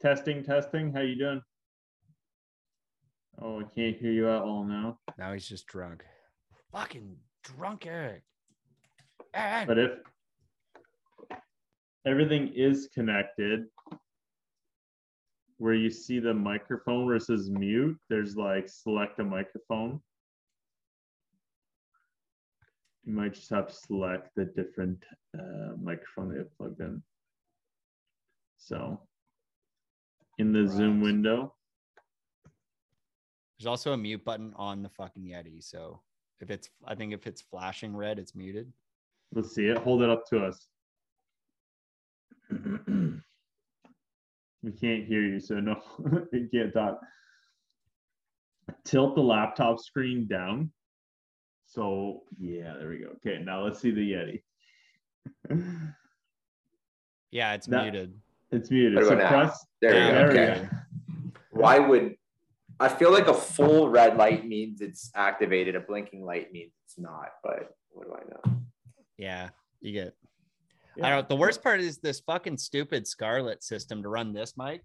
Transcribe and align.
Testing, 0.00 0.42
testing. 0.42 0.94
How 0.94 1.00
you 1.00 1.14
doing? 1.14 1.42
Oh, 3.38 3.60
I 3.60 3.64
can't 3.64 3.96
hear 3.98 4.12
you 4.12 4.30
at 4.30 4.40
all 4.40 4.64
now. 4.64 4.98
Now 5.18 5.34
he's 5.34 5.46
just 5.46 5.66
drunk. 5.66 6.02
Fucking 6.72 7.16
drunk 7.44 7.86
Eric. 7.86 8.22
But 9.34 9.78
if 9.78 9.90
everything 12.06 12.48
is 12.54 12.88
connected, 12.94 13.66
where 15.58 15.74
you 15.74 15.90
see 15.90 16.18
the 16.18 16.32
microphone 16.32 17.06
versus 17.06 17.50
mute, 17.50 17.98
there's 18.08 18.36
like 18.36 18.70
select 18.70 19.18
a 19.18 19.24
microphone. 19.24 20.00
You 23.04 23.12
might 23.12 23.34
just 23.34 23.50
have 23.50 23.68
to 23.68 23.74
select 23.74 24.30
the 24.34 24.46
different 24.46 25.04
uh, 25.38 25.72
microphone 25.78 26.32
they 26.32 26.38
have 26.38 26.56
plugged 26.56 26.80
in. 26.80 27.02
So 28.56 29.02
in 30.40 30.52
the 30.54 30.66
Zoom 30.66 31.02
window, 31.02 31.52
There's 33.58 33.66
also 33.66 33.92
a 33.92 33.96
mute 33.96 34.24
button 34.24 34.54
on 34.56 34.82
the 34.82 34.88
fucking 34.88 35.22
Yeti. 35.22 35.62
So 35.62 36.00
if 36.40 36.50
it's, 36.50 36.70
I 36.86 36.94
think 36.94 37.12
if 37.12 37.26
it's 37.26 37.42
flashing 37.42 37.94
red, 37.94 38.18
it's 38.18 38.34
muted. 38.34 38.72
let's 39.34 39.54
see 39.54 39.66
it. 39.66 39.76
Hold 39.78 40.02
it 40.02 40.08
up 40.08 40.24
to 40.30 40.46
us. 40.46 40.66
we 42.50 43.20
can't 44.80 45.04
hear 45.04 45.20
you, 45.22 45.38
so 45.40 45.60
no, 45.60 45.80
you 46.32 46.48
can't 46.52 46.72
talk. 46.72 46.98
Tilt 48.84 49.14
the 49.14 49.20
laptop 49.20 49.78
screen 49.78 50.26
down. 50.26 50.70
So 51.66 52.22
yeah, 52.40 52.74
there 52.78 52.88
we 52.88 52.98
go. 52.98 53.08
Okay, 53.16 53.42
now 53.44 53.62
let's 53.62 53.78
see 53.80 53.90
the 53.90 54.12
Yeti. 54.12 54.42
Yeah, 57.32 57.54
it's 57.54 57.68
That- 57.68 57.84
muted. 57.84 58.12
It's 58.52 58.70
muted. 58.70 58.96
What 58.96 59.06
So 59.06 59.14
about 59.14 59.22
now? 59.22 59.28
press. 59.44 59.66
There 59.80 59.94
Yeah, 59.94 60.06
you 60.06 60.12
go. 60.12 60.18
there 60.18 60.28
we 60.28 60.38
Okay. 60.52 60.68
go. 60.68 61.30
Why 61.50 61.78
would 61.78 62.16
I 62.78 62.88
feel 62.88 63.12
like 63.12 63.28
a 63.28 63.34
full 63.34 63.90
red 63.90 64.16
light 64.16 64.46
means 64.46 64.80
it's 64.80 65.10
activated, 65.14 65.74
a 65.76 65.80
blinking 65.80 66.24
light 66.24 66.50
means 66.50 66.72
it's 66.86 66.98
not, 66.98 67.28
but 67.44 67.74
what 67.90 68.06
do 68.06 68.14
I 68.14 68.50
know? 68.50 68.60
Yeah, 69.18 69.50
you 69.82 69.92
get. 69.92 70.14
Yeah. 70.96 71.06
I 71.06 71.10
don't. 71.10 71.28
The 71.28 71.36
worst 71.36 71.62
part 71.62 71.80
is 71.80 71.98
this 71.98 72.20
fucking 72.20 72.56
stupid 72.56 73.06
Scarlett 73.06 73.62
system 73.62 74.02
to 74.02 74.08
run 74.08 74.32
this 74.32 74.54
mic 74.56 74.82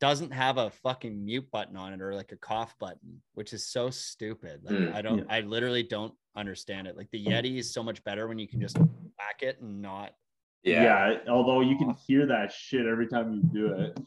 doesn't 0.00 0.30
have 0.32 0.56
a 0.58 0.70
fucking 0.70 1.24
mute 1.24 1.50
button 1.50 1.76
on 1.76 1.92
it 1.92 2.00
or 2.02 2.14
like 2.14 2.32
a 2.32 2.36
cough 2.36 2.74
button, 2.78 3.22
which 3.34 3.52
is 3.52 3.66
so 3.66 3.90
stupid. 3.90 4.60
Like 4.64 4.74
Mm. 4.74 4.94
I 4.94 5.02
don't. 5.02 5.18
Yeah. 5.18 5.24
I 5.28 5.40
literally 5.42 5.82
don't 5.82 6.14
understand 6.34 6.86
it. 6.86 6.96
Like 6.96 7.10
the 7.12 7.22
Yeti 7.24 7.58
is 7.58 7.72
so 7.72 7.82
much 7.82 8.02
better 8.04 8.26
when 8.26 8.38
you 8.38 8.48
can 8.48 8.60
just 8.60 8.78
whack 8.78 9.42
it 9.42 9.60
and 9.60 9.80
not. 9.82 10.12
Yeah. 10.66 11.18
although 11.28 11.60
you 11.60 11.76
can 11.78 11.94
hear 12.06 12.26
that 12.26 12.52
shit 12.52 12.86
every 12.86 13.06
time 13.06 13.32
you 13.32 13.42
do 13.42 13.72
it. 13.72 13.98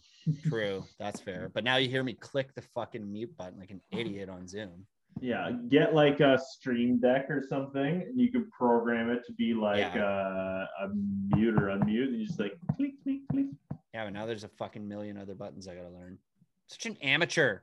True, 0.47 0.83
that's 0.99 1.21
fair. 1.21 1.49
But 1.53 1.63
now 1.63 1.77
you 1.77 1.89
hear 1.89 2.03
me 2.03 2.13
click 2.13 2.53
the 2.53 2.61
fucking 2.61 3.09
mute 3.11 3.35
button 3.37 3.59
like 3.59 3.71
an 3.71 3.81
idiot 3.91 4.29
on 4.29 4.47
Zoom. 4.47 4.85
Yeah, 5.21 5.51
get 5.69 5.93
like 5.93 6.19
a 6.19 6.39
stream 6.39 6.99
deck 6.99 7.29
or 7.29 7.43
something, 7.47 8.03
and 8.03 8.19
you 8.19 8.31
can 8.31 8.49
program 8.51 9.09
it 9.09 9.25
to 9.25 9.33
be 9.33 9.53
like 9.53 9.95
uh, 9.95 9.99
a 9.99 10.89
mute 11.35 11.55
or 11.55 11.67
unmute, 11.67 12.07
and 12.07 12.19
you 12.19 12.25
just 12.27 12.39
like 12.39 12.53
click, 12.77 12.91
click, 13.03 13.19
click. 13.31 13.45
Yeah, 13.93 14.05
but 14.05 14.13
now 14.13 14.25
there's 14.25 14.43
a 14.43 14.49
fucking 14.49 14.87
million 14.87 15.17
other 15.17 15.35
buttons 15.35 15.67
I 15.67 15.75
gotta 15.75 15.89
learn. 15.89 16.19
Such 16.67 16.85
an 16.85 16.97
amateur. 17.01 17.59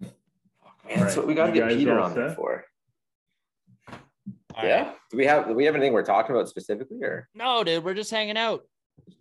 Man, 0.00 0.10
that's 0.86 0.98
Alright, 0.98 1.16
what 1.16 1.26
we 1.26 1.34
gotta 1.34 1.52
get 1.52 1.68
Peter 1.68 1.98
all 1.98 2.06
on 2.06 2.14
there 2.14 2.28
set? 2.28 2.36
for. 2.36 2.64
All 4.56 4.64
yeah. 4.64 4.82
right. 4.88 4.96
Do 5.10 5.16
we 5.16 5.26
have 5.26 5.46
do 5.48 5.54
we 5.54 5.64
have 5.64 5.74
anything 5.74 5.92
we're 5.92 6.04
talking 6.04 6.34
about 6.34 6.48
specifically 6.48 6.98
or 7.02 7.28
No, 7.34 7.64
dude, 7.64 7.84
we're 7.84 7.94
just 7.94 8.10
hanging 8.10 8.36
out. 8.36 8.62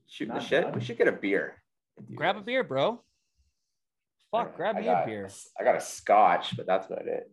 shooting 0.08 0.34
the 0.36 0.40
shit? 0.42 0.64
bad. 0.66 0.76
We 0.76 0.82
should 0.82 0.98
get 0.98 1.08
a 1.08 1.12
beer. 1.12 1.62
Grab 2.16 2.38
a 2.38 2.42
beer, 2.42 2.64
bro. 2.64 3.04
Fuck, 4.32 4.50
Yeah, 4.52 4.58
grab 4.58 4.76
I 4.76 4.80
me 4.80 4.86
got- 4.86 5.04
a 5.04 5.06
beer. 5.08 5.30
I 5.60 5.64
got 5.64 5.76
a 5.76 5.82
scotch, 5.82 6.56
but 6.58 6.66
that's 6.66 6.88
about 6.88 7.08
it. 7.08 7.32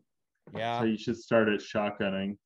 Yeah, 0.56 0.80
So 0.80 0.84
you 0.86 0.98
should 0.98 1.16
start 1.16 1.48
it 1.48 1.60
shotgunning. 1.60 2.36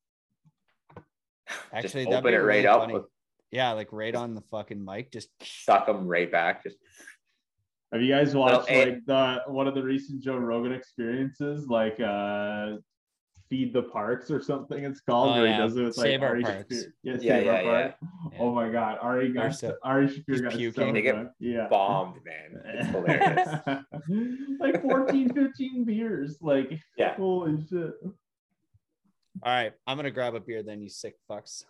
actually, 1.73 2.03
that'd 2.05 2.19
open 2.19 2.31
be 2.31 2.35
it 2.35 2.39
right 2.39 2.55
really 2.63 2.67
up 2.67 2.91
with 2.91 3.03
Yeah, 3.51 3.71
like 3.71 3.89
right 3.91 4.15
on 4.15 4.35
the 4.35 4.41
fucking 4.41 4.83
mic. 4.83 5.11
Just 5.11 5.29
suck 5.41 5.85
them 5.87 6.07
right 6.07 6.31
back. 6.31 6.63
Just 6.63 6.77
Have 7.91 8.01
you 8.01 8.13
guys 8.13 8.35
watched 8.35 8.69
eh. 8.69 8.85
like 8.85 9.05
the 9.05 9.41
one 9.47 9.67
of 9.67 9.75
the 9.75 9.83
recent 9.83 10.21
Joe 10.21 10.37
Rogan 10.37 10.73
experiences, 10.73 11.67
like 11.67 11.99
uh 11.99 12.75
Feed 13.49 13.73
the 13.73 13.83
Parks 13.83 14.31
or 14.31 14.41
something? 14.41 14.83
It's 14.83 15.01
called 15.01 15.29
Oh, 15.29 15.41
where 15.41 15.45
yeah. 15.45 15.53
he 15.53 15.57
does 15.59 15.77
it 15.77 15.83
with 15.83 15.97
like 15.97 16.05
Save 16.05 16.23
Our 16.23 16.29
Ari 16.29 16.43
Parks. 16.43 16.75
Shaffir. 16.75 16.83
Yeah, 17.03 17.17
Yeah, 17.21 17.39
yeah, 17.39 17.61
yeah. 17.61 17.91
Oh 18.39 18.51
my 18.53 18.69
god, 18.71 18.97
Ari 19.01 19.31
They're 19.31 19.43
got 19.49 19.55
so- 19.55 19.75
Ari 19.83 20.07
he's 20.07 20.17
Shaffir 20.41 20.73
got 20.73 20.75
so. 20.75 20.91
They 20.91 21.01
get. 21.01 21.15
Yeah. 21.39 21.67
bombed, 21.69 22.19
man. 22.25 22.61
It's 22.65 22.87
hilarious. 22.89 23.49
like 24.59 24.81
14, 24.81 25.33
15 25.33 25.83
beers. 25.85 26.37
Like, 26.41 26.71
Yeah. 26.97 27.15
holy 27.15 27.63
shit. 27.69 27.93
all 28.03 28.11
right. 29.43 29.73
I'm 29.85 29.95
gonna 29.97 30.09
grab 30.11 30.33
a 30.33 30.39
beer. 30.39 30.63
Then 30.63 30.81
you 30.81 30.89
sick 30.89 31.15
fucks. 31.29 31.65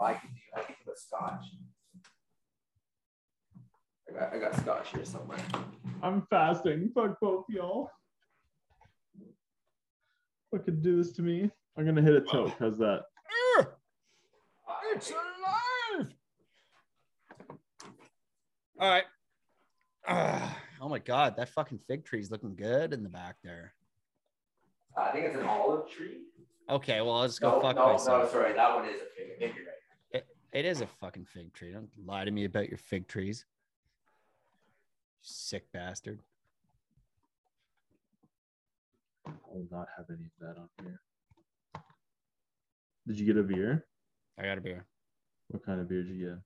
I 0.00 0.14
can 0.14 0.30
do 0.30 0.40
I 0.56 0.62
can 0.64 0.74
do 0.84 0.90
a 0.92 0.96
scotch. 0.96 1.44
I 4.08 4.12
got 4.18 4.34
I 4.34 4.38
got 4.38 4.56
scotch 4.56 4.88
here 4.90 5.04
somewhere. 5.04 5.38
I'm 6.02 6.26
fasting. 6.28 6.90
Fuck 6.94 7.20
both 7.20 7.44
y'all. 7.48 7.88
Fucking 10.52 10.82
do 10.82 10.96
this 11.02 11.12
to 11.12 11.22
me. 11.22 11.50
I'm 11.76 11.86
gonna 11.86 12.02
hit 12.02 12.14
a 12.14 12.20
toke. 12.20 12.52
How's 12.58 12.78
that? 12.78 13.04
It's 14.94 15.10
alive. 15.10 16.12
All 18.78 18.90
right. 18.90 19.04
Ah, 20.06 20.58
oh 20.82 20.88
my 20.90 20.98
god, 20.98 21.36
that 21.36 21.48
fucking 21.48 21.78
fig 21.88 22.04
tree's 22.04 22.30
looking 22.30 22.54
good 22.54 22.92
in 22.92 23.02
the 23.02 23.08
back 23.08 23.36
there. 23.42 23.72
I 24.96 25.10
think 25.12 25.24
it's 25.26 25.36
an 25.36 25.46
olive 25.46 25.88
tree. 25.88 26.18
Okay, 26.68 27.00
well 27.00 27.12
I'll 27.14 27.26
just 27.26 27.40
go 27.40 27.52
No, 27.52 27.60
fuck 27.62 27.76
no, 27.76 27.86
no, 27.86 27.92
myself. 27.92 28.30
sorry, 28.30 28.52
that 28.52 28.74
one 28.76 28.84
is 28.86 29.00
a 29.00 29.06
fig. 29.16 29.30
I 29.34 29.38
think 29.38 29.54
you're. 29.56 30.22
It 30.52 30.66
is 30.66 30.82
a 30.82 30.86
fucking 30.86 31.24
fig 31.24 31.54
tree. 31.54 31.72
Don't 31.72 31.88
lie 32.04 32.26
to 32.26 32.30
me 32.30 32.44
about 32.44 32.68
your 32.68 32.76
fig 32.76 33.08
trees. 33.08 33.46
Sick 35.22 35.64
bastard. 35.72 36.20
I 39.26 39.30
will 39.52 39.66
not 39.70 39.88
have 39.96 40.06
any 40.10 40.24
of 40.24 40.32
that 40.40 40.60
on 40.60 40.68
here. 40.82 41.00
Did 43.06 43.18
you 43.18 43.26
get 43.26 43.36
a 43.36 43.42
beer? 43.42 43.86
I 44.38 44.42
got 44.44 44.58
a 44.58 44.60
beer. 44.60 44.86
What 45.48 45.64
kind 45.64 45.80
of 45.80 45.88
beer 45.88 46.02
did 46.02 46.14
you 46.14 46.28
get? 46.28 46.38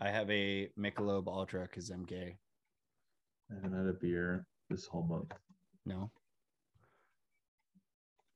I 0.00 0.10
have 0.10 0.30
a 0.30 0.68
Michelob 0.78 1.26
Ultra 1.26 1.62
because 1.62 1.90
I'm 1.90 2.04
gay. 2.04 2.38
I 3.50 3.54
haven't 3.54 3.76
had 3.76 3.86
a 3.86 3.92
beer 3.92 4.46
this 4.70 4.86
whole 4.86 5.02
month. 5.02 5.32
No. 5.84 6.10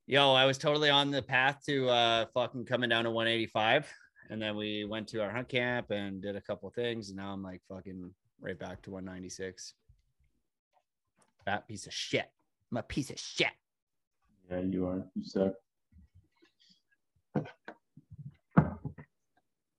Yo, 0.05 0.33
I 0.33 0.45
was 0.45 0.57
totally 0.57 0.89
on 0.89 1.11
the 1.11 1.21
path 1.21 1.61
to 1.65 1.87
uh 1.87 2.25
fucking 2.33 2.65
coming 2.65 2.89
down 2.89 3.05
to 3.05 3.11
185. 3.11 3.91
And 4.29 4.41
then 4.41 4.55
we 4.55 4.85
went 4.85 5.07
to 5.09 5.21
our 5.21 5.31
hunt 5.31 5.47
camp 5.47 5.91
and 5.91 6.21
did 6.21 6.35
a 6.35 6.41
couple 6.41 6.69
things. 6.71 7.09
And 7.09 7.17
now 7.17 7.31
I'm 7.31 7.43
like 7.43 7.61
fucking 7.69 8.11
right 8.41 8.57
back 8.57 8.81
to 8.83 8.91
196. 8.91 9.73
That 11.45 11.67
piece 11.67 11.87
of 11.87 11.93
shit. 11.93 12.29
I'm 12.71 12.77
a 12.77 12.83
piece 12.83 13.09
of 13.09 13.19
shit. 13.19 13.51
Yeah, 14.49 14.59
you 14.59 14.87
are. 14.87 15.03
You 15.15 15.23
suck. 15.23 15.53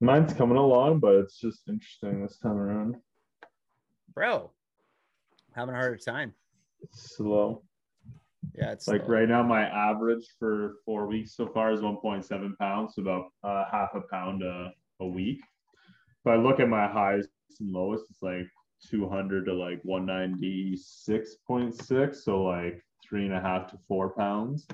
Mine's 0.00 0.32
coming 0.34 0.56
along, 0.58 0.98
but 1.00 1.14
it's 1.14 1.38
just 1.38 1.68
interesting 1.68 2.22
this 2.22 2.36
time 2.38 2.56
around. 2.58 2.96
Bro. 4.14 4.50
Having 5.54 5.74
a 5.74 5.78
harder 5.78 5.96
time. 5.96 6.34
It's 6.82 7.16
slow. 7.16 7.62
Yeah, 8.54 8.72
it's 8.72 8.86
Like 8.88 9.04
slow. 9.06 9.14
right 9.14 9.28
now, 9.28 9.42
my 9.42 9.62
average 9.62 10.24
for 10.38 10.74
four 10.84 11.06
weeks 11.06 11.34
so 11.36 11.46
far 11.48 11.72
is 11.72 11.80
1.7 11.80 12.58
pounds, 12.58 12.94
so 12.94 13.00
about 13.02 13.26
uh, 13.42 13.64
half 13.70 13.94
a 13.94 14.02
pound 14.12 14.42
a, 14.42 14.70
a 15.00 15.06
week. 15.06 15.40
If 16.24 16.30
I 16.30 16.36
look 16.36 16.60
at 16.60 16.68
my 16.68 16.86
highest 16.86 17.30
and 17.60 17.72
lowest, 17.72 18.04
it's 18.10 18.22
like 18.22 18.46
200 18.90 19.46
to 19.46 19.54
like 19.54 19.82
196.6, 19.84 22.14
so 22.16 22.42
like 22.42 22.84
three 23.08 23.24
and 23.24 23.34
a 23.34 23.40
half 23.40 23.70
to 23.70 23.78
four 23.88 24.10
pounds. 24.10 24.66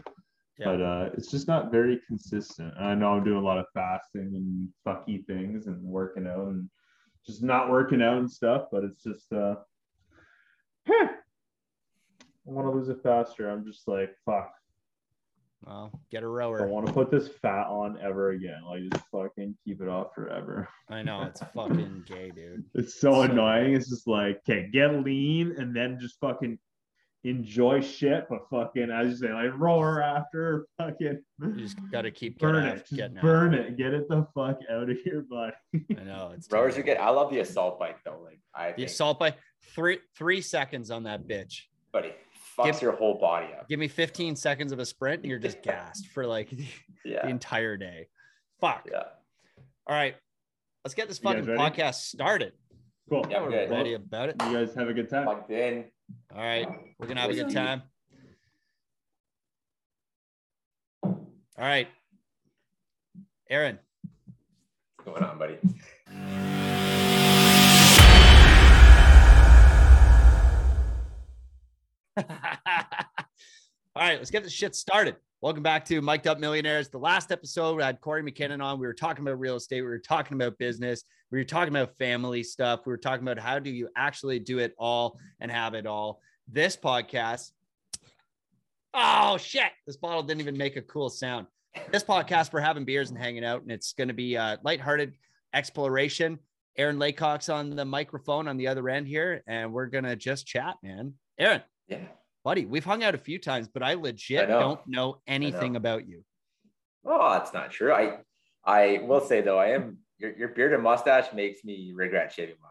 Yeah. 0.59 0.65
But 0.67 0.83
uh, 0.83 1.11
it's 1.15 1.31
just 1.31 1.49
not 1.49 1.71
very 1.73 2.01
consistent. 2.07 2.75
And 2.77 2.87
I 2.87 2.95
know 2.95 3.13
I'm 3.15 3.25
doing 3.25 3.39
a 3.39 3.45
lot 3.45 3.59
of 3.59 3.65
fasting 3.73 4.33
and 4.35 4.69
fucky 4.87 5.25
things 5.27 5.67
and 5.67 5.83
working 5.83 6.27
out 6.27 6.49
and 6.49 6.69
just 7.27 7.43
not 7.43 7.71
working 7.71 8.03
out 8.03 8.19
and 8.19 8.31
stuff, 8.31 8.67
but 8.71 8.85
it's 8.85 9.03
just 9.03 9.33
uh, 9.33 9.55
I 10.89 11.09
want 12.45 12.67
to 12.67 12.71
lose 12.73 12.89
it 12.89 13.03
faster. 13.03 13.49
I'm 13.51 13.65
just 13.65 13.87
like, 13.87 14.11
fuck. 14.25 14.53
well, 15.65 15.93
get 16.11 16.19
a 16.23 16.27
I 16.27 16.29
don't 16.29 16.33
rower. 16.33 16.67
want 16.67 16.87
to 16.87 16.93
put 16.93 17.11
this 17.11 17.29
fat 17.29 17.67
on 17.69 17.99
ever 18.03 18.31
again. 18.31 18.63
Like, 18.67 18.83
just 18.93 19.05
fucking 19.13 19.57
keep 19.65 19.81
it 19.81 19.89
off 19.89 20.15
forever. 20.15 20.69
I 20.89 21.03
know 21.03 21.23
it's 21.23 21.43
fucking 21.55 22.05
gay, 22.07 22.31
dude. 22.35 22.65
It's 22.75 23.01
so 23.01 23.13
So- 23.13 23.23
annoying. 23.23 23.75
It's 23.75 23.89
just 23.91 24.07
like, 24.09 24.41
okay, 24.49 24.69
get 24.73 25.05
lean 25.05 25.55
and 25.59 25.75
then 25.77 25.99
just 26.01 26.19
fucking 26.21 26.59
enjoy 27.25 27.81
shit, 27.81 28.27
but 28.31 28.41
fucking 28.51 28.91
as 28.91 29.09
you 29.09 29.17
say, 29.29 29.33
like 29.33 29.51
roar 29.59 30.03
after 30.03 30.67
fucking 30.79 31.21
You 31.43 31.53
just 31.57 31.77
got 31.93 32.03
to 32.03 32.11
keep 32.11 32.39
burn 32.39 32.65
it, 32.65 32.79
just 32.79 32.95
getting 32.97 33.19
burn 33.21 33.55
it, 33.55 33.77
get 33.77 33.93
it 33.93 34.09
the 34.09 34.27
fuck 34.35 34.59
out 34.71 34.89
of 34.89 34.97
here, 35.05 35.27
buddy. 35.29 35.53
I 35.99 36.03
know 36.05 36.33
it's 36.37 36.51
Rowers 36.51 36.79
are 36.79 36.83
terrible. 36.83 36.95
good. 36.95 36.97
I 36.99 37.11
love 37.11 37.31
the 37.31 37.41
assault 37.41 37.79
bike 37.79 37.99
though. 38.05 38.21
Like 38.25 38.41
I 38.55 38.69
The 38.71 38.77
think, 38.77 38.89
assault 38.89 39.19
bike, 39.19 39.37
three 39.75 39.99
three 40.17 40.41
seconds 40.41 40.91
on 40.91 41.03
that 41.05 41.29
bitch. 41.29 41.63
buddy, 41.93 42.13
fucks 42.57 42.65
Give- 42.73 42.83
your 42.83 42.93
whole 42.93 43.19
body 43.19 43.49
up. 43.59 43.69
Give 43.69 43.79
me 43.79 43.89
15 43.89 44.37
seconds 44.37 44.73
of 44.73 44.79
a 44.79 44.87
sprint 44.87 45.23
and 45.23 45.31
you're 45.31 45.39
just 45.39 45.63
gassed 45.63 46.07
for 46.09 46.27
like 46.27 46.49
the 46.51 46.65
Yeah, 47.05 47.27
entire 47.27 47.77
day. 47.77 48.09
Fuck. 48.61 48.87
yeah. 48.91 49.03
All 49.87 49.95
right. 49.97 50.15
Let's 50.85 50.95
get 50.95 51.09
this 51.09 51.19
fucking 51.19 51.45
podcast 51.45 51.97
started. 51.97 52.53
Cool. 53.11 53.27
Yeah, 53.29 53.43
We're 53.43 53.51
good. 53.51 53.71
ready 53.71 53.93
about 53.95 54.29
it. 54.31 54.37
You 54.47 54.53
guys 54.53 54.75
have 54.77 54.89
a 54.89 54.95
good 54.95 55.11
time. 55.11 55.25
Plugged 55.25 55.51
in. 55.51 55.85
All 56.35 56.43
right. 56.43 56.69
We're 56.99 57.07
going 57.07 57.17
to 57.17 57.23
have 57.23 57.31
a 57.31 57.35
good 57.35 57.53
time. 57.53 57.83
All 61.03 61.19
right. 61.59 61.89
Aaron. 63.49 63.79
What's 64.97 65.21
going 65.21 65.23
on, 65.23 65.39
buddy? 65.39 65.57
All 73.97 74.03
right, 74.07 74.19
let's 74.19 74.31
get 74.31 74.45
this 74.45 74.53
shit 74.53 74.75
started. 74.75 75.17
Welcome 75.43 75.63
back 75.63 75.87
to 75.87 76.03
Mic'd 76.03 76.27
Up 76.27 76.39
Millionaires. 76.39 76.91
The 76.91 76.99
last 76.99 77.33
episode, 77.33 77.75
we 77.75 77.83
had 77.83 78.03
Corey 78.03 78.23
McKinnon 78.23 78.63
on. 78.63 78.79
We 78.79 78.87
were 78.87 78.93
talking 78.93 79.25
about 79.25 79.41
real 79.41 79.57
estate. 79.57 79.81
We 79.81 79.89
were 79.89 79.99
talking 79.99 80.35
about 80.35 80.59
business. 80.59 81.05
We 81.31 81.39
were 81.39 81.45
talking 81.45 81.75
about 81.75 81.97
family 81.97 82.43
stuff. 82.43 82.81
We 82.85 82.91
were 82.91 82.99
talking 82.99 83.27
about 83.27 83.39
how 83.39 83.59
do 83.59 83.71
you 83.71 83.89
actually 83.97 84.39
do 84.39 84.59
it 84.59 84.75
all 84.77 85.19
and 85.41 85.51
have 85.51 85.73
it 85.73 85.87
all. 85.87 86.21
This 86.47 86.77
podcast, 86.77 87.53
oh 88.93 89.39
shit, 89.39 89.73
this 89.87 89.97
bottle 89.97 90.23
didn't 90.23 90.43
even 90.43 90.59
make 90.59 90.77
a 90.77 90.83
cool 90.83 91.09
sound. 91.09 91.47
This 91.91 92.05
podcast, 92.05 92.53
we're 92.53 92.61
having 92.61 92.85
beers 92.85 93.09
and 93.09 93.19
hanging 93.19 93.45
out, 93.45 93.63
and 93.63 93.73
it's 93.73 93.95
going 93.95 94.09
to 94.09 94.15
be 94.15 94.35
a 94.35 94.59
lighthearted 94.63 95.15
exploration. 95.55 96.39
Aaron 96.77 96.99
Laycock's 96.99 97.49
on 97.49 97.77
the 97.77 97.85
microphone 97.87 98.47
on 98.47 98.59
the 98.59 98.69
other 98.69 98.91
end 98.91 99.09
here, 99.09 99.43
and 99.47 99.73
we're 99.73 99.87
going 99.87 100.05
to 100.05 100.17
just 100.17 100.47
chat, 100.47 100.77
man. 100.83 101.15
Aaron, 101.39 101.63
Yeah. 101.89 102.01
Buddy, 102.45 102.65
we've 102.65 102.85
hung 102.85 103.03
out 103.03 103.15
a 103.15 103.19
few 103.19 103.39
times, 103.39 103.69
but 103.69 103.83
I 103.83 103.95
legit 103.95 104.45
I 104.45 104.53
know. 104.53 104.61
don't 104.61 104.87
know 104.87 105.21
anything 105.27 105.73
know. 105.73 105.79
about 105.79 106.09
you. 106.09 106.25
Oh, 107.05 107.33
that's 107.33 107.53
not 107.53 107.71
true. 107.71 107.93
I 107.93 108.19
I 108.65 109.01
will 109.05 109.21
say 109.21 109.41
though, 109.41 109.59
I 109.59 109.69
am 109.69 109.99
your, 110.19 110.37
your 110.37 110.49
beard 110.49 110.73
and 110.73 110.83
mustache 110.83 111.33
makes 111.33 111.65
me 111.65 111.93
regret 111.95 112.33
shaving 112.33 112.57
mine. 112.63 112.71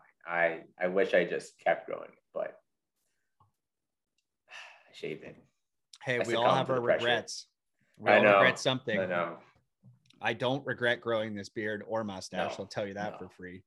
I 0.80 0.84
I 0.84 0.88
wish 0.88 1.14
I 1.14 1.24
just 1.26 1.54
kept 1.64 1.88
growing 1.88 2.10
it, 2.10 2.20
but 2.34 2.56
I 4.50 4.94
shaved 4.94 5.24
it. 5.24 5.36
Hey, 6.04 6.20
I 6.20 6.28
we 6.28 6.36
all 6.36 6.54
have 6.54 6.70
our 6.70 6.82
pressure. 6.82 7.06
regrets. 7.06 7.48
We 7.98 8.12
I 8.12 8.18
all 8.18 8.24
know. 8.24 8.34
regret 8.36 8.60
something. 8.60 9.00
I 9.00 9.06
know. 9.06 9.38
I 10.22 10.34
don't 10.34 10.66
regret 10.66 11.02
growing 11.02 11.34
this 11.34 11.50
beard 11.50 11.84
or 11.88 12.04
mustache. 12.04 12.58
No, 12.58 12.64
I'll 12.64 12.70
tell 12.70 12.88
you 12.88 12.94
that 12.96 13.14
no. 13.14 13.18
for 13.18 13.30
free. 13.30 13.64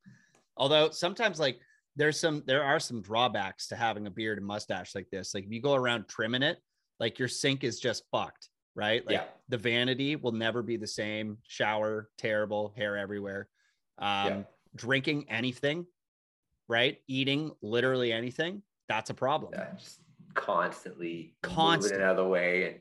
Although 0.56 0.90
sometimes 0.90 1.40
like 1.40 1.58
there's 1.96 2.18
some 2.18 2.42
there 2.46 2.62
are 2.64 2.80
some 2.80 3.02
drawbacks 3.02 3.68
to 3.68 3.76
having 3.76 4.06
a 4.06 4.10
beard 4.10 4.38
and 4.38 4.46
mustache 4.46 4.94
like 4.94 5.08
this. 5.10 5.34
Like 5.34 5.44
if 5.44 5.52
you 5.52 5.60
go 5.60 5.74
around 5.74 6.08
trimming 6.08 6.42
it, 6.42 6.58
like 7.00 7.18
your 7.18 7.28
sink 7.28 7.64
is 7.64 7.78
just 7.80 8.04
fucked, 8.10 8.48
right? 8.74 9.04
Like 9.06 9.14
Yeah. 9.16 9.24
the 9.48 9.58
vanity 9.58 10.16
will 10.16 10.32
never 10.32 10.62
be 10.62 10.76
the 10.76 10.86
same. 10.86 11.38
Shower, 11.46 12.08
terrible, 12.18 12.72
hair 12.76 12.96
everywhere. 12.96 13.48
Um 13.98 14.06
Yeah. 14.28 14.42
drinking 14.74 15.28
anything, 15.28 15.86
right? 16.68 16.98
Eating 17.08 17.52
literally 17.60 18.12
anything, 18.12 18.62
that's 18.88 19.10
a 19.10 19.14
problem. 19.14 19.52
Yeah, 19.54 19.74
just 19.76 20.00
constantly 20.34 21.34
Constant. 21.42 21.92
moving 21.92 22.00
it 22.00 22.04
out 22.04 22.18
of 22.18 22.24
the 22.24 22.28
way 22.30 22.68
and 22.72 22.80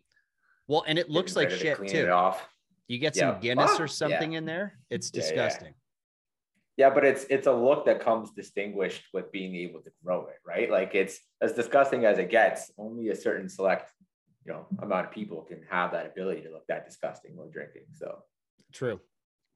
Well, 0.68 0.86
and 0.88 0.98
it 0.98 1.10
looks 1.10 1.36
like 1.36 1.50
to 1.50 1.58
shit 1.58 1.78
clean 1.78 1.90
too. 1.90 2.32
You 2.88 2.98
get 2.98 3.16
Yeah. 3.16 3.34
some 3.34 3.42
Guinness 3.42 3.72
Ah, 3.78 3.84
or 3.84 3.88
something 3.88 4.32
yeah. 4.34 4.38
in 4.38 4.46
there, 4.46 4.80
it's 4.90 5.12
Yeah, 5.14 5.18
yeah. 5.20 5.28
disgusting. 5.28 5.74
Yeah, 6.78 6.90
but 6.90 7.04
it's 7.04 7.26
it's 7.30 7.48
a 7.48 7.52
look 7.52 7.86
that 7.86 8.00
comes 8.00 8.32
distinguished 8.32 9.04
with 9.14 9.32
being 9.32 9.56
able 9.56 9.82
to 9.82 9.92
grow 10.04 10.28
it, 10.28 10.38
right? 10.46 10.72
Like 10.72 10.96
it's 10.96 11.20
as 11.42 11.54
disgusting 11.54 12.06
as 12.06 12.18
it 12.18 12.30
gets. 12.30 12.72
Only 12.78 13.10
a 13.10 13.16
certain 13.16 13.50
select, 13.50 13.92
you 14.46 14.54
know, 14.54 14.66
amount 14.82 15.08
of 15.08 15.12
people 15.12 15.42
can 15.42 15.62
have 15.70 15.92
that 15.92 16.06
ability 16.06 16.42
to 16.44 16.50
look 16.50 16.66
that 16.68 16.86
disgusting 16.86 17.36
while 17.36 17.50
drinking. 17.50 17.84
So 17.94 18.24
True. 18.72 19.00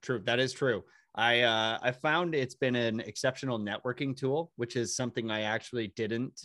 True. 0.01 0.21
That 0.25 0.39
is 0.39 0.53
true. 0.53 0.83
I 1.15 1.41
uh 1.41 1.79
I 1.81 1.91
found 1.93 2.35
it's 2.35 2.55
been 2.55 2.75
an 2.75 2.99
exceptional 2.99 3.59
networking 3.59 4.15
tool, 4.15 4.51
which 4.57 4.75
is 4.75 4.95
something 4.95 5.31
I 5.31 5.41
actually 5.41 5.87
didn't 5.95 6.41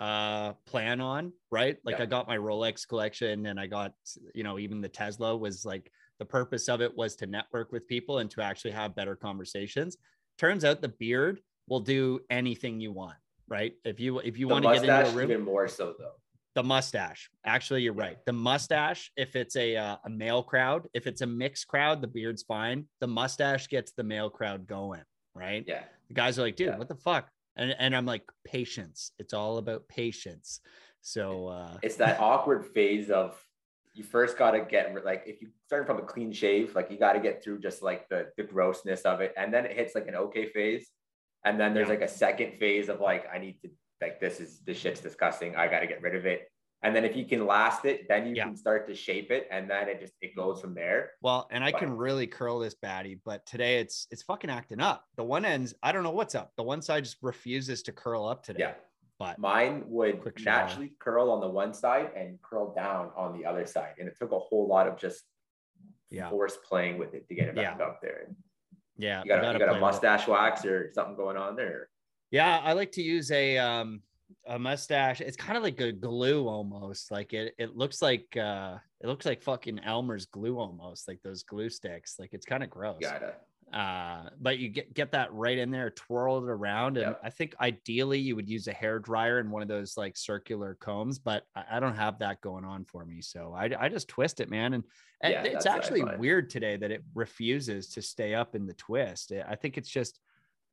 uh 0.00 0.52
plan 0.66 1.00
on, 1.00 1.32
right? 1.50 1.76
Like 1.84 1.98
Yeah. 1.98 2.02
I 2.02 2.06
got 2.06 2.26
my 2.26 2.36
Rolex 2.36 2.86
collection 2.86 3.46
and 3.46 3.58
I 3.58 3.66
got, 3.66 3.92
you 4.34 4.42
know, 4.42 4.58
even 4.58 4.80
the 4.80 4.88
Tesla 4.88 5.36
was 5.36 5.64
like 5.64 5.90
the 6.18 6.24
purpose 6.24 6.68
of 6.68 6.80
it 6.80 6.96
was 6.96 7.14
to 7.16 7.26
network 7.26 7.72
with 7.72 7.86
people 7.88 8.18
and 8.18 8.30
to 8.32 8.42
actually 8.42 8.72
have 8.72 8.94
better 8.94 9.16
conversations. 9.16 9.96
Turns 10.38 10.64
out 10.64 10.80
the 10.82 10.88
beard 10.88 11.40
will 11.68 11.80
do 11.80 12.20
anything 12.30 12.80
you 12.80 12.92
want, 12.92 13.16
right? 13.48 13.74
If 13.84 14.00
you 14.00 14.18
if 14.20 14.38
you 14.38 14.46
the 14.48 14.52
want 14.52 14.64
to 14.64 14.72
get 14.74 14.84
into 14.84 15.10
a 15.10 15.12
room, 15.12 15.30
even 15.30 15.44
more 15.44 15.68
so 15.68 15.94
though. 15.98 16.12
the 16.54 16.62
mustache. 16.62 17.30
Actually, 17.44 17.82
you're 17.82 17.92
right. 17.92 18.18
The 18.26 18.32
mustache, 18.32 19.12
if 19.16 19.36
it's 19.36 19.56
a 19.56 19.76
uh, 19.76 19.96
a 20.04 20.10
male 20.10 20.42
crowd, 20.42 20.88
if 20.94 21.06
it's 21.06 21.20
a 21.20 21.26
mixed 21.26 21.66
crowd, 21.68 22.00
the 22.00 22.08
beard's 22.08 22.42
fine. 22.42 22.86
The 23.00 23.06
mustache 23.06 23.68
gets 23.68 23.92
the 23.92 24.04
male 24.04 24.30
crowd 24.30 24.66
going, 24.66 25.02
right? 25.34 25.64
Yeah. 25.66 25.82
The 26.08 26.14
guys 26.14 26.38
are 26.38 26.42
like, 26.42 26.56
dude, 26.56 26.68
Yeah. 26.68 26.78
what 26.78 26.88
the 26.88 26.96
fuck? 26.96 27.28
And 27.56 27.74
and 27.78 27.94
I'm 27.94 28.06
like, 28.06 28.24
patience. 28.44 29.12
It's 29.18 29.34
all 29.34 29.58
about 29.58 29.88
patience. 29.88 30.60
So 31.00 31.48
uh 31.48 31.78
It's 31.82 31.96
that 31.96 32.18
awkward 32.20 32.66
phase 32.66 33.08
of 33.10 33.40
you 33.98 34.04
first 34.04 34.38
got 34.38 34.52
to 34.52 34.60
get 34.60 34.94
like 35.04 35.24
if 35.26 35.42
you 35.42 35.48
starting 35.66 35.86
from 35.86 35.98
a 35.98 36.06
clean 36.06 36.32
shave, 36.32 36.74
like 36.74 36.90
you 36.90 36.98
got 36.98 37.14
to 37.14 37.20
get 37.20 37.42
through 37.42 37.58
just 37.58 37.82
like 37.82 38.08
the 38.08 38.30
the 38.36 38.44
grossness 38.44 39.02
of 39.02 39.20
it, 39.20 39.34
and 39.36 39.52
then 39.52 39.66
it 39.66 39.72
hits 39.76 39.94
like 39.94 40.06
an 40.06 40.14
okay 40.14 40.46
phase, 40.48 40.88
and 41.44 41.58
then 41.60 41.74
there's 41.74 41.88
Yeah. 41.88 41.94
like 41.94 42.02
a 42.02 42.08
second 42.08 42.58
phase 42.58 42.88
of 42.88 43.00
like 43.00 43.26
I 43.32 43.38
need 43.38 43.60
to 43.62 43.70
like 44.00 44.20
this 44.20 44.40
is 44.40 44.60
this 44.60 44.78
shit's 44.78 45.00
disgusting. 45.00 45.56
I 45.56 45.66
got 45.68 45.80
to 45.80 45.86
get 45.88 46.00
rid 46.00 46.14
of 46.14 46.24
it, 46.26 46.48
and 46.82 46.94
then 46.94 47.04
if 47.04 47.16
you 47.16 47.24
can 47.24 47.46
last 47.46 47.84
it, 47.84 48.06
then 48.08 48.26
you 48.28 48.34
Yeah. 48.36 48.44
can 48.44 48.56
start 48.56 48.86
to 48.88 48.94
shape 48.94 49.30
it, 49.32 49.48
and 49.50 49.68
then 49.68 49.88
it 49.88 49.98
just 50.00 50.14
it 50.20 50.36
goes 50.36 50.60
from 50.60 50.74
there. 50.74 51.12
well, 51.20 51.48
and 51.50 51.64
I 51.64 51.72
can 51.72 51.90
really 51.96 52.26
curl 52.28 52.60
this 52.60 52.76
baddie, 52.76 53.18
but 53.24 53.44
today 53.46 53.80
it's 53.80 54.06
it's 54.12 54.22
fucking 54.22 54.48
acting 54.50 54.80
up. 54.80 55.04
The 55.16 55.24
one 55.24 55.44
ends, 55.44 55.74
I 55.82 55.90
don't 55.92 56.04
know 56.04 56.12
what's 56.12 56.36
up. 56.36 56.52
The 56.56 56.62
one 56.62 56.82
side 56.82 57.02
just 57.04 57.16
refuses 57.22 57.82
to 57.84 57.92
curl 57.92 58.24
up 58.26 58.44
today. 58.44 58.60
Yeah. 58.60 58.74
But 59.18 59.38
Mine 59.38 59.82
would 59.86 60.20
naturally 60.44 60.92
curl 61.00 61.30
on 61.30 61.40
the 61.40 61.48
one 61.48 61.74
side 61.74 62.12
and 62.16 62.40
curl 62.40 62.72
down 62.72 63.10
on 63.16 63.36
the 63.36 63.44
other 63.44 63.66
side, 63.66 63.94
and 63.98 64.08
it 64.08 64.16
took 64.16 64.30
a 64.32 64.38
whole 64.38 64.68
lot 64.68 64.86
of 64.86 64.96
just 64.96 65.24
Yeah. 66.10 66.30
force 66.30 66.56
playing 66.56 66.98
with 66.98 67.14
it 67.14 67.26
to 67.28 67.34
get 67.34 67.48
it 67.48 67.56
back 67.56 67.78
Yeah. 67.78 67.84
up 67.84 68.00
there. 68.00 68.28
yeah, 68.96 69.22
You 69.22 69.28
got, 69.28 69.44
I 69.44 69.50
a, 69.50 69.52
you 69.54 69.58
got 69.58 69.76
a 69.76 69.80
mustache 69.80 70.26
wax 70.28 70.64
or 70.64 70.90
something 70.92 71.16
going 71.16 71.36
on 71.36 71.56
there? 71.56 71.88
Yeah, 72.30 72.58
I 72.62 72.72
like 72.74 72.92
to 72.92 73.02
use 73.02 73.30
a 73.30 73.58
um 73.58 74.02
a 74.46 74.58
mustache. 74.58 75.20
It's 75.20 75.36
kind 75.36 75.56
of 75.56 75.62
like 75.62 75.80
a 75.80 75.90
glue 75.92 76.46
almost. 76.48 77.10
Like 77.10 77.32
it 77.32 77.54
it 77.58 77.76
looks 77.76 78.00
like 78.02 78.36
uh 78.36 78.78
it 79.00 79.06
looks 79.06 79.24
like 79.26 79.42
fucking 79.42 79.78
Elmer's 79.80 80.26
glue 80.26 80.58
almost, 80.58 81.08
like 81.08 81.20
those 81.22 81.42
glue 81.42 81.70
sticks. 81.70 82.18
Like 82.18 82.34
it's 82.34 82.44
kind 82.46 82.62
of 82.62 82.70
gross. 82.70 82.98
Gotta. 83.00 83.34
Uh 83.72 84.30
but 84.40 84.58
you 84.58 84.70
get 84.70 84.94
get 84.94 85.12
that 85.12 85.32
right 85.32 85.58
in 85.58 85.70
there, 85.70 85.90
twirl 85.90 86.38
it 86.42 86.48
around. 86.48 86.96
And 86.96 87.08
Yep. 87.08 87.20
I 87.22 87.30
think 87.30 87.54
ideally 87.60 88.18
you 88.18 88.34
would 88.34 88.48
use 88.48 88.66
a 88.66 88.72
hair 88.72 88.98
dryer 88.98 89.38
and 89.40 89.50
one 89.50 89.60
of 89.60 89.68
those 89.68 89.96
like 89.96 90.16
circular 90.16 90.74
combs, 90.80 91.18
but 91.18 91.44
I, 91.54 91.64
I 91.72 91.80
don't 91.80 91.94
have 91.96 92.18
that 92.20 92.40
going 92.40 92.64
on 92.64 92.84
for 92.86 93.04
me. 93.04 93.20
So 93.20 93.52
I 93.54 93.70
I 93.78 93.88
just 93.90 94.08
twist 94.08 94.40
it, 94.40 94.48
man. 94.48 94.72
And, 94.72 94.84
and 95.20 95.32
Yeah, 95.32 95.42
it's 95.42 95.64
that's 95.64 95.66
what 95.66 95.74
I 96.00 96.02
actually 96.04 96.16
weird 96.18 96.48
today 96.48 96.76
that 96.78 96.90
it 96.90 97.04
refuses 97.14 97.90
to 97.90 98.00
stay 98.02 98.34
up 98.34 98.54
in 98.54 98.64
the 98.66 98.74
twist. 98.74 99.32
I 99.32 99.54
think 99.54 99.76
it's 99.76 99.90
just 99.90 100.18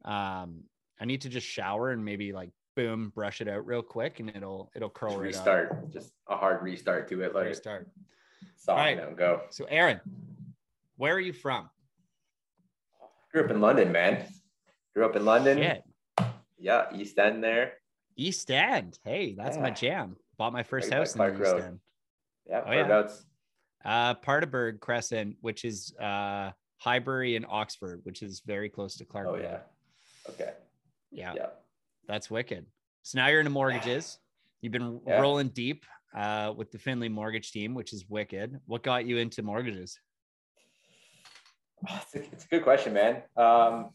um 0.05 0.63
I 0.99 1.03
need 1.03 1.21
to 1.21 1.29
just 1.29 1.45
shower 1.47 1.91
and 1.91 2.05
maybe 2.05 2.31
like 2.31 2.51
boom, 2.77 3.09
brush 3.13 3.41
it 3.41 3.49
out 3.49 3.65
real 3.65 3.81
quick 3.81 4.21
and 4.21 4.29
it'll 4.29 4.71
it'll 4.73 4.89
curl 4.89 5.11
Just 5.11 5.19
right 5.19 5.25
restart. 5.27 5.91
Just 5.91 6.13
a 6.29 6.37
hard 6.37 6.61
restart 6.61 7.09
to 7.09 7.21
it. 7.23 7.35
it 7.35 7.35
Restart. 7.35 7.89
soften 8.55 8.99
Alright. 8.99 9.17
go. 9.17 9.41
So 9.49 9.65
Aaron, 9.65 9.99
where 10.95 11.13
are 11.13 11.19
you 11.19 11.33
from? 11.33 11.69
Grew 13.35 13.43
up 13.43 13.51
in 13.51 13.59
London, 13.59 13.91
man. 13.91 14.23
Grew 14.95 15.05
up 15.05 15.17
in 15.17 15.25
London. 15.25 15.57
Shit. 15.57 15.83
Yeah, 16.57 16.85
East 16.95 17.19
End 17.19 17.43
there. 17.43 17.73
East 18.15 18.49
End. 18.49 18.97
Hey, 19.03 19.35
that's 19.37 19.57
my 19.57 19.71
jam. 19.71 20.15
Bought 20.37 20.53
my 20.53 20.63
first 20.63 20.89
Right 20.89 20.99
house 20.99 21.15
in 21.15 21.19
the 21.19 21.31
East 21.33 21.41
Road. 21.41 21.61
End. 21.61 21.79
Yeah, 22.47 22.61
Oh, 22.65 22.71
yeah. 22.71 22.75
whereabouts? 22.77 23.25
Uh 23.83 24.13
Crescent, 24.79 25.35
which 25.41 25.65
is 25.65 25.93
uh 25.99 26.51
Highbury 26.77 27.35
and 27.35 27.45
Oxford, 27.49 27.99
which 28.03 28.21
is 28.21 28.41
very 28.45 28.69
close 28.69 28.95
to 28.99 29.05
Clarke 29.05 29.27
Oh 29.27 29.33
Road. 29.33 29.41
yeah. 29.43 29.59
Okay. 30.29 30.53
Yeah, 31.11 31.33
Yeah. 31.35 31.47
that's 32.07 32.31
wicked. 32.31 32.65
So 33.03 33.17
now 33.19 33.27
you're 33.27 33.41
into 33.41 33.51
mortgages. 33.51 34.17
You've 34.61 34.71
been 34.71 35.01
Yeah. 35.05 35.19
rolling 35.19 35.49
deep 35.49 35.83
uh, 36.15 36.53
with 36.55 36.71
the 36.71 36.79
Finley 36.79 37.09
mortgage 37.09 37.51
team, 37.51 37.73
which 37.73 37.91
is 37.91 38.05
wicked. 38.07 38.61
What 38.65 38.81
got 38.81 39.05
you 39.05 39.17
into 39.17 39.43
mortgages? 39.43 39.99
It's 42.03 42.15
a, 42.15 42.23
it's 42.31 42.45
a 42.45 42.47
good 42.47 42.63
question, 42.63 42.93
man. 42.93 43.21
Um, 43.37 43.89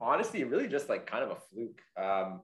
honestly, 0.00 0.44
really 0.44 0.68
just 0.68 0.88
like 0.88 1.06
kind 1.06 1.24
of 1.24 1.30
a 1.30 1.36
fluke. 1.36 1.80
Um, 1.96 2.40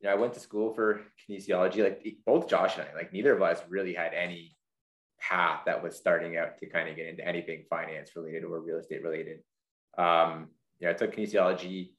you 0.00 0.08
know, 0.08 0.12
I 0.12 0.16
went 0.16 0.34
to 0.34 0.40
school 0.40 0.74
for 0.74 1.02
kinesiology. 1.28 1.82
Like 1.82 2.04
both 2.24 2.48
Josh 2.48 2.76
and 2.76 2.86
I, 2.88 2.96
like 2.96 3.12
neither 3.12 3.34
of 3.34 3.42
us 3.42 3.60
really 3.68 3.94
had 3.94 4.12
any 4.14 4.56
path 5.20 5.62
that 5.66 5.82
was 5.82 5.96
starting 5.96 6.36
out 6.36 6.58
to 6.58 6.66
kind 6.66 6.88
of 6.88 6.96
get 6.96 7.06
into 7.06 7.26
anything 7.26 7.64
finance 7.70 8.10
related 8.14 8.44
or 8.44 8.60
real 8.60 8.78
estate 8.78 9.02
related. 9.02 9.38
Um, 9.96 10.48
know, 10.80 10.90
I 10.90 10.92
took 10.92 11.14
kinesiology, 11.14 11.92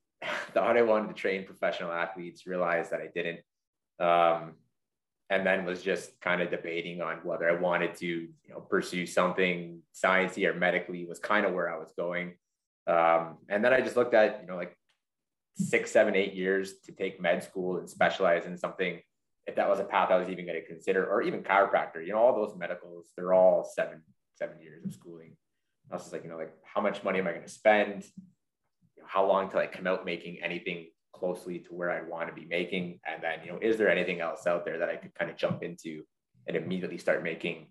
thought 0.52 0.76
I 0.76 0.82
wanted 0.82 1.08
to 1.08 1.14
train 1.14 1.44
professional 1.44 1.92
athletes, 1.92 2.46
realized 2.46 2.90
that 2.92 3.00
I 3.00 3.08
didn't. 3.14 3.40
Um, 4.00 4.54
and 5.34 5.44
then 5.44 5.64
was 5.64 5.82
just 5.82 6.20
kind 6.20 6.40
of 6.40 6.50
debating 6.50 7.02
on 7.02 7.16
whether 7.24 7.50
I 7.50 7.60
wanted 7.60 7.96
to, 7.96 8.06
you 8.06 8.50
know, 8.50 8.60
pursue 8.60 9.04
something 9.04 9.80
sciencey 9.92 10.46
or 10.48 10.54
medically 10.54 11.04
was 11.06 11.18
kind 11.18 11.44
of 11.44 11.52
where 11.52 11.74
I 11.74 11.76
was 11.76 11.92
going. 11.96 12.34
Um, 12.86 13.38
and 13.48 13.64
then 13.64 13.72
I 13.72 13.80
just 13.80 13.96
looked 13.96 14.14
at, 14.14 14.40
you 14.40 14.46
know, 14.46 14.54
like 14.54 14.76
six, 15.56 15.90
seven, 15.90 16.14
eight 16.14 16.34
years 16.34 16.74
to 16.84 16.92
take 16.92 17.20
med 17.20 17.42
school 17.42 17.78
and 17.78 17.90
specialize 17.90 18.46
in 18.46 18.56
something 18.56 19.00
if 19.46 19.56
that 19.56 19.68
was 19.68 19.80
a 19.80 19.84
path 19.84 20.10
I 20.10 20.18
was 20.18 20.28
even 20.28 20.46
going 20.46 20.60
to 20.60 20.66
consider, 20.66 21.04
or 21.04 21.20
even 21.20 21.42
chiropractor, 21.42 22.06
you 22.06 22.12
know, 22.12 22.18
all 22.18 22.34
those 22.34 22.56
medicals, 22.56 23.08
they're 23.16 23.34
all 23.34 23.68
seven, 23.76 24.02
seven 24.36 24.60
years 24.60 24.84
of 24.84 24.94
schooling. 24.94 25.36
I 25.90 25.96
was 25.96 26.04
just 26.04 26.12
like, 26.12 26.22
you 26.22 26.30
know, 26.30 26.38
like 26.38 26.54
how 26.62 26.80
much 26.80 27.02
money 27.02 27.18
am 27.18 27.26
I 27.26 27.32
going 27.32 27.42
to 27.42 27.48
spend? 27.48 28.04
How 29.04 29.26
long 29.26 29.50
till 29.50 29.60
I 29.60 29.66
come 29.66 29.86
out 29.86 30.06
making 30.06 30.42
anything 30.42 30.86
closely 31.14 31.58
to 31.60 31.74
where 31.74 31.90
I'd 31.90 32.08
want 32.08 32.28
to 32.28 32.34
be 32.34 32.46
making? 32.46 33.00
And 33.06 33.22
then, 33.22 33.38
you 33.44 33.52
know, 33.52 33.58
is 33.60 33.76
there 33.76 33.88
anything 33.88 34.20
else 34.20 34.46
out 34.46 34.64
there 34.64 34.78
that 34.78 34.88
I 34.88 34.96
could 34.96 35.14
kind 35.14 35.30
of 35.30 35.36
jump 35.36 35.62
into 35.62 36.02
and 36.46 36.56
immediately 36.56 36.98
start 36.98 37.22
making, 37.22 37.68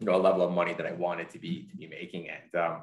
you 0.00 0.06
know, 0.06 0.16
a 0.16 0.22
level 0.22 0.42
of 0.42 0.52
money 0.52 0.74
that 0.74 0.86
I 0.86 0.92
wanted 0.92 1.30
to 1.30 1.38
be 1.38 1.68
to 1.70 1.76
be 1.76 1.86
making? 1.86 2.28
And 2.28 2.60
um, 2.60 2.82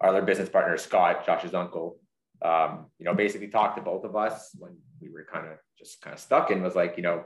our 0.00 0.10
other 0.10 0.22
business 0.22 0.48
partner, 0.48 0.76
Scott, 0.76 1.24
Josh's 1.24 1.54
uncle, 1.54 1.98
um, 2.42 2.86
you 2.98 3.04
know, 3.04 3.14
basically 3.14 3.48
talked 3.48 3.76
to 3.76 3.82
both 3.82 4.04
of 4.04 4.16
us 4.16 4.50
when 4.58 4.76
we 5.00 5.10
were 5.10 5.26
kind 5.30 5.46
of 5.46 5.58
just 5.78 6.00
kind 6.00 6.14
of 6.14 6.20
stuck 6.20 6.50
and 6.50 6.62
was 6.62 6.74
like, 6.74 6.96
you 6.96 7.02
know, 7.02 7.24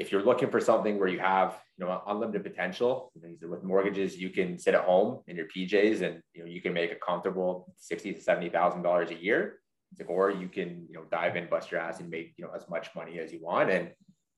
if 0.00 0.10
you're 0.10 0.24
looking 0.24 0.50
for 0.50 0.60
something 0.60 0.98
where 0.98 1.08
you 1.08 1.18
have 1.18 1.58
you 1.76 1.84
know 1.84 2.02
unlimited 2.06 2.42
potential 2.42 3.12
with 3.42 3.62
mortgages 3.62 4.16
you 4.16 4.30
can 4.30 4.58
sit 4.58 4.74
at 4.74 4.82
home 4.82 5.20
in 5.28 5.36
your 5.36 5.46
pjs 5.46 6.00
and 6.00 6.22
you 6.32 6.40
know 6.40 6.48
you 6.48 6.62
can 6.62 6.72
make 6.72 6.90
a 6.90 6.96
comfortable 6.96 7.72
60 7.76 8.14
to 8.14 8.20
70 8.20 8.48
thousand 8.48 8.82
dollars 8.82 9.10
a 9.10 9.14
year 9.14 9.60
or 10.06 10.30
you 10.30 10.48
can 10.48 10.86
you 10.88 10.94
know 10.94 11.04
dive 11.10 11.36
in 11.36 11.48
bust 11.48 11.70
your 11.70 11.80
ass 11.80 12.00
and 12.00 12.10
make 12.10 12.34
you 12.36 12.44
know 12.44 12.50
as 12.54 12.68
much 12.68 12.88
money 12.94 13.18
as 13.18 13.32
you 13.32 13.40
want 13.42 13.70
and 13.70 13.90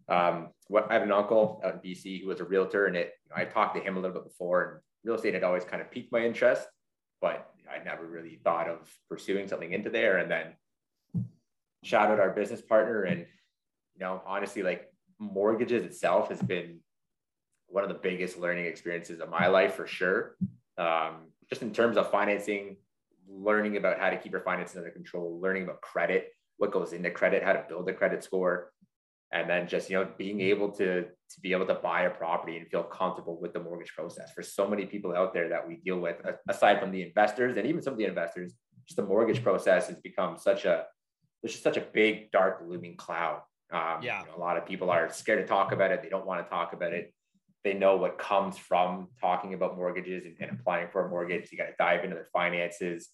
um, 0.08 0.48
what 0.66 0.90
I 0.90 0.94
have 0.94 1.02
an 1.02 1.12
uncle 1.12 1.62
out 1.64 1.74
in 1.74 1.80
BC 1.80 2.20
who 2.20 2.28
was 2.28 2.40
a 2.40 2.44
realtor 2.44 2.86
and 2.86 2.96
it 2.96 3.12
you 3.24 3.30
know, 3.30 3.40
I 3.40 3.44
talked 3.44 3.76
to 3.76 3.82
him 3.82 3.96
a 3.96 4.00
little 4.00 4.14
bit 4.14 4.24
before 4.24 4.62
and 4.62 4.80
real 5.04 5.14
estate 5.14 5.34
had 5.34 5.44
always 5.44 5.64
kind 5.64 5.80
of 5.80 5.90
piqued 5.90 6.12
my 6.12 6.24
interest 6.24 6.66
but 7.20 7.50
I 7.70 7.82
never 7.84 8.06
really 8.06 8.40
thought 8.42 8.68
of 8.68 8.90
pursuing 9.08 9.46
something 9.46 9.72
into 9.72 9.90
there 9.90 10.18
and 10.18 10.30
then 10.30 10.54
shout 11.84 12.10
out 12.10 12.20
our 12.20 12.30
business 12.30 12.60
partner 12.60 13.02
and 13.02 13.20
you 13.20 14.00
know 14.00 14.22
honestly 14.26 14.62
like 14.62 14.92
mortgages 15.18 15.84
itself 15.84 16.28
has 16.28 16.42
been 16.42 16.80
one 17.72 17.84
of 17.84 17.88
the 17.88 17.98
biggest 17.98 18.38
learning 18.38 18.66
experiences 18.66 19.20
of 19.20 19.30
my 19.30 19.46
life 19.46 19.74
for 19.74 19.86
sure. 19.86 20.36
Um, 20.76 21.28
just 21.48 21.62
in 21.62 21.72
terms 21.72 21.96
of 21.96 22.10
financing, 22.10 22.76
learning 23.32 23.76
about 23.76 23.98
how 23.98 24.10
to 24.10 24.16
keep 24.16 24.32
your 24.32 24.42
finances 24.42 24.76
under 24.76 24.90
control, 24.90 25.40
learning 25.40 25.64
about 25.64 25.80
credit, 25.80 26.32
what 26.58 26.70
goes 26.70 26.92
into 26.92 27.10
credit, 27.10 27.42
how 27.42 27.52
to 27.52 27.64
build 27.68 27.88
a 27.88 27.92
credit 27.92 28.22
score, 28.22 28.72
and 29.32 29.48
then 29.48 29.66
just 29.66 29.88
you 29.88 29.98
know 29.98 30.08
being 30.18 30.40
able 30.40 30.70
to 30.72 31.02
to 31.02 31.40
be 31.40 31.52
able 31.52 31.66
to 31.66 31.74
buy 31.74 32.02
a 32.02 32.10
property 32.10 32.58
and 32.58 32.68
feel 32.68 32.82
comfortable 32.82 33.40
with 33.40 33.52
the 33.52 33.60
mortgage 33.60 33.92
process. 33.94 34.32
For 34.34 34.42
so 34.42 34.68
many 34.68 34.86
people 34.86 35.14
out 35.14 35.32
there 35.32 35.48
that 35.48 35.66
we 35.66 35.76
deal 35.76 35.98
with, 35.98 36.16
aside 36.48 36.80
from 36.80 36.90
the 36.90 37.02
investors 37.02 37.56
and 37.56 37.66
even 37.66 37.82
some 37.82 37.94
of 37.94 37.98
the 37.98 38.04
investors, 38.04 38.54
just 38.86 38.96
the 38.96 39.06
mortgage 39.06 39.42
process 39.42 39.88
has 39.88 39.96
become 39.96 40.36
such 40.36 40.64
a 40.64 40.84
there's 41.42 41.52
just 41.52 41.64
such 41.64 41.76
a 41.76 41.80
big 41.80 42.30
dark 42.30 42.62
looming 42.64 42.96
cloud 42.96 43.40
um, 43.72 44.02
yeah. 44.02 44.20
You 44.20 44.26
know, 44.26 44.36
a 44.36 44.40
lot 44.40 44.56
of 44.56 44.66
people 44.66 44.90
are 44.90 45.10
scared 45.12 45.40
to 45.40 45.46
talk 45.46 45.72
about 45.72 45.90
it. 45.90 46.02
They 46.02 46.10
don't 46.10 46.26
want 46.26 46.44
to 46.44 46.50
talk 46.50 46.74
about 46.74 46.92
it. 46.92 47.12
They 47.64 47.74
know 47.74 47.96
what 47.96 48.18
comes 48.18 48.58
from 48.58 49.08
talking 49.20 49.54
about 49.54 49.76
mortgages 49.76 50.24
and, 50.26 50.36
and 50.40 50.58
applying 50.58 50.88
for 50.88 51.06
a 51.06 51.08
mortgage. 51.08 51.50
You 51.50 51.58
got 51.58 51.66
to 51.66 51.74
dive 51.78 52.04
into 52.04 52.14
their 52.14 52.28
finances. 52.32 53.08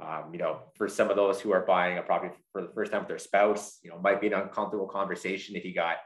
Um, 0.00 0.30
you 0.32 0.38
know, 0.38 0.60
for 0.76 0.88
some 0.88 1.10
of 1.10 1.16
those 1.16 1.40
who 1.40 1.52
are 1.52 1.66
buying 1.66 1.98
a 1.98 2.02
property 2.02 2.34
for 2.52 2.62
the 2.62 2.68
first 2.68 2.92
time 2.92 3.00
with 3.00 3.08
their 3.08 3.18
spouse, 3.18 3.78
you 3.82 3.90
know, 3.90 3.98
might 3.98 4.20
be 4.20 4.28
an 4.28 4.34
uncomfortable 4.34 4.86
conversation 4.86 5.56
if 5.56 5.64
you 5.64 5.74
got, 5.74 5.96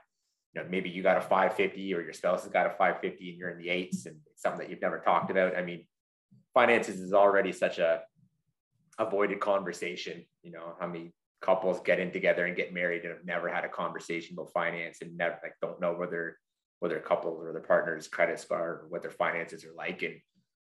you 0.54 0.62
know, 0.62 0.69
maybe 0.69 0.88
you 0.88 1.02
got 1.02 1.19
a 1.19 1.21
550 1.21 1.95
or 1.95 2.00
your 2.00 2.14
spouse 2.14 2.42
has 2.42 2.52
got 2.52 2.66
a 2.66 2.71
550 2.71 3.28
and 3.28 3.38
you're 3.38 3.50
in 3.50 3.59
the 3.59 3.69
eights 3.69 4.07
and 4.07 4.16
something 4.35 4.61
that 4.61 4.71
you've 4.71 4.81
never 4.81 4.99
talked 4.99 5.31
about. 5.31 5.57
I 5.57 5.62
mean, 5.62 5.87
finances 6.54 7.00
is 7.00 7.12
already 7.12 7.52
such 7.52 7.78
a 7.78 8.00
avoided 8.99 9.40
conversation. 9.40 10.25
You 10.42 10.52
know, 10.52 10.75
how 10.81 10.87
many 10.87 11.12
couples 11.42 11.81
get 11.81 11.99
in 11.99 12.12
together 12.12 12.47
and 12.47 12.57
get 12.57 12.73
married 12.73 13.02
and 13.02 13.12
have 13.12 13.25
never 13.25 13.49
had 13.49 13.64
a 13.64 13.69
conversation 13.69 14.35
about 14.35 14.52
finance 14.52 14.99
and 15.02 15.16
never 15.16 15.38
like 15.42 15.54
don't 15.61 15.81
know 15.81 15.92
whether 15.92 16.38
whether 16.78 16.99
couples 16.99 17.45
or 17.45 17.52
their 17.52 17.62
partner's 17.62 18.09
credit 18.09 18.40
score 18.40 18.59
or 18.59 18.87
what 18.88 19.02
their 19.02 19.11
finances 19.11 19.64
are 19.64 19.75
like 19.76 20.02
and 20.02 20.14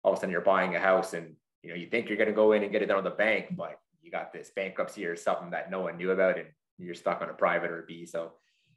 all 0.03 0.11
of 0.11 0.17
a 0.17 0.19
sudden 0.19 0.31
you're 0.31 0.41
buying 0.41 0.75
a 0.75 0.79
house 0.79 1.13
and 1.13 1.35
you 1.63 1.69
know 1.69 1.75
you 1.75 1.87
think 1.87 2.07
you're 2.07 2.17
going 2.17 2.29
to 2.29 2.35
go 2.35 2.51
in 2.51 2.63
and 2.63 2.71
get 2.71 2.81
it 2.81 2.87
done 2.87 3.03
with 3.03 3.11
the 3.11 3.17
bank 3.17 3.47
but 3.55 3.79
you 4.01 4.11
got 4.11 4.33
this 4.33 4.51
bankruptcy 4.55 5.05
or 5.05 5.15
something 5.15 5.51
that 5.51 5.71
no 5.71 5.81
one 5.81 5.97
knew 5.97 6.11
about 6.11 6.37
and 6.37 6.47
you're 6.77 6.93
stuck 6.93 7.21
on 7.21 7.29
a 7.29 7.33
private 7.33 7.71
or 7.71 7.83
a 7.83 7.85
B 7.85 8.05
so 8.05 8.33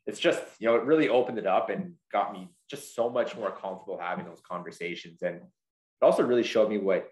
it's 0.06 0.20
just 0.20 0.42
you 0.58 0.66
know 0.66 0.76
it 0.76 0.84
really 0.84 1.08
opened 1.08 1.38
it 1.38 1.46
up 1.46 1.68
and 1.70 1.94
got 2.12 2.32
me 2.32 2.48
just 2.70 2.94
so 2.94 3.10
much 3.10 3.36
more 3.36 3.50
comfortable 3.50 3.98
having 4.00 4.24
those 4.24 4.40
conversations 4.48 5.22
and 5.22 5.36
it 5.36 6.04
also 6.04 6.22
really 6.22 6.42
showed 6.42 6.68
me 6.68 6.78
what 6.78 7.08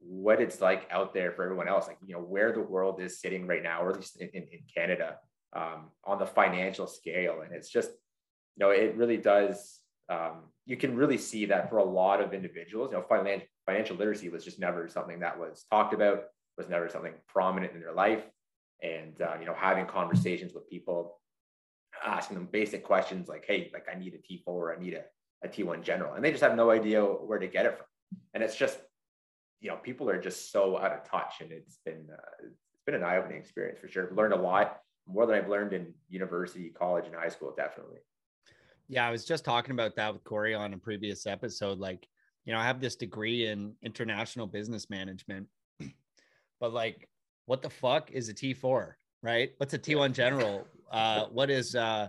what 0.00 0.40
it's 0.40 0.60
like 0.60 0.86
out 0.90 1.12
there 1.12 1.32
for 1.32 1.44
everyone 1.44 1.68
else, 1.68 1.86
like, 1.86 1.98
you 2.04 2.14
know, 2.14 2.20
where 2.20 2.52
the 2.52 2.60
world 2.60 3.00
is 3.00 3.20
sitting 3.20 3.46
right 3.46 3.62
now, 3.62 3.82
or 3.82 3.90
at 3.90 3.96
least 3.96 4.20
in, 4.20 4.28
in 4.28 4.60
Canada, 4.72 5.16
um, 5.54 5.90
on 6.04 6.18
the 6.18 6.26
financial 6.26 6.86
scale. 6.86 7.40
And 7.44 7.52
it's 7.52 7.70
just, 7.70 7.90
you 7.90 8.64
know, 8.64 8.70
it 8.70 8.96
really 8.96 9.16
does, 9.16 9.77
um, 10.08 10.44
you 10.64 10.76
can 10.76 10.96
really 10.96 11.18
see 11.18 11.46
that 11.46 11.68
for 11.68 11.78
a 11.78 11.84
lot 11.84 12.20
of 12.20 12.32
individuals, 12.32 12.90
you 12.92 12.98
know, 12.98 13.04
financial, 13.08 13.46
financial 13.66 13.96
literacy 13.96 14.28
was 14.28 14.44
just 14.44 14.58
never 14.58 14.88
something 14.88 15.20
that 15.20 15.38
was 15.38 15.64
talked 15.70 15.92
about, 15.94 16.24
was 16.56 16.68
never 16.68 16.88
something 16.88 17.14
prominent 17.26 17.74
in 17.74 17.80
their 17.80 17.92
life. 17.92 18.24
And, 18.82 19.20
uh, 19.20 19.36
you 19.40 19.46
know, 19.46 19.54
having 19.56 19.86
conversations 19.86 20.54
with 20.54 20.68
people, 20.68 21.20
asking 22.04 22.36
them 22.36 22.48
basic 22.50 22.84
questions 22.84 23.28
like, 23.28 23.44
hey, 23.46 23.70
like 23.72 23.86
I 23.92 23.98
need 23.98 24.14
a 24.14 24.18
T4 24.18 24.40
or 24.46 24.74
I 24.74 24.78
need 24.78 24.94
a, 24.94 25.02
a 25.44 25.48
T1 25.48 25.82
general. 25.82 26.14
And 26.14 26.24
they 26.24 26.30
just 26.30 26.42
have 26.42 26.56
no 26.56 26.70
idea 26.70 27.02
where 27.02 27.38
to 27.38 27.48
get 27.48 27.66
it 27.66 27.76
from. 27.76 27.86
And 28.34 28.42
it's 28.42 28.56
just, 28.56 28.78
you 29.60 29.68
know, 29.68 29.76
people 29.76 30.08
are 30.08 30.20
just 30.20 30.52
so 30.52 30.78
out 30.78 30.92
of 30.92 31.04
touch, 31.04 31.40
and 31.40 31.50
it's 31.50 31.78
been 31.84 32.06
uh, 32.12 32.46
it's 32.46 32.84
been 32.86 32.94
an 32.94 33.02
eye-opening 33.02 33.38
experience 33.38 33.80
for 33.80 33.88
sure. 33.88 34.08
I've 34.08 34.16
learned 34.16 34.34
a 34.34 34.36
lot 34.36 34.78
more 35.06 35.26
than 35.26 35.36
I've 35.36 35.48
learned 35.48 35.72
in 35.72 35.92
university, 36.08 36.70
college, 36.70 37.06
and 37.06 37.14
high 37.14 37.28
school, 37.28 37.52
definitely. 37.56 37.98
Yeah, 38.88 39.06
I 39.06 39.10
was 39.10 39.24
just 39.24 39.44
talking 39.44 39.72
about 39.72 39.96
that 39.96 40.12
with 40.12 40.24
Corey 40.24 40.54
on 40.54 40.72
a 40.72 40.78
previous 40.78 41.26
episode. 41.26 41.78
Like, 41.78 42.06
you 42.44 42.52
know, 42.52 42.58
I 42.58 42.64
have 42.64 42.80
this 42.80 42.96
degree 42.96 43.46
in 43.46 43.74
international 43.82 44.46
business 44.46 44.88
management, 44.88 45.46
but 46.60 46.72
like, 46.72 47.08
what 47.46 47.62
the 47.62 47.70
fuck 47.70 48.10
is 48.10 48.28
a 48.28 48.34
T4, 48.34 48.92
right? 49.22 49.50
What's 49.58 49.74
a 49.74 49.78
T1 49.78 50.12
general? 50.12 50.66
Uh, 50.90 51.26
what 51.26 51.50
is 51.50 51.74
uh, 51.74 52.08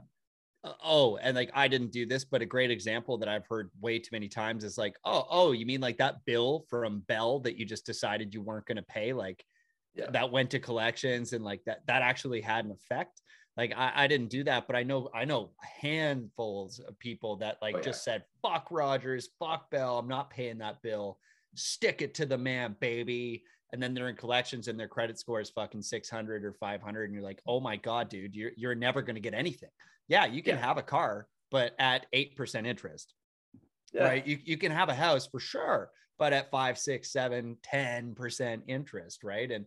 uh, 0.63 0.73
oh, 0.83 1.17
and 1.17 1.35
like 1.35 1.51
I 1.53 1.67
didn't 1.67 1.91
do 1.91 2.05
this, 2.05 2.25
but 2.25 2.41
a 2.41 2.45
great 2.45 2.71
example 2.71 3.17
that 3.17 3.29
I've 3.29 3.47
heard 3.47 3.69
way 3.79 3.99
too 3.99 4.09
many 4.11 4.27
times 4.27 4.63
is 4.63 4.77
like, 4.77 4.95
oh, 5.05 5.25
oh, 5.29 5.51
you 5.53 5.65
mean 5.65 5.79
like 5.79 5.97
that 5.97 6.25
bill 6.25 6.65
from 6.69 6.99
Bell 7.07 7.39
that 7.41 7.57
you 7.57 7.65
just 7.65 7.85
decided 7.85 8.33
you 8.33 8.41
weren't 8.41 8.65
going 8.65 8.77
to 8.77 8.83
pay, 8.83 9.13
like 9.13 9.43
yeah. 9.95 10.09
that 10.11 10.31
went 10.31 10.49
to 10.51 10.59
collections 10.59 11.31
and 11.33 11.45
like 11.45 11.61
that 11.65 11.79
that 11.87 12.01
actually 12.01 12.41
had 12.41 12.65
an 12.65 12.71
effect. 12.71 13.21
Like 13.59 13.73
I, 13.75 13.91
I 13.95 14.07
didn't 14.07 14.29
do 14.29 14.43
that, 14.45 14.67
but 14.67 14.75
I 14.75 14.83
know 14.83 15.09
I 15.13 15.25
know 15.25 15.51
handfuls 15.81 16.79
of 16.79 16.97
people 16.99 17.35
that 17.37 17.57
oh, 17.61 17.65
like 17.65 17.75
oh, 17.75 17.77
yeah. 17.79 17.83
just 17.83 18.03
said, 18.03 18.23
fuck 18.41 18.67
Rogers, 18.71 19.29
fuck 19.37 19.69
Bell, 19.69 19.99
I'm 19.99 20.07
not 20.07 20.29
paying 20.29 20.59
that 20.59 20.81
bill. 20.81 21.19
Stick 21.55 22.01
it 22.01 22.13
to 22.15 22.25
the 22.25 22.37
man, 22.37 22.75
baby. 22.79 23.43
And 23.71 23.83
then 23.83 23.93
they're 23.93 24.09
in 24.09 24.15
collections 24.15 24.67
and 24.67 24.79
their 24.79 24.87
credit 24.87 25.19
score 25.19 25.41
is 25.41 25.51
fucking 25.51 25.83
600 25.83 26.43
or 26.43 26.53
500. 26.53 27.03
And 27.03 27.13
you're 27.13 27.23
like, 27.23 27.41
oh 27.47 27.59
my 27.59 27.75
God, 27.75 28.09
dude, 28.09 28.35
you're, 28.35 28.51
you're 28.57 28.73
never 28.73 29.03
going 29.03 29.15
to 29.15 29.21
get 29.21 29.35
anything 29.35 29.69
yeah, 30.09 30.25
you 30.25 30.43
can 30.43 30.55
yeah. 30.55 30.65
have 30.65 30.77
a 30.77 30.83
car, 30.83 31.27
but 31.51 31.73
at 31.79 32.07
8% 32.13 32.67
interest, 32.67 33.13
yeah. 33.93 34.03
right? 34.03 34.27
You, 34.27 34.39
you 34.43 34.57
can 34.57 34.71
have 34.71 34.89
a 34.89 34.93
house 34.93 35.27
for 35.27 35.39
sure, 35.39 35.91
but 36.17 36.33
at 36.33 36.51
five, 36.51 36.77
six, 36.77 37.11
seven, 37.11 37.55
10% 37.71 38.61
interest, 38.67 39.23
right? 39.23 39.49
And, 39.49 39.65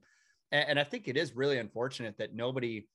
and 0.50 0.78
I 0.78 0.84
think 0.84 1.08
it 1.08 1.16
is 1.16 1.34
really 1.34 1.58
unfortunate 1.58 2.18
that 2.18 2.34
nobody, 2.34 2.88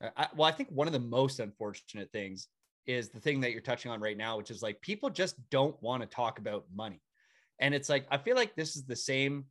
I, 0.00 0.28
well, 0.34 0.48
I 0.48 0.52
think 0.52 0.70
one 0.70 0.86
of 0.86 0.92
the 0.92 1.00
most 1.00 1.40
unfortunate 1.40 2.10
things 2.12 2.48
is 2.86 3.10
the 3.10 3.20
thing 3.20 3.40
that 3.40 3.52
you're 3.52 3.60
touching 3.60 3.90
on 3.90 4.00
right 4.00 4.16
now, 4.16 4.36
which 4.38 4.50
is 4.50 4.62
like 4.62 4.80
people 4.80 5.10
just 5.10 5.36
don't 5.50 5.80
want 5.82 6.02
to 6.02 6.08
talk 6.08 6.38
about 6.38 6.64
money. 6.74 7.00
And 7.58 7.74
it's 7.74 7.88
like, 7.88 8.06
I 8.10 8.16
feel 8.16 8.36
like 8.36 8.56
this 8.56 8.76
is 8.76 8.84
the 8.84 8.96
same 8.96 9.44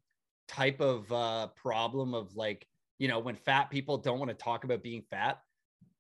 type 0.48 0.82
of 0.82 1.12
uh, 1.12 1.48
problem 1.56 2.14
of 2.14 2.36
like, 2.36 2.66
you 2.98 3.08
know, 3.08 3.20
when 3.20 3.36
fat 3.36 3.70
people 3.70 3.98
don't 3.98 4.20
want 4.20 4.30
to 4.30 4.36
talk 4.36 4.64
about 4.64 4.82
being 4.82 5.04
fat, 5.12 5.40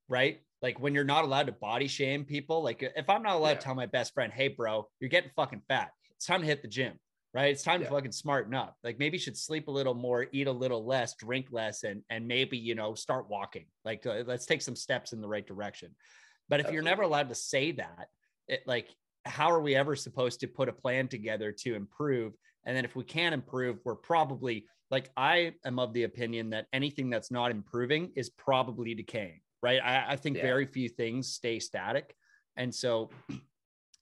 right? 0.08 0.42
like 0.62 0.80
when 0.80 0.94
you're 0.94 1.04
not 1.04 1.24
allowed 1.24 1.46
to 1.46 1.52
body 1.52 1.88
shame 1.88 2.26
people 2.26 2.64
like 2.64 2.84
if 2.96 3.10
i'm 3.10 3.24
not 3.24 3.36
allowed 3.36 3.50
yeah. 3.50 3.56
to 3.56 3.62
tell 3.62 3.76
my 3.76 3.86
best 3.86 4.14
friend 4.14 4.32
hey 4.34 4.48
bro 4.48 4.88
you're 5.00 5.10
getting 5.10 5.32
fucking 5.36 5.62
fat 5.68 5.92
it's 6.16 6.26
time 6.26 6.42
to 6.42 6.48
hit 6.48 6.62
the 6.62 6.68
gym 6.68 6.94
right? 7.34 7.52
It's 7.52 7.64
time 7.64 7.82
Yeah. 7.82 7.88
to 7.88 7.94
fucking 7.96 8.12
smarten 8.12 8.54
up. 8.54 8.78
Like 8.84 9.00
maybe 9.00 9.18
you 9.18 9.22
should 9.22 9.38
sleep 9.38 9.68
a 9.68 9.72
little 9.72 9.94
more, 9.94 10.28
eat 10.32 10.48
a 10.48 10.52
little 10.52 10.86
less, 10.86 11.16
drink 11.16 11.48
less, 11.52 11.84
and 11.84 12.04
and 12.10 12.28
maybe 12.28 12.58
you 12.58 12.76
know 12.76 12.96
start 12.96 13.30
walking. 13.30 13.66
Like 13.86 14.06
uh, 14.06 14.24
let's 14.26 14.46
take 14.46 14.62
some 14.62 14.76
steps 14.76 15.14
in 15.14 15.22
the 15.22 15.28
right 15.28 15.46
direction. 15.46 15.96
But 16.48 16.60
if 16.60 16.72
you're 16.72 16.82
never 16.82 17.04
allowed 17.04 17.30
to 17.30 17.36
say 17.36 17.72
that, 17.74 18.08
it 18.48 18.64
like 18.66 18.90
how 19.26 19.52
are 19.52 19.62
we 19.62 19.76
ever 19.76 19.96
supposed 19.96 20.40
to 20.40 20.48
put 20.48 20.70
a 20.70 20.74
plan 20.74 21.08
together 21.08 21.52
to 21.52 21.76
improve? 21.76 22.34
And 22.66 22.76
then 22.76 22.86
if 22.86 22.96
we 22.96 23.04
can't 23.04 23.34
improve, 23.34 23.78
we're 23.84 23.96
probably 23.96 24.66
like 24.90 25.12
I 25.16 25.54
am 25.64 25.78
of 25.78 25.94
the 25.94 26.04
opinion 26.04 26.50
that 26.52 26.66
anything 26.74 27.10
that's 27.10 27.30
not 27.30 27.52
improving 27.52 28.12
is 28.16 28.30
probably 28.32 28.96
decaying, 28.96 29.42
right? 29.62 29.80
I, 29.84 30.14
I 30.14 30.16
think 30.16 30.38
Yeah. 30.38 30.44
very 30.44 30.66
few 30.66 30.90
things 30.90 31.32
stay 31.32 31.60
static. 31.60 32.16
And 32.58 32.74
so 32.74 33.12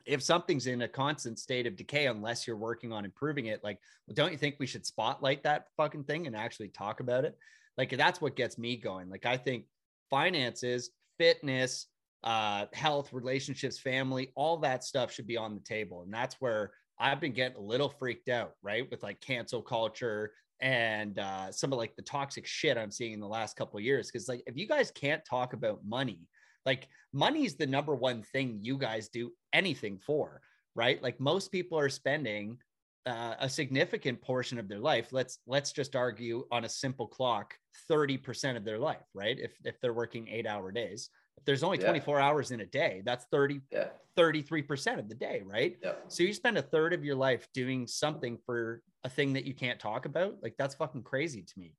if 0.08 0.24
something's 0.24 0.68
in 0.68 0.82
a 0.84 0.88
constant 0.88 1.38
state 1.38 1.68
of 1.68 1.76
decay, 1.76 2.08
unless 2.08 2.48
you're 2.48 2.56
working 2.56 2.94
on 2.94 3.06
improving 3.06 3.48
it, 3.48 3.64
like, 3.64 3.78
well, 4.08 4.16
don't 4.16 4.32
you 4.32 4.38
think 4.38 4.56
we 4.58 4.66
should 4.66 4.86
spotlight 4.86 5.44
that 5.44 5.66
fucking 5.76 6.06
thing 6.06 6.28
and 6.28 6.36
actually 6.36 6.70
talk 6.70 7.02
about 7.02 7.26
it? 7.26 7.38
Like, 7.78 7.96
that's 7.96 8.22
what 8.22 8.36
gets 8.36 8.58
me 8.58 8.78
going. 8.78 9.10
Like, 9.10 9.26
I 9.26 9.38
think 9.38 9.66
finances, 10.10 10.92
fitness, 11.18 11.88
uh, 12.24 12.66
health, 12.74 13.12
relationships, 13.12 13.78
family, 13.78 14.32
all 14.36 14.58
that 14.58 14.84
stuff 14.84 15.12
should 15.12 15.28
be 15.28 15.38
on 15.38 15.54
the 15.54 15.62
table. 15.62 16.02
And 16.02 16.14
that's 16.14 16.36
where 16.40 16.72
I've 17.00 17.20
been 17.20 17.34
getting 17.34 17.58
a 17.58 17.62
little 17.62 17.90
freaked 17.90 18.30
out, 18.30 18.54
right? 18.64 18.90
With 18.90 19.04
like 19.04 19.22
cancel 19.22 19.62
culture 19.62 20.32
and 20.60 21.20
uh, 21.20 21.52
some 21.52 21.72
of 21.72 21.78
like 21.78 21.96
the 21.96 22.02
toxic 22.02 22.48
shit 22.48 22.78
I'm 22.78 22.92
seeing 22.92 23.14
in 23.14 23.20
the 23.20 23.28
last 23.28 23.56
couple 23.56 23.80
years. 23.80 24.10
Cause 24.10 24.28
like, 24.28 24.42
if 24.48 24.58
you 24.58 24.68
guys 24.68 24.90
can't 24.90 25.24
talk 25.24 25.54
about 25.54 25.82
money, 25.86 26.22
like 26.66 26.90
money's 27.14 27.56
the 27.56 27.66
number 27.66 27.96
one 27.96 28.22
thing 28.22 28.60
you 28.62 28.78
guys 28.78 29.08
do 29.10 29.32
anything 29.58 29.98
for, 29.98 30.42
right? 30.76 31.02
Like 31.02 31.20
most 31.20 31.52
people 31.52 31.78
are 31.80 31.90
spending 31.90 32.58
uh, 33.06 33.36
a 33.40 33.50
significant 33.50 34.22
portion 34.22 34.60
of 34.60 34.68
their 34.68 34.80
life. 34.80 35.08
Let's 35.12 35.40
let's 35.48 35.72
just 35.72 35.96
argue 35.96 36.46
on 36.52 36.66
a 36.66 36.70
simple 36.70 37.08
clock, 37.08 37.56
30% 37.90 38.58
of 38.58 38.64
their 38.66 38.80
life, 38.80 39.08
right? 39.14 39.38
If 39.40 39.54
if 39.64 39.80
they're 39.82 39.94
working 39.94 40.26
8-hour 40.26 40.72
days. 40.72 41.10
If 41.38 41.46
there's 41.46 41.64
only 41.64 41.78
Yeah. 41.78 41.86
24 41.86 42.20
hours 42.20 42.52
in 42.52 42.62
a 42.62 42.66
day, 42.66 43.02
that's 43.06 43.26
30 43.32 43.62
Yeah. 43.72 43.90
33% 44.18 44.98
of 45.00 45.08
the 45.08 45.16
day, 45.16 45.44
right? 45.46 45.78
Yeah. 45.84 45.94
So 46.08 46.24
you 46.24 46.34
spend 46.34 46.58
a 46.58 46.62
third 46.64 46.92
of 46.94 47.06
your 47.06 47.16
life 47.16 47.48
doing 47.54 47.86
something 47.88 48.40
for 48.48 48.82
a 49.04 49.10
thing 49.10 49.34
that 49.34 49.46
you 49.46 49.54
can't 49.54 49.80
talk 49.80 50.06
about. 50.06 50.32
Like 50.42 50.56
that's 50.58 50.76
fucking 50.76 51.04
crazy 51.04 51.44
to 51.44 51.54
me. 51.60 51.76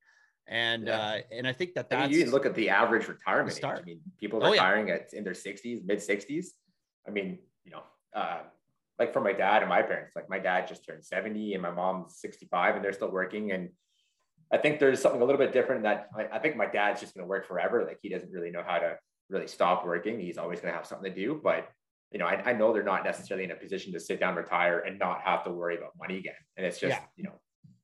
And 0.47 0.89
uh 0.89 1.19
and 1.37 1.47
I 1.47 1.53
think 1.53 1.75
that 1.75 1.89
I 1.91 2.07
mean, 2.07 2.11
you 2.19 2.31
look 2.31 2.47
at 2.47 2.55
the 2.55 2.71
average 2.71 3.07
retirement 3.09 3.59
age. 3.59 3.65
I 3.65 3.83
mean, 3.83 4.01
people 4.19 4.39
Oh, 4.43 4.53
retiring 4.53 4.89
at 4.91 5.13
in 5.13 5.23
their 5.25 5.35
60s, 5.35 5.85
mid 5.85 5.99
60s. 5.99 6.47
I 7.07 7.11
mean, 7.11 7.39
you 7.69 7.77
know, 7.77 7.83
uh, 8.15 8.39
like 8.99 9.13
for 9.13 9.21
my 9.21 9.33
dad 9.33 9.63
and 9.63 9.69
my 9.69 9.83
parents, 9.83 10.17
like 10.17 10.29
my 10.29 10.39
dad 10.39 10.67
just 10.67 10.85
turned 10.85 11.05
70 11.05 11.53
and 11.55 11.63
my 11.63 11.71
mom's 11.71 12.19
65 12.19 12.77
and 12.77 12.85
they're 12.85 12.93
still 12.93 13.11
working. 13.11 13.53
And 13.53 13.69
I 14.51 14.57
think 14.57 14.81
there's 14.81 15.01
something 15.01 15.21
a 15.21 15.25
little 15.25 15.39
bit 15.39 15.53
different 15.53 15.83
that 15.83 16.09
I, 16.17 16.37
I 16.37 16.39
think 16.39 16.57
my 16.57 16.67
dad's 16.67 17.01
just 17.01 17.15
going 17.15 17.25
to 17.25 17.29
work 17.29 17.47
forever. 17.47 17.85
Like 17.85 17.99
he 18.03 18.09
doesn't 18.09 18.33
really 18.33 18.51
know 18.51 18.65
how 18.67 18.79
to 18.79 18.97
really 19.29 19.47
stop 19.47 19.85
working. 19.85 20.19
He's 20.19 20.39
always 20.39 20.61
going 20.61 20.73
to 20.73 20.77
have 20.77 20.87
something 20.87 21.13
to 21.13 21.17
do. 21.17 21.41
But, 21.43 21.69
you 22.11 22.19
know, 22.19 22.27
I, 22.27 22.51
I 22.51 22.53
know 22.55 22.73
they're 22.73 22.83
not 22.83 23.05
necessarily 23.05 23.45
in 23.45 23.51
a 23.51 23.57
position 23.57 23.93
to 23.93 24.01
sit 24.01 24.19
down, 24.19 24.35
retire, 24.35 24.81
and 24.81 24.99
not 24.99 25.21
have 25.21 25.45
to 25.45 25.51
worry 25.51 25.77
about 25.77 25.93
money 25.99 26.17
again. 26.17 26.41
And 26.57 26.65
it's 26.67 26.81
just, 26.81 26.97
Yeah. 26.97 27.03
you 27.17 27.25
know, 27.25 27.35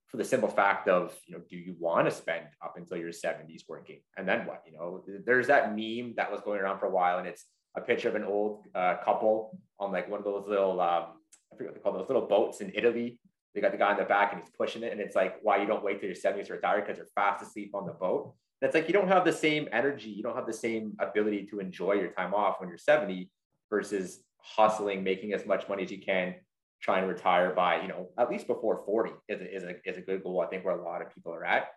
for 0.07 0.17
the 0.17 0.25
simple 0.25 0.49
fact 0.49 0.89
of, 0.89 1.15
you 1.27 1.37
know, 1.37 1.43
do 1.51 1.57
you 1.57 1.77
want 1.79 2.07
to 2.09 2.11
spend 2.11 2.47
up 2.65 2.75
until 2.77 2.97
your 2.97 3.11
70s 3.11 3.65
working? 3.69 4.01
And 4.17 4.27
then 4.27 4.47
what? 4.47 4.63
You 4.67 4.73
know, 4.73 5.05
there's 5.27 5.49
that 5.49 5.77
meme 5.77 6.15
that 6.17 6.33
was 6.33 6.41
going 6.41 6.61
around 6.61 6.79
for 6.79 6.87
a 6.87 6.91
while, 6.91 7.19
and 7.19 7.27
it's 7.27 7.45
a 7.77 7.81
picture 7.81 8.09
of 8.09 8.15
an 8.15 8.25
old 8.25 8.65
uh, 8.75 8.97
couple 9.05 9.59
on 9.79 9.93
like 9.93 10.09
one 10.09 10.19
of 10.19 10.25
those 10.25 10.45
little, 10.47 10.81
um, 10.81 11.07
I 11.53 11.57
forget 11.57 11.73
what 11.73 11.75
they 11.75 11.81
call 11.81 11.93
those 11.93 12.09
little 12.09 12.27
boats 12.27 12.61
in 12.61 12.73
Italy. 12.75 13.19
They 13.55 13.61
got 13.61 13.73
the 13.73 13.79
guy 13.79 13.93
in 13.93 13.99
the 13.99 14.05
back 14.05 14.33
and 14.33 14.43
he's 14.43 14.51
pushing 14.51 14.83
it, 14.83 14.93
and 14.93 15.01
it's 15.01 15.15
like, 15.15 15.37
why 15.43 15.59
you 15.59 15.67
don't 15.67 15.85
wait 15.85 16.01
till 16.01 16.09
your 16.09 16.17
70s 16.17 16.47
to 16.47 16.55
retire 16.55 16.81
because 16.81 16.97
you're 16.97 17.07
fast 17.15 17.43
asleep 17.43 17.75
on 17.75 17.87
the 17.87 17.93
boat. 17.93 18.35
It's 18.63 18.75
like 18.75 18.87
you 18.87 18.95
don't 18.95 19.09
have 19.09 19.25
the 19.25 19.33
same 19.33 19.69
energy, 19.73 20.09
you 20.09 20.23
don't 20.23 20.35
have 20.35 20.47
the 20.47 20.53
same 20.53 20.97
ability 20.99 21.47
to 21.51 21.61
enjoy 21.61 21.93
your 21.95 22.09
time 22.09 22.33
off 22.33 22.61
when 22.61 22.69
you're 22.69 22.79
70 22.79 23.31
versus 23.69 24.21
hustling, 24.39 25.05
making 25.05 25.33
as 25.35 25.45
much 25.47 25.69
money 25.69 25.85
as 25.85 25.91
you 25.91 26.01
can, 26.01 26.35
trying 26.81 27.03
to 27.03 27.09
retire 27.09 27.53
by, 27.55 27.81
you 27.83 27.89
know, 27.89 28.09
at 28.19 28.31
least 28.31 28.47
before 28.47 28.83
40 28.87 29.13
is 29.29 29.41
a, 29.41 29.57
is 29.57 29.65
a, 29.65 29.75
is 29.85 29.99
a 29.99 30.01
good 30.01 30.23
goal. 30.23 30.41
I 30.41 30.47
think 30.47 30.65
where 30.65 30.79
a 30.79 30.83
lot 30.83 31.03
of 31.03 31.13
people 31.15 31.33
are 31.33 31.45
at 31.45 31.69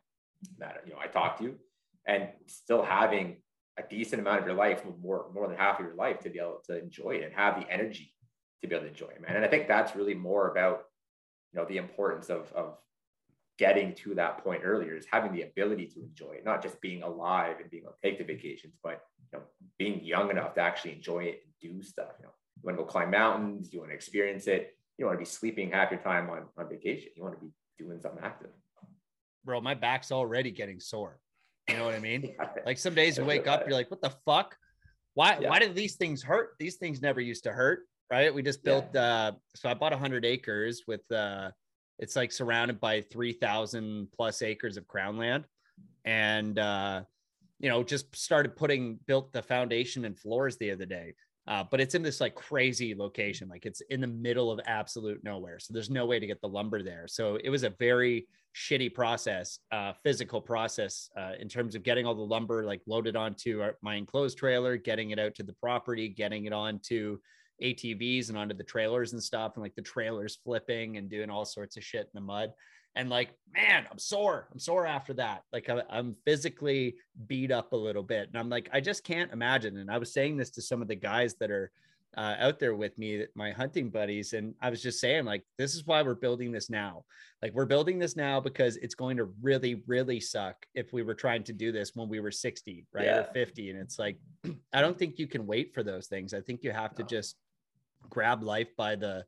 that, 0.60 0.82
you 0.86 0.94
know, 0.94 1.00
I 1.02 1.08
talk 1.08 1.38
to 1.40 1.44
you 1.44 1.56
and 2.06 2.30
still 2.46 2.84
having 2.84 3.38
a 3.78 3.84
decent 3.90 4.22
amount 4.22 4.40
of 4.42 4.48
your 4.48 4.56
life, 4.56 4.84
more, 5.02 5.28
more 5.34 5.48
than 5.48 5.58
half 5.58 5.80
of 5.80 5.86
your 5.86 5.96
life 5.96 6.20
to 6.20 6.30
be 6.30 6.40
able 6.40 6.62
to 6.66 6.82
enjoy 6.82 7.12
it 7.12 7.24
and 7.24 7.34
have 7.34 7.60
the 7.60 7.70
energy 7.72 8.14
to 8.62 8.68
be 8.68 8.76
able 8.76 8.86
to 8.86 8.90
enjoy 8.90 9.08
it, 9.08 9.22
man. 9.22 9.36
And 9.36 9.46
I 9.46 9.48
think 9.48 9.68
that's 9.68 9.96
really 9.96 10.16
more 10.16 10.50
about, 10.50 10.86
you 11.54 11.60
know, 11.60 11.66
the 11.66 11.78
importance 11.78 12.30
of, 12.30 12.52
of 12.54 12.78
getting 13.58 13.94
to 13.94 14.16
that 14.16 14.44
point 14.44 14.62
earlier 14.64 14.96
is 14.96 15.06
having 15.12 15.32
the 15.32 15.44
ability 15.44 15.88
to 15.88 16.02
enjoy 16.02 16.34
it, 16.34 16.46
not 16.46 16.62
just 16.62 16.80
being 16.82 17.04
alive 17.04 17.58
and 17.62 17.70
being 17.70 17.84
able 17.84 17.94
to 17.94 18.10
take 18.10 18.18
the 18.18 18.24
vacations, 18.24 18.74
but 18.84 19.02
you 19.32 19.40
know, 19.40 19.46
being 19.78 20.04
young 20.04 20.30
enough 20.30 20.54
to 20.56 20.62
actually 20.62 20.94
enjoy 20.94 21.24
it 21.24 21.42
and 21.44 21.74
do 21.74 21.84
stuff. 21.84 22.14
You 22.20 22.26
know, 22.26 22.32
you 22.56 22.62
want 22.64 22.78
to 22.78 22.84
go 22.84 22.90
climb 22.90 23.12
mountains, 23.12 23.72
you 23.72 23.80
want 23.80 23.92
to 23.92 23.96
experience 23.96 24.48
it. 24.48 24.76
You 24.98 25.06
want 25.06 25.16
to 25.16 25.20
be 25.20 25.26
sleeping 25.26 25.72
half 25.72 25.92
your 25.92 26.00
time 26.00 26.30
on, 26.30 26.46
on 26.58 26.70
vacation. 26.70 27.10
You 27.16 27.24
want 27.24 27.36
to 27.36 27.46
be 27.46 27.52
doing 27.78 28.00
something 28.00 28.24
active. 28.24 28.50
bro, 29.46 29.62
my 29.62 29.76
back's 29.76 30.12
already 30.12 30.50
getting 30.50 30.80
sore. 30.80 31.20
You 31.70 31.76
know 31.78 31.86
what 31.86 31.96
I 31.96 32.00
mean? 32.00 32.36
Like 32.66 32.78
some 32.78 32.94
days 32.96 33.18
you 33.18 33.24
wake 33.24 33.48
up, 33.48 33.64
you're 33.66 33.78
like, 33.78 33.90
what 33.90 34.02
the 34.02 34.10
fuck? 34.26 34.58
Why 35.14 35.38
Yeah. 35.40 35.50
why 35.50 35.60
did 35.60 35.74
these 35.74 35.96
things 35.96 36.22
hurt? 36.22 36.56
These 36.60 36.76
things 36.76 37.02
never 37.02 37.22
used 37.22 37.46
to 37.46 37.52
hurt, 37.54 37.88
right? 38.12 38.34
We 38.34 38.42
just 38.42 38.60
Yeah. 38.60 38.72
built 38.82 38.96
uh 38.96 39.32
so 39.56 39.70
I 39.70 39.74
bought 39.74 39.94
hundred 39.94 40.26
acres 40.26 40.84
with 40.86 41.10
uh 41.12 41.52
it's 41.98 42.16
like 42.18 42.34
surrounded 42.34 42.82
by 42.82 43.02
three 43.02 43.32
thousand 43.34 44.12
plus 44.12 44.42
acres 44.42 44.76
of 44.76 44.86
crown 44.88 45.18
land. 45.18 45.46
And 46.04 46.60
uh, 46.60 47.04
you 47.60 47.70
know, 47.70 47.84
just 47.84 48.14
started 48.16 48.56
putting 48.58 49.00
built 49.08 49.32
the 49.32 49.42
foundation 49.42 50.04
and 50.06 50.18
floors 50.20 50.58
the 50.58 50.72
other 50.72 50.86
day. 50.86 51.16
Uh, 51.48 51.64
but 51.72 51.80
it's 51.80 51.96
in 51.96 52.04
this 52.04 52.20
like 52.20 52.36
crazy 52.36 52.94
location, 52.94 53.48
like 53.48 53.66
it's 53.66 53.82
in 53.90 54.02
the 54.02 54.08
middle 54.08 54.52
of 54.52 54.60
absolute 54.66 55.24
nowhere. 55.24 55.60
So 55.60 55.74
there's 55.74 55.90
no 55.90 56.06
way 56.06 56.20
to 56.20 56.28
get 56.28 56.42
the 56.42 56.48
lumber 56.48 56.84
there. 56.84 57.06
So 57.08 57.38
it 57.42 57.50
was 57.50 57.64
a 57.64 57.70
very 57.80 58.28
shitty 58.54 58.94
process, 58.94 59.60
uh, 59.72 59.94
physical 60.04 60.42
process 60.42 61.10
uh, 61.16 61.34
in 61.40 61.48
terms 61.48 61.76
of 61.76 61.84
getting 61.84 62.06
all 62.06 62.16
the 62.16 62.22
lumber 62.22 62.66
like 62.66 62.82
loaded 62.86 63.16
onto 63.16 63.62
our, 63.62 63.78
my 63.82 63.96
enclosed 63.96 64.38
trailer, 64.38 64.76
getting 64.76 65.12
it 65.12 65.20
out 65.20 65.36
to 65.36 65.44
the 65.44 65.54
property, 65.54 66.10
getting 66.10 66.46
it 66.46 66.54
onto 66.54 67.18
ATVs 67.64 68.30
and 68.30 68.38
onto 68.38 68.56
the 68.56 68.64
trailers 68.64 69.14
and 69.14 69.24
stuff, 69.24 69.54
and 69.56 69.64
like 69.64 69.76
the 69.76 69.82
trailers 69.82 70.40
flipping 70.44 70.98
and 70.98 71.10
doing 71.10 71.30
all 71.30 71.46
sorts 71.46 71.78
of 71.78 71.84
shit 71.84 72.02
in 72.02 72.12
the 72.14 72.22
mud. 72.22 72.52
And 72.98 73.10
like, 73.10 73.30
man, 73.54 73.86
I'm 73.92 74.00
sore. 74.00 74.48
I'm 74.52 74.60
sore 74.60 74.88
after 74.88 75.14
that. 75.14 75.44
Like, 75.54 75.70
I, 75.70 75.84
I'm 75.90 76.16
physically 76.26 76.96
beat 77.28 77.52
up 77.52 77.72
a 77.72 77.78
little 77.78 78.04
bit. 78.04 78.28
And 78.28 78.38
I'm 78.38 78.50
like, 78.50 78.70
I 78.74 78.82
just 78.82 79.04
can't 79.04 79.32
imagine. 79.32 79.78
And 79.78 79.90
I 79.92 80.00
was 80.00 80.12
saying 80.12 80.36
this 80.36 80.50
to 80.52 80.62
some 80.62 80.82
of 80.82 80.88
the 80.88 80.96
guys 80.96 81.36
that 81.36 81.52
are 81.52 81.72
uh, 82.18 82.36
out 82.40 82.58
there 82.58 82.74
with 82.74 82.98
me, 82.98 83.24
my 83.36 83.52
hunting 83.52 83.90
buddies. 83.92 84.34
And 84.34 84.56
I 84.62 84.72
was 84.72 84.82
just 84.82 85.00
saying, 85.00 85.26
like, 85.26 85.44
this 85.60 85.76
is 85.76 85.86
why 85.86 86.02
we're 86.02 86.16
building 86.16 86.52
this 86.52 86.70
now. 86.72 87.06
Like, 87.44 87.54
we're 87.54 87.66
building 87.66 88.00
this 88.00 88.16
now 88.16 88.40
because 88.40 88.78
it's 88.78 88.96
going 88.96 89.18
to 89.18 89.26
really, 89.44 89.84
really 89.86 90.20
suck 90.20 90.66
if 90.74 90.92
we 90.92 91.04
were 91.04 91.14
trying 91.14 91.44
to 91.44 91.54
do 91.54 91.72
this 91.72 91.92
when 91.96 92.10
we 92.10 92.20
were 92.20 92.32
60, 92.32 92.88
right? 92.92 93.08
Or 93.08 93.30
50. 93.32 93.70
And 93.70 93.80
it's 93.80 94.00
like, 94.00 94.18
I 94.74 94.82
don't 94.82 94.98
think 94.98 95.20
you 95.20 95.28
can 95.28 95.46
wait 95.46 95.74
for 95.76 95.84
those 95.84 96.08
things. 96.08 96.34
I 96.34 96.42
think 96.42 96.64
you 96.64 96.72
have 96.72 96.96
to 96.96 97.04
No. 97.04 97.08
just 97.08 97.36
grab 98.10 98.42
life 98.42 98.70
by 98.78 98.96
the 98.96 99.26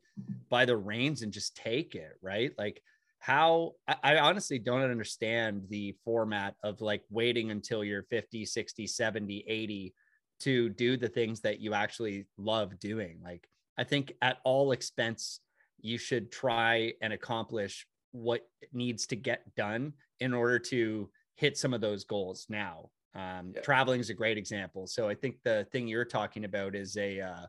by 0.48 0.64
the 0.64 0.76
reins 0.76 1.20
and 1.22 1.32
just 1.32 1.54
take 1.56 1.94
it 1.94 2.12
right 2.22 2.52
like 2.56 2.80
how 3.20 3.72
I, 3.86 3.96
I 4.02 4.18
honestly 4.18 4.58
don't 4.58 4.80
understand 4.82 5.64
the 5.68 5.94
format 6.04 6.56
of 6.64 6.80
like 6.80 7.02
waiting 7.10 7.50
until 7.50 7.84
you're 7.84 8.02
50 8.04 8.44
60 8.44 8.86
70 8.86 9.44
80 9.46 9.94
to 10.40 10.70
do 10.70 10.96
the 10.96 11.08
things 11.08 11.40
that 11.42 11.60
you 11.60 11.74
actually 11.74 12.26
love 12.36 12.78
doing. 12.80 13.20
Like 13.22 13.46
i 13.78 13.84
think 13.84 14.12
at 14.20 14.38
all 14.44 14.72
expense 14.72 15.40
you 15.80 15.96
should 15.96 16.32
try 16.32 16.92
and 17.00 17.12
accomplish 17.12 17.86
what 18.12 18.42
needs 18.72 19.06
to 19.06 19.16
get 19.16 19.54
done 19.54 19.92
in 20.18 20.34
order 20.34 20.58
to 20.58 21.08
hit 21.36 21.56
some 21.56 21.72
of 21.72 21.80
those 21.80 22.04
goals 22.04 22.46
now. 22.48 22.90
Um, 23.14 23.52
Yeah. 23.54 23.62
traveling 23.62 24.00
is 24.00 24.10
a 24.10 24.14
great 24.14 24.38
example. 24.38 24.86
So 24.86 25.08
i 25.08 25.14
think 25.14 25.36
the 25.44 25.66
thing 25.72 25.86
you're 25.86 26.04
talking 26.04 26.44
about 26.44 26.74
is 26.74 26.96
a 26.96 27.20
uh, 27.20 27.46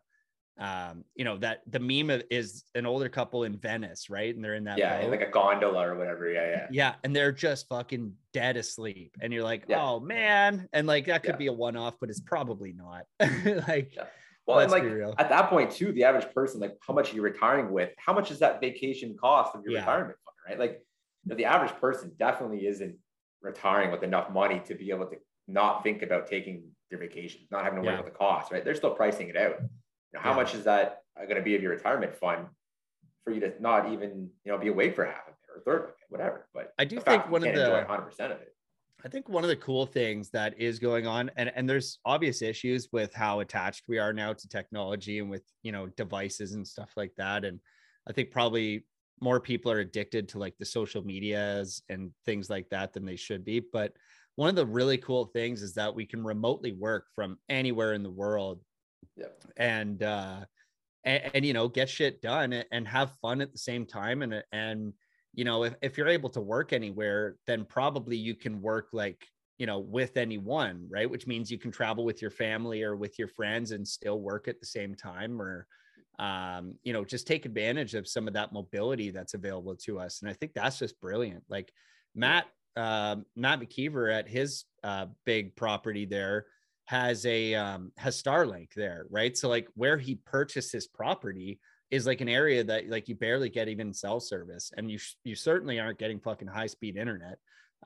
um, 0.60 1.04
you 1.16 1.26
know 1.26 1.38
that 1.38 1.62
the 1.68 1.80
meme 1.80 2.22
is 2.30 2.66
an 2.76 2.86
older 2.86 3.10
couple 3.10 3.44
in 3.44 3.58
Venice, 3.58 4.10
right? 4.10 4.34
And 4.34 4.44
they're 4.44 4.56
in 4.56 4.66
that 4.66 4.78
yeah, 4.78 5.06
like 5.08 5.22
a 5.22 5.30
gondola 5.30 5.88
or 5.88 5.98
whatever. 5.98 6.32
Yeah, 6.32 6.50
yeah. 6.50 6.68
yeah, 6.72 6.96
and 7.04 7.16
they're 7.16 7.32
just 7.32 7.68
fucking 7.68 8.14
dead 8.34 8.58
asleep, 8.58 9.18
and 9.22 9.34
you're 9.34 9.44
like, 9.44 9.66
Yeah. 9.68 9.84
oh 9.84 10.00
man, 10.00 10.68
and 10.74 10.86
like 10.88 11.08
that 11.08 11.24
could 11.24 11.34
Yeah. 11.34 11.38
be 11.38 11.48
a 11.48 11.54
one-off, 11.54 11.96
but 12.00 12.10
it's 12.10 12.20
probably 12.20 12.74
not. 12.74 13.06
like, 13.68 13.96
Yeah. 13.96 14.06
Well, 14.48 14.60
and 14.60 14.72
like 14.72 14.84
at 15.18 15.30
that 15.30 15.50
point 15.50 15.72
too, 15.72 15.92
the 15.94 16.04
average 16.04 16.34
person, 16.34 16.60
like 16.60 16.76
how 16.86 16.94
much 16.94 17.12
are 17.12 17.16
you 17.16 17.22
retiring 17.22 17.72
with? 17.72 17.92
How 17.98 18.14
much 18.14 18.32
is 18.32 18.40
that 18.40 18.60
vacation 18.60 19.16
cost 19.20 19.56
of 19.56 19.64
your 19.64 19.76
retirement 19.76 20.18
fund, 20.26 20.36
right? 20.50 20.60
Like 20.60 20.86
the 21.26 21.46
average 21.46 21.72
person 21.80 22.12
definitely 22.18 22.66
isn't 22.66 22.96
retiring 23.42 23.92
with 23.92 24.04
enough 24.04 24.32
money 24.32 24.62
to 24.66 24.76
be 24.76 24.90
able 24.90 25.06
to 25.08 25.18
not 25.48 25.84
think 25.84 26.02
about 26.02 26.28
taking 26.28 26.64
their 26.90 27.00
vacation, 27.00 27.42
not 27.52 27.64
having 27.64 27.82
to 27.82 27.86
worry 27.86 27.96
about 27.96 28.06
the 28.06 28.12
cost, 28.12 28.52
right? 28.52 28.66
They're 28.66 28.76
still 28.76 28.94
pricing 28.94 29.30
it 29.30 29.38
out. 29.38 29.58
You 30.14 30.20
know, 30.20 30.24
how 30.24 30.32
Yeah. 30.32 30.36
much 30.36 30.56
is 30.56 30.64
that 30.66 31.04
going 31.16 31.36
to 31.36 31.42
be 31.42 31.56
of 31.56 31.62
your 31.62 31.72
retirement 31.72 32.16
fund 32.16 32.48
for 33.24 33.32
you 33.32 33.40
to 33.42 33.54
not 33.62 33.92
even 33.92 34.30
you 34.44 34.52
know 34.52 34.58
be 34.58 34.68
awake 34.68 34.96
for 34.96 35.06
half 35.06 35.28
of 35.28 35.34
it 35.34 35.50
or 35.50 35.60
a 35.60 35.62
third 35.62 35.84
of 35.84 35.90
it, 35.90 35.96
whatever. 36.10 36.48
But 36.54 36.74
I 36.78 36.86
do 36.86 37.00
think 37.00 37.30
one 37.30 37.44
of 37.44 37.54
the- 37.54 37.72
100 37.72 38.02
percent 38.04 38.34
of 38.34 38.42
it. 38.42 38.56
I 39.04 39.08
think 39.08 39.28
one 39.30 39.44
of 39.44 39.50
the 39.50 39.56
cool 39.56 39.88
things 39.88 40.30
that 40.30 40.60
is 40.60 40.78
going 40.78 41.08
on, 41.08 41.32
and, 41.36 41.52
and 41.56 41.68
there's 41.68 41.98
obvious 42.06 42.44
issues 42.44 42.90
with 42.92 43.12
how 43.16 43.40
attached 43.40 43.86
we 43.88 43.98
are 43.98 44.14
now 44.14 44.32
to 44.32 44.48
technology 44.48 45.18
and 45.18 45.30
with 45.30 45.44
you 45.64 45.72
know 45.72 45.88
devices 45.88 46.54
and 46.54 46.68
stuff 46.68 46.92
like 46.96 47.14
that. 47.18 47.46
And 47.46 47.60
I 48.08 48.14
think 48.14 48.32
probably 48.32 48.86
more 49.20 49.40
people 49.40 49.72
are 49.72 49.80
addicted 49.80 50.28
to 50.30 50.40
like 50.40 50.58
the 50.58 50.66
social 50.66 51.04
medias 51.04 51.82
and 51.90 52.12
things 52.26 52.50
like 52.50 52.70
that 52.70 52.94
than 52.94 53.06
they 53.06 53.16
should 53.16 53.46
be. 53.46 53.60
But 53.60 53.94
one 54.36 54.50
of 54.50 54.56
the 54.56 54.66
really 54.66 54.98
cool 54.98 55.26
things 55.26 55.62
is 55.62 55.74
that 55.76 55.94
we 55.94 56.06
can 56.06 56.24
remotely 56.24 56.72
work 56.72 57.06
from 57.14 57.38
anywhere 57.50 57.94
in 57.94 58.02
the 58.04 58.10
world 58.10 58.62
Yeah. 59.16 59.26
and 59.58 60.02
uh 60.04 60.46
and, 61.04 61.32
and 61.34 61.46
you 61.46 61.54
know 61.54 61.68
get 61.68 61.90
shit 61.90 62.22
done 62.22 62.54
and- 62.54 62.88
have 62.88 63.14
fun 63.22 63.42
at 63.42 63.52
the 63.52 63.58
same 63.58 63.86
time. 63.86 64.22
And 64.22 64.44
and 64.52 64.94
you 65.34 65.46
know 65.46 65.64
if, 65.64 65.76
if 65.82 65.98
you're 65.98 66.08
able 66.08 66.30
to 66.32 66.42
work 66.42 66.74
anywhere 66.74 67.38
then 67.48 67.66
probably 67.66 68.18
you 68.18 68.36
can 68.36 68.62
work 68.62 68.90
like 68.94 69.26
you 69.58 69.66
know 69.66 69.80
with 69.80 70.18
anyone 70.18 70.88
right? 70.90 71.10
Which 71.10 71.28
means 71.28 71.52
you 71.52 71.58
can 71.58 71.72
travel 71.72 72.04
with 72.06 72.22
your 72.22 72.32
family 72.32 72.84
or 72.84 72.96
with 72.96 73.18
your 73.20 73.28
friends 73.30 73.72
and 73.72 73.88
still 73.88 74.20
work 74.20 74.48
at 74.48 74.60
the 74.60 74.66
same 74.66 74.96
time 74.96 75.42
or 75.42 75.68
um 76.20 76.76
you 76.84 76.94
know 76.94 77.06
just 77.06 77.26
take 77.26 77.46
advantage 77.46 77.96
of 77.96 78.08
some 78.08 78.28
of 78.28 78.34
that 78.34 78.52
mobility 78.54 79.10
that's 79.12 79.34
available 79.34 79.76
to 79.76 80.00
us. 80.00 80.22
And 80.22 80.30
i 80.30 80.34
think 80.34 80.54
that's 80.54 80.80
just 80.80 81.00
brilliant. 81.00 81.44
Like 81.50 81.72
matt 82.16 82.46
um 82.76 83.26
matt 83.36 83.60
mckeever 83.60 84.14
at 84.14 84.28
his 84.28 84.66
uh 84.84 85.06
big 85.26 85.56
property 85.56 86.06
there 86.06 86.46
has 86.86 87.26
a 87.26 87.56
um 87.56 87.92
has 87.98 88.22
starlink 88.22 88.74
there 88.76 89.06
right 89.10 89.38
so 89.38 89.48
like 89.48 89.68
where 89.76 89.98
he 89.98 90.16
purchased 90.26 90.72
his 90.72 90.88
property 90.88 91.60
is 91.90 92.06
like 92.06 92.22
an 92.22 92.30
area 92.30 92.64
that 92.64 92.90
like 92.90 93.08
you 93.08 93.16
barely 93.16 93.50
get 93.50 93.68
even 93.68 93.94
cell 93.94 94.20
service 94.20 94.72
and 94.78 94.90
you 94.90 94.98
sh- 94.98 95.16
you 95.24 95.36
certainly 95.36 95.80
aren't 95.80 96.00
getting 96.00 96.20
fucking 96.20 96.48
high 96.48 96.68
speed 96.68 96.98
internet 96.98 97.38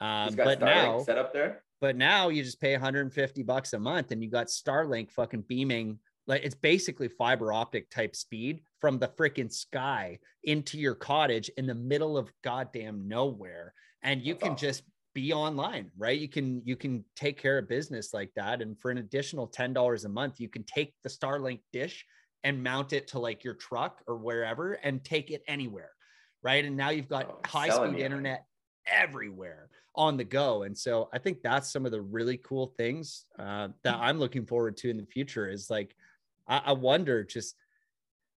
um 0.01 0.33
but 0.35 0.59
Starlink 0.59 0.61
now 0.61 0.99
set 0.99 1.17
up 1.17 1.33
there. 1.33 1.63
but 1.81 1.95
now 1.95 2.29
you 2.29 2.43
just 2.43 2.59
pay 2.61 2.73
150 2.73 3.43
bucks 3.43 3.73
a 3.73 3.79
month 3.79 4.11
and 4.11 4.23
you 4.23 4.29
got 4.29 4.47
Starlink 4.47 5.11
fucking 5.11 5.41
beaming 5.41 5.99
like 6.27 6.43
it's 6.43 6.55
basically 6.55 7.07
fiber 7.07 7.53
optic 7.53 7.89
type 7.89 8.15
speed 8.15 8.61
from 8.81 8.97
the 8.97 9.07
freaking 9.09 9.51
sky 9.51 10.17
into 10.43 10.79
your 10.79 10.95
cottage 10.95 11.49
in 11.57 11.67
the 11.67 11.75
middle 11.75 12.17
of 12.17 12.31
goddamn 12.43 13.07
nowhere 13.07 13.73
and 14.03 14.21
you 14.21 14.33
That's 14.33 14.43
can 14.43 14.51
awesome. 14.53 14.67
just 14.67 14.83
be 15.15 15.33
online 15.33 15.89
right 15.97 16.19
you 16.19 16.27
can 16.29 16.61
you 16.65 16.75
can 16.75 17.03
take 17.15 17.41
care 17.41 17.57
of 17.57 17.67
business 17.67 18.13
like 18.13 18.31
that 18.35 18.61
and 18.61 18.79
for 18.79 18.91
an 18.91 18.99
additional 18.99 19.47
$10 19.47 20.05
a 20.05 20.09
month 20.09 20.39
you 20.39 20.49
can 20.49 20.63
take 20.65 20.93
the 21.01 21.09
Starlink 21.09 21.61
dish 21.73 22.05
and 22.43 22.61
mount 22.61 22.93
it 22.93 23.07
to 23.07 23.17
like 23.17 23.43
your 23.43 23.55
truck 23.55 24.03
or 24.07 24.17
wherever 24.17 24.73
and 24.73 25.03
take 25.03 25.31
it 25.31 25.41
anywhere 25.47 25.91
right 26.43 26.65
and 26.65 26.77
now 26.77 26.89
you've 26.89 27.09
got 27.09 27.25
Oh, 27.29 27.39
high 27.47 27.69
speed 27.69 27.79
me 27.81 27.87
on 27.87 27.95
it. 27.95 28.01
internet 28.03 28.45
everywhere 28.85 29.69
on 29.95 30.17
the 30.17 30.23
go. 30.23 30.63
And 30.63 30.77
so 30.77 31.09
I 31.13 31.19
think 31.19 31.41
that's 31.41 31.71
some 31.71 31.85
of 31.85 31.91
the 31.91 32.01
really 32.01 32.37
cool 32.37 32.73
things 32.77 33.25
uh, 33.39 33.69
that 33.83 33.95
I'm 33.95 34.19
looking 34.19 34.45
forward 34.45 34.77
to 34.77 34.89
in 34.89 34.97
the 34.97 35.05
future 35.05 35.47
is 35.47 35.69
like, 35.69 35.95
I, 36.47 36.61
I 36.65 36.73
wonder 36.73 37.23
just, 37.23 37.55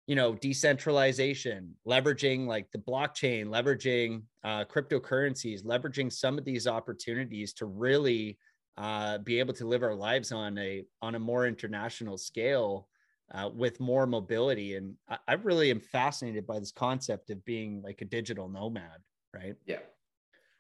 you 0.08 0.14
know, 0.14 0.34
decentralization, 0.34 1.74
leveraging 1.86 2.46
like 2.46 2.70
the 2.72 2.78
blockchain, 2.78 3.46
leveraging 3.48 4.22
uh, 4.42 4.64
cryptocurrencies, 4.64 5.62
leveraging 5.64 6.10
some 6.10 6.38
of 6.38 6.46
these 6.46 6.66
opportunities 6.66 7.52
to 7.52 7.66
really 7.66 8.38
uh, 8.78 9.18
be 9.18 9.38
able 9.38 9.52
to 9.52 9.66
live 9.66 9.82
our 9.82 9.94
lives 9.94 10.32
on 10.32 10.56
a 10.56 10.82
on 11.02 11.14
a 11.14 11.18
more 11.18 11.46
international 11.46 12.16
scale 12.16 12.88
uh, 13.34 13.50
with 13.54 13.80
more 13.80 14.06
mobility. 14.06 14.76
And 14.76 14.94
I, 15.10 15.18
I 15.28 15.32
really 15.34 15.70
am 15.70 15.80
fascinated 15.80 16.46
by 16.46 16.58
this 16.58 16.72
concept 16.72 17.28
of 17.28 17.44
being 17.44 17.82
like 17.82 18.00
a 18.00 18.06
digital 18.06 18.48
nomad, 18.48 19.02
right? 19.34 19.56
Yeah. 19.66 19.80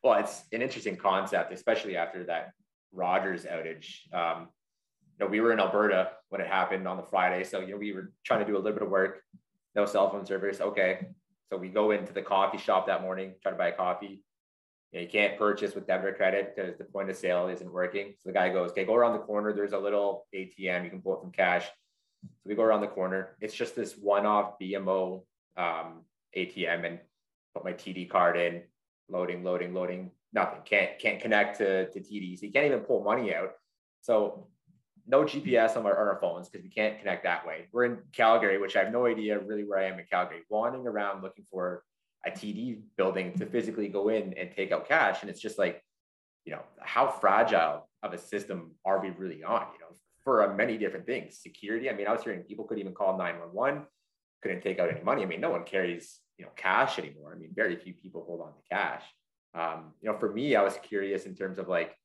Well, 0.04 0.18
it's 0.20 0.42
an 0.52 0.60
interesting 0.60 0.96
concept, 0.96 1.54
especially 1.54 1.96
after 1.96 2.22
that 2.24 2.50
Rogers 2.92 3.46
outage. 3.46 4.12
Um, 4.12 4.48
you 5.18 5.26
know, 5.26 5.30
we 5.30 5.40
were 5.40 5.52
in 5.52 5.60
Alberta 5.60 6.10
when 6.28 6.40
it 6.40 6.46
happened 6.46 6.86
on 6.86 6.96
the 6.96 7.02
Friday, 7.02 7.44
so 7.44 7.60
you 7.60 7.72
know 7.72 7.76
we 7.76 7.92
were 7.92 8.12
trying 8.24 8.40
to 8.40 8.46
do 8.46 8.56
a 8.56 8.58
little 8.58 8.72
bit 8.72 8.82
of 8.82 8.90
work. 8.90 9.22
No 9.74 9.84
cell 9.84 10.10
phone 10.10 10.24
service. 10.24 10.60
Okay, 10.60 11.08
so 11.50 11.56
we 11.56 11.68
go 11.68 11.90
into 11.90 12.12
the 12.12 12.22
coffee 12.22 12.58
shop 12.58 12.86
that 12.86 13.02
morning, 13.02 13.34
try 13.42 13.50
to 13.50 13.58
buy 13.58 13.68
a 13.68 13.72
coffee. 13.72 14.22
You, 14.92 14.98
know, 14.98 15.02
you 15.02 15.08
can't 15.08 15.36
purchase 15.36 15.74
with 15.74 15.86
debit 15.86 16.06
or 16.06 16.12
credit 16.14 16.54
because 16.54 16.78
the 16.78 16.84
point 16.84 17.10
of 17.10 17.16
sale 17.16 17.48
isn't 17.48 17.72
working. 17.72 18.14
So 18.18 18.28
the 18.28 18.32
guy 18.32 18.48
goes, 18.50 18.70
"Okay, 18.70 18.84
go 18.84 18.94
around 18.94 19.14
the 19.14 19.18
corner. 19.18 19.52
There's 19.52 19.72
a 19.72 19.78
little 19.78 20.26
ATM. 20.34 20.84
You 20.84 20.90
can 20.90 21.02
pull 21.02 21.16
it 21.16 21.20
from 21.20 21.32
cash." 21.32 21.66
So 22.22 22.28
we 22.46 22.54
go 22.54 22.62
around 22.62 22.80
the 22.80 22.88
corner. 22.88 23.36
It's 23.40 23.54
just 23.54 23.74
this 23.74 23.94
one-off 23.94 24.54
BMO 24.60 25.22
um, 25.56 26.04
ATM, 26.36 26.86
and 26.86 27.00
put 27.54 27.64
my 27.64 27.72
TD 27.72 28.08
card 28.08 28.36
in 28.36 28.62
loading, 29.08 29.42
loading, 29.42 29.74
loading, 29.74 30.12
nothing. 30.32 30.60
Can't 30.64 30.98
can't 31.00 31.20
connect 31.20 31.58
to, 31.58 31.90
to 31.90 32.00
TD. 32.00 32.38
So 32.38 32.46
you 32.46 32.52
can't 32.52 32.66
even 32.66 32.80
pull 32.80 33.02
money 33.02 33.34
out. 33.34 33.54
So 34.00 34.46
no 35.08 35.24
GPS 35.24 35.76
on 35.76 35.86
our, 35.86 35.98
on 35.98 36.06
our 36.08 36.20
phones 36.20 36.48
because 36.48 36.62
we 36.62 36.70
can't 36.70 36.98
connect 36.98 37.24
that 37.24 37.46
way. 37.46 37.66
We're 37.72 37.84
in 37.84 37.98
Calgary, 38.12 38.58
which 38.58 38.76
I 38.76 38.84
have 38.84 38.92
no 38.92 39.06
idea 39.06 39.38
really 39.38 39.64
where 39.64 39.78
I 39.78 39.84
am 39.84 39.98
in 39.98 40.04
Calgary, 40.10 40.42
wandering 40.50 40.86
around 40.86 41.22
looking 41.22 41.46
for 41.50 41.82
a 42.26 42.30
TD 42.30 42.80
building 42.96 43.32
to 43.38 43.46
physically 43.46 43.88
go 43.88 44.10
in 44.10 44.34
and 44.34 44.50
take 44.54 44.70
out 44.70 44.86
cash. 44.86 45.22
And 45.22 45.30
it's 45.30 45.40
just 45.40 45.58
like, 45.58 45.82
you 46.44 46.52
know, 46.52 46.62
how 46.80 47.08
fragile 47.08 47.88
of 48.02 48.12
a 48.12 48.18
system 48.18 48.72
are 48.84 49.00
we 49.00 49.10
really 49.10 49.42
on, 49.42 49.66
you 49.72 49.80
know, 49.80 49.96
for 50.22 50.42
uh, 50.42 50.54
many 50.54 50.76
different 50.76 51.06
things. 51.06 51.38
Security. 51.38 51.88
I 51.88 51.94
mean, 51.94 52.06
I 52.06 52.12
was 52.12 52.22
hearing 52.22 52.42
people 52.42 52.66
could 52.66 52.78
even 52.78 52.92
call 52.92 53.16
911, 53.16 53.86
couldn't 54.42 54.62
take 54.62 54.78
out 54.78 54.90
any 54.90 55.02
money. 55.02 55.22
I 55.22 55.26
mean, 55.26 55.40
no 55.40 55.50
one 55.50 55.64
carries, 55.64 56.20
you 56.36 56.44
know, 56.44 56.50
cash 56.54 56.98
anymore. 56.98 57.32
I 57.34 57.38
mean, 57.38 57.50
very 57.54 57.76
few 57.76 57.94
people 57.94 58.24
hold 58.26 58.42
on 58.42 58.48
to 58.48 58.60
cash. 58.70 59.02
Um, 59.54 59.94
you 60.02 60.10
know, 60.10 60.18
for 60.18 60.30
me, 60.30 60.54
I 60.54 60.62
was 60.62 60.76
curious 60.82 61.24
in 61.24 61.34
terms 61.34 61.58
of 61.58 61.68
like, 61.68 61.96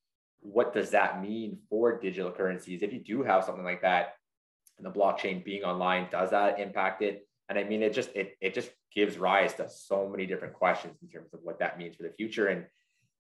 what 0.44 0.74
does 0.74 0.92
that 0.92 1.22
mean 1.22 1.58
for 1.70 2.00
digital 2.00 2.32
currencies? 2.32 2.84
If 2.84 2.94
you 2.94 3.00
do 3.00 3.24
have 3.24 3.44
something 3.44 3.64
like 3.64 3.82
that, 3.82 4.16
and 4.78 4.86
the 4.86 4.92
blockchain 4.92 5.44
being 5.44 5.64
online, 5.64 6.08
does 6.12 6.32
that 6.32 6.60
impact 6.60 7.02
it? 7.02 7.28
And 7.50 7.58
I 7.60 7.64
mean, 7.64 7.84
it 7.84 7.94
just 7.94 8.10
it 8.16 8.36
it 8.42 8.54
just 8.54 8.72
gives 8.94 9.18
rise 9.18 9.54
to 9.56 9.70
so 9.70 10.08
many 10.08 10.26
different 10.26 10.54
questions 10.54 10.98
in 11.02 11.08
terms 11.08 11.34
of 11.34 11.40
what 11.44 11.60
that 11.60 11.78
means 11.78 11.96
for 11.96 12.04
the 12.04 12.10
future. 12.10 12.48
And 12.48 12.66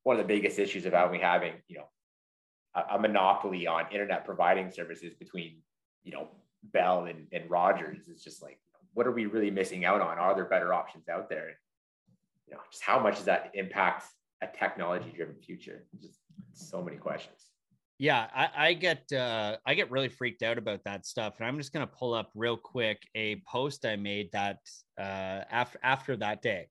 one 0.04 0.20
of 0.20 0.22
the 0.28 0.34
biggest 0.34 0.60
issues 0.60 0.86
about 0.86 1.12
we 1.12 1.20
having, 1.20 1.54
you 1.68 1.78
know, 1.78 1.90
a, 2.76 2.96
a 2.96 3.00
monopoly 3.00 3.68
on 3.68 3.86
internet 3.92 4.26
providing 4.26 4.72
services 4.72 5.14
between, 5.14 5.62
you 6.04 6.12
know, 6.12 6.30
Bell 6.64 7.06
and, 7.06 7.28
and 7.32 7.50
Rogers 7.50 8.08
is 8.08 8.24
just 8.24 8.42
like, 8.42 8.60
what 8.94 9.08
are 9.08 9.12
we 9.12 9.26
really 9.26 9.52
missing 9.52 9.86
out 9.86 10.02
on? 10.02 10.18
Are 10.18 10.36
there 10.36 10.46
better 10.46 10.74
options 10.74 11.10
out 11.10 11.30
there? 11.30 11.58
You 12.48 12.56
know, 12.56 12.62
just 12.72 12.84
how 12.84 13.00
much 13.00 13.18
does 13.18 13.26
that 13.26 13.52
impact 13.54 14.06
a 14.42 14.48
technology 14.48 15.12
driven 15.16 15.36
future? 15.36 15.86
Just 16.02 16.20
so 16.54 16.82
many 16.82 16.98
questions. 16.98 17.50
Yeah, 18.00 18.28
I, 18.36 18.50
I 18.58 18.74
get 18.74 19.12
uh, 19.14 19.58
I 19.66 19.76
get 19.76 19.92
really 19.92 20.10
freaked 20.10 20.44
out 20.44 20.58
about 20.58 20.84
that 20.86 21.06
stuff, 21.06 21.36
and 21.38 21.48
I'm 21.48 21.58
just 21.58 21.74
gonna 21.74 21.88
pull 21.88 22.14
up 22.14 22.32
real 22.36 22.58
quick 22.58 23.02
a 23.16 23.42
post 23.48 23.86
I 23.86 23.96
made 23.96 24.32
that 24.34 24.58
uh, 25.00 25.46
after 25.52 25.80
after 25.84 26.18
that 26.18 26.42
day, 26.42 26.68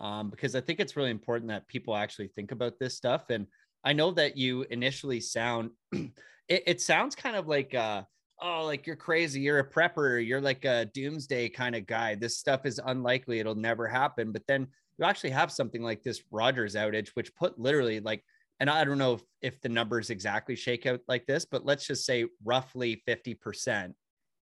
um, 0.00 0.30
because 0.30 0.56
I 0.56 0.60
think 0.60 0.80
it's 0.80 0.96
really 0.96 1.10
important 1.10 1.50
that 1.50 1.68
people 1.68 1.94
actually 1.94 2.28
think 2.28 2.52
about 2.52 2.78
this 2.80 2.96
stuff. 2.96 3.30
And 3.30 3.46
I 3.84 3.92
know 3.92 4.10
that 4.12 4.36
you 4.36 4.64
initially 4.70 5.20
sound 5.20 5.70
it, 5.92 6.12
it 6.48 6.80
sounds 6.80 7.14
kind 7.14 7.36
of 7.36 7.46
like 7.46 7.74
uh, 7.74 8.02
oh, 8.40 8.64
like 8.64 8.86
you're 8.86 8.96
crazy, 8.96 9.40
you're 9.40 9.60
a 9.60 9.70
prepper, 9.70 10.26
you're 10.26 10.40
like 10.40 10.64
a 10.64 10.86
doomsday 10.86 11.48
kind 11.50 11.76
of 11.76 11.86
guy. 11.86 12.14
This 12.14 12.38
stuff 12.38 12.66
is 12.66 12.80
unlikely, 12.84 13.38
it'll 13.40 13.54
never 13.54 13.86
happen. 13.86 14.32
But 14.32 14.42
then 14.48 14.66
you 14.98 15.04
actually 15.04 15.30
have 15.30 15.52
something 15.52 15.82
like 15.82 16.02
this 16.02 16.22
Rogers 16.30 16.74
outage, 16.74 17.10
which 17.14 17.34
put 17.34 17.58
literally 17.58 18.00
like 18.00 18.24
and 18.62 18.70
I 18.70 18.84
don't 18.84 18.96
know 18.96 19.14
if, 19.14 19.22
if 19.40 19.60
the 19.60 19.68
numbers 19.68 20.08
exactly 20.08 20.54
shake 20.54 20.86
out 20.86 21.00
like 21.08 21.26
this, 21.26 21.44
but 21.44 21.66
let's 21.66 21.84
just 21.84 22.06
say 22.06 22.26
roughly 22.44 23.02
50%, 23.08 23.92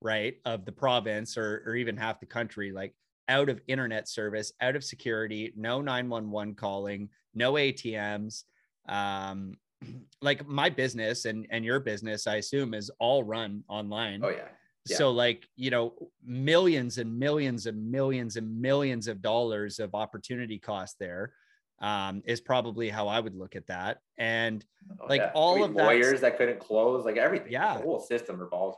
right, 0.03 0.35
of 0.45 0.65
the 0.65 0.71
province 0.71 1.35
or, 1.35 1.63
or 1.65 1.75
even 1.75 1.97
half 1.97 2.19
the 2.19 2.27
country, 2.27 2.71
like 2.71 2.93
out 3.27 3.49
of 3.49 3.59
internet 3.67 4.07
service, 4.07 4.53
out 4.61 4.75
of 4.75 4.83
security, 4.83 5.51
no 5.55 5.81
911 5.81 6.53
calling, 6.53 7.09
no 7.33 7.53
ATMs. 7.53 8.43
Um, 8.87 9.55
like 10.21 10.47
my 10.47 10.69
business 10.69 11.25
and, 11.25 11.47
and 11.49 11.65
your 11.65 11.79
business, 11.79 12.27
I 12.27 12.35
assume, 12.35 12.75
is 12.75 12.91
all 12.99 13.23
run 13.23 13.63
online. 13.67 14.21
Oh 14.23 14.29
yeah. 14.29 14.49
Yeah. 14.85 14.97
So, 14.97 15.09
like, 15.09 15.47
you 15.55 15.71
know, 15.71 15.93
millions 16.23 16.99
and 16.99 17.17
millions 17.17 17.65
and 17.65 17.89
millions 17.89 18.35
and 18.35 18.61
millions 18.61 19.07
of 19.07 19.23
dollars 19.23 19.79
of 19.79 19.95
opportunity 19.95 20.59
cost 20.59 20.99
there 20.99 21.33
um, 21.79 22.21
is 22.25 22.39
probably 22.41 22.89
how 22.89 23.07
I 23.07 23.19
would 23.19 23.35
look 23.35 23.55
at 23.55 23.67
that. 23.67 23.99
And 24.17 24.65
Oh, 25.01 25.05
like 25.07 25.21
yeah. 25.21 25.31
all 25.33 25.63
of 25.63 25.71
lawyers 25.73 26.21
that 26.21 26.37
couldn't 26.37 26.59
close, 26.59 27.05
like 27.05 27.17
everything. 27.17 27.51
Yeah. 27.51 27.77
the 27.77 27.83
whole 27.83 27.99
system 28.01 28.37
revolves. 28.39 28.77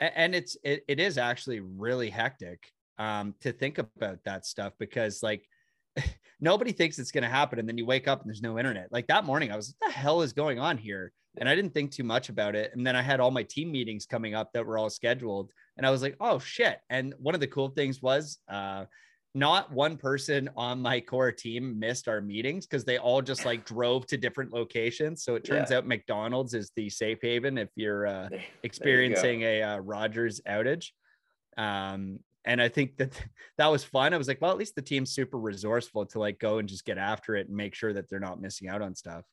a- 0.00 0.16
and 0.18 0.34
it's 0.34 0.56
it, 0.62 0.84
it 0.88 1.00
is 1.00 1.18
actually 1.18 1.60
really 1.60 2.08
hectic 2.10 2.70
um, 2.98 3.34
to 3.40 3.52
think 3.52 3.78
about 3.78 4.22
that 4.24 4.46
stuff 4.46 4.72
because 4.78 5.22
like 5.22 5.44
nobody 6.40 6.72
thinks 6.72 6.98
it's 6.98 7.10
going 7.12 7.24
to 7.24 7.28
happen 7.30 7.58
and 7.58 7.68
then 7.68 7.78
you 7.78 7.86
wake 7.86 8.06
up 8.08 8.20
and 8.20 8.28
there's 8.28 8.42
no 8.42 8.58
internet 8.58 8.88
like 8.92 9.06
that 9.06 9.24
morning 9.24 9.50
i 9.50 9.56
was 9.56 9.74
what 9.78 9.88
the 9.88 9.94
hell 9.98 10.20
is 10.22 10.32
going 10.34 10.58
on 10.58 10.76
here 10.76 11.10
and 11.38 11.48
i 11.48 11.54
didn't 11.54 11.72
think 11.72 11.90
too 11.90 12.04
much 12.04 12.28
about 12.28 12.54
it 12.54 12.70
and 12.74 12.86
then 12.86 12.94
i 12.94 13.00
had 13.02 13.18
all 13.20 13.30
my 13.30 13.42
team 13.42 13.72
meetings 13.72 14.04
coming 14.06 14.34
up 14.34 14.52
that 14.52 14.64
were 14.66 14.76
all 14.76 14.90
scheduled 14.90 15.50
and 15.78 15.86
i 15.86 15.90
was 15.90 16.02
like 16.02 16.14
oh 16.20 16.38
shit 16.38 16.78
and 16.90 17.14
one 17.18 17.34
of 17.34 17.40
the 17.40 17.46
cool 17.46 17.70
things 17.70 18.02
was 18.02 18.38
uh, 18.48 18.84
not 19.36 19.70
one 19.70 19.98
person 19.98 20.48
on 20.56 20.80
my 20.80 20.98
core 20.98 21.30
team 21.30 21.78
missed 21.78 22.08
our 22.08 22.22
meetings 22.22 22.66
because 22.66 22.86
they 22.86 22.96
all 22.96 23.20
just 23.20 23.44
like 23.44 23.66
drove 23.66 24.06
to 24.06 24.16
different 24.16 24.50
locations. 24.50 25.22
So 25.24 25.34
it 25.34 25.44
turns 25.44 25.70
Yeah. 25.70 25.76
out 25.76 25.86
McDonald's 25.86 26.54
is 26.54 26.72
the 26.74 26.88
safe 26.88 27.18
haven 27.20 27.58
if 27.58 27.68
you're 27.76 28.06
uh, 28.06 28.28
There 28.30 28.38
you 28.38 28.44
experiencing 28.62 29.42
a 29.42 29.62
uh, 29.62 29.76
Rogers 29.78 30.40
outage. 30.48 30.86
Um, 31.58 32.20
and 32.46 32.62
I 32.62 32.70
think 32.70 32.96
that 32.96 33.12
that 33.58 33.66
was 33.66 33.84
fun. 33.84 34.14
I 34.14 34.16
was 34.16 34.26
like, 34.26 34.40
well, 34.40 34.52
at 34.52 34.56
least 34.56 34.74
the 34.74 34.80
team's 34.80 35.12
super 35.12 35.38
resourceful 35.38 36.06
to 36.06 36.18
like 36.18 36.38
go 36.38 36.56
and 36.56 36.66
just 36.66 36.86
get 36.86 36.96
after 36.96 37.36
it 37.36 37.48
and 37.48 37.56
make 37.56 37.74
sure 37.74 37.92
that 37.92 38.08
they're 38.08 38.18
not 38.18 38.40
missing 38.40 38.68
out 38.68 38.80
on 38.80 38.94
stuff. 38.94 39.26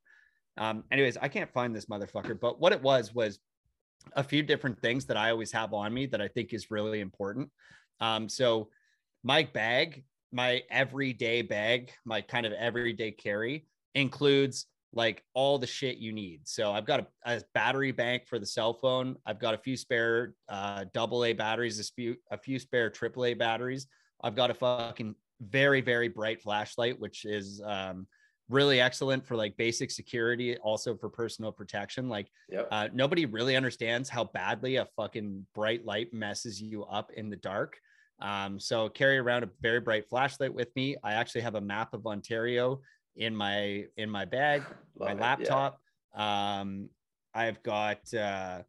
Um, 0.58 0.84
anyways, 0.92 1.16
I 1.16 1.30
can't 1.30 1.52
find 1.54 1.74
this 1.74 1.86
motherfucker, 1.86 2.38
but 2.38 2.60
what 2.60 2.74
it 2.74 2.82
was 2.82 3.16
was 3.16 3.40
a 4.18 4.24
few 4.24 4.44
different 4.44 4.82
things 4.82 5.06
that 5.06 5.16
I 5.16 5.32
always 5.32 5.54
have 5.54 5.74
on 5.74 5.94
me 5.94 6.08
that 6.08 6.22
I 6.22 6.28
think 6.28 6.52
is 6.54 6.70
really 6.70 7.00
important. 7.00 7.50
Um, 8.02 8.28
so 8.28 8.68
my 9.24 9.44
bag, 9.44 10.04
my 10.32 10.62
everyday 10.70 11.42
bag, 11.42 11.92
my 12.06 12.22
kind 12.22 12.46
of 12.46 12.54
everyday 12.54 13.12
carry 13.12 13.68
includes 13.96 14.68
like 14.96 15.24
all 15.34 15.58
the 15.58 15.68
shit 15.68 15.98
you 15.98 16.12
need. 16.12 16.42
So 16.48 16.72
I've 16.72 16.86
got 16.86 17.00
a, 17.00 17.08
a 17.26 17.42
battery 17.54 17.92
bank 17.92 18.28
for 18.28 18.38
the 18.38 18.46
cell 18.46 18.74
phone. 18.74 19.16
I've 19.26 19.40
got 19.40 19.54
a 19.54 19.58
few 19.58 19.76
spare 19.76 20.36
uh, 20.50 20.86
double 20.94 21.26
A 21.26 21.34
batteries, 21.34 21.80
a 21.80 21.84
few, 21.84 22.16
a 22.32 22.38
few 22.38 22.60
spare 22.60 22.90
triple 22.90 23.26
A 23.26 23.34
batteries. 23.34 23.88
I've 24.24 24.36
got 24.36 24.52
a 24.52 24.54
fucking 24.54 25.16
very, 25.42 25.82
very 25.82 26.10
bright 26.10 26.42
flashlight, 26.42 27.00
which 27.00 27.26
is 27.26 27.62
um, 27.66 28.08
really 28.50 28.80
excellent 28.80 29.26
for 29.26 29.36
like 29.36 29.58
basic 29.58 29.90
security, 29.90 30.58
also 30.58 30.96
for 30.96 31.10
personal 31.10 31.52
protection. 31.52 32.08
Like 32.08 32.30
Yep. 32.50 32.68
uh, 32.72 32.88
nobody 32.94 33.26
really 33.26 33.56
understands 33.56 34.10
how 34.10 34.26
badly 34.26 34.76
a 34.76 34.88
fucking 34.96 35.46
bright 35.56 35.86
light 35.86 36.14
messes 36.14 36.62
you 36.62 36.84
up 36.84 37.12
in 37.14 37.30
the 37.30 37.36
dark. 37.38 37.78
Um, 38.24 38.58
so 38.58 38.88
carry 38.88 39.18
around 39.18 39.44
a 39.44 39.50
very 39.62 39.82
bright 39.82 40.08
flashlight 40.08 40.54
with 40.54 40.74
me. 40.76 40.96
I 41.04 41.14
actually 41.14 41.42
have 41.42 41.56
a 41.56 41.62
map 41.62 41.94
of 41.94 42.08
Ontario 42.08 42.80
in 43.18 43.36
my 43.36 43.86
in 43.98 44.10
my 44.10 44.26
bag, 44.26 44.64
Love 44.98 45.10
my 45.10 45.12
it, 45.12 45.18
yeah. 45.18 45.22
laptop. 45.22 45.80
Um, 46.16 46.90
I've 47.34 47.62
got 47.64 48.12
uh, 48.14 48.62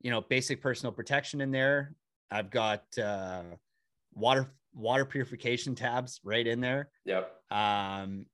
you 0.00 0.10
know 0.10 0.20
basic 0.20 0.62
personal 0.62 0.92
protection 0.92 1.40
in 1.40 1.50
there. 1.50 1.94
I've 2.30 2.50
got 2.50 2.84
uh, 2.96 3.42
water 4.14 4.54
water 4.72 5.04
purification 5.04 5.74
tabs 5.74 6.20
right 6.22 6.46
in 6.46 6.60
there. 6.60 6.88
Yep. 7.04 7.32
Um, 7.50 8.26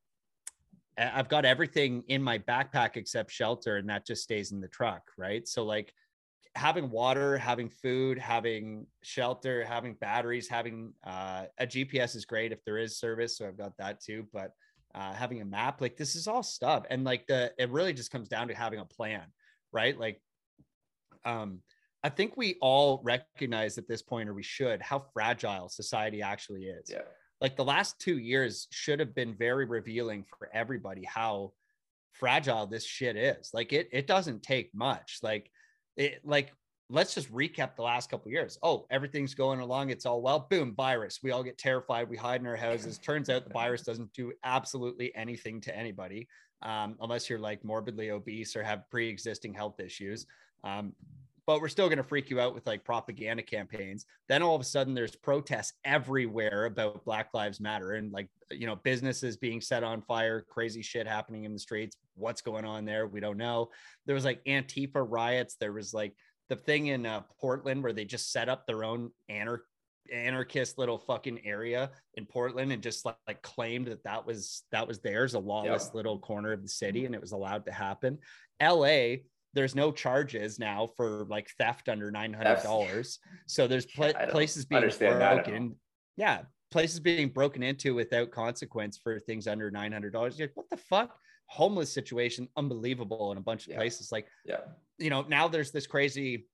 I've 0.98 1.28
got 1.28 1.44
everything 1.44 2.02
in 2.08 2.22
my 2.22 2.38
backpack 2.38 2.96
except 2.96 3.30
shelter, 3.30 3.76
and 3.76 3.88
that 3.88 4.06
just 4.06 4.22
stays 4.22 4.52
in 4.52 4.60
the 4.60 4.68
truck, 4.68 5.02
right? 5.16 5.48
So 5.48 5.64
like 5.64 5.94
having 6.58 6.90
water, 6.90 7.38
having 7.38 7.68
food, 7.68 8.18
having 8.18 8.86
shelter, 9.02 9.64
having 9.64 9.94
batteries, 9.94 10.48
having 10.48 10.92
uh, 11.04 11.44
a 11.58 11.66
GPS 11.66 12.16
is 12.16 12.24
great 12.24 12.52
if 12.52 12.62
there 12.64 12.78
is 12.78 12.98
service. 12.98 13.38
So 13.38 13.46
I've 13.46 13.56
got 13.56 13.76
that 13.78 14.00
too. 14.02 14.26
But 14.32 14.50
uh, 14.94 15.12
having 15.12 15.40
a 15.40 15.44
map, 15.44 15.80
like 15.80 15.96
this 15.96 16.16
is 16.16 16.26
all 16.26 16.42
stuff, 16.42 16.84
and 16.90 17.04
like 17.04 17.26
the 17.28 17.52
it 17.58 17.70
really 17.70 17.92
just 17.92 18.10
comes 18.10 18.28
down 18.28 18.48
to 18.48 18.54
having 18.54 18.80
a 18.80 18.84
plan, 18.84 19.22
right? 19.72 19.98
Like, 19.98 20.20
um, 21.24 21.60
I 22.02 22.08
think 22.08 22.36
we 22.36 22.56
all 22.60 23.00
recognize 23.04 23.78
at 23.78 23.86
this 23.86 24.02
point, 24.02 24.28
or 24.28 24.34
we 24.34 24.42
should, 24.42 24.82
how 24.82 24.98
fragile 25.12 25.68
society 25.68 26.22
actually 26.22 26.64
is 26.64 26.90
Yeah. 26.90 27.02
like 27.40 27.56
the 27.56 27.64
last 27.64 28.00
two 28.00 28.18
years 28.18 28.66
should 28.70 28.98
have 28.98 29.14
been 29.14 29.36
very 29.36 29.64
revealing 29.64 30.24
for 30.24 30.50
everybody 30.52 31.04
how 31.04 31.52
fragile 32.12 32.66
this 32.66 32.84
shit 32.84 33.16
is 33.16 33.50
like 33.54 33.72
it 33.72 33.88
it 33.92 34.08
doesn't 34.08 34.42
take 34.42 34.74
much 34.74 35.18
like 35.22 35.50
it 35.98 36.20
like 36.24 36.52
let's 36.90 37.14
just 37.14 37.30
recap 37.30 37.76
the 37.76 37.82
last 37.82 38.10
couple 38.10 38.30
years. 38.30 38.58
Oh 38.62 38.86
everything's 38.90 39.34
going 39.34 39.60
along. 39.60 39.90
It's 39.90 40.06
all 40.06 40.22
well. 40.22 40.46
Boom 40.50 40.74
virus. 40.74 41.20
We 41.22 41.32
all 41.32 41.42
get 41.42 41.58
terrified. 41.58 42.08
We 42.08 42.16
hide 42.16 42.40
in 42.40 42.46
our 42.46 42.56
houses. 42.56 42.98
Turns 42.98 43.28
out 43.28 43.44
the 43.44 43.52
virus 43.52 43.82
doesn't 43.82 44.12
do 44.14 44.32
absolutely 44.44 45.14
anything 45.14 45.60
to 45.62 45.76
anybody 45.76 46.28
um, 46.62 46.96
unless 47.00 47.28
you're 47.28 47.38
like 47.38 47.62
morbidly 47.64 48.10
obese 48.10 48.56
or 48.56 48.62
have 48.62 48.88
pre-existing 48.90 49.52
health 49.52 49.80
issues. 49.80 50.26
Um, 50.64 50.92
but 51.48 51.62
we're 51.62 51.68
still 51.68 51.88
going 51.88 51.96
to 51.96 52.04
freak 52.04 52.28
you 52.28 52.38
out 52.38 52.54
with 52.54 52.66
like 52.66 52.84
propaganda 52.84 53.42
campaigns. 53.42 54.04
Then 54.28 54.42
all 54.42 54.54
of 54.54 54.60
a 54.60 54.64
sudden 54.64 54.92
there's 54.92 55.16
protests 55.16 55.72
everywhere 55.82 56.66
about 56.66 57.06
Black 57.06 57.32
Lives 57.32 57.58
Matter 57.58 57.92
and 57.92 58.12
like, 58.12 58.28
you 58.50 58.66
know, 58.66 58.76
businesses 58.76 59.38
being 59.38 59.62
set 59.62 59.82
on 59.82 60.02
fire, 60.02 60.42
crazy 60.42 60.82
shit 60.82 61.08
happening 61.08 61.44
in 61.44 61.54
the 61.54 61.58
streets. 61.58 61.96
What's 62.16 62.42
going 62.42 62.66
on 62.66 62.84
there? 62.84 63.06
We 63.06 63.20
don't 63.20 63.38
know. 63.38 63.70
There 64.04 64.14
was 64.14 64.26
like 64.26 64.44
Antifa 64.44 65.02
riots. 65.08 65.56
There 65.58 65.72
was 65.72 65.94
like 65.94 66.14
the 66.50 66.56
thing 66.56 66.88
in 66.88 67.06
uh, 67.06 67.22
Portland 67.40 67.82
where 67.82 67.94
they 67.94 68.04
just 68.04 68.30
set 68.30 68.50
up 68.50 68.66
their 68.66 68.84
own 68.84 69.10
anar- 69.30 69.60
anarchist 70.12 70.76
little 70.76 70.98
fucking 70.98 71.46
area 71.46 71.92
in 72.12 72.26
Portland 72.26 72.72
and 72.72 72.82
just 72.82 73.06
like, 73.06 73.16
like 73.26 73.40
claimed 73.40 73.86
that 73.86 74.04
that 74.04 74.26
was 74.26 74.64
that 74.70 74.86
was 74.86 74.98
theirs, 74.98 75.32
a 75.32 75.38
lawless 75.38 75.86
Yep. 75.86 75.94
little 75.94 76.18
corner 76.18 76.52
of 76.52 76.60
the 76.60 76.68
city, 76.68 77.06
and 77.06 77.14
it 77.14 77.22
was 77.22 77.32
allowed 77.32 77.64
to 77.64 77.72
happen. 77.72 78.18
LA, 78.60 79.16
there's 79.54 79.74
no 79.74 79.90
charges 79.92 80.58
now 80.58 80.88
for 80.96 81.24
like 81.28 81.48
theft 81.58 81.88
under 81.88 82.10
nine 82.10 82.32
hundred 82.32 82.62
dollars. 82.62 83.18
So 83.46 83.66
there's 83.66 83.86
pla- 83.86 84.12
places 84.30 84.64
being 84.64 84.82
understand 84.82 85.20
that 85.20 85.38
at 85.38 85.44
broken. 85.44 85.76
Yeah, 86.16 86.42
places 86.70 87.00
being 87.00 87.28
broken 87.28 87.62
into 87.62 87.94
without 87.94 88.30
consequence 88.30 88.98
for 88.98 89.18
things 89.20 89.46
under 89.46 89.70
nine 89.70 89.92
hundred 89.92 90.12
dollars. 90.12 90.38
Like, 90.38 90.52
what 90.54 90.68
the 90.70 90.76
fuck? 90.76 91.18
Homeless 91.46 91.90
situation, 91.92 92.48
unbelievable 92.56 93.32
in 93.32 93.38
a 93.38 93.40
bunch 93.40 93.64
of 93.66 93.70
Yeah. 93.72 93.76
places. 93.78 94.12
Like 94.12 94.26
Yeah. 94.44 94.60
you 94.98 95.10
know 95.10 95.22
now 95.22 95.48
there's 95.48 95.70
this 95.70 95.86
crazy 95.86 96.46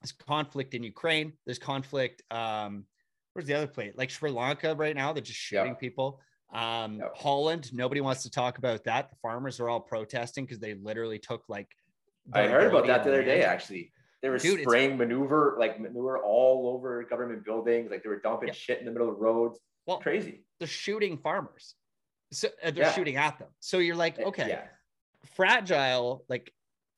this 0.00 0.12
conflict 0.12 0.72
in 0.72 0.82
ukraine 0.82 1.34
there's 1.44 1.58
conflict 1.58 2.22
um 2.30 2.86
where's 3.34 3.46
the 3.46 3.52
other 3.52 3.66
place 3.66 3.92
like 3.98 4.08
sri 4.08 4.30
lanka 4.30 4.74
right 4.74 4.96
now 4.96 5.12
they're 5.12 5.20
just 5.22 5.52
Yeah. 5.52 5.60
shooting 5.64 5.74
people 5.74 6.22
um 6.54 7.00
Yeah. 7.00 7.08
holland 7.14 7.70
nobody 7.74 8.00
wants 8.00 8.22
to 8.22 8.30
talk 8.30 8.56
about 8.56 8.82
that 8.84 9.10
the 9.10 9.16
farmers 9.20 9.60
are 9.60 9.68
all 9.68 9.80
protesting 9.80 10.46
because 10.46 10.58
they 10.58 10.72
literally 10.72 11.18
took 11.18 11.42
like 11.50 11.68
I 12.32 12.46
heard 12.48 12.68
about 12.68 12.86
that 12.86 13.04
the 13.04 13.10
other 13.10 13.24
day. 13.24 13.42
Actually, 13.42 13.92
they 14.22 14.28
were 14.28 14.38
Dude, 14.38 14.60
spraying 14.62 14.96
maneuver 14.96 15.56
like 15.58 15.80
manure 15.80 16.18
all 16.22 16.68
over 16.74 17.02
government 17.04 17.44
buildings. 17.44 17.90
Like 17.90 18.02
they 18.02 18.08
were 18.08 18.20
dumping 18.20 18.48
Yeah. 18.48 18.54
shit 18.54 18.78
in 18.80 18.84
the 18.86 18.92
middle 18.92 19.08
of 19.10 19.18
roads. 19.18 19.58
well 19.86 19.98
Crazy. 19.98 20.44
they're 20.58 20.68
shooting 20.68 21.16
farmers 21.18 21.74
so 22.32 22.48
uh, 22.62 22.70
they're 22.70 22.84
Yeah. 22.84 22.92
shooting 22.92 23.16
at 23.16 23.38
them 23.38 23.48
so 23.60 23.78
you're 23.78 23.96
like 23.96 24.18
Uh, 24.20 24.24
okay 24.28 24.48
Yeah. 24.48 24.66
fragile 25.24 26.24
like 26.28 26.52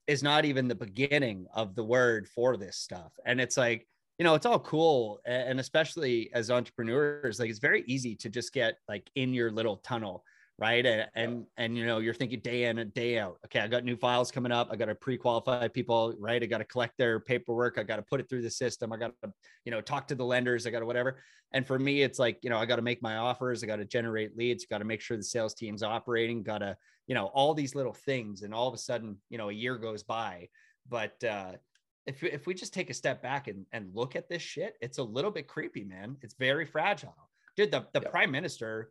is 0.07 0.23
not 0.23 0.45
even 0.45 0.69
the 0.69 0.75
beginning 0.75 1.47
of 1.55 1.75
the 1.75 1.85
word 1.85 2.29
for 2.29 2.57
this 2.57 2.77
stuff 2.77 3.13
and 3.25 3.41
it's 3.41 3.57
like 3.57 3.87
you 4.19 4.25
know 4.25 4.35
it's 4.35 4.47
all 4.47 4.59
cool 4.61 5.21
and 5.25 5.61
especially 5.61 6.29
as 6.35 6.51
entrepreneurs 6.51 7.39
like 7.39 7.49
it's 7.51 7.61
very 7.61 7.83
easy 7.87 8.15
to 8.17 8.29
just 8.29 8.53
get 8.53 8.79
like 8.89 9.09
in 9.15 9.33
your 9.33 9.51
little 9.51 9.77
tunnel 9.79 10.25
right? 10.59 10.85
And 10.85 11.09
and, 11.15 11.47
and 11.57 11.77
you 11.77 11.87
know 11.87 11.99
you're 11.99 12.15
thinking 12.15 12.41
day 12.41 12.65
in 12.65 12.79
and 12.79 12.93
day 12.95 13.19
out 13.19 13.39
okay 13.47 13.61
i 13.61 13.67
got 13.67 13.85
new 13.85 13.97
files 13.97 14.31
coming 14.31 14.53
up. 14.53 14.69
I 14.71 14.77
got 14.77 14.87
to 14.87 14.95
pre-qualify 14.95 15.69
people 15.69 16.15
right? 16.19 16.43
I 16.43 16.47
got 16.47 16.59
to 16.59 16.65
collect 16.65 16.97
their 16.99 17.21
paperwork. 17.21 17.79
I 17.79 17.83
got 17.83 17.97
to 17.97 18.03
put 18.03 18.21
it 18.21 18.29
through 18.29 18.43
the 18.43 18.51
system. 18.51 18.93
I 18.93 18.97
got 18.97 19.13
to 19.23 19.33
you 19.65 19.71
know 19.73 19.81
talk 19.81 20.07
to 20.09 20.15
the 20.15 20.25
lenders. 20.25 20.67
I 20.67 20.71
got 20.71 20.81
to 20.81 20.87
whatever. 20.87 21.19
And 21.53 21.67
for 21.67 21.79
me 21.79 22.03
it's 22.03 22.19
like 22.19 22.39
you 22.43 22.51
know 22.51 22.59
i 22.59 22.67
got 22.67 22.77
to 22.77 22.83
make 22.83 23.03
my 23.03 23.17
offers. 23.17 23.63
I 23.63 23.67
got 23.67 23.77
to 23.77 23.85
generate 23.85 24.37
leads. 24.37 24.67
Got 24.67 24.79
to 24.79 24.85
make 24.85 25.01
sure 25.01 25.17
the 25.17 25.23
sales 25.23 25.55
team's 25.55 25.83
operating. 25.83 26.43
Got 26.43 26.59
to 26.59 26.77
you 27.07 27.15
know 27.15 27.27
all 27.27 27.55
these 27.55 27.75
little 27.75 27.95
things. 27.95 28.43
And 28.43 28.55
all 28.55 28.69
of 28.69 28.75
a 28.75 28.79
sudden 28.79 29.17
you 29.31 29.39
know 29.39 29.49
a 29.49 29.53
year 29.53 29.77
goes 29.77 30.03
by. 30.03 30.49
But 30.89 31.23
uh 31.25 31.53
if, 32.05 32.23
if 32.25 32.47
we 32.49 32.55
just 32.55 32.75
take 32.75 32.91
a 32.91 32.95
step 32.95 33.23
back 33.23 33.47
and, 33.47 33.65
and 33.73 33.95
look 33.95 34.17
at 34.17 34.29
this 34.29 34.43
shit 34.43 34.75
it's 34.81 34.99
a 34.99 35.03
little 35.03 35.31
bit 35.31 35.47
creepy 35.49 35.85
man. 35.85 36.17
It's 36.23 36.35
very 36.35 36.67
fragile. 36.67 37.15
Dude 37.57 37.71
the, 37.71 37.87
the 37.93 38.01
Yep. 38.01 38.11
prime 38.11 38.31
minister 38.31 38.91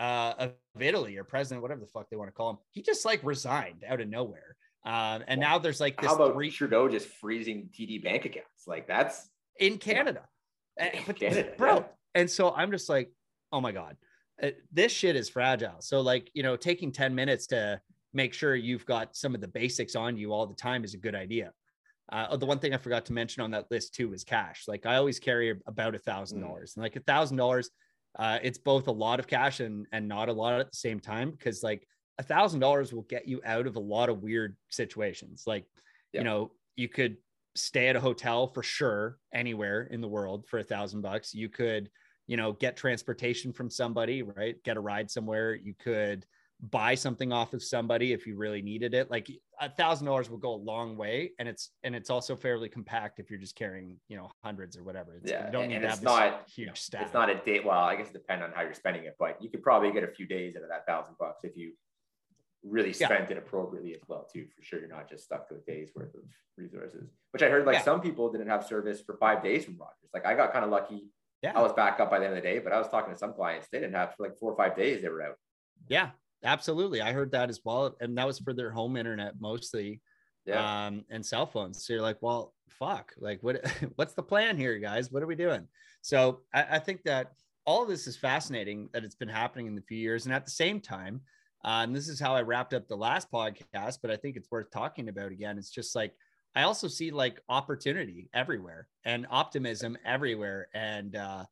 uh 0.00 0.34
of 0.38 0.52
italy 0.80 1.16
or 1.16 1.24
president 1.24 1.62
whatever 1.62 1.80
the 1.80 1.86
fuck 1.86 2.08
they 2.10 2.16
want 2.16 2.28
to 2.28 2.32
call 2.32 2.50
him 2.50 2.56
he 2.72 2.82
just 2.82 3.04
like 3.04 3.20
resigned 3.22 3.84
out 3.88 4.00
of 4.00 4.08
nowhere. 4.08 4.56
Um 4.84 5.22
and 5.28 5.40
now 5.40 5.58
there's 5.58 5.80
like 5.80 6.00
this 6.00 6.08
How 6.10 6.16
about 6.16 6.34
three 6.34 6.50
Trudeau 6.50 6.88
just 6.88 7.06
freezing 7.06 7.70
TD 7.72 8.02
bank 8.02 8.24
accounts? 8.24 8.66
Like 8.66 8.86
that's 8.86 9.28
in 9.58 9.78
canada. 9.78 10.22
In 10.78 10.90
but 11.06 11.16
Canada, 11.16 11.52
bro 11.56 11.76
yeah. 11.76 11.82
and 12.14 12.28
so 12.30 12.52
i'm 12.54 12.70
just 12.70 12.88
like 12.88 13.10
oh 13.52 13.60
my 13.60 13.72
god. 13.72 13.96
Uh, 14.42 14.50
this 14.72 14.90
shit 14.90 15.14
is 15.14 15.28
fragile. 15.28 15.76
So 15.80 16.00
like 16.00 16.28
you 16.34 16.42
know 16.42 16.56
taking 16.56 16.90
10 16.90 17.14
minutes 17.14 17.46
to 17.48 17.80
make 18.12 18.34
sure 18.34 18.56
you've 18.56 18.84
got 18.84 19.14
some 19.16 19.34
of 19.34 19.40
the 19.40 19.46
basics 19.48 19.94
on 19.94 20.16
you 20.16 20.32
all 20.32 20.46
the 20.46 20.54
time 20.56 20.82
is 20.84 20.94
a 20.94 20.98
good 20.98 21.14
idea. 21.14 21.52
Uh, 22.12 22.26
oh, 22.30 22.36
the 22.36 22.44
one 22.46 22.58
thing 22.58 22.74
i 22.74 22.76
forgot 22.76 23.06
to 23.06 23.12
mention 23.12 23.42
on 23.42 23.52
that 23.52 23.70
list 23.70 23.94
too 23.94 24.12
is 24.12 24.24
cash. 24.24 24.64
Like 24.66 24.86
i 24.86 24.96
always 24.96 25.20
carry 25.20 25.54
about 25.66 25.94
a 25.94 25.98
thousand 26.00 26.40
Mm. 26.40 26.46
dollars 26.48 26.72
and 26.74 26.82
like 26.82 26.96
a 26.96 27.00
thousand 27.00 27.36
dollars 27.36 27.70
uh, 28.18 28.38
it's 28.42 28.58
both 28.58 28.86
a 28.88 28.92
lot 28.92 29.18
of 29.20 29.26
cash 29.26 29.60
and 29.60 29.86
and 29.92 30.06
not 30.08 30.28
a 30.28 30.32
lot 30.32 30.60
at 30.60 30.70
the 30.70 30.76
same 30.76 31.00
time 31.00 31.30
because 31.30 31.62
like 31.62 31.86
a 32.18 32.22
thousand 32.22 32.60
dollars 32.60 32.92
will 32.92 33.02
get 33.02 33.26
you 33.26 33.40
out 33.44 33.66
of 33.66 33.76
a 33.76 33.80
lot 33.80 34.08
of 34.08 34.22
weird 34.22 34.56
situations. 34.70 35.44
Like 35.46 35.66
Yeah. 36.12 36.20
you 36.20 36.24
know 36.24 36.52
you 36.76 36.88
could 36.88 37.16
stay 37.56 37.88
at 37.88 37.96
a 37.96 38.00
hotel 38.00 38.48
for 38.48 38.62
sure 38.62 39.18
anywhere 39.32 39.82
in 39.82 40.00
the 40.00 40.08
world 40.08 40.46
for 40.48 40.58
a 40.58 40.64
thousand 40.64 41.02
bucks. 41.02 41.34
You 41.34 41.48
could 41.48 41.90
you 42.26 42.36
know 42.36 42.52
get 42.52 42.76
transportation 42.76 43.52
from 43.52 43.70
somebody 43.70 44.22
right? 44.22 44.62
Get 44.64 44.76
a 44.76 44.80
ride 44.80 45.10
somewhere. 45.10 45.54
You 45.54 45.74
could 45.74 46.24
buy 46.60 46.94
something 46.94 47.32
off 47.32 47.52
of 47.52 47.62
somebody 47.62 48.12
if 48.12 48.26
you 48.26 48.36
really 48.36 48.62
needed 48.62 48.94
it. 48.94 49.10
Like 49.10 49.28
a 49.60 49.68
thousand 49.70 50.06
dollars 50.06 50.28
will 50.30 50.38
go 50.38 50.54
a 50.54 50.62
long 50.62 50.96
way, 50.96 51.32
and 51.38 51.48
it's 51.48 51.70
and 51.82 51.94
it's 51.94 52.10
also 52.10 52.34
fairly 52.36 52.68
compact 52.68 53.18
if 53.20 53.30
you're 53.30 53.38
just 53.40 53.54
carrying 53.56 53.98
you 54.08 54.16
know 54.16 54.30
hundreds 54.42 54.76
or 54.76 54.82
whatever. 54.82 55.16
It's, 55.16 55.30
Yeah, 55.30 55.46
you 55.46 55.52
don't 55.52 55.62
and- 55.64 55.70
need 55.70 55.76
and 55.76 55.82
to 55.84 55.88
it's 55.88 55.96
have 55.98 56.02
not, 56.04 56.46
this 56.46 56.58
you 56.58 56.64
huge 56.66 56.80
staff. 56.80 57.02
It's 57.02 57.14
not 57.14 57.30
a 57.30 57.36
day. 57.36 57.60
Well, 57.60 57.78
I 57.78 57.96
guess 57.96 58.08
it 58.08 58.12
depends 58.14 58.42
on 58.44 58.52
how 58.52 58.62
you're 58.62 58.74
spending 58.74 59.04
it, 59.04 59.16
but 59.18 59.40
you 59.42 59.50
could 59.50 59.62
probably 59.62 59.92
get 59.92 60.04
a 60.04 60.08
few 60.08 60.26
days 60.26 60.56
out 60.56 60.62
of 60.62 60.68
that 60.68 60.86
thousand 60.86 61.16
bucks 61.18 61.44
if 61.44 61.56
you 61.56 61.72
really 62.62 62.94
Yeah. 62.98 63.06
spent 63.08 63.30
it 63.30 63.36
appropriately 63.36 63.94
as 63.94 64.00
well, 64.08 64.26
too. 64.32 64.46
For 64.56 64.62
sure, 64.62 64.80
you're 64.80 64.88
not 64.88 65.08
just 65.08 65.24
stuck 65.24 65.46
to 65.48 65.54
a 65.56 65.58
day's 65.58 65.90
worth 65.94 66.14
of 66.14 66.22
resources. 66.56 67.10
Which 67.32 67.42
I 67.42 67.50
heard 67.50 67.66
like 67.66 67.74
Yeah. 67.76 67.82
some 67.82 68.00
people 68.00 68.32
didn't 68.32 68.48
have 68.48 68.64
service 68.64 69.02
for 69.02 69.16
five 69.18 69.42
days 69.42 69.64
from 69.66 69.76
Rogers. 69.76 70.10
Like 70.14 70.24
I 70.24 70.34
got 70.34 70.52
kind 70.52 70.64
of 70.64 70.70
lucky. 70.70 71.10
Yeah. 71.42 71.52
I 71.54 71.60
was 71.62 71.74
back 71.74 72.00
up 72.00 72.10
by 72.10 72.18
the 72.20 72.24
end 72.26 72.36
of 72.38 72.42
the 72.42 72.48
day, 72.48 72.58
but 72.60 72.72
I 72.72 72.78
was 72.78 72.88
talking 72.88 73.12
to 73.12 73.18
some 73.18 73.34
clients. 73.34 73.68
They 73.68 73.78
didn't 73.80 73.94
have 73.94 74.14
for 74.14 74.22
like 74.22 74.38
four 74.38 74.52
or 74.52 74.56
five 74.56 74.74
days. 74.76 75.02
They 75.02 75.10
were 75.10 75.22
out. 75.22 75.36
Yeah, 75.88 76.12
absolutely. 76.44 77.00
I 77.00 77.12
heard 77.12 77.32
that 77.32 77.50
as 77.50 77.60
well, 77.64 77.96
and 78.00 78.16
that 78.18 78.26
was 78.26 78.38
for 78.38 78.52
their 78.52 78.70
home 78.70 78.96
internet 78.96 79.34
mostly. 79.40 80.00
Yeah. 80.46 80.86
um, 80.86 81.06
and 81.08 81.24
cell 81.24 81.46
phones. 81.46 81.86
So 81.86 81.94
you're 81.94 82.02
like, 82.02 82.18
well, 82.20 82.52
fuck, 82.68 83.14
like 83.16 83.42
what, 83.42 83.64
what's 83.96 84.12
the 84.12 84.22
plan 84.22 84.58
here, 84.58 84.78
guys? 84.78 85.10
What 85.10 85.22
are 85.22 85.26
we 85.26 85.36
doing? 85.36 85.66
So 86.02 86.40
I, 86.52 86.66
I 86.72 86.78
think 86.78 87.02
that 87.04 87.32
all 87.66 87.82
of 87.82 87.88
this 87.88 88.06
is 88.06 88.16
fascinating 88.16 88.88
that 88.92 89.04
it's 89.04 89.14
been 89.14 89.28
happening 89.28 89.66
in 89.66 89.74
the 89.74 89.82
few 89.82 89.98
years. 89.98 90.26
And 90.26 90.34
at 90.34 90.44
the 90.44 90.50
same 90.50 90.80
time, 90.80 91.22
uh, 91.64 91.80
and 91.82 91.96
this 91.96 92.08
is 92.08 92.20
how 92.20 92.34
I 92.34 92.42
wrapped 92.42 92.74
up 92.74 92.86
the 92.88 92.96
last 92.96 93.32
podcast, 93.32 93.98
but 94.02 94.10
I 94.10 94.16
think 94.16 94.36
it's 94.36 94.50
worth 94.50 94.70
talking 94.70 95.08
about 95.08 95.32
again. 95.32 95.56
It's 95.56 95.70
just 95.70 95.96
like, 95.96 96.12
I 96.54 96.64
also 96.64 96.88
see 96.88 97.10
like 97.10 97.40
opportunity 97.48 98.28
everywhere 98.34 98.86
and 99.04 99.26
optimism 99.30 99.96
everywhere 100.04 100.68
and 100.74 101.16
uh, 101.16 101.44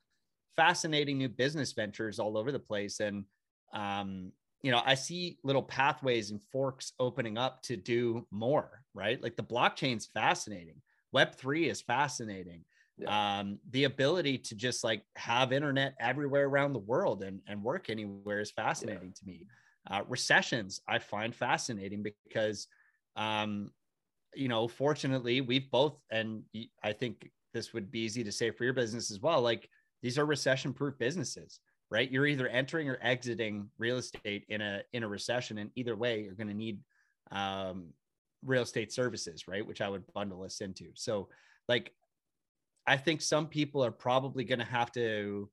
fascinating 0.54 1.16
new 1.18 1.30
business 1.30 1.72
ventures 1.72 2.18
all 2.18 2.36
over 2.36 2.52
the 2.52 2.58
place. 2.58 3.00
And, 3.00 3.24
um, 3.72 4.32
you 4.62 4.70
know, 4.70 4.80
I 4.84 4.94
see 4.94 5.38
little 5.42 5.62
pathways 5.62 6.30
and 6.30 6.40
forks 6.52 6.92
opening 7.00 7.36
up 7.36 7.62
to 7.62 7.76
do 7.76 8.26
more, 8.30 8.82
right? 8.94 9.20
Like 9.20 9.36
the 9.36 9.42
blockchain's 9.42 10.06
fascinating. 10.06 10.80
Web3 11.14 11.68
is 11.68 11.82
fascinating. 11.82 12.64
Um, 13.06 13.58
the 13.70 13.84
ability 13.84 14.38
to 14.38 14.54
just 14.54 14.84
like 14.84 15.02
have 15.16 15.52
internet 15.52 15.94
everywhere 15.98 16.46
around 16.46 16.72
the 16.72 16.78
world 16.78 17.24
and, 17.24 17.40
and 17.48 17.62
work 17.62 17.90
anywhere 17.90 18.40
is 18.40 18.52
fascinating 18.52 19.12
to 19.12 19.26
me. 19.26 19.46
Uh, 19.90 20.02
recessions 20.08 20.80
I 20.86 21.00
find 21.00 21.34
fascinating 21.34 22.04
because, 22.04 22.68
um, 23.16 23.72
you 24.34 24.46
know, 24.46 24.68
fortunately, 24.68 25.40
we've 25.40 25.70
both, 25.70 25.98
and 26.12 26.44
I 26.84 26.92
think 26.92 27.30
this 27.52 27.72
would 27.72 27.90
be 27.90 28.00
easy 28.00 28.22
to 28.22 28.32
say 28.32 28.52
for 28.52 28.62
your 28.62 28.72
business 28.72 29.10
as 29.10 29.20
well. 29.20 29.42
Like 29.42 29.68
these 30.02 30.18
are 30.18 30.24
recession 30.24 30.72
proof 30.72 30.96
businesses 30.98 31.58
right? 31.92 32.10
You're 32.10 32.26
either 32.26 32.48
entering 32.48 32.88
or 32.88 32.98
exiting 33.02 33.68
real 33.78 33.98
estate 33.98 34.44
in 34.48 34.60
a 34.60 34.82
in 34.92 35.02
a 35.02 35.08
recession 35.08 35.58
and 35.58 35.70
either 35.76 35.94
way 35.94 36.22
you're 36.22 36.34
going 36.34 36.48
to 36.48 36.54
need 36.54 36.78
um, 37.30 37.88
real 38.44 38.62
estate 38.62 38.92
services 38.92 39.46
right? 39.46 39.66
Which 39.66 39.80
i 39.80 39.88
would 39.88 40.04
bundle 40.12 40.42
us 40.42 40.60
into. 40.60 40.86
So 40.94 41.28
like 41.68 41.92
i 42.86 42.96
think 42.96 43.20
some 43.20 43.46
people 43.46 43.84
are 43.84 43.90
probably 43.90 44.44
going 44.44 44.58
to 44.58 44.64
have 44.64 44.90
to 44.92 45.48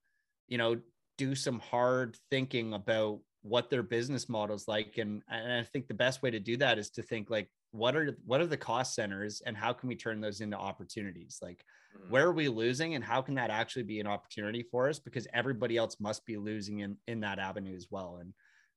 you 0.47 0.57
know 0.57 0.77
do 1.17 1.35
some 1.35 1.59
hard 1.59 2.17
thinking 2.29 2.73
about 2.73 3.19
what 3.41 3.69
their 3.69 3.83
business 3.83 4.27
models 4.27 4.67
like 4.67 4.97
and, 4.97 5.21
and 5.29 5.53
i 5.53 5.63
think 5.63 5.87
the 5.87 5.93
best 5.93 6.21
way 6.21 6.31
to 6.31 6.39
do 6.39 6.57
that 6.57 6.77
is 6.77 6.89
to 6.89 7.01
think 7.01 7.29
like 7.29 7.49
what 7.71 7.95
are 7.95 8.17
what 8.25 8.41
are 8.41 8.47
the 8.47 8.57
cost 8.57 8.95
centers 8.95 9.41
and 9.45 9.55
how 9.55 9.73
can 9.73 9.89
we 9.89 9.95
turn 9.95 10.21
those 10.21 10.41
into 10.41 10.57
opportunities? 10.57 11.39
Like 11.41 11.63
Mhm. 11.95 12.09
where 12.09 12.27
are 12.27 12.33
we 12.33 12.47
losing 12.47 12.95
and 12.95 13.03
how 13.03 13.21
can 13.21 13.35
that 13.35 13.49
actually 13.49 13.83
be 13.83 13.99
an 13.99 14.07
opportunity 14.07 14.63
for 14.63 14.89
us? 14.89 14.99
Because 14.99 15.27
everybody 15.33 15.77
else 15.77 15.99
must 15.99 16.25
be 16.25 16.37
losing 16.37 16.79
in 16.79 16.97
in 17.07 17.19
that 17.21 17.39
avenue 17.39 17.75
as 17.75 17.87
well. 17.89 18.17
And 18.17 18.33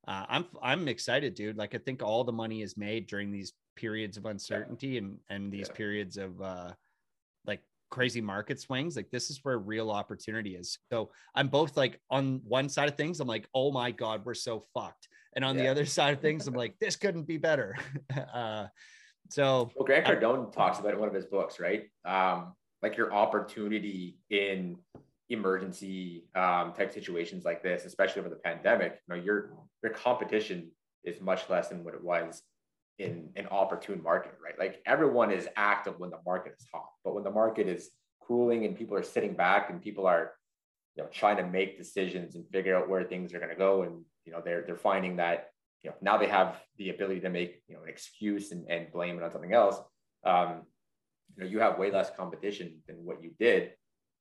uh, 0.08 0.26
i'm 0.28 0.46
i'm 0.62 0.88
excited 0.88 1.34
dude. 1.34 1.56
Like 1.56 1.74
i 1.74 1.78
think 1.78 2.02
all 2.02 2.24
the 2.24 2.32
money 2.32 2.62
is 2.62 2.76
made 2.76 3.06
during 3.06 3.30
these 3.30 3.52
periods 3.76 4.16
of 4.16 4.26
uncertainty 4.26 4.98
and 4.98 5.18
and 5.30 5.50
these 5.52 5.68
Yeah. 5.68 5.74
periods 5.74 6.16
of 6.18 6.40
uh 6.42 6.74
like 7.46 7.62
crazy 7.90 8.20
market 8.20 8.60
swings. 8.60 8.96
Like 8.96 9.10
this 9.10 9.30
is 9.30 9.42
where 9.44 9.58
real 9.58 9.90
opportunity 9.90 10.56
is. 10.56 10.78
So 10.90 11.12
i'm 11.34 11.48
both 11.48 11.76
like 11.76 12.00
on 12.10 12.40
one 12.44 12.68
side 12.68 12.88
of 12.88 12.96
things 12.96 13.20
i'm 13.20 13.28
like 13.28 13.48
oh 13.54 13.70
my 13.72 13.90
god 13.90 14.24
we're 14.26 14.34
so 14.34 14.66
fucked 14.74 15.08
and 15.34 15.44
on 15.44 15.56
the 15.56 15.68
other 15.68 15.86
side 15.96 16.14
of 16.14 16.20
things 16.20 16.46
i'm 16.46 16.54
like 16.54 16.78
this 16.78 16.96
couldn't 16.96 17.24
be 17.24 17.38
better 17.38 17.76
uh 18.34 18.66
so 19.32 19.70
Well, 19.74 19.86
Grant 19.86 20.06
I- 20.06 20.16
Cardone 20.16 20.52
talks 20.52 20.78
about 20.78 20.90
it 20.90 20.94
in 20.94 21.00
one 21.00 21.08
of 21.08 21.14
his 21.14 21.24
books, 21.24 21.58
right? 21.58 21.84
Um, 22.04 22.54
like 22.82 22.98
your 22.98 23.14
opportunity 23.14 24.18
in 24.28 24.76
emergency 25.30 26.24
um, 26.34 26.74
type 26.74 26.92
situations 26.92 27.44
like 27.44 27.62
this, 27.62 27.86
especially 27.86 28.20
over 28.20 28.28
the 28.28 28.36
pandemic. 28.36 29.00
You 29.08 29.14
know, 29.14 29.22
your 29.22 29.52
your 29.82 29.92
competition 29.92 30.70
is 31.04 31.20
much 31.20 31.48
less 31.48 31.68
than 31.68 31.82
what 31.82 31.94
it 31.94 32.04
was 32.04 32.42
in 32.98 33.30
an 33.36 33.48
opportune 33.50 34.02
market, 34.02 34.34
right? 34.44 34.58
Like 34.58 34.82
everyone 34.84 35.30
is 35.30 35.48
active 35.56 35.98
when 35.98 36.10
the 36.10 36.20
market 36.26 36.54
is 36.58 36.66
hot, 36.72 36.90
but 37.02 37.14
when 37.14 37.24
the 37.24 37.30
market 37.30 37.68
is 37.68 37.90
cooling 38.20 38.66
and 38.66 38.76
people 38.76 38.96
are 38.96 39.02
sitting 39.02 39.34
back 39.34 39.70
and 39.70 39.80
people 39.80 40.06
are, 40.06 40.32
you 40.94 41.02
know, 41.02 41.08
trying 41.08 41.38
to 41.38 41.46
make 41.46 41.78
decisions 41.78 42.34
and 42.34 42.44
figure 42.52 42.76
out 42.76 42.88
where 42.88 43.02
things 43.02 43.32
are 43.32 43.38
going 43.38 43.48
to 43.48 43.56
go, 43.56 43.82
and 43.82 44.04
you 44.24 44.32
know, 44.32 44.40
they're 44.44 44.62
they're 44.66 44.76
finding 44.76 45.16
that 45.16 45.50
you 45.82 45.90
know 45.90 45.96
now 46.00 46.16
they 46.18 46.28
have 46.28 46.60
the 46.78 46.90
ability 46.90 47.20
to 47.20 47.30
make 47.30 47.62
you 47.68 47.74
know 47.74 47.82
an 47.82 47.88
excuse 47.88 48.52
and, 48.52 48.66
and 48.68 48.92
blame 48.92 49.16
it 49.16 49.22
on 49.22 49.30
something 49.30 49.52
else. 49.52 49.76
Um, 50.24 50.62
you 51.36 51.44
know 51.44 51.50
you 51.50 51.60
have 51.60 51.78
way 51.78 51.90
less 51.90 52.10
competition 52.16 52.80
than 52.86 52.96
what 52.96 53.22
you 53.22 53.32
did 53.38 53.72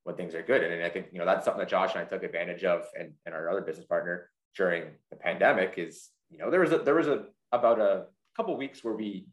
when 0.04 0.16
things 0.16 0.34
are 0.34 0.42
good. 0.42 0.64
And 0.64 0.84
i 0.84 0.90
think 0.90 1.08
you 1.12 1.20
know 1.20 1.26
that's 1.26 1.46
something 1.46 1.60
that 1.60 1.70
josh 1.70 1.94
and 1.94 2.02
i 2.02 2.06
took 2.06 2.24
advantage 2.24 2.64
of 2.64 2.86
and, 2.98 3.14
and 3.26 3.36
our 3.36 3.50
other 3.50 3.62
business 3.62 3.86
partner 3.86 4.30
during 4.56 4.86
the 5.10 5.16
pandemic 5.16 5.76
is 5.78 6.10
you 6.30 6.38
know 6.38 6.50
there 6.50 6.60
was 6.60 6.72
a 6.72 6.80
there 6.80 6.96
was 6.96 7.08
a 7.08 7.26
about 7.52 7.80
a 7.80 8.06
couple 8.36 8.56
weeks 8.58 8.84
where 8.84 8.96
we 8.96 9.28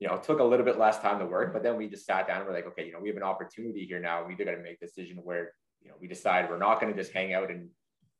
you 0.00 0.08
know 0.08 0.16
took 0.16 0.40
a 0.40 0.44
little 0.44 0.66
bit 0.66 0.78
less 0.78 0.98
time 0.98 1.18
to 1.18 1.26
work 1.26 1.52
but 1.52 1.62
then 1.62 1.76
we 1.76 1.88
just 1.88 2.06
sat 2.06 2.26
down 2.26 2.38
and 2.38 2.46
we're 2.46 2.54
like 2.54 2.66
okay 2.66 2.84
you 2.84 2.92
know 2.92 2.98
we 3.00 3.08
have 3.08 3.16
an 3.16 3.22
opportunity 3.22 3.86
here 3.86 4.00
now. 4.00 4.24
We 4.24 4.34
either 4.34 4.44
got 4.44 4.52
to 4.52 4.62
make 4.62 4.78
a 4.82 4.86
decision 4.86 5.18
where 5.22 5.52
you 5.80 5.88
know 5.88 5.94
we 6.00 6.08
decide 6.08 6.48
we're 6.48 6.58
not 6.58 6.80
going 6.80 6.92
to 6.92 6.98
just 6.98 7.12
hang 7.12 7.32
out 7.32 7.50
and 7.50 7.68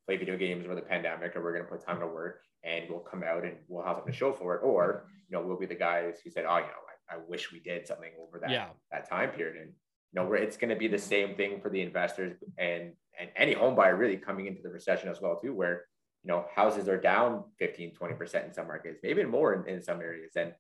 play 0.07 0.17
video 0.17 0.37
games 0.37 0.64
over 0.64 0.75
the 0.75 0.83
pandemic 0.83 1.35
or 1.35 1.43
we're 1.43 1.53
going 1.53 1.64
to 1.64 1.71
put 1.71 1.85
time 1.85 2.01
to 2.01 2.07
work 2.07 2.40
and 2.64 2.85
we'll 2.88 3.01
come 3.01 3.23
out 3.23 3.45
and 3.45 3.57
we'll 3.69 3.85
have 3.85 3.97
something 3.97 4.12
to 4.12 4.19
show 4.19 4.33
for 4.33 4.57
it. 4.57 4.61
Or 4.62 5.07
you 5.29 5.37
know 5.37 5.47
we'll 5.47 5.59
be 5.59 5.67
the 5.67 5.75
guys 5.75 6.17
who 6.23 6.31
said 6.31 6.45
oh 6.49 6.57
you 6.57 6.62
know 6.62 6.85
i, 7.11 7.14
I 7.14 7.19
wish 7.27 7.53
we 7.53 7.61
did 7.61 7.87
something 7.87 8.11
over 8.21 8.38
that 8.40 8.51
yeah. 8.51 8.67
that 8.93 9.09
time 9.09 9.31
period. 9.31 9.57
And 9.57 9.71
you 10.12 10.21
know 10.21 10.27
where 10.27 10.38
it's 10.38 10.57
going 10.57 10.71
to 10.71 10.77
be 10.77 10.88
the 10.88 10.99
same 10.99 11.35
thing 11.35 11.61
for 11.61 11.71
the 11.71 11.81
investors 11.81 12.37
and 12.59 12.93
and 13.19 13.31
any 13.37 13.53
home 13.53 13.75
buyer 13.75 13.97
really 13.97 14.17
coming 14.17 14.47
into 14.47 14.62
the 14.62 14.71
recession 14.71 15.09
as 15.09 15.21
well 15.21 15.38
too 15.40 15.55
where 15.55 15.85
you 16.23 16.29
know 16.29 16.47
houses 16.55 16.88
are 16.88 17.01
down 17.01 17.45
15 17.59 17.93
20% 18.01 18.47
in 18.47 18.55
some 18.55 18.67
markets 18.67 19.01
maybe 19.03 19.21
even 19.21 19.31
more 19.31 19.55
in, 19.55 19.69
in 19.69 19.83
some 19.83 20.01
areas. 20.01 20.33
And 20.37 20.53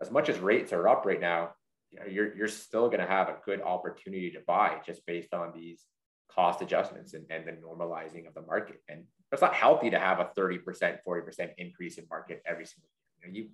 as 0.00 0.10
much 0.10 0.28
as 0.28 0.38
rates 0.38 0.72
are 0.72 0.88
up 0.88 1.04
right 1.06 1.20
now 1.20 1.50
you 1.90 2.00
know 2.00 2.06
you're 2.06 2.36
you're 2.36 2.48
still 2.48 2.88
going 2.88 3.00
to 3.00 3.06
have 3.06 3.28
a 3.28 3.36
good 3.44 3.62
opportunity 3.62 4.30
to 4.30 4.40
buy 4.46 4.78
just 4.86 5.04
based 5.06 5.32
on 5.32 5.52
these 5.54 5.84
cost 6.30 6.62
adjustments 6.62 7.14
and, 7.14 7.24
and 7.30 7.46
the 7.46 7.52
normalizing 7.52 8.26
of 8.26 8.34
the 8.34 8.42
market 8.42 8.82
and 8.88 9.04
it's 9.32 9.42
not 9.42 9.54
healthy 9.54 9.90
to 9.90 9.98
have 9.98 10.20
a 10.20 10.30
30% 10.38 10.60
40% 11.06 11.50
increase 11.58 11.98
in 11.98 12.06
market 12.10 12.42
every 12.46 12.66
single 12.66 12.88
year 12.88 13.20
you 13.20 13.28
know, 13.28 13.38
you 13.38 13.48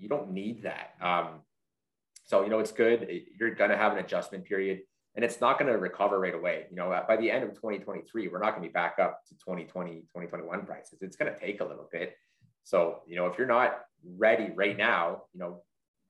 you 0.00 0.08
don't 0.08 0.30
need 0.30 0.62
that 0.62 0.94
um, 1.00 1.40
so, 2.28 2.42
you 2.42 2.50
know, 2.50 2.58
it's 2.58 2.72
good. 2.72 3.08
You're 3.40 3.54
going 3.54 3.70
to 3.70 3.76
have 3.76 3.92
an 3.92 3.98
adjustment 3.98 4.44
period 4.44 4.80
and 5.16 5.24
it's 5.24 5.40
not 5.40 5.58
going 5.58 5.72
to 5.72 5.78
recover 5.78 6.20
right 6.20 6.34
away. 6.34 6.66
You 6.68 6.76
know, 6.76 7.02
by 7.08 7.16
the 7.16 7.30
end 7.30 7.42
of 7.42 7.54
2023, 7.54 8.28
we're 8.28 8.38
not 8.38 8.50
going 8.50 8.62
to 8.62 8.68
be 8.68 8.72
back 8.72 8.98
up 9.00 9.20
to 9.28 9.34
2020, 9.36 10.00
2021 10.00 10.66
prices. 10.66 11.00
It's 11.00 11.16
going 11.16 11.32
to 11.32 11.40
take 11.40 11.62
a 11.62 11.64
little 11.64 11.88
bit. 11.90 12.14
So, 12.64 12.98
you 13.06 13.16
know, 13.16 13.26
if 13.28 13.38
you're 13.38 13.46
not 13.46 13.80
ready 14.04 14.52
right 14.54 14.76
now, 14.76 15.22
you 15.32 15.40
know, 15.40 15.62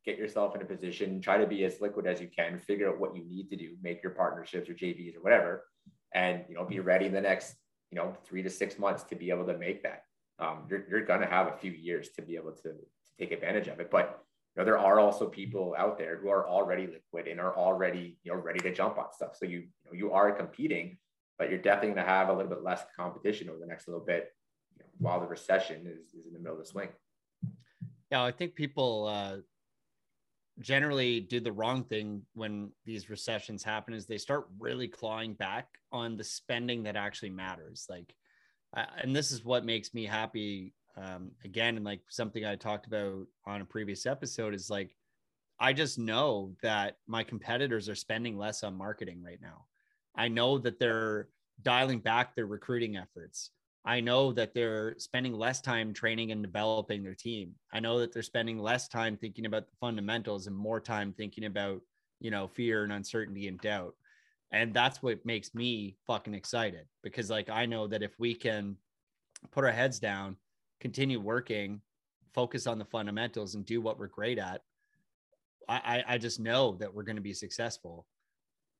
get 0.04 0.18
yourself 0.18 0.56
in 0.56 0.62
a 0.62 0.64
position, 0.64 1.20
try 1.20 1.38
to 1.38 1.46
be 1.46 1.64
as 1.64 1.80
liquid 1.80 2.08
as 2.08 2.20
you 2.20 2.28
can, 2.36 2.58
figure 2.58 2.88
out 2.88 2.98
what 2.98 3.14
you 3.14 3.24
need 3.24 3.48
to 3.50 3.56
do, 3.56 3.76
make 3.80 4.02
your 4.02 4.12
partnerships 4.12 4.68
or 4.68 4.74
JVs 4.74 5.16
or 5.16 5.22
whatever, 5.22 5.66
and, 6.14 6.44
you 6.48 6.54
know, 6.54 6.64
be 6.64 6.80
ready 6.80 7.06
in 7.06 7.12
the 7.12 7.20
next, 7.20 7.54
you 7.90 7.96
know, 7.96 8.14
three 8.24 8.42
to 8.42 8.50
six 8.50 8.78
months 8.78 9.02
to 9.04 9.16
be 9.16 9.30
able 9.30 9.46
to 9.46 9.56
make 9.56 9.82
that. 9.82 10.04
Um, 10.38 10.64
you're, 10.70 10.84
you're 10.88 11.04
going 11.04 11.20
to 11.20 11.26
have 11.26 11.48
a 11.48 11.56
few 11.56 11.72
years 11.72 12.10
to 12.10 12.22
be 12.22 12.36
able 12.36 12.52
to, 12.52 12.62
to 12.62 13.10
take 13.18 13.32
advantage 13.32 13.68
of 13.68 13.80
it. 13.80 13.90
But 13.90 14.20
you 14.54 14.60
know, 14.60 14.64
there 14.64 14.78
are 14.78 15.00
also 15.00 15.28
people 15.28 15.74
out 15.76 15.98
there 15.98 16.16
who 16.16 16.28
are 16.28 16.48
already 16.48 16.86
liquid 16.86 17.28
and 17.28 17.40
are 17.40 17.56
already, 17.56 18.18
you 18.22 18.32
know, 18.32 18.38
ready 18.38 18.60
to 18.60 18.72
jump 18.72 18.98
on 18.98 19.12
stuff. 19.12 19.36
So 19.36 19.46
you, 19.46 19.58
you 19.58 19.68
know, 19.86 19.92
you 19.92 20.12
are 20.12 20.32
competing, 20.32 20.98
but 21.38 21.50
you're 21.50 21.58
definitely 21.60 21.94
going 21.94 22.06
to 22.06 22.12
have 22.12 22.28
a 22.28 22.32
little 22.32 22.50
bit 22.50 22.62
less 22.62 22.82
competition 22.96 23.48
over 23.48 23.58
the 23.58 23.66
next 23.66 23.88
little 23.88 24.04
bit 24.04 24.28
you 24.76 24.82
know, 24.82 24.88
while 24.98 25.20
the 25.20 25.26
recession 25.26 25.86
is, 25.86 26.14
is 26.14 26.26
in 26.26 26.32
the 26.32 26.38
middle 26.38 26.58
of 26.58 26.64
the 26.64 26.68
swing. 26.68 26.88
Yeah, 28.10 28.24
I 28.24 28.32
think 28.32 28.54
people 28.54 29.06
uh, 29.06 29.38
generally 30.60 31.20
do 31.20 31.40
the 31.40 31.52
wrong 31.52 31.84
thing 31.84 32.22
when 32.34 32.70
these 32.84 33.10
recessions 33.10 33.62
happen 33.62 33.94
is 33.94 34.06
they 34.06 34.18
start 34.18 34.48
really 34.58 34.88
clawing 34.88 35.34
back 35.34 35.68
on 35.92 36.16
the 36.16 36.24
spending 36.24 36.82
that 36.82 36.96
actually 36.96 37.30
matters. 37.30 37.86
Like, 37.88 38.14
and 38.74 39.14
this 39.14 39.30
is 39.30 39.44
what 39.44 39.64
makes 39.64 39.94
me 39.94 40.04
happy. 40.04 40.74
Um, 40.96 41.30
again, 41.44 41.76
and 41.76 41.84
like 41.84 42.00
something 42.08 42.44
I 42.44 42.56
talked 42.56 42.86
about 42.86 43.26
on 43.46 43.60
a 43.60 43.64
previous 43.64 44.04
episode 44.04 44.52
is 44.52 44.68
like, 44.68 44.96
I 45.60 45.72
just 45.72 45.98
know 45.98 46.54
that 46.62 46.96
my 47.06 47.22
competitors 47.22 47.88
are 47.88 47.94
spending 47.94 48.36
less 48.36 48.64
on 48.64 48.76
marketing 48.76 49.22
right 49.22 49.40
now. 49.40 49.66
I 50.16 50.28
know 50.28 50.58
that 50.58 50.80
they're 50.80 51.28
dialing 51.62 52.00
back 52.00 52.34
their 52.34 52.46
recruiting 52.46 52.96
efforts. 52.96 53.50
I 53.88 54.00
know 54.00 54.32
that 54.32 54.52
they're 54.52 54.94
spending 54.98 55.32
less 55.32 55.62
time 55.62 55.94
training 55.94 56.30
and 56.30 56.42
developing 56.42 57.02
their 57.02 57.14
team. 57.14 57.54
I 57.72 57.80
know 57.80 58.00
that 58.00 58.12
they're 58.12 58.22
spending 58.22 58.58
less 58.58 58.86
time 58.86 59.16
thinking 59.16 59.46
about 59.46 59.66
the 59.66 59.76
fundamentals 59.80 60.46
and 60.46 60.54
more 60.54 60.78
time 60.78 61.14
thinking 61.16 61.46
about, 61.46 61.80
you 62.20 62.30
know, 62.30 62.48
fear 62.48 62.84
and 62.84 62.92
uncertainty 62.92 63.48
and 63.48 63.58
doubt. 63.58 63.94
And 64.52 64.74
that's 64.74 65.02
what 65.02 65.24
makes 65.24 65.54
me 65.54 65.96
fucking 66.06 66.34
excited 66.34 66.84
because, 67.02 67.30
like, 67.30 67.48
I 67.48 67.64
know 67.64 67.86
that 67.86 68.02
if 68.02 68.12
we 68.18 68.34
can 68.34 68.76
put 69.52 69.64
our 69.64 69.72
heads 69.72 69.98
down, 69.98 70.36
continue 70.80 71.18
working, 71.18 71.80
focus 72.34 72.66
on 72.66 72.78
the 72.78 72.84
fundamentals, 72.84 73.54
and 73.54 73.64
do 73.64 73.80
what 73.80 73.98
we're 73.98 74.08
great 74.08 74.38
at, 74.38 74.60
I, 75.66 76.04
I 76.06 76.18
just 76.18 76.40
know 76.40 76.76
that 76.78 76.92
we're 76.94 77.04
going 77.04 77.16
to 77.16 77.22
be 77.22 77.32
successful 77.32 78.06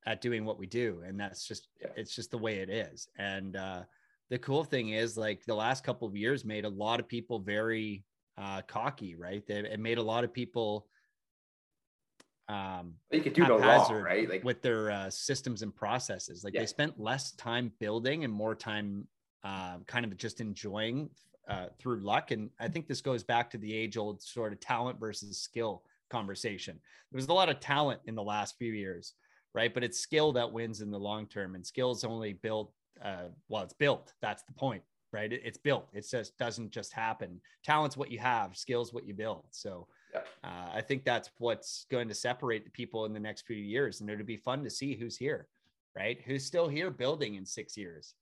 at 0.05 0.21
doing 0.21 0.45
what 0.45 0.59
we 0.59 0.67
do. 0.67 1.03
And 1.07 1.19
that's 1.19 1.49
just, 1.49 1.69
it's 1.97 2.15
just 2.15 2.31
the 2.31 2.37
way 2.37 2.57
it 2.57 2.69
is. 2.69 3.09
And, 3.17 3.57
uh, 3.57 3.85
the 4.31 4.39
cool 4.39 4.65
thing 4.65 4.91
is 4.91 5.17
like 5.17 5.45
the 5.45 5.55
last 5.55 5.85
couple 5.85 6.07
of 6.07 6.17
years 6.17 6.45
made 6.45 6.65
a 6.65 6.69
lot 6.69 7.01
of 7.01 7.09
people 7.09 7.39
very 7.39 8.05
uh, 8.37 8.63
cocky, 8.63 9.17
right? 9.17 9.47
They, 9.47 9.59
it 9.59 9.81
made 9.81 9.99
a 9.99 10.03
lot 10.03 10.25
of 10.25 10.33
people 10.33 10.87
um 12.49 12.95
you 13.11 13.21
could 13.21 13.35
do 13.35 13.47
no 13.47 13.59
wrong, 13.59 13.93
right? 13.93 14.29
Like 14.29 14.43
with 14.43 14.63
their 14.63 14.91
uh, 14.91 15.11
systems 15.11 15.63
and 15.63 15.75
processes. 15.75 16.45
Like 16.45 16.55
yeah. 16.55 16.61
they 16.61 16.67
spent 16.67 16.99
less 16.99 17.33
time 17.33 17.73
building 17.79 18.25
and 18.25 18.33
more 18.33 18.55
time 18.55 19.07
uh, 19.45 19.79
kind 19.87 20.05
of 20.05 20.17
just 20.17 20.41
enjoying 20.41 21.11
uh, 21.49 21.67
through 21.79 22.01
luck. 22.01 22.31
And 22.31 22.51
I 22.59 22.69
think 22.69 22.89
this 22.89 23.01
goes 23.01 23.23
back 23.23 23.51
to 23.51 23.59
the 23.59 23.73
age 23.73 23.97
old 23.97 24.23
sort 24.23 24.53
of 24.53 24.61
talent 24.61 24.99
versus 24.99 25.39
skill 25.39 25.83
conversation. 26.11 26.79
There 27.11 27.19
was 27.19 27.29
a 27.29 27.35
lot 27.35 27.49
of 27.49 27.61
talent 27.61 28.01
in 28.07 28.15
the 28.15 28.23
last 28.23 28.57
few 28.59 28.73
years, 28.73 29.15
right? 29.55 29.73
But 29.73 29.85
it's 29.85 29.99
skill 29.99 30.33
that 30.33 30.51
wins 30.51 30.81
in 30.81 30.91
the 30.91 30.99
long 30.99 31.27
term, 31.27 31.55
and 31.55 31.67
skills 31.67 32.05
only 32.05 32.35
built 32.35 32.73
uh, 33.05 33.29
well, 33.49 33.63
it's 33.63 33.75
built. 33.75 34.13
That's 34.21 34.43
the 34.45 34.53
point, 34.53 34.83
right? 35.13 35.33
It, 35.33 35.43
it's 35.45 35.59
built. 35.59 35.89
It 35.93 36.07
just 36.11 36.37
doesn't 36.39 36.71
just 36.71 36.93
happen. 36.93 37.41
Talent's 37.65 37.97
what 37.97 38.11
you 38.11 38.19
have, 38.19 38.57
skills 38.57 38.93
what 38.93 39.07
you 39.07 39.15
build. 39.15 39.45
So 39.51 39.87
yeah. 40.15 40.21
uh, 40.45 40.71
I 40.75 40.81
think 40.81 41.05
that's 41.05 41.31
what's 41.39 41.87
going 41.91 42.09
to 42.09 42.15
separate 42.15 42.65
the 42.65 42.71
people 42.71 43.05
in 43.05 43.13
the 43.13 43.21
next 43.21 43.47
few 43.47 43.57
years, 43.57 44.01
and 44.01 44.11
it'll 44.11 44.25
be 44.25 44.37
fun 44.37 44.65
to 44.65 44.71
see 44.71 44.95
who's 44.95 45.17
here, 45.17 45.47
right? 45.97 46.21
Who's 46.27 46.45
still 46.45 46.69
here 46.69 46.91
building 46.91 47.37
in 47.37 47.45
six 47.45 47.77
years. 47.77 48.15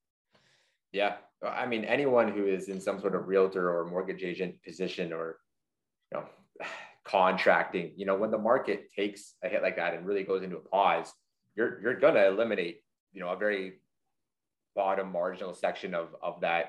Yeah, 0.93 1.17
I 1.43 1.67
mean, 1.67 1.85
anyone 1.85 2.33
who 2.33 2.47
is 2.47 2.69
in 2.69 2.81
some 2.81 3.01
sort 3.01 3.15
of 3.15 3.29
realtor 3.29 3.77
or 3.77 3.85
mortgage 3.85 4.23
agent 4.23 4.55
position, 4.63 5.13
or 5.13 5.39
you 6.13 6.19
know, 6.21 6.27
contracting, 7.05 7.93
you 7.97 8.07
know, 8.07 8.17
when 8.17 8.31
the 8.31 8.39
market 8.39 8.91
takes 8.95 9.35
a 9.45 9.49
hit 9.49 9.63
like 9.63 9.77
that 9.77 9.95
and 9.95 10.07
really 10.07 10.25
goes 10.25 10.43
into 10.43 10.57
a 10.57 10.61
pause, 10.61 11.13
you're 11.55 11.81
you're 11.83 11.99
gonna 11.99 12.25
eliminate, 12.25 12.81
you 13.13 13.21
know, 13.21 13.29
a 13.29 13.37
very 13.37 13.75
bottom 14.77 15.11
marginal 15.11 15.55
section 15.55 15.95
of 15.95 16.15
of 16.23 16.41
that 16.43 16.67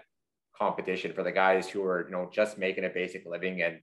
competition 0.57 1.13
for 1.13 1.23
the 1.23 1.31
guys 1.31 1.69
who 1.69 1.83
are 1.83 2.05
you 2.05 2.11
know 2.11 2.29
just 2.33 2.57
making 2.57 2.85
a 2.85 2.89
basic 2.89 3.25
living 3.25 3.61
and 3.61 3.79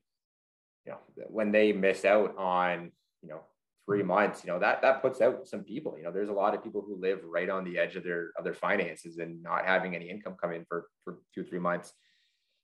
you 0.84 0.92
know 0.92 0.98
when 1.28 1.52
they 1.52 1.72
miss 1.72 2.04
out 2.04 2.36
on 2.36 2.90
you 3.22 3.28
know 3.28 3.42
three 3.86 4.00
mm-hmm. 4.00 4.08
months 4.08 4.44
you 4.44 4.50
know 4.50 4.58
that 4.58 4.82
that 4.82 5.02
puts 5.02 5.20
out 5.20 5.46
some 5.46 5.62
people. 5.62 5.96
You 5.96 6.04
know 6.04 6.12
there's 6.12 6.28
a 6.28 6.32
lot 6.32 6.54
of 6.54 6.62
people 6.62 6.82
who 6.86 7.00
live 7.00 7.20
right 7.24 7.50
on 7.50 7.64
the 7.64 7.78
edge 7.78 7.96
of 7.96 8.04
their 8.04 8.30
of 8.38 8.44
their 8.44 8.54
finances 8.54 9.18
and 9.18 9.42
not 9.42 9.64
having 9.64 9.94
any 9.94 10.08
income 10.08 10.36
come 10.40 10.52
in 10.52 10.64
for 10.68 10.86
for 11.04 11.18
two 11.34 11.44
three 11.44 11.58
months. 11.58 11.92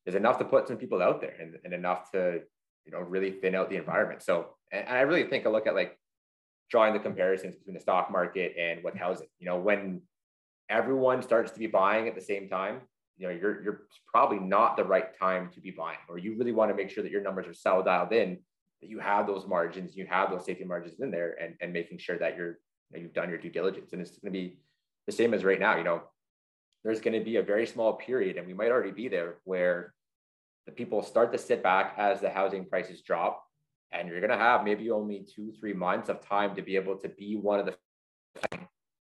Is 0.07 0.15
enough 0.15 0.39
to 0.39 0.45
put 0.45 0.67
some 0.67 0.79
people 0.79 1.03
out 1.03 1.21
there 1.21 1.37
and, 1.39 1.57
and 1.63 1.75
enough 1.75 2.11
to 2.13 2.41
you 2.87 2.93
know 2.93 3.01
really 3.01 3.33
thin 3.33 3.55
out 3.55 3.69
the 3.69 3.77
environment. 3.77 4.23
So 4.23 4.57
and 4.73 4.89
i 4.89 5.01
really 5.01 5.25
think 5.25 5.47
i 5.47 5.51
look 5.51 5.67
at 5.67 5.75
like 5.75 5.99
drawing 6.71 6.95
the 6.95 7.01
comparisons 7.01 7.57
between 7.57 7.75
the 7.75 7.81
stock 7.81 8.11
market 8.11 8.55
and 8.59 8.83
what 8.83 8.95
mm-hmm. 8.95 9.05
housing. 9.05 9.29
You 9.39 9.47
know 9.47 9.59
when 9.59 10.03
everyone 10.71 11.21
starts 11.21 11.51
to 11.53 11.59
be 11.59 11.67
buying 11.67 12.09
at 12.09 12.15
the 12.15 12.21
same 12.21 12.49
time, 12.49 12.81
you 13.19 13.27
know, 13.29 13.35
you're 13.35 13.63
you're 13.63 13.83
probably 14.11 14.39
not 14.39 14.77
the 14.77 14.85
right 14.85 15.19
time 15.19 15.51
to 15.55 15.61
be 15.61 15.71
buying, 15.71 15.99
or 16.09 16.17
you 16.17 16.39
really 16.39 16.53
want 16.53 16.71
to 16.71 16.75
make 16.75 16.89
sure 16.89 17.03
that 17.03 17.13
your 17.13 17.21
numbers 17.21 17.47
are 17.47 17.53
so 17.53 17.83
dialed 17.83 18.13
in 18.13 18.39
that 18.81 18.89
you 18.89 18.99
have 18.99 19.27
those 19.27 19.47
margins, 19.47 19.95
you 19.95 20.07
have 20.07 20.31
those 20.31 20.47
safety 20.47 20.65
margins 20.65 21.01
in 21.01 21.11
there, 21.11 21.37
and 21.43 21.55
and 21.61 21.73
making 21.73 21.99
sure 21.99 22.19
that 22.19 22.37
you're 22.37 22.59
you 22.91 22.97
know, 22.97 23.03
you've 23.03 23.13
done 23.13 23.29
your 23.29 23.39
due 23.39 23.51
diligence. 23.51 23.93
And 23.93 24.01
it's 24.01 24.13
going 24.13 24.33
to 24.33 24.39
be 24.39 24.59
the 25.07 25.13
same 25.13 25.35
as 25.35 25.45
right 25.45 25.61
now. 25.61 25.77
You 25.77 25.85
know, 25.85 26.03
there's 26.83 27.01
going 27.01 27.19
to 27.19 27.25
be 27.25 27.37
a 27.37 27.43
very 27.43 27.67
small 27.67 27.95
period, 27.95 28.39
and 28.39 28.47
we 28.47 28.55
might 28.55 28.71
already 28.71 28.93
be 28.93 29.09
there 29.09 29.37
where 29.45 29.93
the 30.67 30.73
people 30.73 31.03
start 31.03 31.33
to 31.33 31.39
sit 31.39 31.63
back 31.63 31.95
as 31.99 32.21
the 32.21 32.31
housing 32.31 32.65
prices 32.65 33.03
drop, 33.03 33.45
and 33.93 34.09
you're 34.09 34.21
going 34.21 34.31
to 34.31 34.39
have 34.39 34.65
maybe 34.65 34.91
only 34.91 35.27
two 35.35 35.53
three 35.61 35.75
months 35.75 36.09
of 36.09 36.27
time 36.27 36.55
to 36.57 36.63
be 36.63 36.77
able 36.77 36.97
to 36.97 37.09
be 37.09 37.37
one 37.37 37.61
of 37.61 37.67
the 37.67 37.77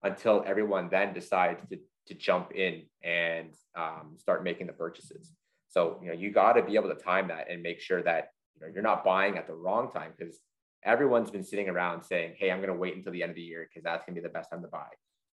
until 0.03 0.43
everyone 0.45 0.89
then 0.89 1.13
decides 1.13 1.61
to, 1.69 1.79
to 2.07 2.13
jump 2.13 2.51
in 2.53 2.83
and 3.03 3.53
um, 3.75 4.15
start 4.17 4.43
making 4.43 4.67
the 4.67 4.73
purchases. 4.73 5.31
So, 5.69 5.99
you 6.01 6.09
know, 6.09 6.13
you 6.13 6.31
got 6.31 6.53
to 6.53 6.63
be 6.63 6.75
able 6.75 6.89
to 6.89 6.95
time 6.95 7.29
that 7.29 7.49
and 7.49 7.61
make 7.63 7.79
sure 7.79 8.03
that, 8.03 8.29
you 8.55 8.61
know, 8.61 8.71
you're 8.73 8.83
not 8.83 9.03
buying 9.03 9.37
at 9.37 9.47
the 9.47 9.53
wrong 9.53 9.91
time 9.91 10.11
because 10.17 10.39
everyone's 10.83 11.31
been 11.31 11.43
sitting 11.43 11.69
around 11.69 12.03
saying, 12.03 12.35
Hey, 12.37 12.51
I'm 12.51 12.59
going 12.59 12.69
to 12.69 12.75
wait 12.75 12.95
until 12.95 13.11
the 13.11 13.23
end 13.23 13.31
of 13.31 13.35
the 13.35 13.41
year 13.41 13.67
because 13.67 13.83
that's 13.83 14.05
going 14.05 14.15
to 14.15 14.21
be 14.21 14.27
the 14.27 14.33
best 14.33 14.51
time 14.51 14.61
to 14.61 14.67
buy. 14.67 14.87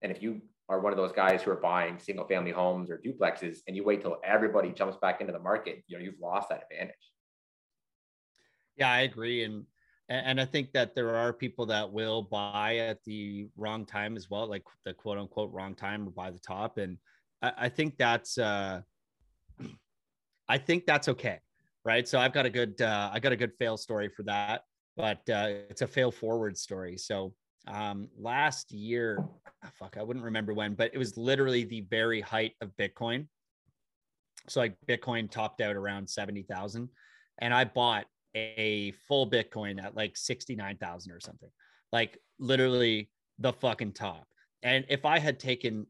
And 0.02 0.12
if 0.12 0.24
you 0.24 0.42
are 0.70 0.80
one 0.80 0.92
of 0.92 0.98
those 0.98 1.12
guys 1.12 1.42
who 1.42 1.52
are 1.52 1.58
buying 1.58 2.00
single 2.00 2.26
family 2.26 2.52
homes 2.52 2.90
or 2.90 2.98
duplexes 3.06 3.60
and 3.68 3.76
you 3.76 3.84
wait 3.84 4.02
till 4.02 4.18
everybody 4.24 4.72
jumps 4.72 4.98
back 5.02 5.22
into 5.22 5.34
the 5.34 5.40
market, 5.40 5.84
you 5.88 5.98
know, 5.98 6.04
you've 6.04 6.20
lost 6.22 6.50
that 6.50 6.64
advantage. 6.70 6.96
Yeah, 8.76 8.92
I 8.92 9.02
agree. 9.02 9.44
And 9.44 9.66
and 10.10 10.40
I 10.40 10.46
think 10.46 10.74
that 10.74 10.96
there 10.96 11.16
are 11.16 11.32
people 11.32 11.66
that 11.68 11.92
will 11.92 12.24
buy 12.24 12.78
at 12.78 13.04
the 13.06 13.48
wrong 13.56 13.86
time 13.86 14.18
as 14.18 14.30
well, 14.30 14.48
like 14.48 14.64
the 14.86 14.94
quote 14.94 15.18
unquote 15.18 15.52
wrong 15.54 15.76
time 15.76 16.08
or 16.08 16.12
buy 16.12 16.30
the 16.30 16.40
top. 16.40 16.78
And 16.78 16.98
I, 17.42 17.54
I 17.58 17.70
think 17.70 17.98
that's 17.98 18.38
uh 18.38 18.82
I 20.50 20.58
think 20.58 20.86
that's 20.86 21.08
okay. 21.10 21.40
Right. 21.86 22.08
So 22.08 22.20
I've 22.20 22.34
got 22.34 22.46
a 22.46 22.50
good 22.50 22.82
uh 22.82 23.12
I 23.14 23.20
got 23.20 23.32
a 23.32 23.38
good 23.38 23.54
fail 23.58 23.78
story 23.78 24.10
for 24.10 24.24
that, 24.24 24.64
but 24.98 25.28
uh 25.30 25.48
it's 25.70 25.82
a 25.82 25.88
fail 25.88 26.12
forward 26.12 26.58
story. 26.58 26.98
So 26.98 27.34
um 27.68 28.10
last 28.18 28.74
year, 28.74 29.20
oh, 29.22 29.70
fuck, 29.80 29.96
I 29.98 30.04
wouldn't 30.04 30.26
remember 30.26 30.54
when, 30.54 30.74
but 30.74 30.92
it 30.94 30.98
was 30.98 31.16
literally 31.16 31.64
the 31.64 31.82
very 31.90 32.20
height 32.20 32.54
of 32.60 32.76
Bitcoin. 32.78 33.28
So 34.50 34.60
like 34.60 34.76
Bitcoin 34.86 35.32
topped 35.32 35.62
out 35.62 35.78
around 35.78 36.10
70,000 36.10 36.90
and 37.40 37.54
I 37.54 37.64
bought 37.64 38.06
a 38.36 38.92
full 39.08 39.30
Bitcoin 39.30 39.84
at 39.84 39.96
like 39.96 40.18
69,000 40.18 41.12
or 41.12 41.20
something, 41.20 41.50
like 41.92 42.18
literally 42.40 43.10
the 43.40 43.54
fucking 43.54 43.94
top. 43.94 44.28
And 44.62 44.86
if 44.90 45.06
I 45.06 45.20
had 45.20 45.40
taken 45.40 45.88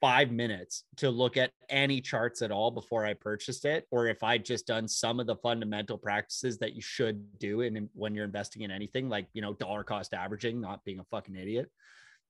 five 0.00 0.32
minutes 0.32 0.84
to 0.96 1.10
look 1.10 1.36
at 1.36 1.52
any 1.68 2.00
charts 2.00 2.40
at 2.42 2.50
all 2.50 2.70
before 2.70 3.04
I 3.04 3.14
purchased 3.14 3.64
it, 3.64 3.86
or 3.90 4.06
if 4.06 4.22
I'd 4.22 4.44
just 4.44 4.66
done 4.66 4.88
some 4.88 5.20
of 5.20 5.26
the 5.26 5.36
fundamental 5.36 5.98
practices 5.98 6.58
that 6.58 6.74
you 6.74 6.80
should 6.80 7.38
do 7.38 7.60
in 7.60 7.88
when 7.94 8.14
you're 8.14 8.24
investing 8.24 8.62
in 8.62 8.70
anything, 8.70 9.08
like 9.08 9.26
you 9.34 9.42
know, 9.42 9.52
dollar 9.52 9.84
cost 9.84 10.14
averaging, 10.14 10.60
not 10.60 10.84
being 10.84 11.00
a 11.00 11.04
fucking 11.04 11.36
idiot, 11.36 11.70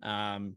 um, 0.02 0.56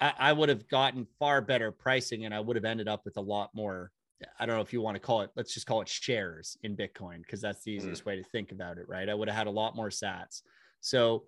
I, 0.00 0.12
I 0.18 0.32
would 0.32 0.48
have 0.48 0.68
gotten 0.68 1.06
far 1.18 1.40
better 1.40 1.70
pricing, 1.70 2.24
and 2.24 2.34
I 2.34 2.40
would 2.40 2.56
have 2.56 2.64
ended 2.64 2.88
up 2.88 3.04
with 3.04 3.16
a 3.16 3.22
lot 3.22 3.50
more 3.54 3.92
I 4.38 4.46
don't 4.46 4.56
know 4.56 4.62
if 4.62 4.72
you 4.72 4.80
want 4.80 4.96
to 4.96 5.00
call 5.00 5.22
it, 5.22 5.30
let's 5.36 5.54
just 5.54 5.66
call 5.66 5.80
it 5.80 5.88
shares 5.88 6.56
in 6.62 6.76
Bitcoin 6.76 7.18
because 7.18 7.40
that's 7.40 7.64
the 7.64 7.72
easiest 7.72 8.02
mm. 8.02 8.06
way 8.06 8.16
to 8.16 8.22
think 8.24 8.52
about 8.52 8.78
it, 8.78 8.88
right? 8.88 9.08
I 9.08 9.14
would 9.14 9.28
have 9.28 9.36
had 9.36 9.46
a 9.46 9.50
lot 9.50 9.76
more 9.76 9.88
sats. 9.88 10.42
So 10.80 11.24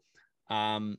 um, 0.50 0.98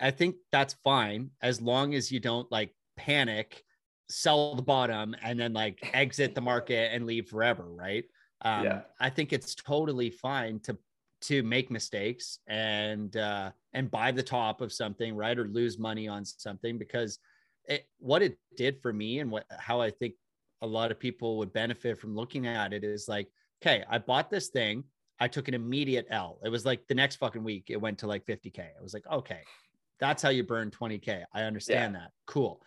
I 0.00 0.10
think 0.10 0.36
that's 0.52 0.74
fine 0.84 1.30
as 1.42 1.60
long 1.60 1.94
as 1.94 2.10
you 2.10 2.20
don't 2.20 2.50
like 2.50 2.74
panic, 2.96 3.62
sell 4.08 4.54
the 4.54 4.62
bottom, 4.62 5.14
and 5.22 5.38
then 5.38 5.52
like 5.52 5.90
exit 5.92 6.34
the 6.34 6.40
market 6.40 6.92
and 6.92 7.06
leave 7.06 7.28
forever, 7.28 7.64
right? 7.64 8.04
Um, 8.42 8.64
yeah. 8.64 8.80
I 9.00 9.10
think 9.10 9.32
it's 9.32 9.54
totally 9.54 10.10
fine 10.10 10.60
to 10.60 10.76
to 11.22 11.42
make 11.42 11.70
mistakes 11.70 12.40
and 12.46 13.16
uh, 13.16 13.50
and 13.72 13.90
buy 13.90 14.12
the 14.12 14.22
top 14.22 14.60
of 14.60 14.72
something, 14.72 15.16
right, 15.16 15.38
or 15.38 15.46
lose 15.46 15.78
money 15.78 16.08
on 16.08 16.24
something 16.24 16.78
because 16.78 17.18
it, 17.64 17.86
what 17.98 18.22
it 18.22 18.38
did 18.56 18.80
for 18.80 18.92
me 18.92 19.20
and 19.20 19.30
what 19.30 19.44
how 19.58 19.80
I 19.80 19.90
think 19.90 20.14
a 20.62 20.66
lot 20.66 20.90
of 20.90 20.98
people 20.98 21.38
would 21.38 21.52
benefit 21.52 21.98
from 21.98 22.14
looking 22.14 22.46
at 22.46 22.72
it 22.72 22.84
is 22.84 23.08
like, 23.08 23.28
okay, 23.62 23.84
I 23.88 23.98
bought 23.98 24.30
this 24.30 24.48
thing. 24.48 24.84
I 25.18 25.28
took 25.28 25.48
an 25.48 25.54
immediate 25.54 26.06
L. 26.10 26.38
It 26.44 26.48
was 26.48 26.64
like 26.64 26.86
the 26.88 26.94
next 26.94 27.16
fucking 27.16 27.42
week, 27.42 27.66
it 27.68 27.80
went 27.80 27.98
to 27.98 28.06
like 28.06 28.26
50K. 28.26 28.60
I 28.60 28.82
was 28.82 28.94
like, 28.94 29.06
okay, 29.10 29.40
that's 29.98 30.22
how 30.22 30.28
you 30.28 30.44
burn 30.44 30.70
20K. 30.70 31.24
I 31.32 31.42
understand 31.42 31.94
yeah. 31.94 32.00
that. 32.00 32.10
Cool. 32.26 32.60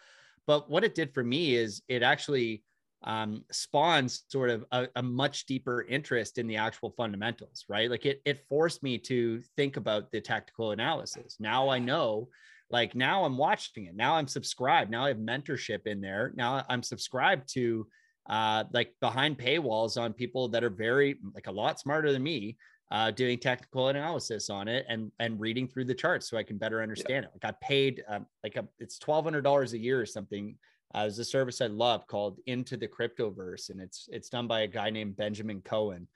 But 0.48 0.70
what 0.70 0.84
it 0.84 0.96
did 0.96 1.14
for 1.14 1.24
me 1.24 1.56
is 1.56 1.82
it 1.88 2.02
actually 2.02 2.64
um, 3.04 3.46
spawns 3.52 4.24
sort 4.30 4.50
of 4.50 4.66
a, 4.72 4.88
a, 4.96 5.04
much 5.04 5.46
deeper 5.46 5.84
interest 5.84 6.38
in 6.38 6.48
the 6.48 6.58
actual 6.58 6.90
fundamentals, 6.92 7.66
right? 7.70 7.90
Like 7.90 8.06
it, 8.06 8.22
it 8.26 8.46
forced 8.50 8.84
me 8.84 8.98
to 8.98 9.42
think 9.56 9.78
about 9.78 10.12
the 10.12 10.20
tactical 10.20 10.72
analysis. 10.72 11.38
Now 11.40 11.70
I 11.70 11.80
know 11.80 12.28
like 12.72 12.96
now 12.96 13.26
I'm 13.26 13.38
watching 13.38 13.86
it. 13.86 13.96
Now 13.96 14.16
I'm 14.16 14.28
subscribed. 14.28 14.92
Now 14.92 15.06
I 15.06 15.10
have 15.10 15.18
mentorship 15.18 15.88
in 15.88 16.02
there. 16.02 16.34
Now 16.36 16.64
I'm 16.70 16.84
subscribed 16.84 17.52
to 17.54 17.88
uh, 18.30 18.64
like 18.74 18.94
behind 19.02 19.38
paywalls 19.38 20.00
on 20.00 20.14
people 20.14 20.50
that 20.50 20.64
are 20.64 20.70
very 20.70 21.20
like 21.34 21.48
a 21.48 21.52
lot 21.52 21.80
smarter 21.80 22.12
than 22.12 22.24
me 22.24 22.58
uh, 22.92 23.12
doing 23.12 23.40
technical 23.40 23.88
analysis 23.90 24.50
on 24.50 24.68
it 24.68 24.86
and 24.90 25.12
and 25.20 25.40
reading 25.40 25.68
through 25.68 25.86
the 25.86 25.96
charts 25.96 26.30
so 26.30 26.38
I 26.38 26.44
can 26.44 26.58
better 26.58 26.82
understand 26.82 27.24
yeah. 27.24 27.30
it. 27.30 27.32
Like 27.44 27.54
I 27.54 27.66
paid 27.66 28.04
um, 28.08 28.26
like 28.44 28.56
a, 28.56 28.68
it's 28.80 29.00
twelve 29.00 29.24
hundred 29.26 29.44
dollars 29.44 29.74
a 29.74 29.78
year 29.78 30.00
or 30.00 30.06
something 30.06 30.56
Uh, 30.94 31.02
there's 31.02 31.20
a 31.20 31.26
service 31.26 31.62
I 31.62 31.68
love 31.68 32.08
called 32.08 32.40
Into 32.46 32.76
the 32.78 32.88
Cryptoverse, 32.88 33.70
and 33.70 33.80
it's 33.80 34.10
it's 34.12 34.30
done 34.30 34.48
by 34.48 34.62
a 34.62 34.68
guy 34.68 34.90
named 34.90 35.18
Benjamin 35.18 35.62
Cowen, 35.62 36.08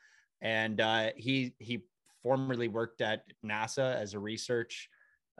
and 0.41 0.81
uh, 0.81 1.11
he 1.15 1.53
he 1.59 1.85
formerly 2.23 2.67
worked 2.67 3.01
at 3.01 3.21
NASA 3.45 3.95
as 3.95 4.13
a 4.13 4.19
research 4.19 4.89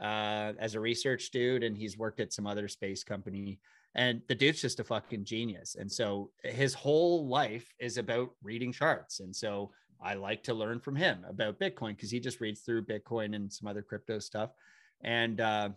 uh, 0.02 0.54
as 0.60 0.76
a 0.76 0.80
research 0.80 1.32
dude, 1.32 1.64
and 1.64 1.78
he's 1.78 1.98
worked 1.98 2.20
at 2.20 2.34
some 2.34 2.48
other 2.48 2.68
space 2.68 3.04
company. 3.04 3.60
And 3.96 4.22
the 4.28 4.36
dude's 4.36 4.62
just 4.62 4.80
a 4.80 4.84
fucking 4.84 5.24
genius. 5.24 5.76
And 5.80 5.92
so 5.92 6.32
his 6.44 6.74
whole 6.74 7.28
life 7.28 7.72
is 7.80 7.98
about 7.98 8.32
reading 8.42 8.72
charts. 8.72 9.20
And 9.20 9.36
so 9.36 9.72
I 10.02 10.16
like 10.16 10.44
to 10.44 10.54
learn 10.54 10.80
from 10.80 10.96
him 10.96 11.24
about 11.30 11.60
Bitcoin 11.60 11.96
because 11.96 12.10
he 12.10 12.20
just 12.20 12.42
reads 12.42 12.62
through 12.62 12.86
Bitcoin 12.86 13.36
and 13.36 13.52
some 13.52 13.68
other 13.68 13.84
crypto 13.84 14.20
stuff. 14.20 14.50
And 15.04 15.40
uh, 15.40 15.70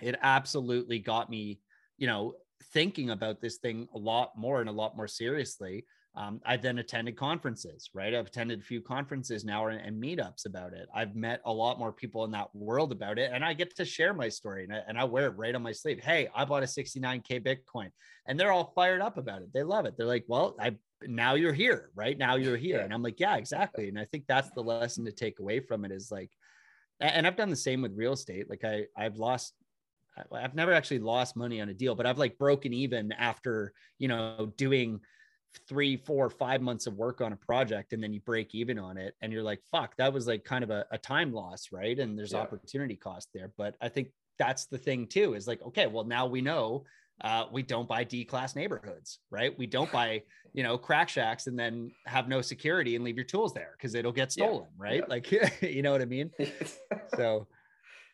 it 0.00 0.16
absolutely 0.22 0.98
got 0.98 1.28
me, 1.28 1.60
you 1.98 2.06
know, 2.06 2.34
thinking 2.72 3.10
about 3.10 3.40
this 3.40 3.58
thing 3.58 3.88
a 3.94 3.98
lot 3.98 4.32
more 4.36 4.60
and 4.60 4.68
a 4.68 4.72
lot 4.72 4.96
more 4.96 5.08
seriously 5.08 5.84
um, 6.16 6.40
I've 6.46 6.62
then 6.62 6.78
attended 6.78 7.16
conferences, 7.16 7.90
right? 7.92 8.14
I've 8.14 8.26
attended 8.26 8.60
a 8.60 8.64
few 8.64 8.80
conferences 8.80 9.44
now 9.44 9.66
and, 9.66 9.80
and, 9.80 10.00
meetups 10.00 10.46
about 10.46 10.72
it. 10.72 10.86
I've 10.94 11.16
met 11.16 11.40
a 11.44 11.52
lot 11.52 11.76
more 11.76 11.92
people 11.92 12.24
in 12.24 12.30
that 12.30 12.54
world 12.54 12.92
about 12.92 13.18
it, 13.18 13.32
and 13.34 13.44
I 13.44 13.52
get 13.52 13.74
to 13.76 13.84
share 13.84 14.14
my 14.14 14.28
story 14.28 14.62
and 14.62 14.72
I, 14.72 14.80
and 14.86 14.96
I 14.96 15.04
wear 15.04 15.26
it 15.26 15.36
right 15.36 15.54
on 15.54 15.62
my 15.62 15.72
sleeve. 15.72 15.98
Hey, 16.00 16.28
I 16.32 16.44
bought 16.44 16.62
a 16.62 16.66
69k 16.66 17.44
Bitcoin, 17.44 17.90
and 18.26 18.38
they're 18.38 18.52
all 18.52 18.72
fired 18.76 19.00
up 19.00 19.18
about 19.18 19.42
it. 19.42 19.52
They 19.52 19.64
love 19.64 19.86
it. 19.86 19.96
They're 19.96 20.06
like, 20.06 20.24
"Well, 20.28 20.54
I 20.60 20.76
now 21.02 21.34
you're 21.34 21.52
here, 21.52 21.90
right? 21.96 22.16
Now 22.16 22.36
you're 22.36 22.56
here," 22.56 22.80
and 22.80 22.94
I'm 22.94 23.02
like, 23.02 23.18
"Yeah, 23.18 23.36
exactly." 23.36 23.88
And 23.88 23.98
I 23.98 24.04
think 24.04 24.24
that's 24.28 24.50
the 24.50 24.62
lesson 24.62 25.04
to 25.06 25.12
take 25.12 25.40
away 25.40 25.58
from 25.58 25.84
it 25.84 25.90
is 25.90 26.12
like, 26.12 26.30
and 27.00 27.26
I've 27.26 27.36
done 27.36 27.50
the 27.50 27.56
same 27.56 27.82
with 27.82 27.96
real 27.96 28.12
estate. 28.12 28.48
Like 28.48 28.64
I 28.64 28.86
I've 28.96 29.16
lost 29.16 29.54
I've 30.32 30.54
never 30.54 30.72
actually 30.72 31.00
lost 31.00 31.36
money 31.36 31.60
on 31.60 31.68
a 31.68 31.74
deal, 31.74 31.96
but 31.96 32.06
I've 32.06 32.18
like 32.18 32.38
broken 32.38 32.72
even 32.72 33.10
after, 33.10 33.72
you 33.98 34.06
know, 34.06 34.52
doing 34.56 35.00
three, 35.68 35.96
four, 35.96 36.30
five 36.30 36.60
months 36.60 36.86
of 36.86 36.94
work 36.94 37.20
on 37.20 37.32
a 37.32 37.36
project 37.36 37.92
and 37.92 38.02
then 38.02 38.12
you 38.12 38.20
break 38.20 38.54
even 38.54 38.78
on 38.78 38.96
it 38.96 39.14
and 39.20 39.32
you're 39.32 39.42
like, 39.42 39.60
fuck, 39.70 39.96
that 39.96 40.12
was 40.12 40.26
like 40.26 40.44
kind 40.44 40.64
of 40.64 40.70
a, 40.70 40.84
a 40.90 40.98
time 40.98 41.32
loss, 41.32 41.68
right? 41.72 41.98
And 41.98 42.18
there's 42.18 42.32
yeah. 42.32 42.40
opportunity 42.40 42.96
cost 42.96 43.28
there. 43.34 43.50
But 43.56 43.76
I 43.80 43.88
think 43.88 44.08
that's 44.38 44.66
the 44.66 44.78
thing 44.78 45.06
too, 45.06 45.34
is 45.34 45.46
like, 45.46 45.62
okay, 45.62 45.86
well, 45.86 46.04
now 46.04 46.26
we 46.26 46.40
know 46.40 46.84
uh, 47.20 47.44
we 47.52 47.62
don't 47.62 47.88
buy 47.88 48.04
D 48.04 48.24
class 48.24 48.56
neighborhoods, 48.56 49.20
right? 49.30 49.56
We 49.56 49.66
don't 49.66 49.90
buy, 49.92 50.22
you 50.52 50.62
know, 50.62 50.76
crack 50.76 51.08
shacks 51.08 51.46
and 51.46 51.58
then 51.58 51.90
have 52.06 52.28
no 52.28 52.40
security 52.40 52.96
and 52.96 53.04
leave 53.04 53.16
your 53.16 53.24
tools 53.24 53.54
there 53.54 53.74
because 53.76 53.94
it'll 53.94 54.12
get 54.12 54.32
stolen, 54.32 54.66
yeah. 54.76 54.84
right? 54.84 55.00
Yeah. 55.00 55.04
Like, 55.08 55.62
you 55.62 55.82
know 55.82 55.92
what 55.92 56.02
I 56.02 56.06
mean? 56.06 56.30
so 57.16 57.46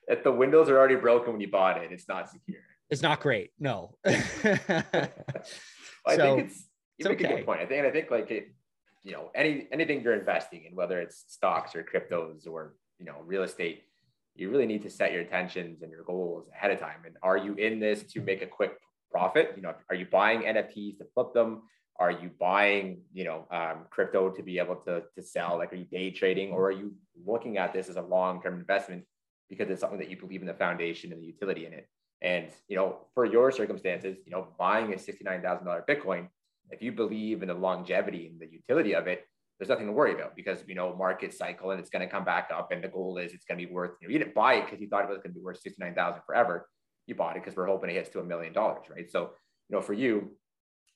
if 0.07 0.22
the 0.22 0.32
windows 0.32 0.68
are 0.68 0.78
already 0.78 0.97
broken 0.97 1.32
when 1.32 1.41
you 1.41 1.51
bought 1.51 1.82
it, 1.82 1.93
it's 1.93 2.09
not 2.09 2.28
secure. 2.28 2.59
It's 2.91 3.03
not 3.03 3.20
great. 3.20 3.53
No. 3.59 3.95
I 4.05 4.16
so, 6.16 6.36
think 6.36 6.47
it's 6.47 6.64
you 7.01 7.09
make 7.09 7.21
okay. 7.25 7.33
a 7.33 7.37
good 7.39 7.47
point. 7.47 7.61
I 7.61 7.67
think, 7.67 7.79
and 7.79 7.87
I 7.87 7.91
think 7.91 8.11
like 8.11 8.31
it, 8.31 8.53
you 9.03 9.13
know, 9.13 9.31
any 9.35 9.67
anything 9.73 10.03
you're 10.03 10.15
investing 10.15 10.65
in, 10.65 10.77
whether 10.77 11.01
it's 11.01 11.25
stocks 11.29 11.75
or 11.75 11.83
cryptos 11.83 12.47
or 12.47 12.75
you 12.99 13.07
know 13.07 13.17
real 13.25 13.43
estate, 13.43 13.85
you 14.35 14.51
really 14.51 14.67
need 14.67 14.83
to 14.83 14.91
set 14.91 15.13
your 15.13 15.23
intentions 15.23 15.83
and 15.83 15.91
your 15.91 16.05
goals 16.05 16.49
ahead 16.55 16.71
of 16.71 16.79
time. 16.79 17.01
And 17.07 17.17
are 17.23 17.37
you 17.37 17.55
in 17.55 17.81
this 17.81 18.03
to 18.13 18.21
make 18.21 18.43
a 18.43 18.47
quick 18.47 18.73
profit? 19.11 19.55
You 19.57 19.63
know, 19.63 19.75
are 19.89 19.97
you 19.97 20.07
buying 20.11 20.43
NFTs 20.43 20.99
to 20.99 21.07
flip 21.15 21.33
them? 21.33 21.63
Are 21.99 22.11
you 22.11 22.31
buying, 22.39 23.03
you 23.13 23.25
know, 23.25 23.47
um, 23.51 23.85
crypto 23.91 24.31
to 24.31 24.43
be 24.43 24.59
able 24.59 24.77
to, 24.77 25.03
to 25.15 25.23
sell? 25.23 25.59
Like, 25.59 25.73
are 25.73 25.77
you 25.77 25.85
day 25.85 26.11
trading, 26.11 26.51
or 26.51 26.69
are 26.69 26.73
you 26.73 26.95
looking 27.27 27.59
at 27.59 27.75
this 27.75 27.91
as 27.91 27.97
a 27.97 28.03
long-term 28.03 28.59
investment 28.59 29.05
because 29.51 29.69
it's 29.69 29.81
something 29.81 29.99
that 29.99 30.09
you 30.09 30.17
believe 30.17 30.41
in 30.41 30.47
the 30.47 30.55
foundation 30.55 31.13
and 31.13 31.23
the 31.23 31.27
utility 31.27 31.67
in 31.67 31.73
it? 31.75 31.89
And 32.23 32.49
you 32.69 32.77
know, 32.77 33.07
for 33.15 33.25
your 33.25 33.51
circumstances, 33.51 34.19
you 34.25 34.33
know, 34.33 34.49
buying 34.59 34.93
a 34.93 34.99
sixty-nine 34.99 35.43
thousand 35.43 35.67
dollar 35.67 35.85
Bitcoin 35.89 36.29
if 36.71 36.83
you 36.83 36.93
believe 36.93 37.43
in 37.43 37.49
the 37.49 37.55
longevity 37.55 38.27
and 38.27 38.41
the 38.41 38.51
utility 38.51 38.95
of 38.95 39.07
it, 39.07 39.25
there's 39.61 39.68
nothing 39.68 39.87
to 39.87 39.93
worry 39.93 40.14
about 40.14 40.35
because 40.35 40.64
you 40.66 40.75
know 40.75 40.97
market 40.97 41.35
cycle 41.35 41.71
and 41.71 41.79
it's 41.79 41.91
going 41.91 42.01
to 42.01 42.11
come 42.11 42.25
back 42.25 42.49
up 42.53 42.73
and 42.73 42.83
the 42.83 42.89
goal 42.89 43.18
is 43.18 43.35
it's 43.35 43.45
going 43.45 43.61
to 43.61 43.66
be 43.66 43.71
worth 43.71 43.91
you 44.01 44.09
know 44.09 44.12
you 44.12 44.18
didn't 44.18 44.35
buy 44.35 44.55
it 44.55 44.64
because 44.64 44.81
you 44.81 44.89
thought 44.89 45.05
it 45.05 45.11
was 45.11 45.18
going 45.18 45.35
to 45.35 45.39
be 45.39 45.45
worth 45.45 45.61
69,000 45.61 46.23
forever. 46.27 46.68
You 47.07 47.14
bought 47.14 47.37
it 47.37 47.45
because 47.45 47.57
we're 47.57 47.66
hoping 47.66 47.91
it 47.91 47.95
hits 47.95 48.09
to 48.11 48.21
a 48.21 48.25
million 48.25 48.55
dollars 48.55 48.85
right? 48.91 49.11
So 49.11 49.33
you 49.68 49.77
know 49.77 49.83
for 49.83 49.93
you 49.93 50.35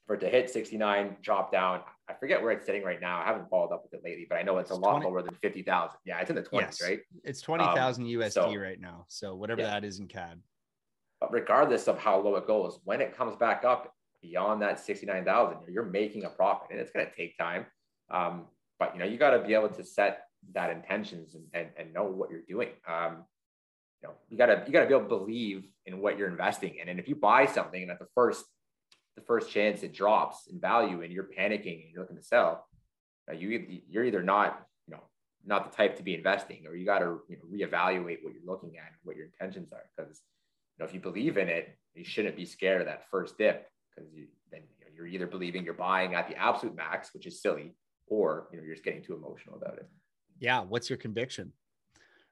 for 0.06 0.14
it 0.14 0.20
to 0.20 0.28
hit 0.28 0.48
69 0.48 1.16
drop 1.22 1.52
down 1.52 1.80
I 2.08 2.14
forget 2.14 2.42
where 2.42 2.52
it's 2.52 2.66
sitting 2.66 2.82
right 2.84 3.00
now. 3.00 3.20
I 3.20 3.24
haven't 3.24 3.48
followed 3.50 3.72
up 3.72 3.82
with 3.82 3.92
it 3.92 4.00
lately 4.02 4.26
but 4.28 4.36
I 4.36 4.42
know 4.42 4.56
it's, 4.56 4.70
it's 4.70 4.78
a 4.78 4.80
lot 4.80 5.00
20, 5.00 5.06
lower 5.06 5.22
than 5.22 5.34
50,000 5.42 5.98
yeah 6.06 6.20
it's 6.20 6.30
in 6.30 6.36
the 6.36 6.42
20s 6.42 6.60
yes, 6.60 6.82
right? 6.82 7.00
It's 7.22 7.42
20,000 7.42 8.02
um, 8.02 8.08
USD 8.08 8.32
so, 8.32 8.56
right 8.56 8.80
now. 8.80 9.04
So 9.08 9.34
whatever 9.34 9.60
yeah. 9.60 9.68
that 9.68 9.84
is 9.84 9.98
in 9.98 10.08
CAD. 10.08 10.40
But 11.20 11.32
regardless 11.32 11.86
of 11.86 11.98
how 11.98 12.18
low 12.18 12.36
it 12.36 12.46
goes 12.46 12.80
when 12.84 13.02
it 13.02 13.14
comes 13.14 13.36
back 13.36 13.64
up 13.64 13.93
beyond 14.24 14.62
that 14.62 14.80
69,000, 14.80 15.58
you're 15.68 15.84
making 15.84 16.24
a 16.24 16.30
profit 16.30 16.68
and 16.70 16.80
it's 16.80 16.90
going 16.90 17.06
to 17.06 17.14
take 17.14 17.36
time. 17.36 17.66
Um, 18.10 18.46
but 18.78 18.94
you 18.94 19.00
know, 19.00 19.06
you 19.06 19.18
got 19.18 19.30
to 19.30 19.46
be 19.46 19.54
able 19.54 19.68
to 19.68 19.84
set 19.84 20.24
that 20.52 20.70
intentions 20.70 21.34
and, 21.34 21.44
and, 21.52 21.68
and 21.76 21.92
know 21.92 22.04
what 22.04 22.30
you're 22.30 22.42
doing. 22.48 22.70
Um, 22.88 23.24
you 24.02 24.08
know, 24.08 24.14
you 24.28 24.36
gotta, 24.36 24.62
you 24.66 24.72
gotta 24.72 24.86
be 24.86 24.92
able 24.92 25.04
to 25.04 25.08
believe 25.08 25.64
in 25.86 26.00
what 26.00 26.18
you're 26.18 26.28
investing 26.28 26.76
in. 26.80 26.88
And 26.88 27.00
if 27.00 27.08
you 27.08 27.14
buy 27.14 27.46
something 27.46 27.80
and 27.80 27.90
at 27.90 27.98
the 27.98 28.08
first, 28.14 28.44
the 29.16 29.22
first 29.22 29.50
chance 29.50 29.82
it 29.82 29.94
drops 29.94 30.46
in 30.50 30.60
value 30.60 31.02
and 31.02 31.12
you're 31.12 31.28
panicking 31.38 31.84
and 31.84 31.90
you're 31.92 32.02
looking 32.02 32.16
to 32.16 32.22
sell, 32.22 32.66
you, 33.32 33.80
you're 33.88 34.04
either 34.04 34.22
not, 34.22 34.66
you 34.86 34.94
know, 34.94 35.02
not 35.46 35.70
the 35.70 35.76
type 35.76 35.96
to 35.96 36.02
be 36.02 36.14
investing, 36.14 36.64
or 36.66 36.76
you 36.76 36.84
got 36.84 36.98
to 36.98 37.20
you 37.28 37.36
know, 37.36 37.44
reevaluate 37.50 38.18
what 38.22 38.34
you're 38.34 38.44
looking 38.44 38.76
at, 38.76 38.88
and 38.88 38.96
what 39.04 39.16
your 39.16 39.26
intentions 39.26 39.72
are. 39.72 39.84
Because 39.96 40.20
you 40.76 40.84
know, 40.84 40.88
if 40.88 40.94
you 40.94 41.00
believe 41.00 41.38
in 41.38 41.48
it, 41.48 41.76
you 41.94 42.04
shouldn't 42.04 42.36
be 42.36 42.44
scared 42.44 42.82
of 42.82 42.86
that 42.88 43.08
first 43.10 43.38
dip 43.38 43.66
because 43.94 44.12
you, 44.12 44.26
then 44.50 44.62
you 44.78 44.84
know, 44.84 44.90
you're 44.94 45.06
either 45.06 45.26
believing 45.26 45.64
you're 45.64 45.74
buying 45.74 46.14
at 46.14 46.28
the 46.28 46.36
absolute 46.36 46.74
max, 46.74 47.10
which 47.12 47.26
is 47.26 47.40
silly, 47.40 47.74
or 48.06 48.48
you 48.50 48.58
know 48.58 48.64
you're 48.64 48.74
just 48.74 48.84
getting 48.84 49.02
too 49.02 49.14
emotional 49.14 49.56
about 49.56 49.78
it. 49.78 49.88
Yeah, 50.38 50.60
what's 50.60 50.90
your 50.90 50.96
conviction? 50.96 51.52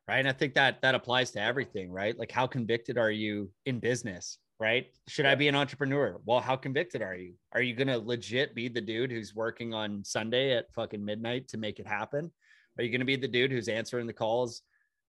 Right, 0.08 0.18
and 0.18 0.28
I 0.28 0.32
think 0.32 0.54
that 0.54 0.82
that 0.82 0.94
applies 0.94 1.30
to 1.32 1.40
everything, 1.40 1.90
right? 1.90 2.18
Like, 2.18 2.32
how 2.32 2.46
convicted 2.46 2.98
are 2.98 3.10
you 3.10 3.50
in 3.66 3.78
business? 3.78 4.38
Right? 4.60 4.86
Should 5.08 5.26
I 5.26 5.34
be 5.34 5.48
an 5.48 5.56
entrepreneur? 5.56 6.20
Well, 6.24 6.40
how 6.40 6.54
convicted 6.54 7.02
are 7.02 7.16
you? 7.16 7.34
Are 7.52 7.62
you 7.62 7.74
gonna 7.74 7.98
legit 7.98 8.54
be 8.54 8.68
the 8.68 8.80
dude 8.80 9.10
who's 9.10 9.34
working 9.34 9.74
on 9.74 10.04
Sunday 10.04 10.56
at 10.56 10.72
fucking 10.72 11.04
midnight 11.04 11.48
to 11.48 11.56
make 11.58 11.80
it 11.80 11.86
happen? 11.86 12.30
Are 12.78 12.84
you 12.84 12.90
gonna 12.90 13.04
be 13.04 13.16
the 13.16 13.28
dude 13.28 13.50
who's 13.50 13.68
answering 13.68 14.06
the 14.06 14.12
calls 14.12 14.62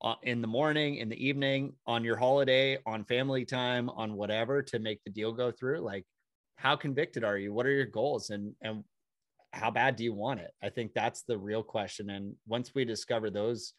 uh, 0.03 0.14
in 0.22 0.42
the 0.42 0.49
morning, 0.49 0.96
in 0.96 1.09
the 1.09 1.26
evening, 1.26 1.72
on 1.86 2.05
your 2.05 2.16
holiday, 2.16 2.78
on 2.86 3.05
family 3.05 3.44
time, 3.44 3.88
on 3.90 4.14
whatever 4.14 4.62
to 4.62 4.78
make 4.78 5.03
the 5.05 5.11
deal 5.11 5.32
go 5.32 5.51
through? 5.51 5.80
Like, 5.80 6.05
how 6.59 6.75
convicted 6.75 7.23
are 7.23 7.39
you? 7.39 7.55
What 7.55 7.67
are 7.67 7.71
your 7.71 7.87
goals? 7.87 8.31
And 8.31 8.55
and 8.63 8.85
how 9.53 9.71
bad 9.71 9.97
do 9.97 10.05
you 10.05 10.13
want 10.13 10.41
it? 10.41 10.51
I 10.63 10.69
think 10.69 10.93
that's 10.93 11.23
the 11.23 11.39
real 11.39 11.63
question. 11.63 12.11
And 12.11 12.35
once 12.47 12.75
we 12.75 12.85
discover 12.85 13.31
those 13.31 13.73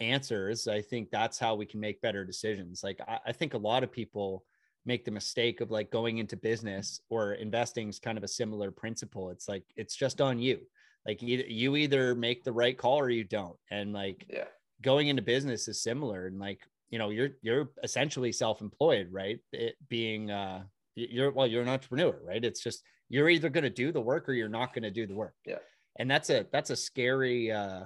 answers, 0.00 0.68
I 0.68 0.82
think 0.82 1.10
that's 1.10 1.38
how 1.38 1.54
we 1.54 1.64
can 1.64 1.80
make 1.80 2.02
better 2.02 2.24
decisions. 2.24 2.82
Like 2.84 3.00
I, 3.08 3.18
I 3.28 3.32
think 3.32 3.54
a 3.54 3.58
lot 3.58 3.84
of 3.84 3.90
people 3.90 4.44
make 4.84 5.04
the 5.04 5.10
mistake 5.10 5.60
of 5.60 5.70
like 5.70 5.90
going 5.90 6.18
into 6.18 6.36
business 6.36 7.00
or 7.08 7.34
investing 7.34 7.88
is 7.88 7.98
kind 7.98 8.18
of 8.18 8.24
a 8.24 8.28
similar 8.28 8.70
principle. 8.70 9.30
It's 9.30 9.48
like 9.48 9.64
it's 9.76 9.96
just 9.96 10.20
on 10.20 10.38
you. 10.38 10.60
Like 11.06 11.22
you, 11.22 11.44
you 11.46 11.76
either 11.76 12.14
make 12.16 12.42
the 12.42 12.52
right 12.52 12.76
call 12.76 12.98
or 12.98 13.10
you 13.10 13.24
don't. 13.24 13.56
And 13.70 13.92
like 13.92 14.26
yeah. 14.28 14.48
going 14.82 15.06
into 15.08 15.22
business 15.22 15.68
is 15.68 15.82
similar. 15.82 16.26
And 16.26 16.38
like, 16.38 16.60
you 16.90 16.98
know, 16.98 17.10
you're 17.10 17.30
you're 17.42 17.70
essentially 17.82 18.32
self-employed, 18.32 19.08
right? 19.10 19.38
It 19.52 19.76
being 19.88 20.30
uh 20.30 20.64
you're 20.96 21.30
well 21.30 21.46
you're 21.46 21.62
an 21.62 21.68
entrepreneur 21.68 22.18
right? 22.24 22.44
It's 22.44 22.62
just 22.62 22.82
you're 23.08 23.28
either 23.28 23.48
going 23.48 23.64
to 23.64 23.70
do 23.70 23.92
the 23.92 24.00
work 24.00 24.28
or 24.28 24.32
you're 24.32 24.48
not 24.48 24.74
going 24.74 24.82
to 24.82 24.90
do 24.90 25.06
the 25.06 25.14
work. 25.14 25.34
Yeah. 25.44 25.58
And 25.98 26.10
that's 26.10 26.30
a 26.30 26.46
that's 26.50 26.70
a 26.70 26.76
scary 26.76 27.52
uh 27.52 27.84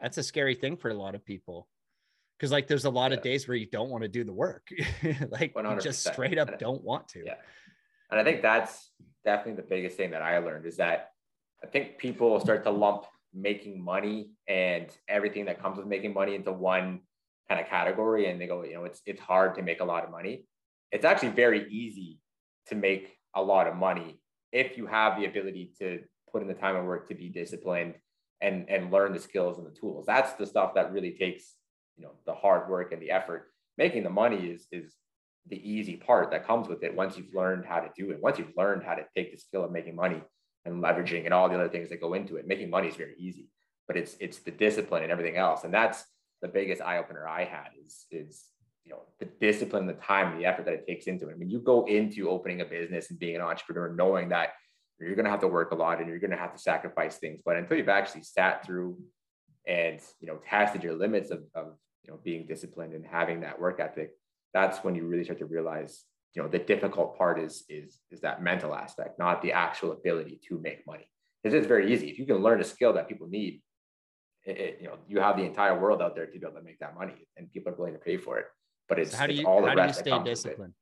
that's 0.00 0.18
a 0.18 0.22
scary 0.22 0.54
thing 0.54 0.76
for 0.76 0.90
a 0.90 0.94
lot 0.94 1.14
of 1.14 1.24
people. 1.24 1.68
Because 2.38 2.52
like 2.52 2.66
there's 2.66 2.84
a 2.84 2.90
lot 2.90 3.10
yeah. 3.10 3.18
of 3.18 3.22
days 3.22 3.48
where 3.48 3.56
you 3.56 3.66
don't 3.66 3.90
want 3.90 4.02
to 4.02 4.08
do 4.08 4.24
the 4.24 4.32
work. 4.32 4.68
Like 5.30 5.54
you 5.56 5.80
just 5.80 6.06
straight 6.06 6.38
up 6.38 6.58
don't 6.58 6.82
want 6.82 7.08
to. 7.08 7.24
Yeah. 7.24 7.34
And 8.10 8.20
i 8.20 8.24
think 8.24 8.40
that's 8.40 8.90
definitely 9.24 9.60
the 9.60 9.68
biggest 9.68 9.96
thing 9.96 10.12
that 10.12 10.22
i 10.22 10.38
learned 10.38 10.64
is 10.64 10.76
that 10.76 11.10
i 11.64 11.66
think 11.66 11.98
people 11.98 12.38
start 12.38 12.62
to 12.62 12.70
lump 12.70 13.04
making 13.34 13.82
money 13.82 14.30
and 14.46 14.86
everything 15.08 15.46
that 15.46 15.60
comes 15.60 15.76
with 15.76 15.86
making 15.86 16.14
money 16.14 16.36
into 16.36 16.52
one 16.52 17.00
kind 17.48 17.60
of 17.60 17.66
category 17.66 18.30
and 18.30 18.40
they 18.40 18.46
go 18.46 18.62
you 18.62 18.74
know 18.74 18.84
it's 18.84 19.02
it's 19.06 19.20
hard 19.20 19.54
to 19.56 19.62
make 19.62 19.80
a 19.80 19.84
lot 19.84 20.04
of 20.04 20.10
money. 20.10 20.46
It's 20.92 21.04
actually 21.04 21.30
very 21.30 21.68
easy 21.68 22.20
to 22.68 22.74
make 22.74 23.16
a 23.34 23.42
lot 23.42 23.66
of 23.66 23.76
money 23.76 24.20
if 24.52 24.76
you 24.76 24.86
have 24.86 25.18
the 25.18 25.26
ability 25.26 25.72
to 25.78 26.00
put 26.30 26.42
in 26.42 26.48
the 26.48 26.54
time 26.54 26.76
and 26.76 26.86
work 26.86 27.08
to 27.08 27.14
be 27.14 27.28
disciplined 27.28 27.94
and 28.40 28.68
and 28.68 28.92
learn 28.92 29.12
the 29.12 29.18
skills 29.18 29.58
and 29.58 29.66
the 29.66 29.78
tools. 29.78 30.06
That's 30.06 30.32
the 30.34 30.46
stuff 30.46 30.74
that 30.74 30.92
really 30.92 31.12
takes 31.12 31.54
you 31.96 32.04
know 32.04 32.12
the 32.26 32.34
hard 32.34 32.68
work 32.68 32.92
and 32.92 33.00
the 33.00 33.10
effort. 33.10 33.48
Making 33.78 34.02
the 34.02 34.10
money 34.10 34.46
is 34.48 34.66
is 34.72 34.94
the 35.48 35.70
easy 35.70 35.96
part 35.96 36.30
that 36.32 36.46
comes 36.46 36.68
with 36.68 36.82
it 36.82 36.94
once 36.94 37.16
you've 37.16 37.34
learned 37.34 37.64
how 37.64 37.80
to 37.80 37.88
do 37.96 38.10
it. 38.10 38.20
Once 38.20 38.38
you've 38.38 38.56
learned 38.56 38.82
how 38.82 38.94
to 38.94 39.04
take 39.14 39.30
the 39.30 39.38
skill 39.38 39.64
of 39.64 39.70
making 39.70 39.94
money 39.94 40.22
and 40.64 40.82
leveraging 40.82 41.24
and 41.24 41.32
all 41.32 41.48
the 41.48 41.54
other 41.54 41.68
things 41.68 41.88
that 41.90 42.00
go 42.00 42.14
into 42.14 42.34
it 42.34 42.48
making 42.48 42.68
money 42.68 42.88
is 42.88 42.96
very 42.96 43.14
easy 43.16 43.48
but 43.86 43.96
it's 43.96 44.16
it's 44.20 44.38
the 44.38 44.50
discipline 44.50 45.02
and 45.02 45.12
everything 45.12 45.36
else. 45.36 45.64
And 45.64 45.72
that's 45.72 46.04
the 46.42 46.48
biggest 46.48 46.82
eye 46.82 46.98
opener 46.98 47.26
i 47.26 47.44
had 47.44 47.68
is 47.82 48.06
is 48.10 48.44
you 48.86 48.92
know 48.92 49.02
the 49.18 49.26
discipline, 49.40 49.86
the 49.86 49.94
time, 49.94 50.38
the 50.38 50.46
effort 50.46 50.64
that 50.64 50.74
it 50.74 50.86
takes 50.86 51.06
into 51.06 51.28
it. 51.28 51.32
I 51.32 51.36
mean, 51.36 51.50
you 51.50 51.58
go 51.58 51.84
into 51.86 52.30
opening 52.30 52.60
a 52.60 52.64
business 52.64 53.10
and 53.10 53.18
being 53.18 53.36
an 53.36 53.42
entrepreneur 53.42 53.92
knowing 53.92 54.28
that 54.28 54.50
you're 54.98 55.14
going 55.14 55.24
to 55.24 55.30
have 55.30 55.40
to 55.40 55.48
work 55.48 55.72
a 55.72 55.74
lot 55.74 55.98
and 55.98 56.08
you're 56.08 56.18
going 56.18 56.30
to 56.30 56.36
have 56.36 56.54
to 56.54 56.58
sacrifice 56.58 57.18
things. 57.18 57.40
But 57.44 57.56
until 57.56 57.76
you've 57.76 57.88
actually 57.88 58.22
sat 58.22 58.64
through 58.64 58.96
and 59.66 60.00
you 60.20 60.28
know 60.28 60.38
tested 60.48 60.84
your 60.84 60.94
limits 60.94 61.30
of, 61.30 61.40
of 61.54 61.74
you 62.04 62.12
know 62.12 62.20
being 62.22 62.46
disciplined 62.46 62.94
and 62.94 63.04
having 63.04 63.40
that 63.40 63.60
work 63.60 63.80
ethic, 63.80 64.10
that's 64.54 64.84
when 64.84 64.94
you 64.94 65.06
really 65.06 65.24
start 65.24 65.40
to 65.40 65.46
realize 65.46 66.04
you 66.34 66.42
know 66.42 66.48
the 66.48 66.58
difficult 66.58 67.18
part 67.18 67.40
is 67.40 67.64
is 67.68 67.98
is 68.10 68.20
that 68.20 68.42
mental 68.42 68.74
aspect, 68.74 69.18
not 69.18 69.42
the 69.42 69.52
actual 69.52 69.92
ability 69.92 70.40
to 70.48 70.60
make 70.60 70.86
money. 70.86 71.08
Because 71.42 71.54
it's 71.58 71.66
very 71.66 71.92
easy 71.92 72.08
if 72.08 72.18
you 72.18 72.26
can 72.26 72.38
learn 72.38 72.60
a 72.60 72.64
skill 72.64 72.92
that 72.94 73.08
people 73.08 73.28
need. 73.28 73.62
It, 74.44 74.58
it, 74.58 74.78
you 74.80 74.86
know, 74.86 74.98
you 75.08 75.18
have 75.20 75.36
the 75.36 75.42
entire 75.42 75.78
world 75.78 76.00
out 76.00 76.14
there 76.14 76.26
to 76.26 76.38
be 76.38 76.46
able 76.46 76.56
to 76.56 76.62
make 76.62 76.78
that 76.78 76.94
money, 76.94 77.26
and 77.36 77.52
people 77.52 77.72
are 77.72 77.76
willing 77.76 77.94
to 77.94 77.98
pay 77.98 78.16
for 78.16 78.38
it. 78.38 78.46
But 78.88 78.98
it's, 78.98 79.12
So 79.12 79.18
how 79.18 79.26
do 79.26 79.32
it's 79.32 79.40
you 79.40 79.46
all 79.46 79.62
the 79.62 79.68
how 79.68 79.74
do 79.74 79.80
you 79.80 79.86
rest 79.86 80.00
stay 80.00 80.10
comes 80.10 80.22
with 80.22 80.28
it. 80.28 80.34
disciplined? 80.34 80.74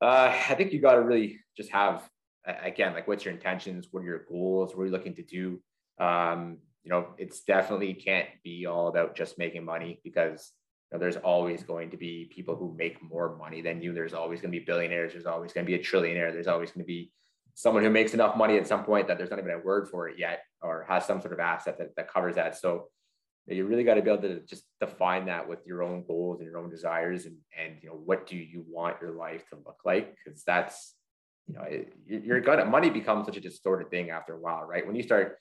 Uh, 0.00 0.34
I 0.48 0.54
think 0.54 0.72
you 0.72 0.80
got 0.80 0.94
to 0.94 1.02
really 1.02 1.38
just 1.56 1.70
have 1.70 2.08
again, 2.46 2.94
like 2.94 3.06
what's 3.06 3.24
your 3.24 3.34
intentions? 3.34 3.88
What 3.90 4.00
are 4.00 4.06
your 4.06 4.24
goals? 4.28 4.74
What 4.74 4.82
are 4.82 4.86
you 4.86 4.92
looking 4.92 5.14
to 5.16 5.22
do? 5.22 5.60
Um, 5.98 6.58
you 6.82 6.90
know, 6.90 7.08
it's 7.18 7.42
definitely 7.42 7.94
can't 7.94 8.28
be 8.42 8.66
all 8.66 8.88
about 8.88 9.14
just 9.14 9.38
making 9.38 9.64
money 9.64 10.00
because 10.02 10.52
you 10.90 10.96
know, 10.96 11.00
there's 11.00 11.16
always 11.16 11.62
going 11.62 11.90
to 11.90 11.96
be 11.96 12.30
people 12.34 12.56
who 12.56 12.74
make 12.76 13.02
more 13.02 13.36
money 13.36 13.60
than 13.60 13.82
you. 13.82 13.92
There's 13.92 14.14
always 14.14 14.40
going 14.40 14.52
to 14.52 14.58
be 14.58 14.64
billionaires. 14.64 15.12
There's 15.12 15.26
always 15.26 15.52
going 15.52 15.66
to 15.66 15.70
be 15.70 15.78
a 15.78 15.82
trillionaire. 15.82 16.32
There's 16.32 16.46
always 16.46 16.70
going 16.70 16.84
to 16.84 16.88
be 16.88 17.12
someone 17.54 17.84
who 17.84 17.90
makes 17.90 18.14
enough 18.14 18.36
money 18.36 18.56
at 18.56 18.66
some 18.66 18.84
point 18.84 19.08
that 19.08 19.18
there's 19.18 19.30
not 19.30 19.38
even 19.38 19.50
a 19.50 19.58
word 19.58 19.88
for 19.90 20.08
it 20.08 20.18
yet 20.18 20.40
or 20.62 20.86
has 20.88 21.04
some 21.04 21.20
sort 21.20 21.34
of 21.34 21.40
asset 21.40 21.76
that, 21.78 21.94
that 21.96 22.10
covers 22.10 22.36
that. 22.36 22.56
So 22.56 22.88
you 23.46 23.66
really 23.66 23.84
got 23.84 23.94
to 23.94 24.02
be 24.02 24.10
able 24.10 24.22
to 24.22 24.40
just 24.40 24.64
define 24.80 25.26
that 25.26 25.48
with 25.48 25.66
your 25.66 25.82
own 25.82 26.04
goals 26.06 26.40
and 26.40 26.48
your 26.48 26.58
own 26.58 26.70
desires 26.70 27.26
and 27.26 27.36
and 27.58 27.76
you 27.82 27.88
know 27.88 27.96
what 27.96 28.26
do 28.26 28.36
you 28.36 28.64
want 28.68 28.96
your 29.00 29.12
life 29.12 29.42
to 29.50 29.56
look 29.56 29.80
like? 29.84 30.16
Because 30.16 30.44
that's 30.44 30.94
you 31.46 31.54
know 31.54 31.62
it, 31.62 31.92
you're 32.06 32.40
gonna 32.40 32.64
money 32.64 32.90
becomes 32.90 33.26
such 33.26 33.36
a 33.36 33.40
distorted 33.40 33.90
thing 33.90 34.10
after 34.10 34.34
a 34.34 34.40
while 34.40 34.64
right? 34.64 34.86
When 34.86 34.96
you 34.96 35.02
start 35.02 35.38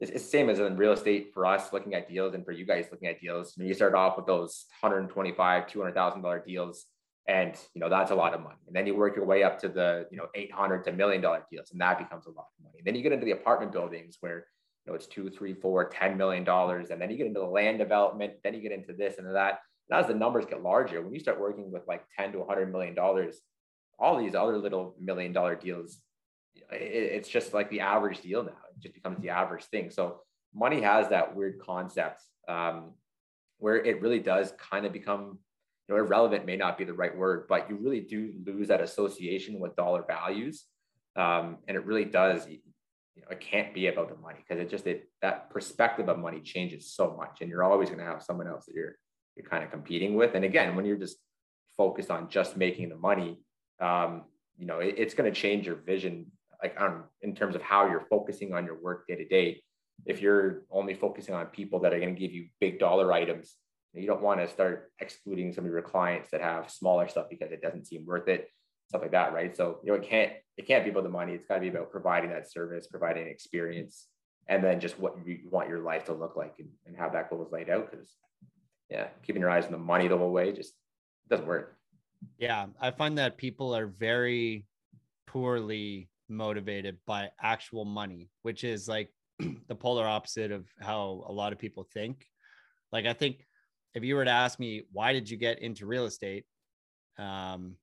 it's, 0.00 0.10
the 0.10 0.18
same 0.18 0.48
as 0.48 0.58
in 0.58 0.76
real 0.76 0.92
estate 0.92 1.30
for 1.34 1.44
us 1.44 1.72
looking 1.72 1.94
at 1.94 2.08
deals 2.08 2.34
and 2.34 2.44
for 2.44 2.52
you 2.52 2.64
guys 2.64 2.86
looking 2.90 3.08
at 3.08 3.20
deals. 3.20 3.52
When 3.56 3.66
you 3.66 3.74
start 3.74 3.94
off 3.94 4.16
with 4.16 4.26
those 4.26 4.64
125 4.80 5.66
200000 5.66 6.22
dollar 6.22 6.42
deals 6.46 6.86
and 7.28 7.54
you 7.74 7.80
know 7.80 7.90
that's 7.90 8.10
a 8.10 8.14
lot 8.14 8.32
of 8.32 8.40
money. 8.40 8.56
And 8.66 8.74
then 8.74 8.86
you 8.86 8.94
work 8.94 9.16
your 9.16 9.26
way 9.26 9.42
up 9.42 9.60
to 9.60 9.68
the 9.68 10.06
you 10.10 10.16
know 10.16 10.26
800 10.34 10.84
to 10.84 10.92
million 10.92 11.20
dollar 11.20 11.44
deals 11.50 11.70
and 11.72 11.80
that 11.80 11.98
becomes 11.98 12.26
a 12.26 12.30
lot 12.30 12.46
of 12.58 12.64
money. 12.64 12.78
And 12.78 12.86
then 12.86 12.94
you 12.94 13.02
get 13.02 13.12
into 13.12 13.26
the 13.26 13.32
apartment 13.32 13.72
buildings 13.72 14.16
where 14.20 14.36
you 14.38 14.42
know 14.90 14.96
it's 14.96 15.06
two 15.06 15.30
three 15.30 15.54
four 15.54 15.88
ten 15.88 16.16
million 16.16 16.44
dollars 16.44 16.90
and 16.90 17.00
then 17.00 17.10
you 17.10 17.16
get 17.16 17.26
into 17.26 17.40
the 17.40 17.46
land 17.46 17.78
development 17.78 18.34
then 18.44 18.54
you 18.54 18.60
get 18.60 18.72
into 18.72 18.92
this 18.92 19.18
and 19.18 19.34
that. 19.34 19.60
And 19.88 19.98
as 19.98 20.06
the 20.06 20.14
numbers 20.14 20.46
get 20.46 20.62
larger 20.62 21.02
when 21.02 21.12
you 21.12 21.20
start 21.20 21.40
working 21.40 21.72
with 21.72 21.82
like 21.88 22.04
10 22.16 22.32
to 22.32 22.38
100 22.38 22.70
million 22.70 22.94
dollars 22.94 23.40
all 23.98 24.18
these 24.18 24.34
other 24.34 24.56
little 24.56 24.94
million 25.00 25.32
dollar 25.32 25.56
deals 25.56 25.98
it, 26.72 27.12
it's 27.12 27.28
just 27.28 27.54
like 27.54 27.70
the 27.70 27.80
average 27.80 28.20
deal 28.20 28.42
now. 28.42 28.50
It 28.50 28.82
just 28.82 28.94
becomes 28.94 29.20
the 29.20 29.30
average 29.30 29.64
thing. 29.64 29.90
So 29.90 30.20
money 30.54 30.80
has 30.82 31.08
that 31.08 31.34
weird 31.34 31.60
concept 31.60 32.22
um, 32.48 32.92
where 33.58 33.76
it 33.76 34.00
really 34.00 34.18
does 34.18 34.52
kind 34.58 34.86
of 34.86 34.92
become 34.92 35.38
you 35.88 35.94
know 35.94 36.02
irrelevant 36.02 36.46
may 36.46 36.56
not 36.56 36.78
be 36.78 36.84
the 36.84 36.92
right 36.92 37.16
word 37.16 37.46
but 37.48 37.68
you 37.68 37.76
really 37.76 38.00
do 38.00 38.32
lose 38.44 38.68
that 38.68 38.80
association 38.80 39.60
with 39.60 39.76
dollar 39.76 40.04
values 40.06 40.64
um, 41.16 41.58
and 41.68 41.76
it 41.76 41.84
really 41.84 42.04
does 42.04 42.46
know 43.16 43.28
it 43.30 43.40
can't 43.40 43.74
be 43.74 43.86
about 43.88 44.08
the 44.08 44.16
money 44.16 44.38
because 44.46 44.60
it 44.62 44.70
just 44.70 44.86
it 44.86 45.08
that 45.22 45.50
perspective 45.50 46.08
of 46.08 46.18
money 46.18 46.40
changes 46.40 46.92
so 46.92 47.14
much 47.16 47.38
and 47.40 47.50
you're 47.50 47.64
always 47.64 47.88
going 47.88 47.98
to 47.98 48.04
have 48.04 48.22
someone 48.22 48.46
else 48.46 48.66
that 48.66 48.74
you're 48.74 48.96
you're 49.36 49.48
kind 49.48 49.64
of 49.64 49.70
competing 49.70 50.14
with 50.14 50.34
and 50.34 50.44
again 50.44 50.76
when 50.76 50.84
you're 50.84 50.96
just 50.96 51.16
focused 51.76 52.10
on 52.10 52.28
just 52.28 52.56
making 52.56 52.88
the 52.88 52.96
money 52.96 53.38
um, 53.80 54.24
you 54.58 54.66
know 54.66 54.78
it, 54.80 54.94
it's 54.98 55.14
going 55.14 55.32
to 55.32 55.40
change 55.40 55.66
your 55.66 55.76
vision 55.76 56.26
like 56.62 56.78
um, 56.80 57.04
in 57.22 57.34
terms 57.34 57.54
of 57.54 57.62
how 57.62 57.88
you're 57.88 58.06
focusing 58.10 58.52
on 58.52 58.66
your 58.66 58.78
work 58.78 59.06
day 59.06 59.16
to 59.16 59.24
day. 59.26 59.62
If 60.04 60.20
you're 60.20 60.64
only 60.70 60.94
focusing 60.94 61.34
on 61.34 61.46
people 61.46 61.80
that 61.80 61.92
are 61.94 61.98
going 61.98 62.14
to 62.14 62.20
give 62.20 62.32
you 62.32 62.48
big 62.58 62.78
dollar 62.78 63.12
items 63.12 63.56
you 63.94 64.06
don't 64.06 64.22
want 64.22 64.40
to 64.40 64.48
start 64.48 64.92
excluding 65.00 65.52
some 65.52 65.64
of 65.64 65.72
your 65.72 65.82
clients 65.82 66.30
that 66.30 66.40
have 66.40 66.70
smaller 66.70 67.08
stuff 67.08 67.26
because 67.28 67.50
it 67.50 67.62
doesn't 67.62 67.86
seem 67.86 68.06
worth 68.06 68.28
it 68.28 68.48
stuff 68.90 69.02
like 69.02 69.12
that 69.12 69.32
right 69.32 69.56
so 69.56 69.78
you 69.82 69.90
know 69.90 69.94
it 69.94 70.02
can't 70.02 70.32
it 70.56 70.66
can't 70.66 70.84
be 70.84 70.90
about 70.90 71.04
the 71.04 71.08
money 71.08 71.32
it's 71.32 71.46
got 71.46 71.54
to 71.54 71.60
be 71.60 71.68
about 71.68 71.90
providing 71.90 72.30
that 72.30 72.50
service 72.50 72.86
providing 72.86 73.26
experience 73.26 74.08
and 74.48 74.62
then 74.62 74.80
just 74.80 74.98
what 74.98 75.14
you 75.24 75.38
want 75.50 75.68
your 75.68 75.78
life 75.78 76.04
to 76.04 76.12
look 76.12 76.36
like 76.36 76.54
and, 76.58 76.68
and 76.86 76.96
how 76.96 77.08
that 77.08 77.30
goal 77.30 77.42
is 77.42 77.52
laid 77.52 77.70
out 77.70 77.90
because 77.90 78.16
yeah 78.90 79.06
keeping 79.22 79.40
your 79.40 79.50
eyes 79.50 79.64
on 79.64 79.72
the 79.72 79.78
money 79.78 80.08
the 80.08 80.18
whole 80.18 80.32
way 80.32 80.52
just 80.52 80.74
doesn't 81.28 81.46
work 81.46 81.78
Yeah, 82.38 82.66
I 82.80 82.90
find 82.90 83.18
that 83.18 83.38
people 83.38 83.74
are 83.74 83.86
very 83.86 84.66
poorly 85.26 86.08
motivated 86.28 86.98
by 87.06 87.30
actual 87.40 87.84
money, 87.84 88.30
which 88.42 88.64
is 88.64 88.88
like 88.88 89.10
the 89.68 89.74
polar 89.74 90.06
opposite 90.06 90.52
of 90.52 90.66
how 90.80 91.24
a 91.26 91.32
lot 91.32 91.52
of 91.52 91.58
people 91.58 91.86
think. 91.92 92.26
Like, 92.92 93.06
I 93.06 93.12
think 93.12 93.46
if 93.94 94.04
you 94.04 94.16
were 94.16 94.24
to 94.24 94.30
ask 94.30 94.58
me, 94.58 94.82
why 94.92 95.12
did 95.12 95.30
you 95.30 95.36
get 95.36 95.60
into 95.60 95.86
real 95.86 96.06
estate? 96.06 96.44
Um, 97.18 97.76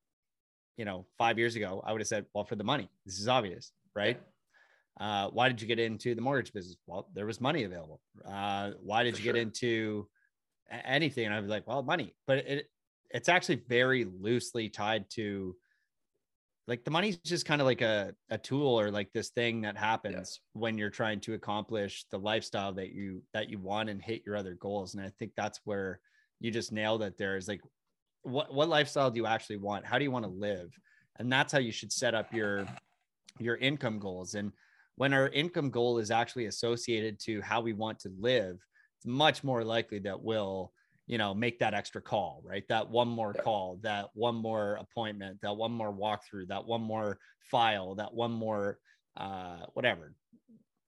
you 0.78 0.86
know, 0.86 1.06
five 1.18 1.38
years 1.38 1.56
ago, 1.56 1.84
I 1.86 1.92
would 1.92 2.02
have 2.02 2.08
said, 2.08 2.26
well, 2.34 2.46
for 2.46 2.56
the 2.56 2.64
money. 2.64 2.90
This 3.06 3.20
is 3.20 3.28
obvious, 3.28 3.72
right? 3.96 4.20
Uh, 5.00 5.30
why 5.30 5.48
did 5.48 5.62
you 5.62 5.68
get 5.68 5.80
into 5.80 6.16
the 6.16 6.22
mortgage 6.22 6.54
business? 6.54 6.78
Well, 6.86 7.10
there 7.14 7.26
was 7.26 7.42
money 7.42 7.64
available. 7.64 8.00
Uh, 8.26 8.72
why 8.82 9.04
did 9.04 9.16
For 9.16 9.22
you 9.22 9.34
get 9.34 9.36
into 9.36 10.08
anything? 10.86 11.26
And 11.26 11.34
I 11.34 11.40
was 11.40 11.50
like, 11.50 11.68
well, 11.68 11.84
money. 11.84 12.16
But 12.26 12.38
it, 12.40 12.70
it's 13.10 13.30
actually 13.30 13.62
very 13.68 14.06
loosely 14.06 14.70
tied 14.70 15.10
to 15.12 15.56
like 16.68 16.84
the 16.84 16.92
money's 16.92 17.18
just 17.18 17.46
kind 17.46 17.62
of 17.62 17.66
like 17.66 17.82
a, 17.82 18.14
a 18.30 18.38
tool 18.38 18.80
or 18.80 18.92
like 18.92 19.12
this 19.14 19.30
thing 19.30 19.62
that 19.62 19.78
happens 19.78 20.42
when 20.54 20.78
you're 20.78 20.90
trying 20.90 21.20
to 21.22 21.34
accomplish 21.34 22.06
the 22.12 22.20
lifestyle 22.20 22.74
that 22.74 22.92
you 22.92 23.24
that 23.34 23.50
you 23.50 23.58
want 23.58 23.90
and 23.90 24.02
hit 24.02 24.24
your 24.26 24.36
other 24.36 24.54
goals 24.56 24.94
and 24.94 25.04
i 25.04 25.10
think 25.18 25.32
that's 25.38 25.62
where 25.64 26.02
you 26.40 26.52
just 26.52 26.74
nailed 26.74 27.02
it 27.02 27.18
there 27.18 27.38
is 27.38 27.48
like 27.48 27.62
what 28.28 28.54
what 28.54 28.70
lifestyle 28.70 29.10
do 29.10 29.18
you 29.18 29.26
actually 29.26 29.58
want? 29.58 29.86
How 29.86 29.98
do 29.98 30.04
you 30.04 30.12
want 30.12 30.26
to 30.26 30.32
live? 30.32 30.70
And 31.20 31.32
that's 31.32 31.52
how 31.52 31.60
you 31.60 31.72
should 31.72 31.92
set 31.92 32.14
up 32.14 32.34
your 32.34 32.66
your 33.40 33.56
income 33.56 34.00
goals. 34.00 34.36
And 34.36 34.52
when 34.96 35.14
our 35.14 35.30
income 35.30 35.70
goal 35.70 36.00
is 36.00 36.12
actually 36.12 36.46
associated 36.46 37.20
to 37.22 37.42
how 37.42 37.62
we 37.62 37.74
want 37.74 38.00
to 38.00 38.12
live 38.20 38.58
it's 38.98 39.06
much 39.06 39.44
more 39.44 39.64
likely 39.64 40.00
that 40.00 40.22
we'll 40.22 40.72
you 41.06 41.18
know 41.18 41.34
make 41.34 41.60
that 41.60 41.74
extra 41.74 42.02
call 42.02 42.42
right? 42.44 42.68
That 42.68 42.90
one 42.90 43.08
more 43.08 43.34
call 43.34 43.80
that 43.84 44.10
one 44.14 44.36
more 44.36 44.76
appointment 44.76 45.40
that 45.42 45.56
one 45.56 45.72
more 45.72 45.94
walkthrough 45.94 46.48
that 46.50 46.66
one 46.66 46.82
more 46.82 47.20
file 47.40 47.96
that 47.96 48.14
one 48.14 48.32
more 48.32 48.80
uh 49.16 49.66
whatever 49.74 50.14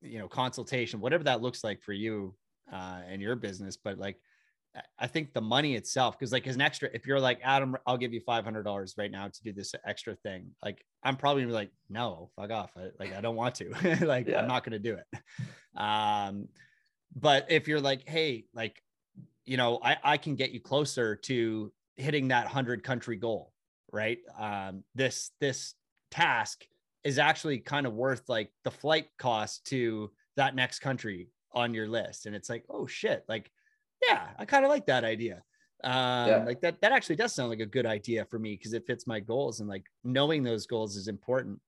you 0.01 0.19
know 0.19 0.27
consultation 0.27 0.99
whatever 0.99 1.23
that 1.23 1.41
looks 1.41 1.63
like 1.63 1.81
for 1.81 1.93
you 1.93 2.35
uh 2.71 3.01
and 3.07 3.21
your 3.21 3.35
business. 3.35 3.77
But 3.77 3.97
like 3.97 4.17
I- 4.99 5.07
think 5.07 5.33
the 5.33 5.41
money 5.41 5.75
itself 5.75 6.17
because 6.17 6.31
like 6.31 6.45
as 6.47 6.55
an 6.55 6.61
extra 6.61 6.89
if 6.93 7.05
you're 7.07 7.19
like 7.19 7.39
adam 7.43 7.75
i'll 7.87 7.97
give 7.97 8.13
you 8.13 8.21
$500 8.21 8.97
right 8.97 9.11
now 9.11 9.27
to 9.27 9.43
do 9.43 9.51
this 9.53 9.73
extra 9.85 10.15
thing 10.15 10.51
like 10.63 10.83
i'm 11.03 11.15
probably 11.15 11.45
like 11.45 11.71
no 11.89 12.29
fuck 12.35 12.51
off. 12.51 12.71
I, 12.77 12.89
like 12.99 13.15
i 13.15 13.21
don't 13.21 13.35
want 13.35 13.55
to. 13.55 13.69
Like 14.05 14.27
Yeah. 14.27 14.41
i'm 14.41 14.47
not 14.47 14.63
gonna 14.63 14.79
do 14.79 14.95
it. 14.97 15.19
Um 15.79 16.47
but 17.15 17.47
if 17.49 17.67
you're 17.67 17.81
like 17.81 18.07
hey 18.07 18.45
like 18.53 18.81
you 19.45 19.57
know 19.57 19.79
i 19.83 19.97
i 20.03 20.17
can 20.17 20.35
get 20.35 20.51
you 20.51 20.59
closer 20.59 21.15
to 21.15 21.71
hitting 21.95 22.27
that 22.29 22.45
100 22.45 22.83
country 22.83 23.17
goal 23.17 23.53
right? 23.91 24.19
Um 24.37 24.83
this 24.93 25.31
this 25.41 25.73
task 26.11 26.63
is 27.03 27.17
actually 27.17 27.57
kind 27.59 27.87
of 27.87 27.93
worth 27.93 28.23
like 28.29 28.51
the 28.63 28.71
flight 28.71 29.07
cost 29.17 29.65
to 29.67 30.11
that 30.35 30.53
next 30.53 30.79
country 30.79 31.29
on 31.53 31.73
your 31.73 31.87
list. 31.87 32.25
And 32.27 32.35
it's 32.35 32.49
like 32.49 32.65
oh 32.69 32.85
shit. 32.85 33.23
Like 33.27 33.49
yeah 34.07 34.29
i 34.37 34.45
kind 34.45 34.65
of 34.65 34.69
like 34.69 34.85
that 34.85 35.03
idea 35.03 35.43
um 35.83 36.27
Yeah. 36.27 36.43
like 36.45 36.61
that 36.61 36.81
that 36.81 36.91
actually 36.91 37.15
does 37.15 37.33
sound 37.33 37.49
like 37.49 37.59
a 37.61 37.65
good 37.65 37.85
idea 37.85 38.25
for 38.25 38.37
me 38.39 38.55
because 38.55 38.73
it 38.73 38.85
fits 38.85 39.07
my 39.07 39.19
goals 39.19 39.59
and 39.59 39.69
like 39.69 39.85
knowing 40.03 40.43
those 40.43 40.65
goals 40.67 40.95
is 40.95 41.07
important 41.07 41.59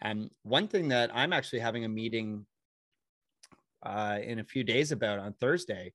and 0.00 0.30
one 0.42 0.68
thing 0.68 0.88
that 0.88 1.10
i'm 1.14 1.32
actually 1.32 1.58
having 1.58 1.84
a 1.84 1.88
meeting 1.88 2.46
uh 3.82 4.18
in 4.22 4.38
a 4.38 4.44
few 4.44 4.64
days 4.64 4.90
about 4.92 5.18
on 5.18 5.32
thursday 5.34 5.92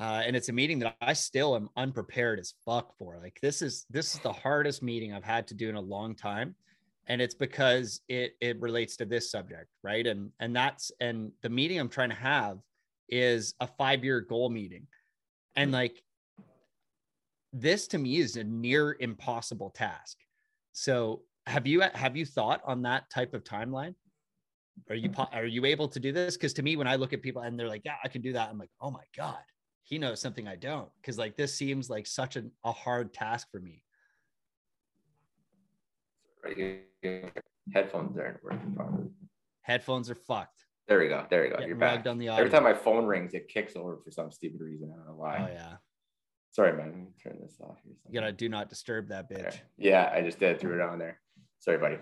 uh, 0.00 0.22
and 0.26 0.34
it's 0.34 0.48
a 0.48 0.52
meeting 0.52 0.80
that 0.80 0.96
I 1.00 1.12
still 1.12 1.54
am 1.54 1.68
unprepared 1.76 2.40
as 2.40 2.54
fuck 2.64 2.96
for. 2.98 3.18
Like 3.18 3.38
this 3.40 3.62
is 3.62 3.86
this 3.90 4.14
is 4.14 4.20
the 4.20 4.32
hardest 4.32 4.82
meeting 4.82 5.12
I've 5.12 5.24
had 5.24 5.46
to 5.48 5.54
do 5.54 5.68
in 5.68 5.76
a 5.76 5.80
long 5.80 6.16
time, 6.16 6.56
and 7.06 7.22
it's 7.22 7.34
because 7.34 8.00
it 8.08 8.32
it 8.40 8.60
relates 8.60 8.96
to 8.96 9.04
this 9.04 9.30
subject, 9.30 9.68
right? 9.82 10.04
And 10.06 10.32
and 10.40 10.54
that's 10.54 10.90
and 11.00 11.30
the 11.42 11.48
meeting 11.48 11.78
I'm 11.78 11.88
trying 11.88 12.08
to 12.08 12.16
have 12.16 12.58
is 13.08 13.54
a 13.60 13.68
five 13.68 14.02
year 14.02 14.20
goal 14.20 14.50
meeting, 14.50 14.86
and 15.56 15.70
mm. 15.70 15.74
like 15.74 16.02
this 17.52 17.86
to 17.88 17.98
me 17.98 18.18
is 18.18 18.36
a 18.36 18.44
near 18.44 18.96
impossible 18.98 19.70
task. 19.70 20.16
So 20.72 21.22
have 21.46 21.66
you 21.66 21.80
have 21.80 22.16
you 22.16 22.26
thought 22.26 22.60
on 22.64 22.82
that 22.82 23.10
type 23.10 23.34
of 23.34 23.44
timeline? 23.44 23.94
Are 24.90 24.96
you 24.96 25.10
are 25.32 25.46
you 25.46 25.64
able 25.64 25.88
to 25.88 26.00
do 26.00 26.10
this? 26.12 26.36
Because 26.36 26.52
to 26.54 26.62
me, 26.62 26.76
when 26.76 26.88
I 26.88 26.96
look 26.96 27.12
at 27.12 27.22
people 27.22 27.42
and 27.42 27.58
they're 27.58 27.68
like, 27.68 27.82
"Yeah, 27.84 27.94
I 28.02 28.08
can 28.08 28.22
do 28.22 28.32
that," 28.32 28.50
I'm 28.50 28.58
like, 28.58 28.70
"Oh 28.80 28.90
my 28.90 29.04
god." 29.16 29.38
he 29.84 29.98
knows 29.98 30.20
something 30.20 30.48
I 30.48 30.56
don't. 30.56 30.88
Cause 31.04 31.18
like 31.18 31.36
this 31.36 31.54
seems 31.54 31.88
like 31.90 32.06
such 32.06 32.36
a, 32.36 32.44
a 32.64 32.72
hard 32.72 33.12
task 33.12 33.48
for 33.50 33.60
me. 33.60 33.82
Headphones 37.72 38.18
aren't 38.18 38.42
working 38.42 38.74
properly. 38.74 39.08
Headphones 39.62 40.10
are 40.10 40.14
fucked. 40.14 40.63
There 40.86 40.98
we 40.98 41.08
go. 41.08 41.24
There 41.30 41.42
we 41.42 41.48
go. 41.48 41.54
Getting 41.54 41.68
You're 41.68 41.76
back. 41.78 42.06
on 42.06 42.18
the 42.18 42.28
Every 42.28 42.50
time 42.50 42.62
my 42.62 42.74
phone 42.74 43.06
rings, 43.06 43.32
it 43.32 43.48
kicks 43.48 43.74
over 43.76 43.96
for 44.04 44.10
some 44.10 44.30
stupid 44.30 44.60
reason. 44.60 44.90
I 44.92 44.96
don't 44.96 45.06
know 45.06 45.14
why. 45.14 45.38
Oh 45.38 45.52
yeah. 45.52 45.76
Sorry, 46.50 46.72
man. 46.76 46.86
Let 46.88 46.96
me 46.96 47.06
turn 47.22 47.38
this 47.40 47.56
off 47.60 47.78
here. 47.82 47.94
You 48.08 48.20
gotta 48.20 48.32
do 48.32 48.48
not 48.48 48.68
disturb 48.68 49.08
that 49.08 49.30
bitch. 49.30 49.38
There. 49.38 49.52
Yeah, 49.78 50.12
I 50.14 50.20
just 50.20 50.38
did 50.38 50.60
threw 50.60 50.74
it 50.74 50.80
on 50.80 50.98
there. 50.98 51.20
Sorry, 51.60 51.78
buddy. 51.78 51.96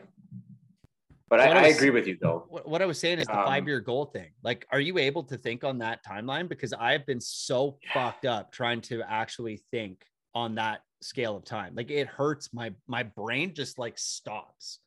But 1.29 1.41
So 1.41 1.47
I, 1.47 1.53
I 1.53 1.63
I 1.63 1.67
agree 1.69 1.91
with 1.91 2.07
you 2.07 2.19
though. 2.21 2.45
What, 2.49 2.83
I 2.83 2.87
was 2.87 2.99
saying 2.99 3.21
is 3.21 3.27
the 3.27 3.39
Um, 3.39 3.47
five 3.47 3.67
year 3.67 3.81
goal 3.81 4.07
thing. 4.07 4.33
Like, 4.43 4.67
are 4.71 4.81
you 4.81 4.99
able 4.99 5.23
to 5.25 5.39
think 5.39 5.65
on 5.65 5.79
that 5.79 6.05
timeline? 6.05 6.49
Because 6.49 6.73
I've 6.75 7.07
been 7.07 7.21
so 7.21 7.79
Yeah. 7.85 7.93
fucked 7.95 8.27
up 8.27 8.53
trying 8.53 8.81
to 8.83 9.03
actually 9.03 9.63
think 9.71 10.05
on 10.35 10.57
that 10.57 10.83
scale 11.01 11.37
of 11.37 11.45
time. 11.45 11.75
Like 11.75 11.91
it 11.91 12.09
hurts 12.09 12.53
my 12.53 12.75
my 12.89 13.05
brain 13.05 13.55
just 13.55 13.79
like 13.79 13.97
stops. 13.99 14.81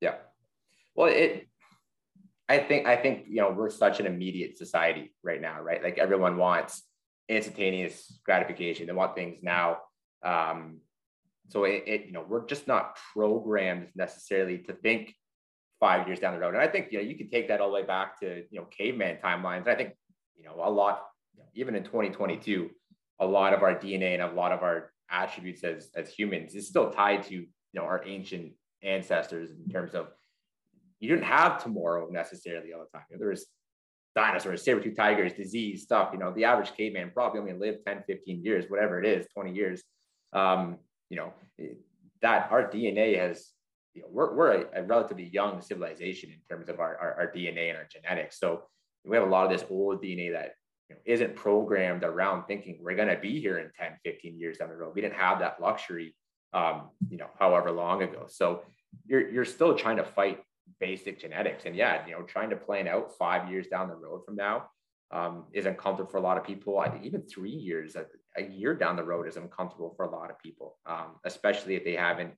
Yeah. 0.00 0.16
Well, 0.94 1.08
it. 1.12 1.48
I 2.48 2.58
think 2.58 2.86
I 2.86 2.96
think 2.96 3.26
you 3.28 3.40
know 3.40 3.50
we're 3.50 3.70
such 3.70 4.00
an 4.00 4.06
immediate 4.06 4.56
society 4.56 5.14
right 5.22 5.40
now, 5.40 5.60
right? 5.60 5.82
Like 5.82 5.98
everyone 5.98 6.36
wants 6.36 6.82
instantaneous 7.28 8.20
gratification. 8.24 8.86
They 8.86 8.92
want 8.92 9.16
things 9.16 9.38
now. 9.42 9.78
Um, 10.24 10.78
so 11.48 11.64
it, 11.64 11.84
it 11.86 12.06
you 12.06 12.12
know 12.12 12.24
we're 12.28 12.46
just 12.46 12.68
not 12.68 12.98
programmed 13.12 13.88
necessarily 13.94 14.58
to 14.58 14.72
think 14.72 15.14
five 15.80 16.06
years 16.06 16.20
down 16.20 16.34
the 16.34 16.40
road. 16.40 16.54
And 16.54 16.62
I 16.62 16.68
think 16.68 16.92
you 16.92 16.98
know 16.98 17.04
you 17.04 17.16
can 17.16 17.28
take 17.28 17.48
that 17.48 17.60
all 17.60 17.68
the 17.68 17.74
way 17.74 17.82
back 17.82 18.20
to 18.20 18.44
you 18.50 18.60
know 18.60 18.66
caveman 18.66 19.18
timelines. 19.22 19.66
I 19.66 19.74
think 19.74 19.94
you 20.36 20.44
know 20.44 20.56
a 20.62 20.70
lot, 20.70 21.02
even 21.54 21.74
in 21.74 21.82
2022, 21.82 22.70
a 23.20 23.26
lot 23.26 23.54
of 23.54 23.62
our 23.62 23.74
DNA 23.74 24.14
and 24.14 24.22
a 24.22 24.32
lot 24.32 24.52
of 24.52 24.62
our 24.62 24.92
attributes 25.10 25.64
as 25.64 25.90
as 25.96 26.10
humans 26.10 26.54
is 26.54 26.68
still 26.68 26.90
tied 26.90 27.24
to 27.24 27.34
you 27.34 27.46
know 27.74 27.84
our 27.84 28.02
ancient 28.06 28.52
ancestors 28.82 29.50
in 29.50 29.70
terms 29.70 29.94
of 29.94 30.08
you 31.00 31.08
didn't 31.08 31.24
have 31.24 31.62
tomorrow 31.62 32.08
necessarily 32.10 32.72
all 32.72 32.84
the 32.84 32.98
time. 32.98 33.06
You 33.10 33.16
know, 33.16 33.20
there 33.20 33.30
was 33.30 33.46
dinosaurs, 34.14 34.64
saber-tooth 34.64 34.96
tigers, 34.96 35.34
disease, 35.34 35.82
stuff. 35.82 36.10
You 36.12 36.18
know, 36.18 36.32
the 36.32 36.44
average 36.44 36.74
caveman 36.74 37.10
probably 37.12 37.40
only 37.40 37.52
lived 37.52 37.84
10, 37.86 38.04
15 38.06 38.42
years, 38.42 38.64
whatever 38.68 39.00
it 39.00 39.06
is, 39.06 39.26
20 39.34 39.52
years. 39.52 39.82
Um, 40.32 40.78
you 41.10 41.16
know, 41.16 41.32
that 42.22 42.48
our 42.50 42.68
DNA 42.68 43.18
has, 43.18 43.52
you 43.94 44.02
know, 44.02 44.08
we're, 44.10 44.34
we're 44.34 44.52
a, 44.52 44.80
a 44.80 44.82
relatively 44.82 45.28
young 45.28 45.60
civilization 45.60 46.30
in 46.30 46.38
terms 46.48 46.68
of 46.68 46.80
our, 46.80 46.96
our, 46.96 47.14
our 47.14 47.32
DNA 47.32 47.68
and 47.68 47.78
our 47.78 47.86
genetics. 47.90 48.40
So 48.40 48.62
we 49.04 49.16
have 49.16 49.26
a 49.26 49.30
lot 49.30 49.44
of 49.44 49.52
this 49.52 49.68
old 49.70 50.02
DNA 50.02 50.32
that 50.32 50.54
you 50.88 50.96
know, 50.96 51.00
isn't 51.04 51.36
programmed 51.36 52.04
around 52.04 52.44
thinking 52.46 52.78
we're 52.80 52.96
going 52.96 53.08
to 53.08 53.18
be 53.18 53.40
here 53.40 53.58
in 53.58 53.70
10, 53.78 53.98
15 54.04 54.38
years 54.38 54.58
down 54.58 54.70
the 54.70 54.76
road. 54.76 54.92
We 54.94 55.02
didn't 55.02 55.16
have 55.16 55.40
that 55.40 55.60
luxury, 55.60 56.14
um, 56.52 56.90
you 57.10 57.16
know, 57.16 57.28
however 57.38 57.70
long 57.70 58.02
ago. 58.02 58.26
So 58.28 58.62
you're, 59.06 59.28
you're 59.28 59.44
still 59.44 59.76
trying 59.76 59.98
to 59.98 60.04
fight 60.04 60.40
basic 60.80 61.20
genetics. 61.20 61.64
And 61.64 61.76
yeah, 61.76 62.04
you 62.06 62.12
know, 62.12 62.22
trying 62.22 62.50
to 62.50 62.56
plan 62.56 62.88
out 62.88 63.16
five 63.18 63.50
years 63.50 63.66
down 63.68 63.88
the 63.88 63.96
road 63.96 64.24
from 64.24 64.36
now 64.36 64.68
um, 65.10 65.44
is 65.52 65.66
uncomfortable 65.66 66.10
for 66.10 66.18
a 66.18 66.22
lot 66.22 66.36
of 66.36 66.44
people. 66.44 66.78
I 66.78 66.88
think 66.88 67.04
even 67.04 67.22
three 67.22 67.50
years, 67.50 67.96
a, 67.96 68.06
a 68.36 68.42
year 68.44 68.74
down 68.74 68.96
the 68.96 69.04
road 69.04 69.28
is 69.28 69.36
uncomfortable 69.36 69.94
for 69.96 70.04
a 70.04 70.10
lot 70.10 70.30
of 70.30 70.38
people, 70.38 70.78
um, 70.86 71.16
especially 71.24 71.76
if 71.76 71.84
they 71.84 71.96
haven't 71.96 72.34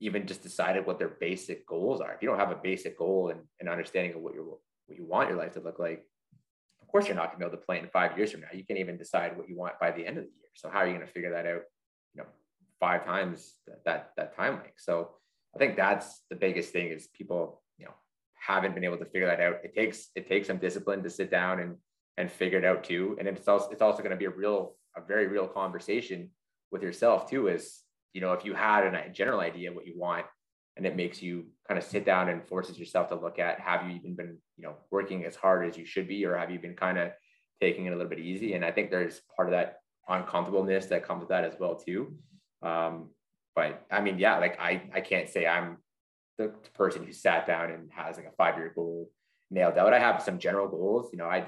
even 0.00 0.26
just 0.26 0.42
decided 0.42 0.86
what 0.86 0.98
their 0.98 1.16
basic 1.20 1.66
goals 1.66 2.00
are. 2.00 2.12
If 2.12 2.22
you 2.22 2.28
don't 2.28 2.38
have 2.38 2.50
a 2.50 2.60
basic 2.62 2.98
goal 2.98 3.30
and 3.30 3.40
an 3.60 3.68
understanding 3.68 4.14
of 4.14 4.20
what 4.20 4.34
you 4.34 4.58
what 4.86 4.98
you 4.98 5.04
want 5.04 5.28
your 5.28 5.38
life 5.38 5.52
to 5.52 5.60
look 5.60 5.78
like, 5.78 6.04
of 6.80 6.88
course 6.88 7.06
you're 7.06 7.16
not 7.16 7.26
going 7.26 7.40
to 7.40 7.44
be 7.44 7.44
able 7.46 7.56
to 7.56 7.64
plan 7.64 7.88
five 7.92 8.16
years 8.16 8.30
from 8.30 8.42
now. 8.42 8.48
You 8.52 8.64
can't 8.64 8.78
even 8.78 8.96
decide 8.98 9.36
what 9.36 9.48
you 9.48 9.56
want 9.56 9.80
by 9.80 9.90
the 9.90 10.06
end 10.06 10.18
of 10.18 10.24
the 10.24 10.30
year. 10.30 10.50
So 10.54 10.68
how 10.68 10.80
are 10.80 10.86
you 10.86 10.94
going 10.94 11.06
to 11.06 11.12
figure 11.12 11.32
that 11.32 11.46
out? 11.46 11.62
You 12.14 12.22
know, 12.22 12.26
five 12.78 13.04
times 13.04 13.54
that 13.66 13.84
that, 13.84 14.10
that 14.16 14.36
time 14.36 14.54
length. 14.54 14.78
So 14.78 15.10
I 15.56 15.58
think 15.58 15.76
that's 15.76 16.20
the 16.28 16.36
biggest 16.36 16.70
thing 16.70 16.88
is 16.88 17.08
people, 17.14 17.62
you 17.78 17.86
know, 17.86 17.94
haven't 18.34 18.74
been 18.74 18.84
able 18.84 18.98
to 18.98 19.06
figure 19.06 19.26
that 19.26 19.40
out. 19.40 19.56
It 19.64 19.74
takes 19.74 20.10
it 20.14 20.28
takes 20.28 20.48
some 20.48 20.58
discipline 20.58 21.02
to 21.02 21.08
sit 21.08 21.30
down 21.30 21.60
and 21.60 21.76
and 22.18 22.30
figure 22.30 22.58
it 22.58 22.64
out 22.66 22.84
too. 22.84 23.16
And 23.18 23.26
it's 23.26 23.48
also 23.48 23.70
it's 23.70 23.80
also 23.80 24.02
going 24.02 24.10
to 24.10 24.18
be 24.18 24.26
a 24.26 24.30
real 24.30 24.76
a 24.94 25.00
very 25.00 25.28
real 25.28 25.48
conversation 25.48 26.28
with 26.70 26.82
yourself 26.82 27.30
too. 27.30 27.48
Is 27.48 27.80
you 28.12 28.20
know 28.20 28.34
if 28.34 28.44
you 28.44 28.52
had 28.52 28.84
a 28.84 29.08
general 29.08 29.40
idea 29.40 29.72
what 29.72 29.86
you 29.86 29.94
want, 29.96 30.26
and 30.76 30.84
it 30.84 30.94
makes 30.94 31.22
you 31.22 31.46
kind 31.66 31.78
of 31.78 31.84
sit 31.84 32.04
down 32.04 32.28
and 32.28 32.46
forces 32.46 32.78
yourself 32.78 33.08
to 33.08 33.14
look 33.14 33.38
at 33.38 33.58
have 33.58 33.88
you 33.88 33.96
even 33.96 34.14
been 34.14 34.36
you 34.58 34.62
know 34.62 34.74
working 34.90 35.24
as 35.24 35.36
hard 35.36 35.66
as 35.66 35.78
you 35.78 35.86
should 35.86 36.06
be, 36.06 36.26
or 36.26 36.36
have 36.36 36.50
you 36.50 36.58
been 36.58 36.76
kind 36.76 36.98
of 36.98 37.12
taking 37.62 37.86
it 37.86 37.94
a 37.94 37.96
little 37.96 38.10
bit 38.10 38.18
easy? 38.18 38.52
And 38.52 38.62
I 38.62 38.72
think 38.72 38.90
there's 38.90 39.22
part 39.34 39.48
of 39.48 39.52
that 39.52 39.78
uncomfortableness 40.06 40.84
that 40.86 41.02
comes 41.02 41.20
with 41.20 41.30
that 41.30 41.44
as 41.44 41.54
well 41.58 41.76
too. 41.76 42.14
Um, 42.60 43.08
but 43.56 43.86
I 43.90 44.00
mean, 44.02 44.18
yeah, 44.18 44.38
like 44.38 44.60
I 44.60 44.82
I 44.94 45.00
can't 45.00 45.28
say 45.28 45.46
I'm 45.46 45.78
the 46.38 46.52
person 46.74 47.04
who 47.04 47.12
sat 47.12 47.46
down 47.46 47.70
and 47.70 47.90
has 47.90 48.16
like 48.16 48.26
a 48.26 48.36
five 48.36 48.58
year 48.58 48.72
goal 48.74 49.10
nailed 49.50 49.78
out. 49.78 49.94
I 49.94 49.98
have 49.98 50.22
some 50.22 50.38
general 50.38 50.68
goals. 50.68 51.08
You 51.10 51.18
know, 51.18 51.26
I'd 51.26 51.46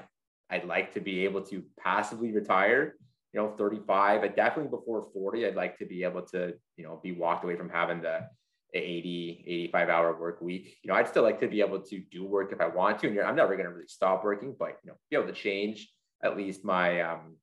I'd 0.49 0.65
like 0.65 0.95
to 0.95 0.99
be 0.99 1.23
able 1.25 1.43
to 1.43 1.63
passively 1.79 2.31
retire. 2.31 2.95
You 3.31 3.39
know, 3.39 3.53
35, 3.59 4.21
but 4.21 4.35
definitely 4.35 4.71
before 4.75 5.07
40, 5.13 5.45
I'd 5.45 5.55
like 5.55 5.77
to 5.77 5.85
be 5.85 6.03
able 6.03 6.23
to 6.33 6.55
you 6.75 6.83
know 6.83 6.99
be 7.01 7.11
walked 7.11 7.43
away 7.43 7.55
from 7.55 7.69
having 7.69 8.01
the 8.01 8.27
80 8.73 9.43
85 9.47 9.89
hour 9.89 10.19
work 10.19 10.41
week 10.41 10.77
you 10.83 10.89
know 10.89 10.93
i'd 10.93 11.07
still 11.07 11.23
like 11.23 11.39
to 11.39 11.47
be 11.47 11.59
able 11.59 11.79
to 11.81 11.99
do 12.11 12.23
work 12.23 12.51
if 12.51 12.61
i 12.61 12.67
want 12.67 12.99
to 12.99 13.07
and 13.07 13.19
i'm 13.21 13.35
never 13.35 13.55
going 13.55 13.65
to 13.65 13.73
really 13.73 13.87
stop 13.87 14.23
working 14.23 14.55
but 14.59 14.77
you 14.83 14.91
know 14.91 14.95
be 15.09 15.17
able 15.17 15.25
to 15.25 15.33
change 15.33 15.89
at 16.23 16.37
least 16.37 16.63
my 16.63 17.01
um 17.01 17.35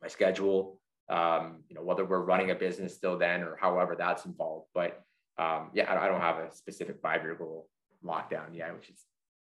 my 0.00 0.08
schedule 0.08 0.75
um 1.08 1.58
you 1.68 1.74
know 1.74 1.82
whether 1.82 2.04
we're 2.04 2.20
running 2.20 2.50
a 2.50 2.54
business 2.54 2.94
still 2.94 3.16
then 3.16 3.42
or 3.42 3.56
however 3.60 3.94
that's 3.96 4.24
involved 4.24 4.66
but 4.74 5.04
um 5.38 5.70
yeah 5.72 6.00
i, 6.00 6.08
don't 6.08 6.20
have 6.20 6.38
a 6.38 6.52
specific 6.52 6.98
five 7.00 7.22
year 7.22 7.34
goal 7.34 7.68
lockdown 8.04 8.46
yet 8.52 8.74
which 8.74 8.90
is 8.90 9.04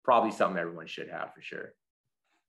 probably 0.04 0.30
something 0.30 0.58
everyone 0.58 0.86
should 0.86 1.08
have 1.08 1.32
for 1.34 1.42
sure. 1.42 1.72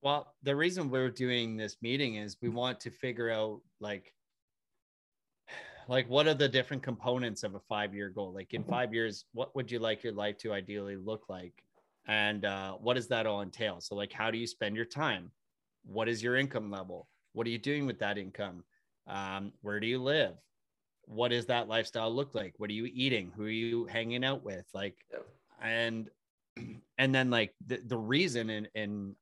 Well, 0.01 0.33
the 0.43 0.55
reason 0.55 0.89
we're 0.89 1.09
doing 1.09 1.57
this 1.57 1.77
meeting 1.81 2.15
is 2.15 2.37
we 2.41 2.49
want 2.49 2.79
to 2.81 2.89
figure 2.89 3.29
out 3.29 3.61
like 3.79 4.13
like 5.87 6.09
what 6.09 6.27
are 6.27 6.33
the 6.33 6.47
different 6.47 6.83
components 6.83 7.43
of 7.43 7.55
a 7.55 7.59
five 7.59 7.93
year 7.93 8.09
goal? 8.09 8.33
Like 8.33 8.53
in 8.53 8.63
five 8.63 8.93
years 8.93 9.25
what 9.33 9.55
would 9.55 9.69
you 9.69 9.79
like 9.79 10.03
your 10.03 10.13
life 10.13 10.37
to 10.39 10.53
ideally 10.53 10.95
look 10.95 11.25
like? 11.29 11.53
And 12.07 12.45
uh, 12.45 12.73
what 12.73 12.95
does 12.95 13.07
that 13.09 13.27
all 13.27 13.41
entail? 13.41 13.79
So 13.79 13.95
like 13.95 14.11
how 14.11 14.31
do 14.31 14.37
you 14.37 14.47
spend 14.47 14.75
your 14.75 14.85
time? 14.85 15.31
What 15.83 16.07
is 16.07 16.23
your 16.23 16.37
income 16.37 16.71
level? 16.71 17.07
What 17.33 17.45
are 17.45 17.51
you 17.51 17.59
doing 17.59 17.85
with 17.85 17.99
that 17.99 18.17
income 18.17 18.63
um, 19.11 19.51
where 19.61 19.79
do 19.79 19.85
you 19.85 20.01
live 20.01 20.33
what 21.05 21.29
does 21.29 21.45
that 21.47 21.67
lifestyle 21.67 22.13
look 22.13 22.33
like 22.33 22.53
what 22.57 22.69
are 22.69 22.73
you 22.73 22.89
eating 22.91 23.31
who 23.35 23.43
are 23.43 23.49
you 23.49 23.85
hanging 23.85 24.23
out 24.23 24.43
with 24.43 24.65
like 24.73 24.95
and 25.61 26.09
and 26.97 27.13
then 27.13 27.29
like 27.29 27.53
the, 27.67 27.81
the 27.85 27.97
reason 27.97 28.49
in 28.49 28.67
in 28.73 29.15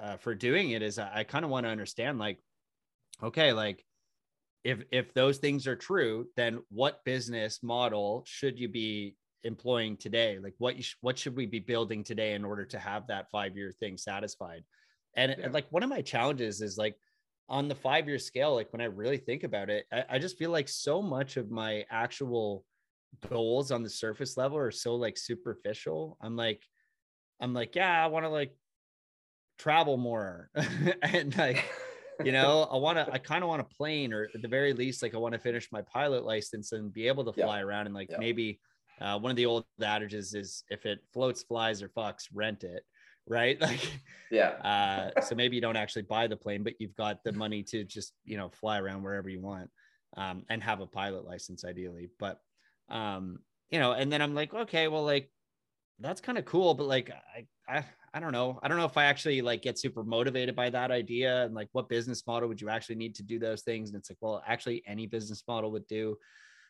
uh, 0.00 0.16
for 0.16 0.34
doing 0.34 0.70
it 0.70 0.82
is 0.82 0.98
I, 0.98 1.20
I 1.20 1.24
kind 1.24 1.44
of 1.44 1.50
want 1.50 1.66
to 1.66 1.70
understand 1.70 2.18
like, 2.18 2.38
okay, 3.22 3.52
like 3.52 3.84
if 4.64 4.82
if 4.90 5.14
those 5.14 5.38
things 5.38 5.66
are 5.66 5.76
true, 5.76 6.26
then 6.36 6.60
what 6.68 7.04
business 7.04 7.60
model 7.62 8.22
should 8.26 8.58
you 8.58 8.68
be 8.68 9.16
employing 9.44 9.96
today? 9.96 10.38
Like 10.42 10.54
what 10.58 10.76
you 10.76 10.82
sh- 10.82 10.96
what 11.00 11.18
should 11.18 11.36
we 11.36 11.46
be 11.46 11.60
building 11.60 12.04
today 12.04 12.34
in 12.34 12.44
order 12.44 12.64
to 12.66 12.78
have 12.78 13.06
that 13.06 13.30
five 13.30 13.56
year 13.56 13.72
thing 13.72 13.96
satisfied? 13.96 14.64
And, 15.16 15.34
Yeah. 15.36 15.46
and 15.46 15.54
like 15.54 15.66
one 15.70 15.82
of 15.82 15.88
my 15.88 16.02
challenges 16.02 16.60
is 16.60 16.76
like 16.76 16.96
on 17.48 17.68
the 17.68 17.74
five 17.74 18.08
year 18.08 18.18
scale, 18.18 18.54
like 18.54 18.72
when 18.72 18.80
I 18.80 18.86
really 18.86 19.16
think 19.16 19.42
about 19.44 19.70
it, 19.70 19.86
I, 19.92 20.04
I 20.10 20.18
just 20.18 20.38
feel 20.38 20.50
like 20.50 20.68
so 20.68 21.00
much 21.02 21.36
of 21.36 21.50
my 21.50 21.84
actual 21.90 22.64
goals 23.28 23.70
on 23.70 23.82
the 23.82 23.90
surface 23.90 24.36
level 24.36 24.58
are 24.58 24.70
so 24.70 24.96
like 24.96 25.16
superficial. 25.16 26.18
I'm 26.20 26.36
like, 26.36 26.62
I'm 27.40 27.54
like, 27.54 27.74
yeah, 27.74 28.04
I 28.04 28.08
want 28.08 28.24
to 28.24 28.28
like 28.30 28.54
travel 29.58 29.96
more 29.96 30.50
and 31.02 31.36
like 31.36 31.64
you 32.24 32.30
know 32.32 32.62
i 32.70 32.76
want 32.76 32.96
to 32.96 33.12
i 33.12 33.18
kind 33.18 33.42
of 33.42 33.48
want 33.48 33.60
a 33.60 33.64
plane 33.64 34.12
or 34.12 34.28
at 34.32 34.40
the 34.40 34.46
very 34.48 34.72
least 34.72 35.02
like 35.02 35.14
i 35.14 35.18
want 35.18 35.32
to 35.32 35.38
finish 35.38 35.68
my 35.72 35.82
pilot 35.82 36.24
license 36.24 36.72
and 36.72 36.92
be 36.92 37.08
able 37.08 37.24
to 37.24 37.32
Yeah. 37.36 37.44
fly 37.44 37.60
around 37.60 37.86
and 37.86 37.94
like 37.94 38.08
Yeah. 38.08 38.18
maybe 38.18 38.60
uh, 39.00 39.18
one 39.18 39.30
of 39.30 39.36
the 39.36 39.46
old 39.46 39.64
adages 39.80 40.34
is 40.34 40.64
if 40.70 40.86
it 40.86 41.00
floats 41.12 41.42
flies 41.42 41.82
or 41.82 41.88
fucks 41.88 42.28
rent 42.32 42.62
it 42.64 42.84
right? 43.28 43.60
Like 43.68 44.00
yeah. 44.30 44.50
uh, 44.62 45.20
so 45.22 45.34
maybe 45.34 45.56
you 45.56 45.62
don't 45.62 45.76
actually 45.76 46.02
buy 46.02 46.26
the 46.26 46.36
plane 46.36 46.62
but 46.62 46.74
you've 46.78 46.94
got 46.96 47.24
the 47.24 47.32
money 47.32 47.62
to 47.62 47.82
just 47.84 48.12
you 48.24 48.36
know 48.36 48.50
fly 48.50 48.78
around 48.78 49.02
wherever 49.02 49.28
you 49.28 49.40
want 49.40 49.70
um, 50.18 50.44
and 50.50 50.62
have 50.62 50.80
a 50.80 50.86
pilot 50.86 51.24
license 51.24 51.64
ideally. 51.64 52.10
But 52.18 52.40
um, 52.90 53.38
you 53.70 53.78
know 53.78 53.92
and 53.92 54.10
then 54.10 54.22
i'm 54.22 54.34
like 54.34 54.52
okay 54.54 54.88
well 54.88 55.04
like 55.04 55.30
that's 56.00 56.20
kind 56.20 56.38
of 56.38 56.44
cool 56.44 56.74
but 56.74 56.86
like 56.86 57.10
I, 57.36 57.46
I 57.68 57.84
i 58.14 58.20
don't 58.20 58.32
know. 58.32 58.58
I 58.62 58.68
don't 58.68 58.78
know 58.78 58.86
if 58.86 58.96
i 58.96 59.04
actually 59.04 59.42
like 59.42 59.62
get 59.62 59.78
super 59.78 60.02
motivated 60.02 60.56
by 60.56 60.70
that 60.70 60.90
idea 60.90 61.44
and 61.44 61.54
like 61.54 61.68
what 61.72 61.88
business 61.88 62.26
model 62.26 62.48
would 62.48 62.60
you 62.60 62.68
actually 62.70 62.96
need 62.96 63.14
to 63.16 63.22
do 63.22 63.38
those 63.38 63.62
things? 63.62 63.90
And 63.90 63.98
it's 63.98 64.10
like 64.10 64.18
well 64.20 64.42
actually 64.46 64.82
any 64.86 65.06
business 65.06 65.42
model 65.46 65.70
would 65.72 65.86
do 65.86 66.16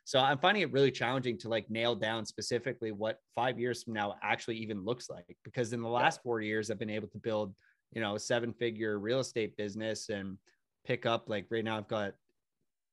so 0.09 0.19
i'm 0.19 0.39
finding 0.39 0.63
it 0.63 0.73
really 0.73 0.91
challenging 0.91 1.37
to 1.37 1.49
like 1.49 1.69
nail 1.71 1.95
down 1.95 2.25
specifically 2.25 2.93
what 2.93 3.19
five 3.35 3.59
years 3.59 3.83
from 3.83 3.93
now 3.93 4.15
actually 4.23 4.57
even 4.57 4.85
looks 4.85 5.11
like 5.11 5.37
because 5.45 5.73
in 5.73 5.83
the 5.83 5.89
last 5.89 6.23
four 6.23 6.41
years 6.41 6.71
i've 6.71 6.79
been 6.79 6.97
able 6.99 7.09
to 7.09 7.19
build 7.19 7.55
you 7.93 8.01
know 8.01 8.15
a 8.15 8.19
seven 8.19 8.53
figure 8.53 8.99
real 8.99 9.21
estate 9.21 9.57
business 9.57 10.09
and 10.09 10.39
pick 10.89 11.05
up 11.05 11.29
like 11.29 11.47
right 11.51 11.65
now 11.65 11.77
I've 11.77 11.87
got 11.87 12.15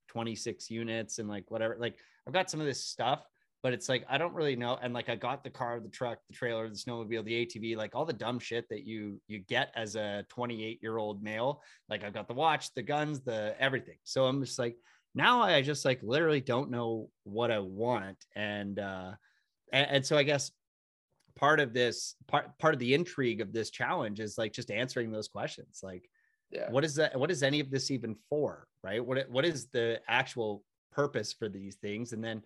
26 0.09 0.69
units 0.69 1.17
and 1.17 1.29
like 1.29 1.49
whatever. 1.49 1.77
Like 1.79 1.97
I've 2.27 2.33
got 2.33 2.49
some 2.49 2.59
of 2.59 2.65
this 2.65 2.83
stuff, 2.83 3.25
but 3.63 3.73
it's 3.73 3.87
like 3.89 4.05
I 4.09 4.17
don't 4.17 4.33
really 4.33 4.55
know. 4.55 4.77
And 4.81 4.93
like 4.93 5.09
I 5.09 5.15
got 5.15 5.43
the 5.43 5.49
car, 5.49 5.79
the 5.79 5.89
truck, 5.89 6.19
the 6.27 6.35
trailer, 6.35 6.67
the 6.67 6.75
snowmobile, 6.75 7.23
the 7.23 7.45
ATV, 7.45 7.77
like 7.77 7.95
all 7.95 8.05
the 8.05 8.13
dumb 8.13 8.37
shit 8.37 8.67
that 8.69 8.85
you 8.85 9.19
you 9.27 9.39
get 9.39 9.71
as 9.75 9.95
a 9.95 10.25
28 10.29 10.79
year 10.81 10.97
old 10.97 11.23
male. 11.23 11.61
Like 11.89 12.03
I've 12.03 12.13
got 12.13 12.27
the 12.27 12.33
watch, 12.33 12.73
the 12.73 12.83
guns, 12.83 13.21
the 13.21 13.55
everything. 13.59 13.97
So 14.03 14.25
I'm 14.25 14.43
just 14.43 14.59
like 14.59 14.75
now 15.15 15.41
I 15.41 15.61
just 15.61 15.85
like 15.85 16.01
literally 16.03 16.41
don't 16.41 16.69
know 16.71 17.09
what 17.23 17.51
I 17.51 17.59
want. 17.59 18.25
And 18.35 18.79
uh 18.79 19.13
and, 19.73 19.87
and 19.91 20.05
so 20.05 20.17
I 20.17 20.23
guess 20.23 20.51
part 21.35 21.59
of 21.59 21.73
this 21.73 22.15
part 22.27 22.57
part 22.59 22.73
of 22.73 22.79
the 22.79 22.93
intrigue 22.93 23.41
of 23.41 23.51
this 23.53 23.69
challenge 23.69 24.19
is 24.19 24.37
like 24.37 24.53
just 24.53 24.71
answering 24.71 25.11
those 25.11 25.27
questions. 25.27 25.79
Like 25.83 26.09
Yeah. 26.51 26.69
what 26.69 26.85
is 26.85 26.95
that 26.95 27.17
what 27.19 27.31
is 27.31 27.43
any 27.43 27.59
of 27.59 27.71
this 27.71 27.91
even 27.91 28.15
for 28.29 28.67
right 28.83 29.03
what 29.05 29.29
what 29.29 29.45
is 29.45 29.67
the 29.71 29.99
actual 30.07 30.63
purpose 30.91 31.33
for 31.33 31.49
these 31.49 31.75
things 31.75 32.13
and 32.13 32.23
then 32.23 32.41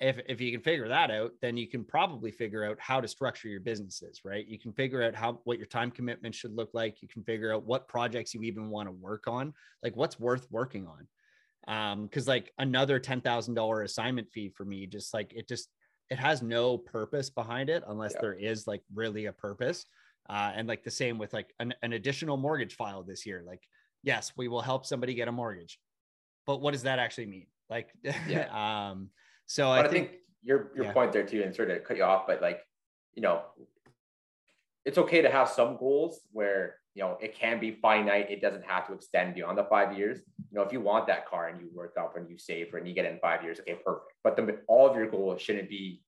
if, 0.00 0.18
if 0.28 0.40
you 0.40 0.50
can 0.50 0.60
figure 0.60 0.88
that 0.88 1.10
out 1.10 1.32
then 1.40 1.56
you 1.56 1.68
can 1.68 1.84
probably 1.84 2.32
figure 2.32 2.64
out 2.64 2.76
how 2.80 3.00
to 3.00 3.06
structure 3.06 3.48
your 3.48 3.60
businesses 3.60 4.22
right 4.24 4.48
you 4.48 4.58
can 4.58 4.72
figure 4.72 5.02
out 5.02 5.14
how 5.14 5.40
what 5.44 5.58
your 5.58 5.66
time 5.66 5.90
commitment 5.90 6.34
should 6.34 6.54
look 6.56 6.70
like 6.74 7.00
you 7.02 7.06
can 7.08 7.22
figure 7.22 7.54
out 7.54 7.64
what 7.64 7.86
projects 7.86 8.34
you 8.34 8.42
even 8.42 8.70
want 8.70 8.88
to 8.88 8.92
work 8.92 9.28
on 9.28 9.52
like 9.84 9.94
what's 9.94 10.18
worth 10.18 10.50
working 10.50 10.86
on 10.86 11.06
um 11.68 12.04
because 12.04 12.26
like 12.26 12.52
another 12.58 12.98
$10000 12.98 13.84
assignment 13.84 14.28
fee 14.30 14.48
for 14.48 14.64
me 14.64 14.86
just 14.86 15.14
like 15.14 15.32
it 15.34 15.46
just 15.46 15.68
it 16.10 16.18
has 16.18 16.42
no 16.42 16.76
purpose 16.76 17.30
behind 17.30 17.68
it 17.70 17.84
unless 17.88 18.14
Yeah. 18.14 18.20
there 18.22 18.34
is 18.34 18.66
like 18.66 18.82
really 18.94 19.26
a 19.26 19.32
purpose 19.32 19.84
uh, 20.30 20.52
and 20.54 20.66
like 20.68 20.82
the 20.82 20.90
same 20.90 21.16
with 21.18 21.32
like 21.32 21.54
an, 21.60 21.72
an 21.82 21.92
additional 21.92 22.36
mortgage 22.36 22.74
file 22.74 23.02
this 23.02 23.24
year 23.24 23.42
like 23.46 23.62
yes 24.02 24.32
we 24.36 24.48
will 24.48 24.62
help 24.62 24.84
somebody 24.84 25.14
get 25.14 25.28
a 25.28 25.32
mortgage 25.32 25.78
but 26.46 26.60
what 26.60 26.72
does 26.72 26.82
that 26.82 26.98
actually 26.98 27.26
mean 27.26 27.46
like 27.70 27.88
yeah. 28.26 28.48
um 28.90 29.10
so 29.46 29.68
But 29.68 29.86
i 29.86 29.88
think, 29.88 30.10
your 30.42 30.70
your 30.74 30.86
yeah. 30.86 30.92
point 30.92 31.12
there 31.12 31.26
too, 31.26 31.42
and 31.42 31.54
sort 31.54 31.70
of 31.70 31.82
cut 31.84 31.96
you 31.96 32.04
off, 32.04 32.26
but 32.26 32.40
like, 32.40 32.60
you 33.14 33.22
know, 33.22 33.42
it's 34.84 34.96
okay 34.96 35.20
to 35.20 35.30
have 35.30 35.48
some 35.48 35.76
goals 35.76 36.20
where 36.32 36.76
you 36.98 37.04
know 37.04 37.16
it 37.20 37.38
can 37.38 37.60
be 37.60 37.70
finite. 37.70 38.28
It 38.28 38.40
doesn't 38.40 38.64
have 38.64 38.88
to 38.88 38.92
extend 38.92 39.36
beyond 39.36 39.56
the 39.56 39.62
five 39.62 39.96
years. 39.96 40.18
You 40.50 40.58
know, 40.58 40.62
if 40.62 40.72
you 40.72 40.80
want 40.80 41.06
that 41.06 41.28
car 41.28 41.46
and 41.46 41.60
you 41.60 41.68
work 41.72 41.94
up 41.96 42.16
and 42.16 42.28
you 42.28 42.36
save 42.36 42.70
for 42.70 42.78
and 42.78 42.88
you 42.88 42.92
get 42.92 43.04
in 43.04 43.20
five 43.20 43.44
years, 43.44 43.60
okay, 43.60 43.74
perfect. 43.74 44.14
But 44.24 44.34
the 44.34 44.58
all 44.66 44.90
of 44.90 44.96
your 44.96 45.08
goals 45.08 45.40
shouldn't 45.40 45.68
be, 45.68 46.02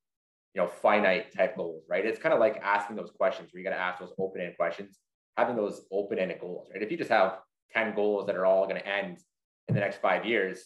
you 0.53 0.61
know, 0.61 0.67
finite 0.67 1.33
type 1.33 1.57
goals, 1.57 1.85
right? 1.89 2.05
It's 2.05 2.19
kind 2.19 2.35
of 2.35 2.41
like 2.41 2.57
asking 2.61 2.97
those 2.97 3.13
questions 3.13 3.51
where 3.53 3.63
you 3.63 3.65
got 3.65 3.77
to 3.77 3.81
ask 3.81 4.01
those 4.01 4.13
open-ended 4.19 4.57
questions, 4.57 4.99
having 5.37 5.55
those 5.55 5.83
open-ended 5.93 6.41
goals, 6.41 6.69
right? 6.73 6.83
If 6.83 6.91
you 6.91 6.97
just 6.97 7.11
have 7.11 7.39
10 7.73 7.95
goals 7.95 8.27
that 8.27 8.35
are 8.35 8.45
all 8.45 8.67
going 8.67 8.81
to 8.81 8.89
end 8.89 9.19
in 9.69 9.77
the 9.77 9.81
next 9.81 10.01
five 10.03 10.27
years, 10.27 10.65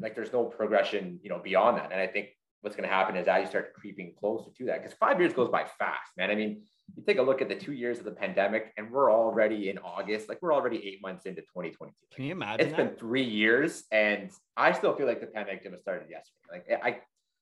like 0.00 0.14
there's 0.14 0.32
no 0.32 0.44
progression, 0.44 1.20
you 1.22 1.28
know, 1.28 1.38
beyond 1.38 1.76
that. 1.76 1.92
And 1.92 2.00
I 2.00 2.06
think 2.06 2.28
what's 2.62 2.76
going 2.76 2.88
to 2.88 2.94
happen 2.94 3.14
is 3.16 3.28
as 3.28 3.42
you 3.42 3.46
start 3.46 3.74
creeping 3.74 4.14
closer 4.18 4.50
to 4.56 4.64
that, 4.66 4.82
because 4.82 4.96
five 4.96 5.20
years 5.20 5.34
goes 5.34 5.50
by 5.50 5.64
fast, 5.78 6.12
man. 6.16 6.30
I 6.30 6.34
mean, 6.34 6.62
you 6.96 7.02
take 7.06 7.18
a 7.18 7.22
look 7.22 7.40
at 7.42 7.48
the 7.48 7.54
two 7.54 7.72
years 7.72 7.98
of 7.98 8.04
the 8.04 8.10
pandemic, 8.10 8.72
and 8.76 8.90
we're 8.90 9.10
already 9.12 9.70
in 9.70 9.78
August. 9.78 10.28
Like 10.28 10.40
we're 10.42 10.52
already 10.54 10.86
eight 10.86 11.00
months 11.02 11.26
into 11.26 11.40
2022. 11.42 11.92
can 12.14 12.24
you 12.24 12.32
imagine 12.32 12.66
It's 12.66 12.76
that? 12.76 12.88
been 12.90 12.96
three 12.98 13.24
years, 13.24 13.84
and 13.90 14.30
I 14.56 14.72
still 14.72 14.94
feel 14.94 15.06
like 15.06 15.20
the 15.20 15.26
pandemic 15.26 15.62
didn't 15.62 15.80
started 15.80 16.08
yesterday. 16.10 16.64
Like 16.70 16.82
I, 16.82 17.00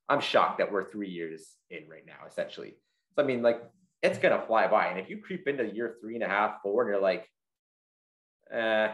I'm 0.08 0.20
shocked 0.20 0.58
that 0.58 0.70
we're 0.70 0.90
three 0.90 1.08
years 1.10 1.56
in 1.70 1.88
right 1.88 2.06
now, 2.06 2.26
essentially. 2.26 2.74
So 3.16 3.22
I 3.22 3.26
mean, 3.26 3.42
like 3.42 3.62
it's 4.02 4.18
gonna 4.18 4.42
fly 4.46 4.68
by, 4.68 4.86
and 4.86 4.98
if 4.98 5.10
you 5.10 5.18
creep 5.18 5.46
into 5.48 5.64
year 5.66 5.96
three 6.00 6.14
and 6.14 6.24
a 6.24 6.28
half, 6.28 6.62
four, 6.62 6.82
and 6.82 6.90
you're 6.92 7.02
like, 7.02 7.28
eh, 8.52 8.88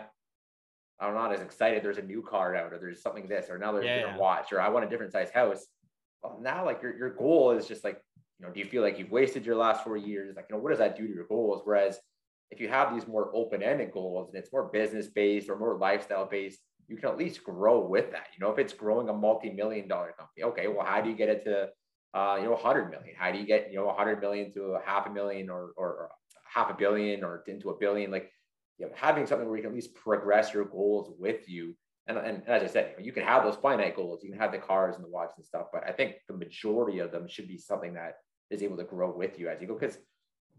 I'm 1.00 1.14
not 1.14 1.32
as 1.32 1.40
excited. 1.40 1.82
There's 1.84 1.98
a 1.98 2.02
new 2.02 2.22
car 2.22 2.56
out, 2.56 2.72
or 2.72 2.78
there's 2.78 3.02
something 3.02 3.28
this, 3.28 3.48
or 3.50 3.58
now 3.58 3.72
there's 3.72 3.84
a 3.84 3.88
Yeah, 3.88 3.96
different 3.96 4.16
yeah. 4.16 4.22
watch, 4.22 4.52
or 4.52 4.60
I 4.60 4.68
want 4.70 4.84
a 4.86 4.88
different 4.88 5.12
size 5.12 5.30
house. 5.30 5.66
Well, 6.22 6.40
now 6.42 6.64
like 6.64 6.82
your 6.82 6.96
your 6.96 7.10
goal 7.10 7.52
is 7.52 7.68
just 7.68 7.84
like, 7.84 8.00
you 8.38 8.46
know, 8.46 8.52
do 8.52 8.60
you 8.60 8.66
feel 8.66 8.82
like 8.82 8.98
you've 8.98 9.10
wasted 9.10 9.44
your 9.44 9.56
last 9.56 9.84
four 9.84 9.96
years? 9.96 10.36
Like, 10.36 10.46
you 10.48 10.56
know, 10.56 10.62
what 10.62 10.70
does 10.70 10.78
that 10.78 10.96
do 10.96 11.06
to 11.06 11.12
your 11.12 11.26
goals? 11.26 11.62
Whereas 11.64 11.98
if 12.50 12.60
you 12.60 12.68
have 12.68 12.94
these 12.94 13.06
more 13.06 13.30
open-ended 13.34 13.92
goals 13.92 14.28
and 14.28 14.38
it's 14.38 14.52
more 14.52 14.70
business-based 14.72 15.48
or 15.48 15.58
more 15.58 15.76
lifestyle-based, 15.76 16.58
you 16.86 16.96
can 16.96 17.10
at 17.10 17.18
least 17.18 17.44
grow 17.44 17.86
with 17.86 18.12
that. 18.12 18.28
You 18.36 18.44
know, 18.44 18.52
if 18.52 18.58
it's 18.58 18.72
growing 18.72 19.08
a 19.08 19.12
multi-million 19.12 19.88
dollar 19.88 20.14
company, 20.18 20.44
okay, 20.44 20.68
well, 20.68 20.86
how 20.86 21.00
do 21.00 21.10
you 21.10 21.16
get 21.16 21.28
it 21.28 21.44
to 21.44 21.68
uh, 22.14 22.36
you 22.38 22.44
know, 22.44 22.52
100 22.52 22.90
million? 22.90 23.14
How 23.16 23.30
do 23.30 23.38
you 23.38 23.46
get, 23.46 23.70
you 23.70 23.76
know, 23.76 23.86
100 23.86 24.20
million 24.20 24.52
to 24.54 24.62
a 24.72 24.80
half 24.84 25.06
a 25.06 25.10
million 25.10 25.50
or, 25.50 25.72
or, 25.76 25.88
or 25.88 26.10
half 26.44 26.70
a 26.70 26.74
billion 26.74 27.22
or 27.22 27.42
into 27.46 27.70
a 27.70 27.78
billion? 27.78 28.10
Like, 28.10 28.30
you 28.78 28.86
know, 28.86 28.92
having 28.94 29.26
something 29.26 29.46
where 29.46 29.56
you 29.56 29.62
can 29.62 29.72
at 29.72 29.74
least 29.74 29.94
progress 29.94 30.54
your 30.54 30.64
goals 30.64 31.12
with 31.18 31.48
you. 31.48 31.76
And, 32.06 32.16
and, 32.16 32.42
and 32.46 32.48
as 32.48 32.62
I 32.62 32.66
said, 32.66 32.90
you, 32.92 32.96
know, 32.96 33.04
you 33.04 33.12
can 33.12 33.24
have 33.24 33.44
those 33.44 33.56
finite 33.56 33.96
goals, 33.96 34.22
you 34.22 34.30
can 34.30 34.40
have 34.40 34.52
the 34.52 34.58
cars 34.58 34.96
and 34.96 35.04
the 35.04 35.10
watches 35.10 35.34
and 35.36 35.44
stuff, 35.44 35.66
but 35.72 35.86
I 35.86 35.92
think 35.92 36.14
the 36.26 36.36
majority 36.36 37.00
of 37.00 37.12
them 37.12 37.28
should 37.28 37.48
be 37.48 37.58
something 37.58 37.94
that 37.94 38.14
is 38.50 38.62
able 38.62 38.76
to 38.76 38.84
grow 38.84 39.10
with 39.10 39.38
you 39.38 39.48
as 39.48 39.60
you 39.60 39.66
go. 39.66 39.74
Because 39.74 39.98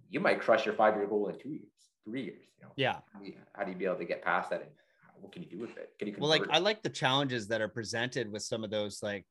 you 0.09 0.19
might 0.19 0.41
crush 0.41 0.65
your 0.65 0.75
five 0.75 0.95
year 0.95 1.07
goal 1.07 1.27
in 1.27 1.37
two 1.37 1.49
years, 1.49 1.71
three 2.05 2.23
years. 2.23 2.43
You 2.57 2.65
know, 2.65 2.71
yeah 2.75 2.97
how 3.13 3.19
do 3.19 3.25
you, 3.25 3.33
how 3.53 3.63
do 3.63 3.71
you 3.71 3.77
be 3.77 3.85
able 3.85 3.97
to 3.97 4.05
get 4.05 4.23
past 4.23 4.49
that? 4.49 4.61
And 4.61 4.71
what 5.21 5.31
can 5.31 5.43
you 5.43 5.49
do 5.49 5.59
with 5.59 5.77
it? 5.77 5.93
Can 5.99 6.07
you 6.07 6.15
well 6.17 6.29
like 6.29 6.41
convert 6.41 6.55
i 6.55 6.59
like 6.59 6.81
the 6.81 6.89
challenges 6.89 7.47
that 7.47 7.61
are 7.61 7.67
presented 7.67 8.31
with 8.31 8.41
some 8.41 8.63
of 8.63 8.69
those 8.69 9.01
like 9.03 9.25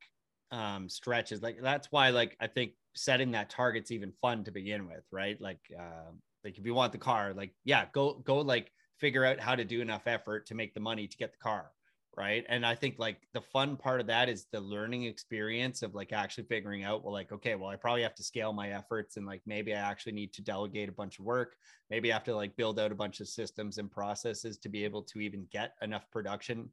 um 0.51 0.89
stretches 0.89 1.43
like 1.43 1.59
that's 1.61 1.93
why 1.93 2.09
like 2.09 2.37
i 2.41 2.47
think 2.47 2.73
setting 2.95 3.33
that 3.33 3.51
target's 3.51 3.91
even 3.91 4.13
fun 4.23 4.43
to 4.45 4.51
begin 4.51 4.87
with 4.87 5.05
right 5.13 5.39
like 5.41 5.61
uh 5.79 6.11
like 6.43 6.57
if 6.57 6.65
you 6.65 6.73
want 6.73 6.91
the 6.91 6.99
car 6.99 7.35
like 7.35 7.53
yeah 7.65 7.85
go 7.93 8.15
go 8.25 8.39
like 8.39 8.73
figure 8.99 9.25
out 9.25 9.39
how 9.39 9.55
to 9.55 9.65
do 9.65 9.81
enough 9.81 10.07
effort 10.07 10.47
to 10.47 10.55
make 10.55 10.73
the 10.73 10.81
money 10.81 11.07
to 11.07 11.17
get 11.19 11.33
the 11.33 11.39
car 11.39 11.71
right? 12.19 12.45
And 12.49 12.67
i 12.67 12.75
think 12.75 12.99
like 12.99 13.29
the 13.33 13.41
fun 13.41 13.77
part 13.77 14.01
of 14.01 14.07
that 14.09 14.29
is 14.29 14.47
the 14.51 14.61
learning 14.61 15.05
experience 15.05 15.83
of 15.83 15.95
like 15.95 16.13
actually 16.13 16.45
figuring 16.45 16.83
out 16.83 17.05
well 17.05 17.13
like 17.13 17.31
okay 17.33 17.55
well 17.55 17.71
i 17.71 17.77
probably 17.77 18.03
have 18.03 18.15
to 18.17 18.25
scale 18.25 18.53
my 18.53 18.71
efforts 18.71 19.17
and 19.17 19.25
like 19.25 19.41
maybe 19.47 19.73
i 19.75 19.79
actually 19.79 20.13
need 20.13 20.33
to 20.33 20.43
delegate 20.43 20.89
a 20.89 20.93
bunch 20.93 21.19
of 21.19 21.25
work. 21.25 21.57
Maybe 21.91 22.11
i 22.11 22.15
have 22.15 22.25
to 22.25 22.35
like 22.35 22.57
build 22.57 22.81
out 22.81 22.91
a 22.93 22.97
bunch 22.97 23.21
of 23.21 23.29
systems 23.29 23.79
and 23.79 23.91
processes 23.91 24.59
to 24.59 24.69
be 24.69 24.85
able 24.85 25.03
to 25.05 25.21
even 25.21 25.47
get 25.53 25.75
enough 25.81 26.11
production 26.11 26.71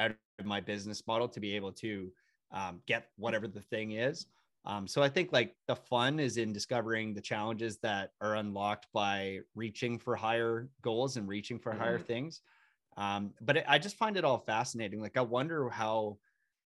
out 0.00 0.12
of 0.40 0.46
my 0.46 0.60
business 0.60 1.06
model 1.06 1.28
to 1.28 1.40
be 1.40 1.54
able 1.54 1.72
to 1.72 2.10
um, 2.52 2.80
get 2.86 3.10
whatever 3.16 3.46
the 3.46 3.60
thing 3.60 3.92
is. 3.92 4.26
Um, 4.64 4.86
so 4.88 5.02
i 5.02 5.08
think 5.08 5.32
like 5.32 5.54
the 5.68 5.76
fun 5.76 6.18
is 6.18 6.36
in 6.36 6.52
discovering 6.52 7.14
the 7.14 7.20
challenges 7.20 7.78
that 7.78 8.10
are 8.20 8.34
unlocked 8.36 8.88
by 8.92 9.38
reaching 9.54 9.98
for 9.98 10.16
higher 10.16 10.68
goals 10.82 11.16
and 11.16 11.28
reaching 11.28 11.58
for 11.58 11.72
higher 11.72 11.98
Mhm. 11.98 12.06
things 12.06 12.42
um, 12.98 13.32
but 13.40 13.58
it, 13.58 13.64
i 13.68 13.78
just 13.78 13.96
find 13.96 14.16
it 14.16 14.24
all 14.24 14.38
fascinating 14.38 15.00
like 15.00 15.16
i 15.16 15.20
wonder 15.22 15.68
how 15.70 16.18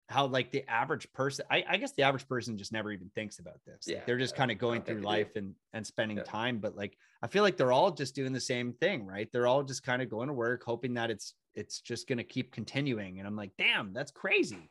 how 0.08 0.26
like 0.26 0.50
the 0.50 0.68
average 0.68 1.10
person 1.12 1.44
I, 1.50 1.64
I 1.66 1.76
guess 1.78 1.92
the 1.92 2.02
average 2.02 2.28
person 2.28 2.58
just 2.58 2.72
never 2.72 2.90
even 2.92 3.10
thinks 3.14 3.38
about 3.38 3.60
this 3.64 3.86
Like, 3.86 3.96
Yeah, 3.96 4.02
they're 4.04 4.18
just 4.18 4.34
I 4.34 4.38
kind 4.38 4.50
of 4.50 4.58
going 4.58 4.82
through 4.82 5.00
life 5.00 5.36
and 5.36 5.54
and 5.72 5.86
spending 5.86 6.18
Yeah. 6.18 6.24
time 6.24 6.58
but 6.58 6.76
like 6.76 6.98
i 7.22 7.26
feel 7.26 7.42
like 7.42 7.56
they're 7.56 7.72
all 7.72 7.90
just 7.92 8.14
doing 8.14 8.32
the 8.32 8.40
same 8.40 8.72
thing 8.74 9.06
right 9.06 9.28
they're 9.32 9.46
all 9.46 9.62
just 9.62 9.82
kind 9.82 10.02
of 10.02 10.10
going 10.10 10.28
to 10.28 10.34
work 10.34 10.64
hoping 10.64 10.94
that 10.94 11.10
it's 11.10 11.34
it's 11.54 11.80
just 11.80 12.08
going 12.08 12.18
to 12.18 12.24
keep 12.24 12.52
continuing 12.52 13.18
and 13.18 13.28
i'm 13.28 13.36
like 13.36 13.52
damn 13.56 13.92
that's 13.92 14.10
crazy 14.10 14.70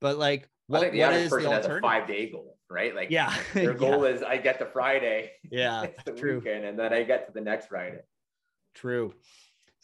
but 0.00 0.18
like 0.18 0.48
what, 0.66 0.90
the 0.92 0.98
what 0.98 1.08
average 1.08 1.22
is 1.22 1.30
the 1.30 1.36
person 1.36 1.52
has 1.52 1.64
a 1.66 1.68
alternative 1.68 1.90
five 1.90 2.06
day 2.08 2.30
goal, 2.30 2.58
right? 2.70 2.94
Like, 2.94 3.10
yeah 3.10 3.34
their 3.52 3.72
yeah. 3.72 3.78
goal 3.78 4.04
is 4.04 4.22
I 4.22 4.38
get 4.38 4.58
to 4.60 4.66
Friday, 4.66 5.32
yeah 5.50 5.82
it's 5.84 6.02
the 6.04 6.12
true 6.12 6.38
weekend, 6.38 6.64
and 6.64 6.78
then 6.78 6.92
I 6.92 7.02
get 7.02 7.26
to 7.26 7.32
the 7.32 7.40
next 7.40 7.66
Friday. 7.66 8.00
True. 8.74 9.12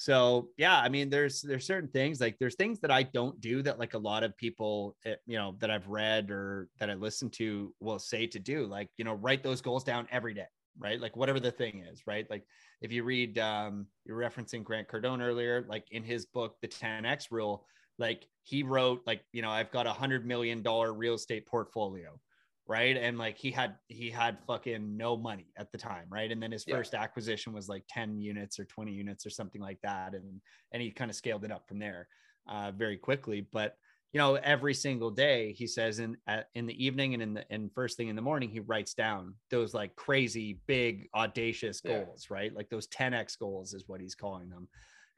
So 0.00 0.50
yeah, 0.56 0.78
I 0.78 0.88
mean, 0.88 1.10
there's 1.10 1.42
there's 1.42 1.66
certain 1.66 1.90
things 1.90 2.20
like 2.20 2.38
there's 2.38 2.54
things 2.54 2.78
that 2.80 2.92
I 2.92 3.02
don't 3.02 3.40
do 3.40 3.62
that 3.62 3.80
like 3.80 3.94
a 3.94 3.98
lot 3.98 4.22
of 4.22 4.36
people, 4.36 4.96
eh, 5.04 5.16
you 5.26 5.36
know, 5.36 5.56
that 5.58 5.72
I've 5.72 5.88
read 5.88 6.30
or 6.30 6.68
that 6.78 6.88
I 6.88 6.94
listen 6.94 7.30
to 7.30 7.74
will 7.80 7.98
say 7.98 8.28
to 8.28 8.38
do. 8.38 8.64
Like 8.66 8.90
you 8.96 9.04
know, 9.04 9.14
write 9.14 9.42
those 9.42 9.60
goals 9.60 9.82
down 9.82 10.06
every 10.12 10.34
day, 10.34 10.46
right? 10.78 11.00
Like 11.00 11.16
whatever 11.16 11.40
the 11.40 11.50
thing 11.50 11.80
is, 11.80 12.06
right? 12.06 12.30
Like 12.30 12.44
if 12.80 12.92
you 12.92 13.02
read, 13.02 13.38
um, 13.40 13.88
you're 14.04 14.16
referencing 14.16 14.62
Grant 14.62 14.86
Cardone 14.86 15.20
earlier, 15.20 15.66
like 15.68 15.90
in 15.90 16.04
his 16.04 16.26
book, 16.26 16.54
The 16.62 16.68
10x 16.68 17.32
Rule, 17.32 17.66
like 17.98 18.28
he 18.44 18.62
wrote 18.62 19.02
like 19.04 19.24
you 19.32 19.42
know 19.42 19.50
I've 19.50 19.72
got 19.72 19.88
a 19.88 19.92
hundred 19.92 20.24
million 20.24 20.62
dollar 20.62 20.94
real 20.94 21.14
estate 21.14 21.44
portfolio, 21.44 22.20
right? 22.68 22.96
And 22.96 23.18
like 23.18 23.38
he 23.38 23.50
had 23.50 23.78
he 23.88 24.10
had 24.10 24.38
fucking 24.46 24.96
no 24.96 25.16
money 25.16 25.52
at 25.56 25.72
the 25.72 25.78
time, 25.78 26.08
right? 26.10 26.30
And 26.30 26.42
then 26.42 26.52
his 26.52 26.64
Yeah. 26.66 26.74
first 26.74 26.94
acquisition 26.94 27.52
was 27.52 27.68
like 27.68 27.84
10 27.88 28.18
units 28.18 28.58
or 28.58 28.64
20 28.66 28.92
units 28.92 29.26
or 29.26 29.30
something 29.30 29.60
like 29.62 29.80
that. 29.82 30.14
And 30.14 30.40
and 30.72 30.82
he 30.82 30.92
kind 30.92 31.10
of 31.10 31.16
scaled 31.16 31.44
it 31.44 31.52
up 31.52 31.68
from 31.68 31.78
there 31.78 32.08
uh 32.46 32.72
very 32.72 32.98
quickly. 32.98 33.40
But 33.40 33.76
you 34.12 34.18
know, 34.18 34.36
every 34.36 34.72
single 34.74 35.10
day 35.10 35.52
he 35.52 35.66
says 35.66 35.98
in 35.98 36.16
in 36.54 36.66
the 36.66 36.84
evening 36.84 37.14
and 37.14 37.22
in 37.22 37.34
the 37.34 37.52
and 37.52 37.72
first 37.74 37.96
thing 37.96 38.08
in 38.08 38.16
the 38.16 38.22
morning, 38.22 38.50
he 38.50 38.60
writes 38.60 38.94
down 38.94 39.36
those 39.50 39.74
like 39.74 39.96
crazy, 39.96 40.62
big, 40.66 41.08
audacious 41.14 41.80
Yeah. 41.82 42.04
goals, 42.06 42.30
right? 42.30 42.52
Like 42.54 42.70
those 42.70 42.86
10x 42.88 43.36
goals 43.36 43.74
is 43.74 43.86
what 43.86 44.00
he's 44.00 44.14
calling 44.14 44.48
them. 44.48 44.68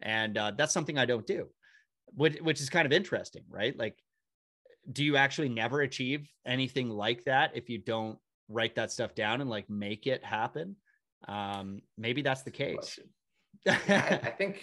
And 0.03 0.37
uh, 0.39 0.53
that's 0.53 0.73
something 0.73 0.99
I 0.99 1.05
don't 1.07 1.27
do, 1.27 1.51
which 2.07 2.41
which 2.41 2.61
is 2.61 2.71
kind 2.71 2.87
of 2.87 2.93
interesting, 2.93 3.45
right? 3.49 3.77
Like 3.77 4.03
do 4.91 5.05
you 5.05 5.17
actually 5.17 5.49
never 5.49 5.81
achieve 5.81 6.29
anything 6.47 6.89
like 6.91 7.25
that 7.25 7.53
if 7.55 7.69
you 7.69 7.79
don't 7.79 8.19
write 8.49 8.75
that 8.77 8.91
stuff 8.91 9.15
down 9.15 9.41
and 9.41 9.51
like 9.51 9.69
make 9.71 10.07
it 10.07 10.25
happen? 10.25 10.77
Um 11.29 11.83
maybe 11.99 12.23
that's 12.23 12.43
the 12.43 12.51
case. 12.51 12.99
I, 13.69 14.21
I 14.23 14.31
think 14.31 14.63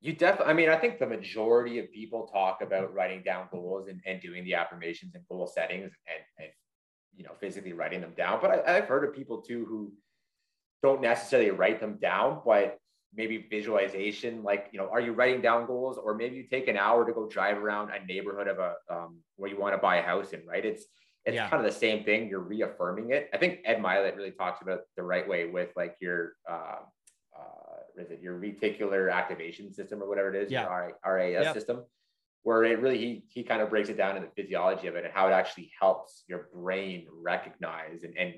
You 0.00 0.12
definitely, 0.12 0.52
I 0.52 0.54
mean, 0.54 0.68
I 0.68 0.76
think 0.76 0.98
the 0.98 1.06
majority 1.06 1.78
of 1.80 1.90
people 1.90 2.28
talk 2.28 2.60
about 2.62 2.94
writing 2.94 3.22
down 3.24 3.48
goals 3.50 3.88
and, 3.88 4.00
and 4.06 4.20
doing 4.20 4.44
the 4.44 4.54
affirmations 4.54 5.14
and 5.14 5.24
goal 5.28 5.46
settings 5.46 5.90
and, 6.06 6.22
and 6.38 6.48
you 7.16 7.24
know, 7.24 7.32
physically 7.40 7.72
writing 7.72 8.00
them 8.00 8.14
down. 8.16 8.38
But 8.40 8.50
I, 8.50 8.76
I've 8.76 8.84
heard 8.86 9.04
of 9.04 9.12
people 9.14 9.42
too 9.42 9.64
who 9.68 9.92
don't 10.82 11.00
necessarily 11.00 11.50
write 11.50 11.80
them 11.80 11.98
down, 12.00 12.42
but 12.44 12.78
maybe 13.14 13.46
visualization 13.50 14.42
like 14.42 14.68
you 14.72 14.78
know 14.78 14.88
are 14.90 15.00
you 15.00 15.12
writing 15.12 15.40
down 15.40 15.66
goals 15.66 15.98
or 15.98 16.14
maybe 16.14 16.36
you 16.36 16.44
take 16.44 16.68
an 16.68 16.76
hour 16.76 17.06
to 17.06 17.12
go 17.12 17.26
drive 17.26 17.56
around 17.56 17.90
a 17.90 18.04
neighborhood 18.06 18.48
of 18.48 18.58
a 18.58 18.74
um, 18.90 19.18
where 19.36 19.50
you 19.50 19.58
want 19.58 19.74
to 19.74 19.78
buy 19.78 19.96
a 19.96 20.02
house 20.02 20.32
in 20.32 20.44
right 20.46 20.64
it's 20.64 20.84
it's 21.24 21.34
yeah. 21.34 21.48
kind 21.48 21.64
of 21.64 21.72
the 21.72 21.78
same 21.78 22.04
thing 22.04 22.28
you're 22.28 22.40
reaffirming 22.40 23.10
it 23.10 23.30
i 23.32 23.38
think 23.38 23.60
ed 23.64 23.78
mylett 23.78 24.16
really 24.16 24.30
talks 24.30 24.60
about 24.62 24.80
the 24.96 25.02
right 25.02 25.28
way 25.28 25.46
with 25.46 25.70
like 25.76 25.96
your 26.00 26.32
uh, 26.48 26.76
uh, 27.38 28.02
is 28.02 28.10
it 28.10 28.20
your 28.20 28.38
reticular 28.38 29.12
activation 29.12 29.72
system 29.72 30.02
or 30.02 30.08
whatever 30.08 30.34
it 30.34 30.42
is 30.42 30.52
yeah. 30.52 30.62
your 30.62 30.92
ras 31.04 31.44
yep. 31.44 31.54
system 31.54 31.82
where 32.42 32.64
it 32.64 32.78
really 32.80 32.98
he 32.98 33.24
he 33.28 33.42
kind 33.42 33.60
of 33.62 33.70
breaks 33.70 33.88
it 33.88 33.96
down 33.96 34.16
in 34.16 34.22
the 34.22 34.30
physiology 34.36 34.86
of 34.86 34.96
it 34.96 35.04
and 35.04 35.12
how 35.12 35.28
it 35.28 35.32
actually 35.32 35.70
helps 35.78 36.24
your 36.28 36.48
brain 36.54 37.06
recognize 37.12 38.02
and, 38.04 38.16
and 38.16 38.34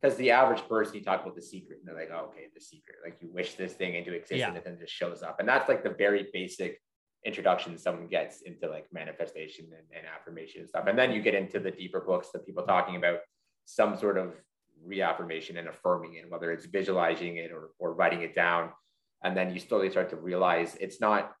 because 0.00 0.16
the 0.16 0.30
average 0.30 0.66
person 0.68 0.94
you 0.94 1.02
talk 1.02 1.22
about 1.22 1.34
the 1.34 1.42
secret 1.42 1.78
and 1.78 1.88
they're 1.88 2.00
like 2.00 2.10
oh, 2.12 2.30
okay 2.30 2.46
the 2.54 2.60
secret. 2.60 2.96
Like 3.04 3.18
you 3.20 3.30
wish 3.32 3.54
this 3.54 3.72
thing 3.72 3.94
into 3.94 4.12
existence 4.12 4.38
yeah. 4.38 4.48
and 4.54 4.64
then 4.64 4.74
it 4.74 4.80
just 4.80 4.92
shows 4.92 5.22
up. 5.22 5.40
And 5.40 5.48
that's 5.48 5.68
like 5.68 5.82
the 5.82 5.90
very 5.90 6.28
basic 6.32 6.80
introduction 7.24 7.76
someone 7.76 8.06
gets 8.06 8.42
into 8.42 8.68
like 8.68 8.86
manifestation 8.92 9.66
and, 9.66 9.86
and 9.96 10.06
affirmation 10.06 10.60
and 10.60 10.68
stuff. 10.68 10.84
And 10.86 10.98
then 10.98 11.12
you 11.12 11.20
get 11.20 11.34
into 11.34 11.58
the 11.58 11.70
deeper 11.70 12.00
books 12.00 12.28
that 12.32 12.46
people 12.46 12.64
talking 12.64 12.96
about 12.96 13.18
some 13.64 13.96
sort 13.96 14.18
of 14.18 14.34
reaffirmation 14.84 15.56
and 15.56 15.68
affirming 15.68 16.14
it 16.14 16.30
whether 16.30 16.52
it's 16.52 16.66
visualizing 16.66 17.36
it 17.36 17.50
or, 17.50 17.70
or 17.78 17.94
writing 17.94 18.22
it 18.22 18.34
down. 18.34 18.70
And 19.24 19.36
then 19.36 19.52
you 19.52 19.58
slowly 19.58 19.90
start 19.90 20.10
to 20.10 20.16
realize 20.16 20.76
it's 20.80 21.00
not 21.00 21.32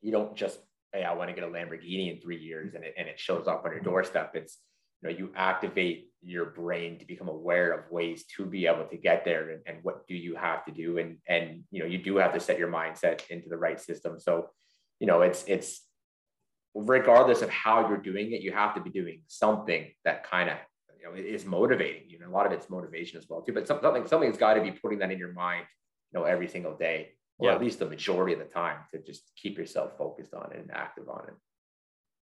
you 0.00 0.10
don't 0.10 0.34
just 0.34 0.58
hey 0.92 1.04
i 1.04 1.12
want 1.14 1.30
to 1.30 1.34
get 1.34 1.44
a 1.44 1.46
lamborghini 1.46 2.12
in 2.12 2.20
three 2.20 2.38
years 2.38 2.74
and 2.74 2.84
it, 2.84 2.94
and 2.98 3.08
it 3.08 3.18
shows 3.18 3.46
up 3.46 3.64
on 3.64 3.72
your 3.72 3.80
doorstep. 3.80 4.32
It's 4.34 4.58
you 5.02 5.08
know 5.08 5.16
you 5.16 5.32
activate 5.36 6.08
your 6.22 6.46
brain 6.46 6.98
to 6.98 7.04
become 7.04 7.28
aware 7.28 7.72
of 7.72 7.90
ways 7.90 8.24
to 8.36 8.46
be 8.46 8.66
able 8.66 8.84
to 8.84 8.96
get 8.96 9.24
there 9.24 9.50
and, 9.50 9.60
and 9.66 9.78
what 9.82 10.06
do 10.06 10.14
you 10.14 10.36
have 10.36 10.64
to 10.64 10.72
do. 10.72 10.98
And 10.98 11.18
and 11.28 11.64
you 11.70 11.80
know 11.80 11.86
you 11.86 11.98
do 11.98 12.16
have 12.16 12.32
to 12.34 12.40
set 12.40 12.58
your 12.58 12.68
mindset 12.68 13.28
into 13.28 13.48
the 13.48 13.56
right 13.56 13.80
system. 13.80 14.18
So 14.20 14.48
you 15.02 15.06
know 15.06 15.22
it's 15.22 15.44
it's 15.48 15.82
regardless 16.74 17.42
of 17.42 17.50
how 17.50 17.86
you're 17.88 17.98
doing 17.98 18.32
it 18.32 18.40
you 18.40 18.52
have 18.52 18.74
to 18.74 18.80
be 18.80 18.88
doing 18.88 19.20
something 19.26 19.90
that 20.04 20.24
kind 20.24 20.48
of 20.48 20.56
you 20.98 21.04
know 21.04 21.14
is 21.14 21.44
motivating 21.44 22.08
you 22.08 22.18
know 22.18 22.28
a 22.28 22.30
lot 22.30 22.46
of 22.46 22.52
it's 22.52 22.70
motivation 22.70 23.18
as 23.18 23.26
well 23.28 23.42
too 23.42 23.52
but 23.52 23.66
something 23.66 24.06
something's 24.06 24.38
got 24.38 24.54
to 24.54 24.62
be 24.62 24.70
putting 24.70 24.98
that 24.98 25.10
in 25.10 25.18
your 25.18 25.32
mind 25.32 25.66
you 26.12 26.18
know 26.18 26.24
every 26.24 26.48
single 26.48 26.74
day 26.74 27.10
or 27.38 27.48
yeah. 27.48 27.54
at 27.54 27.60
least 27.60 27.78
the 27.78 27.84
majority 27.84 28.32
of 28.32 28.38
the 28.38 28.46
time 28.46 28.78
to 28.90 29.02
just 29.02 29.32
keep 29.36 29.58
yourself 29.58 29.98
focused 29.98 30.32
on 30.32 30.50
it 30.52 30.60
and 30.60 30.70
active 30.72 31.08
on 31.08 31.24
it. 31.28 31.34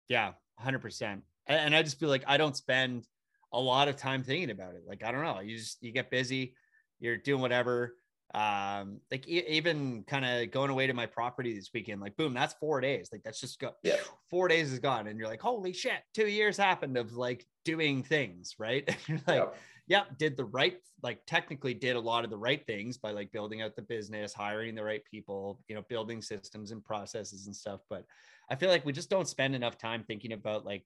Yeah 0.09 0.33
100% 0.65 1.21
and 1.47 1.75
I 1.75 1.83
just 1.83 1.99
feel 1.99 2.09
like 2.09 2.25
I 2.27 2.37
don't 2.37 2.57
spend 2.57 3.07
a 3.53 3.61
lot 3.61 3.89
of 3.89 3.97
time 3.97 4.23
thinking 4.23 4.51
about 4.51 4.75
it. 4.75 4.85
Like 4.87 5.05
I 5.05 5.13
don't 5.13 5.23
know, 5.23 5.41
you 5.41 5.59
just 5.59 5.83
you 5.83 5.93
get 5.93 6.11
busy, 6.11 6.55
you're 7.01 7.17
doing 7.17 7.41
whatever. 7.41 7.97
Um, 8.35 9.01
like 9.11 9.29
e- 9.29 9.45
even 9.47 10.05
kind 10.07 10.25
of 10.25 10.51
going 10.51 10.71
away 10.71 10.87
to 10.87 10.95
my 10.95 11.05
property 11.05 11.55
this 11.55 11.69
weekend, 11.75 12.01
like 12.01 12.17
boom, 12.17 12.33
that's 12.33 12.55
four 12.55 12.81
days. 12.81 13.11
Like 13.13 13.23
that's 13.23 13.41
just 13.41 13.61
go 13.61 13.73
yeah. 13.83 13.97
four 14.31 14.49
days 14.49 14.73
is 14.73 14.79
gone, 14.79 15.07
and 15.07 15.19
you're 15.19 15.29
like, 15.29 15.43
holy 15.43 15.75
shit, 15.75 16.01
two 16.15 16.27
years 16.27 16.57
happened 16.57 16.97
of 16.97 17.15
like 17.15 17.45
doing 17.65 18.03
things, 18.03 18.55
right? 18.59 18.89
you're 19.07 19.21
like, 19.27 19.37
yep. 19.37 19.57
yeah, 19.87 20.05
did 20.19 20.39
the 20.39 20.47
right, 20.47 20.79
like 21.03 21.21
technically 21.27 21.75
did 21.75 21.97
a 21.97 22.01
lot 22.01 22.25
of 22.25 22.31
the 22.31 22.39
right 22.39 22.65
things 22.67 22.97
by 22.97 23.11
like 23.11 23.31
building 23.33 23.61
out 23.61 23.77
the 23.77 23.83
business, 23.83 24.33
hiring 24.33 24.75
the 24.75 24.85
right 24.85 25.05
people, 25.05 25.61
you 25.69 25.75
know, 25.75 25.83
building 25.91 26.23
systems 26.23 26.71
and 26.71 26.83
processes 26.83 27.47
and 27.47 27.55
stuff. 27.55 27.81
But 27.91 28.07
I 28.49 28.57
feel 28.57 28.71
like 28.71 28.87
we 28.87 28.93
just 28.93 29.11
don't 29.11 29.29
spend 29.29 29.55
enough 29.55 29.77
time 29.77 30.05
thinking 30.07 30.33
about 30.33 30.65
like 30.65 30.85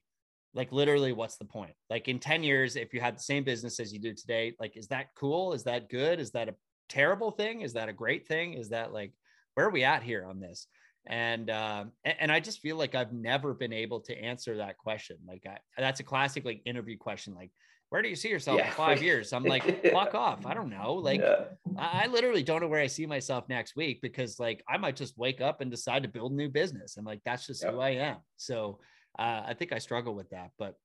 like 0.56 0.72
literally 0.72 1.12
what's 1.12 1.36
the 1.36 1.44
point? 1.44 1.74
Like 1.90 2.08
in 2.08 2.18
10 2.18 2.42
years 2.42 2.74
if 2.74 2.92
you 2.94 3.00
had 3.00 3.16
the 3.16 3.22
same 3.22 3.44
business 3.44 3.78
as 3.78 3.92
you 3.92 4.00
do 4.00 4.14
today 4.14 4.54
like 4.58 4.76
is 4.76 4.88
that 4.88 5.08
cool? 5.14 5.52
Is 5.52 5.62
that 5.64 5.88
good? 5.88 6.18
Is 6.18 6.32
that 6.32 6.48
a 6.48 6.54
terrible 6.88 7.30
thing? 7.30 7.60
Is 7.60 7.74
that 7.74 7.88
a 7.88 7.92
great 7.92 8.26
thing? 8.26 8.54
Is 8.54 8.70
that 8.70 8.92
like 8.92 9.12
where 9.54 9.66
are 9.66 9.70
we 9.70 9.84
at 9.84 10.02
here 10.02 10.26
on 10.26 10.40
this? 10.40 10.66
And 11.08 11.50
uh, 11.50 11.84
and 12.04 12.32
i 12.32 12.40
just 12.40 12.58
feel 12.58 12.76
like 12.76 12.96
i've 12.96 13.12
never 13.12 13.54
been 13.54 13.72
able 13.72 14.00
to 14.00 14.18
answer 14.18 14.56
that 14.56 14.78
question. 14.78 15.18
Like 15.28 15.44
I, 15.46 15.58
that's 15.78 16.00
a 16.00 16.04
classic 16.04 16.44
like 16.44 16.62
interview 16.64 16.96
question 16.96 17.34
like 17.34 17.50
where 17.90 18.02
do 18.02 18.08
you 18.08 18.16
see 18.16 18.28
yourself 18.28 18.58
yeah. 18.58 18.66
in 18.66 18.72
five 18.72 19.00
years? 19.00 19.32
I'm 19.32 19.44
like 19.44 19.86
fuck 19.92 20.14
off. 20.14 20.44
I 20.44 20.54
don't 20.54 20.70
know. 20.70 20.94
Like 20.94 21.20
yeah. 21.20 21.44
I, 21.78 22.04
I 22.04 22.06
literally 22.08 22.42
don't 22.42 22.60
know 22.60 22.68
where 22.68 22.80
i 22.80 22.88
see 22.88 23.06
myself 23.06 23.48
next 23.48 23.76
week 23.76 24.00
because 24.00 24.40
like 24.40 24.64
i 24.68 24.76
might 24.76 24.96
just 24.96 25.16
wake 25.18 25.40
up 25.40 25.60
and 25.60 25.70
decide 25.70 26.02
to 26.02 26.08
build 26.08 26.32
a 26.32 26.34
new 26.34 26.48
business. 26.48 26.96
And 26.96 27.06
like 27.06 27.20
that's 27.24 27.46
just 27.46 27.62
yep. 27.62 27.74
who 27.74 27.80
i 27.80 27.90
am. 27.90 28.16
So 28.36 28.80
uh, 29.18 29.42
I 29.46 29.54
think 29.54 29.72
I 29.72 29.78
struggle 29.78 30.14
with 30.14 30.30
that, 30.30 30.50
but 30.58 30.76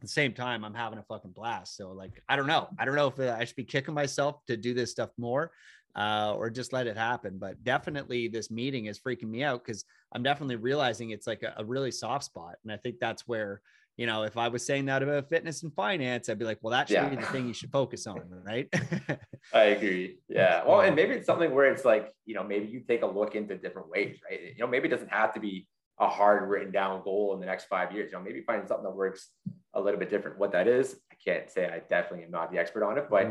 at 0.00 0.02
the 0.02 0.08
same 0.08 0.32
time, 0.32 0.64
I'm 0.64 0.74
having 0.74 0.98
a 0.98 1.02
fucking 1.02 1.32
blast. 1.32 1.76
So 1.76 1.92
like, 1.92 2.22
I 2.28 2.36
don't 2.36 2.46
know. 2.46 2.68
I 2.78 2.84
don't 2.84 2.94
know 2.94 3.08
if 3.08 3.20
I 3.20 3.44
should 3.44 3.56
be 3.56 3.64
kicking 3.64 3.92
myself 3.92 4.36
to 4.46 4.56
do 4.56 4.72
this 4.72 4.90
stuff 4.90 5.10
more 5.18 5.52
uh, 5.94 6.34
or 6.36 6.50
just 6.50 6.72
let 6.72 6.86
it 6.86 6.96
happen. 6.96 7.38
But 7.38 7.62
definitely 7.64 8.28
this 8.28 8.50
meeting 8.50 8.86
is 8.86 8.98
freaking 8.98 9.28
me 9.28 9.42
out 9.42 9.64
because 9.64 9.84
I'm 10.12 10.22
definitely 10.22 10.56
realizing 10.56 11.10
it's 11.10 11.26
like 11.26 11.42
a, 11.42 11.54
a, 11.58 11.64
really 11.64 11.90
soft 11.90 12.24
spot. 12.24 12.56
And 12.62 12.72
I 12.72 12.76
think 12.76 12.98
that's 12.98 13.26
where, 13.26 13.60
you 13.96 14.06
know, 14.06 14.22
if 14.22 14.36
I 14.36 14.48
was 14.48 14.64
saying 14.64 14.86
that 14.86 15.02
about 15.02 15.28
fitness 15.28 15.62
and 15.62 15.74
finance, 15.74 16.28
I'd 16.28 16.38
be 16.38 16.44
like, 16.44 16.58
well, 16.62 16.70
that 16.70 16.88
should 16.88 16.94
yeah. 16.94 17.08
be 17.08 17.16
the 17.16 17.26
thing 17.26 17.46
you 17.46 17.52
should 17.52 17.70
focus 17.72 18.06
on. 18.06 18.22
Right. 18.44 18.68
I 19.52 19.64
agree. 19.64 20.18
Yeah. 20.28 20.64
Well, 20.64 20.80
and 20.80 20.96
maybe 20.96 21.12
it's 21.12 21.26
something 21.26 21.52
where 21.52 21.70
it's 21.70 21.84
like, 21.84 22.10
you 22.24 22.34
know, 22.34 22.44
maybe 22.44 22.68
you 22.68 22.80
take 22.80 23.02
a 23.02 23.06
look 23.06 23.34
into 23.34 23.56
different 23.56 23.90
ways, 23.90 24.18
right? 24.28 24.40
You 24.56 24.60
know, 24.60 24.66
maybe 24.66 24.88
it 24.88 24.92
doesn't 24.92 25.12
have 25.12 25.34
to 25.34 25.40
be 25.40 25.66
a 26.00 26.08
hard 26.08 26.48
written 26.48 26.72
down 26.72 27.02
goal 27.04 27.34
in 27.34 27.40
the 27.40 27.46
next 27.46 27.66
five 27.66 27.92
years. 27.92 28.10
You 28.10 28.18
know, 28.18 28.24
maybe 28.24 28.40
find 28.40 28.66
something 28.66 28.84
that 28.84 28.96
works 28.96 29.28
a 29.74 29.80
little 29.80 30.00
bit 30.00 30.10
different. 30.10 30.38
What 30.38 30.52
that 30.52 30.66
is, 30.66 30.96
I 31.12 31.14
can't 31.22 31.48
say. 31.48 31.66
I 31.66 31.80
definitely 31.88 32.24
am 32.24 32.30
not 32.30 32.50
the 32.50 32.58
expert 32.58 32.84
on 32.84 32.98
it, 32.98 33.08
but 33.08 33.26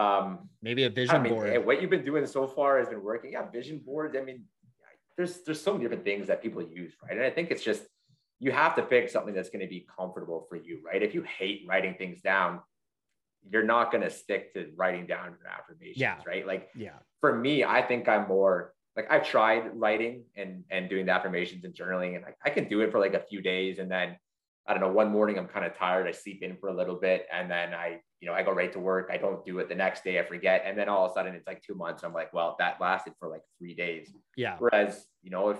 um, 0.00 0.48
maybe 0.60 0.84
a 0.84 0.90
vision 0.90 1.16
I 1.16 1.18
mean, 1.20 1.32
board. 1.32 1.64
What 1.64 1.80
you've 1.80 1.90
been 1.90 2.04
doing 2.04 2.26
so 2.26 2.46
far 2.46 2.78
has 2.78 2.88
been 2.88 3.02
working. 3.02 3.32
Yeah, 3.32 3.48
vision 3.50 3.80
boards. 3.84 4.16
I 4.16 4.20
mean, 4.20 4.44
there's 5.16 5.42
there's 5.44 5.60
so 5.60 5.72
many 5.72 5.84
different 5.84 6.04
things 6.04 6.26
that 6.26 6.42
people 6.42 6.62
use, 6.62 6.94
right? 7.02 7.12
And 7.12 7.22
I 7.22 7.30
think 7.30 7.50
it's 7.50 7.62
just 7.62 7.82
you 8.40 8.52
have 8.52 8.74
to 8.76 8.82
pick 8.82 9.08
something 9.08 9.34
that's 9.34 9.50
going 9.50 9.62
to 9.62 9.68
be 9.68 9.86
comfortable 9.96 10.46
for 10.48 10.56
you, 10.56 10.80
right? 10.84 11.02
If 11.02 11.14
you 11.14 11.22
hate 11.22 11.64
writing 11.68 11.94
things 11.94 12.20
down, 12.20 12.60
you're 13.50 13.64
not 13.64 13.90
going 13.90 14.02
to 14.02 14.10
stick 14.10 14.52
to 14.54 14.70
writing 14.76 15.06
down 15.06 15.34
your 15.40 15.48
affirmations, 15.48 15.96
yeah. 15.96 16.16
right? 16.26 16.46
Like, 16.46 16.68
yeah. 16.76 16.98
For 17.20 17.34
me, 17.34 17.64
I 17.64 17.82
think 17.82 18.08
I'm 18.08 18.28
more 18.28 18.74
like 18.98 19.12
I've 19.12 19.24
tried 19.24 19.70
writing 19.74 20.24
and 20.34 20.64
and 20.70 20.90
doing 20.90 21.06
the 21.06 21.12
affirmations 21.12 21.64
and 21.64 21.72
journaling, 21.72 22.16
and 22.16 22.24
I, 22.24 22.32
I 22.44 22.50
can 22.50 22.68
do 22.68 22.80
it 22.80 22.90
for 22.90 22.98
like 22.98 23.14
a 23.14 23.20
few 23.20 23.40
days, 23.40 23.78
and 23.78 23.88
then 23.88 24.16
I 24.66 24.72
don't 24.72 24.80
know. 24.80 24.90
One 24.90 25.12
morning 25.12 25.38
I'm 25.38 25.46
kind 25.46 25.64
of 25.64 25.78
tired. 25.78 26.08
I 26.08 26.10
sleep 26.10 26.42
in 26.42 26.56
for 26.56 26.68
a 26.68 26.74
little 26.74 26.96
bit, 26.96 27.28
and 27.32 27.48
then 27.48 27.74
I 27.74 28.00
you 28.20 28.26
know 28.26 28.34
I 28.34 28.42
go 28.42 28.50
right 28.50 28.72
to 28.72 28.80
work. 28.80 29.08
I 29.12 29.16
don't 29.16 29.44
do 29.46 29.60
it 29.60 29.68
the 29.68 29.76
next 29.76 30.02
day. 30.02 30.18
I 30.18 30.24
forget, 30.24 30.64
and 30.66 30.76
then 30.76 30.88
all 30.88 31.04
of 31.04 31.12
a 31.12 31.14
sudden 31.14 31.36
it's 31.36 31.46
like 31.46 31.62
two 31.62 31.76
months. 31.76 32.02
I'm 32.02 32.12
like, 32.12 32.32
well, 32.34 32.56
that 32.58 32.80
lasted 32.80 33.12
for 33.20 33.28
like 33.28 33.42
three 33.56 33.76
days. 33.76 34.10
Yeah. 34.36 34.56
Whereas 34.58 35.06
you 35.22 35.30
know 35.30 35.50
if 35.50 35.58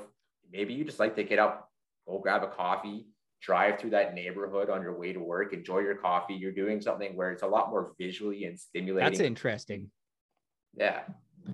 maybe 0.50 0.74
you 0.74 0.82
just 0.82 0.98
like 0.98 1.14
to 1.14 1.22
get 1.22 1.38
up, 1.38 1.70
go 2.08 2.18
grab 2.18 2.42
a 2.42 2.48
coffee, 2.48 3.06
drive 3.40 3.78
through 3.78 3.90
that 3.90 4.14
neighborhood 4.14 4.68
on 4.68 4.82
your 4.82 4.98
way 4.98 5.12
to 5.12 5.20
work, 5.20 5.52
enjoy 5.52 5.78
your 5.78 5.94
coffee. 5.94 6.34
You're 6.34 6.50
doing 6.50 6.80
something 6.80 7.14
where 7.14 7.30
it's 7.30 7.44
a 7.44 7.46
lot 7.46 7.70
more 7.70 7.92
visually 8.00 8.46
and 8.46 8.58
stimulating. 8.58 9.12
That's 9.12 9.20
interesting. 9.20 9.92
Yeah. 10.74 11.02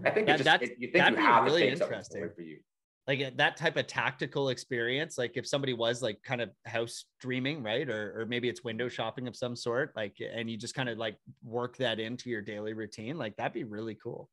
I 0.05 0.11
think 0.11 0.29
yeah, 0.29 0.37
just, 0.37 0.45
that's, 0.45 0.63
it, 0.65 0.77
you 0.79 0.91
think 0.91 1.11
you 1.11 1.17
have 1.17 1.45
really 1.45 1.69
interesting 1.69 2.31
for 2.35 2.43
you. 2.43 2.59
Like 3.07 3.21
uh, 3.21 3.31
that 3.37 3.59
type 3.59 3.77
of 3.77 3.87
tactical 3.87 4.49
experience, 4.49 5.19
like 5.19 5.37
if 5.37 5.47
somebody 5.47 5.75
was 5.75 6.01
like 6.01 6.23
kind 6.23 6.41
of 6.41 6.51
house 6.65 7.05
streaming, 7.19 7.63
right? 7.63 7.87
Or, 7.89 8.21
or 8.21 8.27
maybe 8.27 8.49
it's 8.49 8.65
window 8.65 8.89
shopping 8.89 9.29
of 9.29 9.37
some 9.37 9.55
sort, 9.55 9.93
like, 9.95 10.17
and 10.21 10.51
you 10.51 10.57
just 10.57 10.75
kind 10.75 10.89
of 10.89 10.97
like 10.97 11.19
work 11.43 11.77
that 11.77 12.01
into 12.01 12.31
your 12.31 12.41
daily 12.41 12.73
routine, 12.73 13.19
like 13.19 13.37
that'd 13.37 13.53
be 13.53 13.65
really 13.65 13.95
cool. 13.95 14.31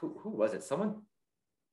Who, 0.00 0.18
who 0.18 0.30
was 0.30 0.54
it? 0.54 0.64
Someone, 0.64 1.02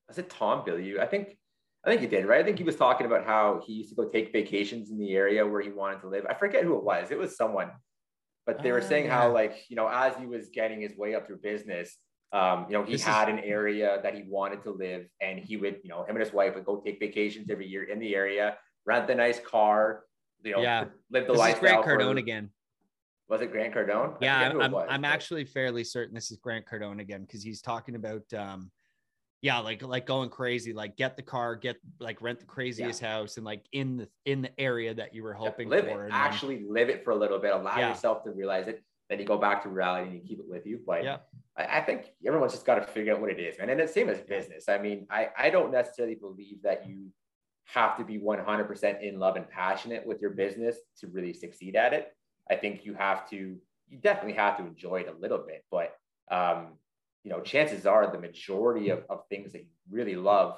was 0.06 0.18
it 0.18 0.30
Tom 0.30 0.64
Bilyeu? 0.64 1.00
I 1.00 1.06
think, 1.06 1.36
I 1.84 1.90
think 1.90 2.02
he 2.02 2.06
did, 2.06 2.24
right? 2.26 2.40
I 2.40 2.44
think 2.44 2.58
he 2.58 2.64
was 2.64 2.76
talking 2.76 3.06
about 3.06 3.26
how 3.26 3.60
he 3.66 3.72
used 3.72 3.88
to 3.88 3.96
go 3.96 4.08
take 4.08 4.32
vacations 4.32 4.90
in 4.90 4.98
the 4.98 5.12
area 5.16 5.44
where 5.44 5.60
he 5.60 5.70
wanted 5.70 6.02
to 6.02 6.08
live. 6.08 6.24
I 6.30 6.34
forget 6.34 6.62
who 6.62 6.76
it 6.76 6.84
was. 6.84 7.10
It 7.10 7.18
was 7.18 7.36
someone, 7.36 7.70
but 8.46 8.62
they 8.62 8.70
were 8.70 8.80
uh, 8.80 8.88
saying 8.88 9.06
yeah. 9.06 9.18
how 9.18 9.32
like, 9.32 9.64
you 9.68 9.74
know, 9.74 9.88
as 9.88 10.14
he 10.16 10.26
was 10.26 10.50
getting 10.50 10.82
his 10.82 10.96
way 10.96 11.16
up 11.16 11.26
through 11.26 11.38
business, 11.38 11.96
um, 12.32 12.66
you 12.68 12.78
know, 12.78 12.84
he 12.84 12.92
this 12.92 13.02
had 13.02 13.28
is... 13.28 13.34
an 13.34 13.40
area 13.40 13.98
that 14.02 14.14
he 14.14 14.22
wanted 14.22 14.62
to 14.62 14.70
live, 14.70 15.06
and 15.20 15.38
he 15.38 15.56
would, 15.56 15.80
you 15.82 15.90
know, 15.90 16.02
him 16.02 16.10
and 16.10 16.20
his 16.20 16.32
wife 16.32 16.54
would 16.54 16.64
go 16.64 16.80
take 16.84 17.00
vacations 17.00 17.50
every 17.50 17.66
year 17.66 17.84
in 17.84 17.98
the 17.98 18.14
area, 18.14 18.56
rent 18.86 19.06
the 19.06 19.14
nice 19.14 19.40
car, 19.40 20.04
you 20.44 20.52
know, 20.52 20.60
yeah. 20.60 20.84
live 21.10 21.26
the 21.26 21.32
this 21.32 21.38
lifestyle. 21.38 21.80
Is 21.80 21.84
Grant 21.84 22.00
Cardone 22.00 22.18
again. 22.18 22.50
Was 23.28 23.40
it 23.40 23.50
Grant 23.52 23.74
Cardone? 23.74 24.16
Yeah, 24.20 24.50
I'm, 24.50 24.72
was, 24.72 24.86
I'm 24.88 25.02
but... 25.02 25.08
actually 25.08 25.44
fairly 25.44 25.84
certain 25.84 26.14
this 26.14 26.30
is 26.30 26.38
Grant 26.38 26.66
Cardone 26.66 27.00
again 27.00 27.22
because 27.22 27.42
he's 27.42 27.60
talking 27.60 27.94
about, 27.94 28.22
um, 28.34 28.70
yeah, 29.42 29.58
like 29.58 29.82
like 29.82 30.06
going 30.06 30.30
crazy, 30.30 30.72
like 30.72 30.96
get 30.96 31.16
the 31.16 31.22
car, 31.22 31.56
get 31.56 31.76
like 31.98 32.20
rent 32.22 32.40
the 32.40 32.44
craziest 32.44 33.00
yeah. 33.00 33.12
house, 33.12 33.36
and 33.36 33.46
like 33.46 33.64
in 33.72 33.96
the 33.96 34.08
in 34.24 34.42
the 34.42 34.60
area 34.60 34.92
that 34.94 35.14
you 35.14 35.22
were 35.22 35.32
hoping 35.32 35.68
yeah, 35.68 35.76
live 35.76 35.84
for. 35.86 36.06
It. 36.06 36.12
Actually, 36.12 36.56
then... 36.56 36.72
live 36.72 36.88
it 36.90 37.04
for 37.04 37.12
a 37.12 37.16
little 37.16 37.38
bit. 37.38 37.52
Allow 37.52 37.78
yeah. 37.78 37.90
yourself 37.90 38.22
to 38.24 38.30
realize 38.30 38.68
it 38.68 38.82
then 39.10 39.18
you 39.18 39.26
go 39.26 39.36
back 39.36 39.62
to 39.64 39.68
reality 39.68 40.04
and 40.06 40.14
you 40.14 40.20
keep 40.20 40.38
it 40.38 40.48
with 40.48 40.64
you. 40.64 40.80
But 40.86 41.02
Yeah. 41.02 41.18
I, 41.58 41.78
I 41.78 41.80
think 41.80 42.12
everyone's 42.24 42.52
just 42.52 42.64
got 42.64 42.76
to 42.76 42.86
figure 42.86 43.12
out 43.12 43.20
what 43.20 43.30
it 43.30 43.40
is, 43.40 43.58
man. 43.58 43.68
And 43.68 43.80
it's 43.80 43.92
same 43.92 44.08
as 44.08 44.20
business. 44.20 44.68
I 44.68 44.78
mean, 44.78 45.06
I, 45.10 45.28
I 45.36 45.50
don't 45.50 45.72
necessarily 45.72 46.14
believe 46.14 46.62
that 46.62 46.88
you 46.88 47.08
have 47.64 47.96
to 47.98 48.04
be 48.04 48.18
100% 48.18 49.02
in 49.02 49.18
love 49.18 49.36
and 49.36 49.48
passionate 49.50 50.06
with 50.06 50.20
your 50.20 50.30
business 50.30 50.76
to 51.00 51.08
really 51.08 51.32
succeed 51.32 51.74
at 51.74 51.92
it. 51.92 52.14
I 52.48 52.54
think 52.54 52.84
you 52.84 52.94
have 52.94 53.28
to, 53.30 53.56
you 53.88 53.98
definitely 54.00 54.34
have 54.34 54.56
to 54.58 54.66
enjoy 54.66 55.00
it 55.00 55.08
a 55.08 55.20
little 55.20 55.38
bit, 55.38 55.64
but, 55.70 55.96
um, 56.30 56.74
you 57.24 57.30
know, 57.30 57.40
chances 57.40 57.86
are 57.86 58.10
the 58.10 58.18
majority 58.18 58.90
of, 58.90 59.04
of 59.10 59.22
things 59.28 59.52
that 59.52 59.60
you 59.60 59.68
really 59.90 60.16
love, 60.16 60.56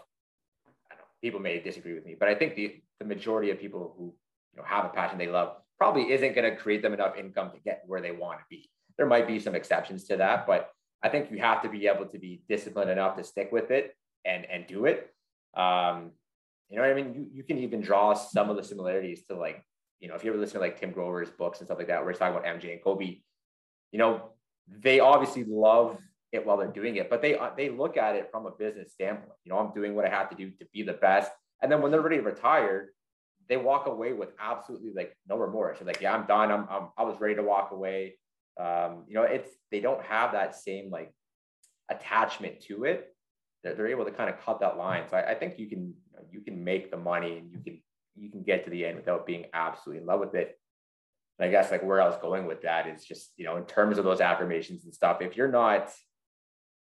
I 0.90 0.94
don't 0.94 0.98
know, 0.98 1.04
people 1.22 1.40
may 1.40 1.58
disagree 1.58 1.94
with 1.94 2.04
me, 2.04 2.16
but 2.18 2.28
I 2.28 2.34
think 2.34 2.54
the, 2.54 2.80
the 2.98 3.04
majority 3.06 3.50
of 3.50 3.58
people 3.58 3.94
who, 3.96 4.14
you 4.52 4.58
know, 4.58 4.64
have 4.64 4.84
a 4.84 4.88
passion 4.90 5.18
they 5.18 5.26
love 5.26 5.56
probably 5.82 6.12
isn't 6.12 6.36
going 6.36 6.48
to 6.48 6.56
create 6.56 6.80
them 6.80 6.92
enough 6.94 7.16
income 7.16 7.50
to 7.50 7.58
get 7.58 7.82
where 7.86 8.00
they 8.00 8.12
want 8.12 8.38
to 8.38 8.44
be. 8.48 8.70
There 8.96 9.04
might 9.04 9.26
be 9.26 9.40
some 9.40 9.56
exceptions 9.56 10.04
to 10.04 10.16
that, 10.18 10.46
but 10.46 10.70
I 11.02 11.08
think 11.08 11.28
you 11.32 11.38
have 11.38 11.60
to 11.62 11.68
be 11.68 11.88
able 11.88 12.06
to 12.06 12.18
be 12.20 12.40
disciplined 12.48 12.88
enough 12.88 13.16
to 13.16 13.24
stick 13.24 13.50
with 13.50 13.72
it 13.72 13.90
and 14.24 14.46
and 14.48 14.64
do 14.68 14.84
it. 14.84 15.12
Um, 15.54 16.12
you 16.68 16.76
know 16.76 16.82
what 16.82 16.92
I 16.92 16.94
mean? 16.94 17.14
You, 17.14 17.26
you 17.32 17.42
can 17.42 17.58
even 17.58 17.80
draw 17.80 18.14
some 18.14 18.48
of 18.48 18.56
the 18.56 18.62
similarities 18.62 19.24
to 19.24 19.34
like, 19.34 19.60
you 19.98 20.06
know, 20.06 20.14
if 20.14 20.22
you 20.22 20.30
ever 20.30 20.38
listen 20.38 20.54
to 20.54 20.60
like 20.60 20.78
Tim 20.78 20.92
Grover's 20.92 21.30
books 21.30 21.58
and 21.58 21.66
stuff 21.66 21.78
like 21.78 21.88
that, 21.88 22.00
where 22.02 22.12
he's 22.12 22.20
talking 22.20 22.36
about 22.36 22.46
MJ 22.46 22.70
and 22.74 22.80
Kobe, 22.84 23.18
you 23.90 23.98
know, 23.98 24.30
they 24.68 25.00
obviously 25.00 25.42
love 25.42 25.98
it 26.30 26.46
while 26.46 26.58
they're 26.58 26.68
doing 26.68 26.94
it, 26.94 27.10
but 27.10 27.22
they 27.22 27.36
uh, 27.36 27.50
they 27.56 27.70
look 27.70 27.96
at 27.96 28.14
it 28.14 28.28
from 28.30 28.46
a 28.46 28.52
business 28.52 28.92
standpoint. 28.92 29.38
You 29.44 29.50
know, 29.50 29.58
I'm 29.58 29.74
doing 29.74 29.96
what 29.96 30.04
I 30.04 30.10
have 30.10 30.30
to 30.30 30.36
do 30.36 30.48
to 30.60 30.64
be 30.72 30.84
the 30.84 30.92
best. 30.92 31.32
And 31.60 31.72
then 31.72 31.82
when 31.82 31.90
they're 31.90 32.00
ready 32.00 32.18
to 32.18 32.22
retire, 32.22 32.92
they 33.52 33.58
walk 33.58 33.86
away 33.86 34.14
with 34.14 34.30
absolutely 34.40 34.92
like 34.96 35.14
no 35.28 35.36
remorse. 35.36 35.78
They're 35.78 35.86
like, 35.86 36.00
yeah, 36.00 36.14
I'm 36.14 36.26
done. 36.26 36.50
I'm, 36.50 36.66
I'm 36.70 36.88
I 36.96 37.02
was 37.02 37.20
ready 37.20 37.34
to 37.34 37.42
walk 37.42 37.70
away. 37.70 38.16
Um, 38.58 39.04
you 39.06 39.14
know, 39.14 39.24
it's 39.24 39.50
they 39.70 39.80
don't 39.80 40.02
have 40.06 40.32
that 40.32 40.56
same 40.56 40.90
like 40.90 41.12
attachment 41.90 42.62
to 42.62 42.84
it. 42.84 43.14
They're, 43.62 43.74
they're 43.74 43.88
able 43.88 44.06
to 44.06 44.10
kind 44.10 44.30
of 44.30 44.40
cut 44.40 44.60
that 44.60 44.78
line. 44.78 45.02
So 45.10 45.18
I, 45.18 45.32
I 45.32 45.34
think 45.34 45.58
you 45.58 45.68
can 45.68 45.92
you, 46.30 46.40
can 46.40 46.64
make 46.64 46.90
the 46.90 46.96
money 46.96 47.36
and 47.36 47.50
you 47.52 47.58
can 47.58 47.82
you 48.16 48.30
can 48.30 48.42
get 48.42 48.64
to 48.64 48.70
the 48.70 48.86
end 48.86 48.96
without 48.96 49.26
being 49.26 49.44
absolutely 49.52 50.00
in 50.00 50.06
love 50.06 50.20
with 50.20 50.34
it. 50.34 50.58
And 51.38 51.46
I 51.46 51.50
guess 51.50 51.70
like 51.70 51.82
where 51.82 52.00
I 52.00 52.08
was 52.08 52.16
going 52.22 52.46
with 52.46 52.62
that 52.62 52.86
is 52.86 53.04
just 53.04 53.32
you 53.36 53.44
know 53.44 53.58
in 53.58 53.66
terms 53.66 53.98
of 53.98 54.04
those 54.04 54.22
affirmations 54.22 54.84
and 54.84 54.94
stuff. 54.94 55.20
If 55.20 55.36
you're 55.36 55.52
not, 55.52 55.90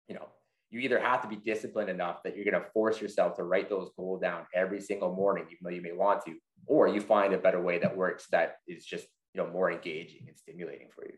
you 0.09 0.15
know, 0.15 0.29
you 0.71 0.81
either 0.81 0.99
have 0.99 1.21
to 1.21 1.29
be 1.29 1.37
disciplined 1.37 1.91
enough 1.91 2.23
that 2.23 2.35
you're 2.35 2.51
going 2.51 2.63
to 2.63 2.71
force 2.71 3.03
yourself 3.03 3.37
to 3.37 3.45
write 3.45 3.69
those 3.69 3.91
goals 3.99 4.23
down 4.23 4.47
every 4.55 4.81
single 4.81 5.15
morning, 5.15 5.45
even 5.49 5.59
though 5.61 5.69
you 5.69 5.83
may 5.83 5.93
want 5.93 6.25
to, 6.25 6.35
or 6.67 6.89
you 6.89 7.01
find 7.01 7.33
a 7.35 7.39
better 7.39 7.61
way 7.61 7.79
that 7.79 7.97
works 7.97 8.27
that 8.31 8.57
is 8.67 8.85
just 8.85 9.07
you 9.35 9.43
know 9.43 9.51
more 9.51 9.71
engaging 9.71 10.25
and 10.29 10.37
stimulating 10.39 10.89
for 10.95 11.05
you. 11.05 11.15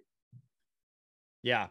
Yeah. 1.43 1.69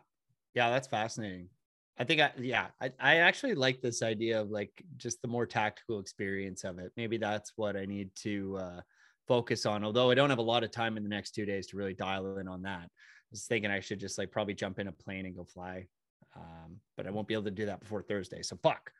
Yeah, 0.53 0.69
that's 0.69 0.87
fascinating. 0.87 1.49
I 1.97 2.03
think 2.03 2.21
I 2.21 2.31
yeah, 2.37 2.67
I, 2.81 2.91
I 2.99 3.15
actually 3.17 3.55
like 3.55 3.81
this 3.81 4.01
idea 4.01 4.41
of 4.41 4.49
like 4.49 4.71
just 4.97 5.21
the 5.21 5.27
more 5.27 5.45
tactical 5.45 5.99
experience 5.99 6.63
of 6.63 6.79
it. 6.79 6.91
Maybe 6.97 7.17
that's 7.17 7.53
what 7.55 7.75
I 7.75 7.85
need 7.85 8.09
to 8.23 8.57
uh 8.57 8.81
focus 9.27 9.65
on. 9.65 9.83
Although 9.83 10.11
I 10.11 10.15
don't 10.15 10.29
have 10.29 10.39
a 10.39 10.43
lot 10.43 10.63
of 10.63 10.71
time 10.71 10.97
in 10.97 11.03
the 11.03 11.09
next 11.09 11.31
two 11.31 11.45
days 11.45 11.67
to 11.67 11.77
really 11.77 11.93
dial 11.93 12.37
in 12.37 12.47
on 12.47 12.61
that. 12.63 12.83
I 12.83 13.31
was 13.31 13.45
thinking 13.45 13.71
I 13.71 13.79
should 13.79 13.99
just 13.99 14.17
like 14.17 14.31
probably 14.31 14.53
jump 14.53 14.79
in 14.79 14.87
a 14.87 14.91
plane 14.91 15.25
and 15.25 15.35
go 15.35 15.43
fly. 15.43 15.87
Um, 16.35 16.79
but 16.97 17.07
I 17.07 17.11
won't 17.11 17.27
be 17.27 17.33
able 17.33 17.45
to 17.45 17.51
do 17.51 17.65
that 17.65 17.79
before 17.79 18.01
Thursday. 18.01 18.41
So 18.43 18.57
fuck. 18.61 18.91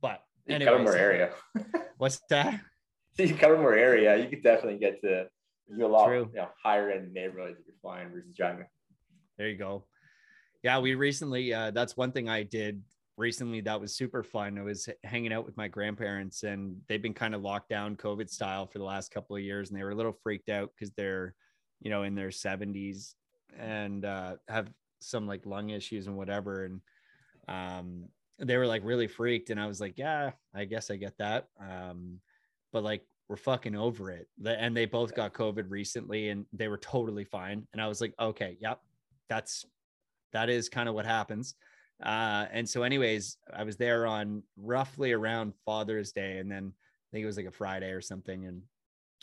But 0.00 0.22
cover 0.48 0.96
area. 0.96 1.30
what's 1.98 2.20
that? 2.30 2.60
you 3.26 3.34
cover 3.34 3.56
more 3.56 3.74
area. 3.74 4.16
You 4.16 4.28
could 4.28 4.42
definitely 4.42 4.78
get 4.78 5.00
to 5.02 5.26
do 5.76 5.84
a 5.84 5.88
lot 5.88 6.06
True. 6.06 6.30
you 6.32 6.40
know 6.40 6.48
higher 6.62 6.90
end 6.90 7.12
neighborhoods 7.12 7.58
if 7.60 7.66
you're 7.66 7.76
flying 7.82 8.10
versus 8.10 8.32
driving. 8.36 8.66
There 9.36 9.48
you 9.48 9.58
go. 9.58 9.84
Yeah, 10.62 10.80
we 10.80 10.94
recently, 10.94 11.54
uh, 11.54 11.70
that's 11.70 11.96
one 11.96 12.10
thing 12.10 12.28
I 12.28 12.42
did 12.42 12.82
recently 13.16 13.60
that 13.60 13.80
was 13.80 13.94
super 13.94 14.22
fun. 14.22 14.58
I 14.58 14.62
was 14.62 14.88
hanging 15.04 15.32
out 15.32 15.44
with 15.44 15.56
my 15.56 15.68
grandparents 15.68 16.44
and 16.44 16.76
they've 16.88 17.02
been 17.02 17.14
kind 17.14 17.34
of 17.34 17.42
locked 17.42 17.68
down 17.68 17.96
COVID 17.96 18.30
style 18.30 18.66
for 18.66 18.78
the 18.78 18.84
last 18.84 19.12
couple 19.12 19.36
of 19.36 19.42
years. 19.42 19.70
And 19.70 19.78
they 19.78 19.84
were 19.84 19.90
a 19.90 19.94
little 19.94 20.12
freaked 20.12 20.48
out 20.48 20.70
because 20.74 20.92
they're, 20.94 21.34
you 21.80 21.90
know, 21.90 22.04
in 22.04 22.14
their 22.14 22.28
70s 22.28 23.14
and 23.58 24.04
uh, 24.04 24.36
have 24.48 24.70
some 25.00 25.26
like 25.26 25.46
lung 25.46 25.70
issues 25.70 26.06
and 26.06 26.16
whatever. 26.16 26.64
And 26.64 26.80
um, 27.48 28.04
they 28.38 28.56
were 28.56 28.66
like 28.66 28.82
really 28.84 29.08
freaked. 29.08 29.50
And 29.50 29.60
I 29.60 29.66
was 29.66 29.80
like, 29.80 29.98
yeah, 29.98 30.30
I 30.54 30.64
guess 30.64 30.90
I 30.90 30.96
get 30.96 31.18
that. 31.18 31.46
Um, 31.60 32.20
but 32.72 32.82
like, 32.82 33.02
we're 33.28 33.36
fucking 33.36 33.76
over 33.76 34.10
it. 34.10 34.26
And 34.46 34.74
they 34.74 34.86
both 34.86 35.14
got 35.14 35.34
COVID 35.34 35.66
recently 35.68 36.30
and 36.30 36.46
they 36.52 36.68
were 36.68 36.78
totally 36.78 37.24
fine. 37.24 37.66
And 37.72 37.82
I 37.82 37.86
was 37.86 38.00
like, 38.00 38.14
okay, 38.18 38.56
yep, 38.60 38.80
that's 39.28 39.66
that 40.32 40.48
is 40.48 40.68
kind 40.68 40.88
of 40.88 40.94
what 40.94 41.06
happens. 41.06 41.54
Uh, 42.02 42.46
and 42.52 42.68
so, 42.68 42.82
anyways, 42.82 43.38
I 43.54 43.64
was 43.64 43.76
there 43.76 44.06
on 44.06 44.42
roughly 44.56 45.12
around 45.12 45.52
Father's 45.64 46.12
Day, 46.12 46.38
and 46.38 46.50
then 46.50 46.72
I 46.74 47.08
think 47.12 47.24
it 47.24 47.26
was 47.26 47.36
like 47.36 47.46
a 47.46 47.52
Friday 47.52 47.90
or 47.90 48.00
something, 48.00 48.46
and 48.46 48.62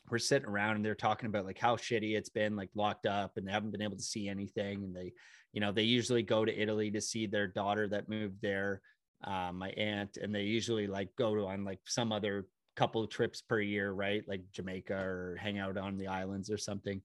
we're 0.10 0.20
sitting 0.20 0.48
around 0.48 0.76
and 0.76 0.86
they're 0.86 0.94
talking 0.94 1.28
about 1.28 1.46
like 1.46 1.58
how 1.58 1.78
shitty 1.78 2.16
it's 2.16 2.30
been, 2.30 2.56
like 2.56 2.70
locked 2.76 3.06
up, 3.06 3.38
and 3.38 3.48
they 3.48 3.52
haven't 3.52 3.72
been 3.72 3.82
able 3.82 3.98
to 3.98 4.04
see 4.04 4.28
anything. 4.28 4.84
And 4.84 4.96
they, 4.96 5.14
you 5.54 5.62
know, 5.62 5.72
they 5.72 5.84
usually 5.84 6.22
go 6.22 6.46
to 6.46 6.62
Italy 6.62 6.92
to 6.92 7.02
see 7.02 7.26
their 7.26 7.48
daughter 7.48 7.88
that 7.88 8.10
moved 8.10 8.42
there, 8.42 8.82
uh, 9.24 9.52
my 9.54 9.70
aunt, 9.70 10.18
and 10.18 10.36
they 10.36 10.44
usually 10.44 10.86
like 10.86 11.10
go 11.18 11.34
to 11.34 11.48
on 11.48 11.64
like 11.64 11.80
some 11.86 12.12
other 12.12 12.46
couple 12.76 13.04
of 13.04 13.10
trips 13.10 13.42
per 13.42 13.60
year, 13.60 13.92
right? 13.92 14.24
Like 14.28 14.42
Jamaica 14.52 14.94
or 14.94 15.38
hang 15.40 15.58
out 15.60 15.78
on 15.78 15.98
the 15.98 16.08
islands 16.08 16.50
or 16.50 16.58
something. 16.58 17.02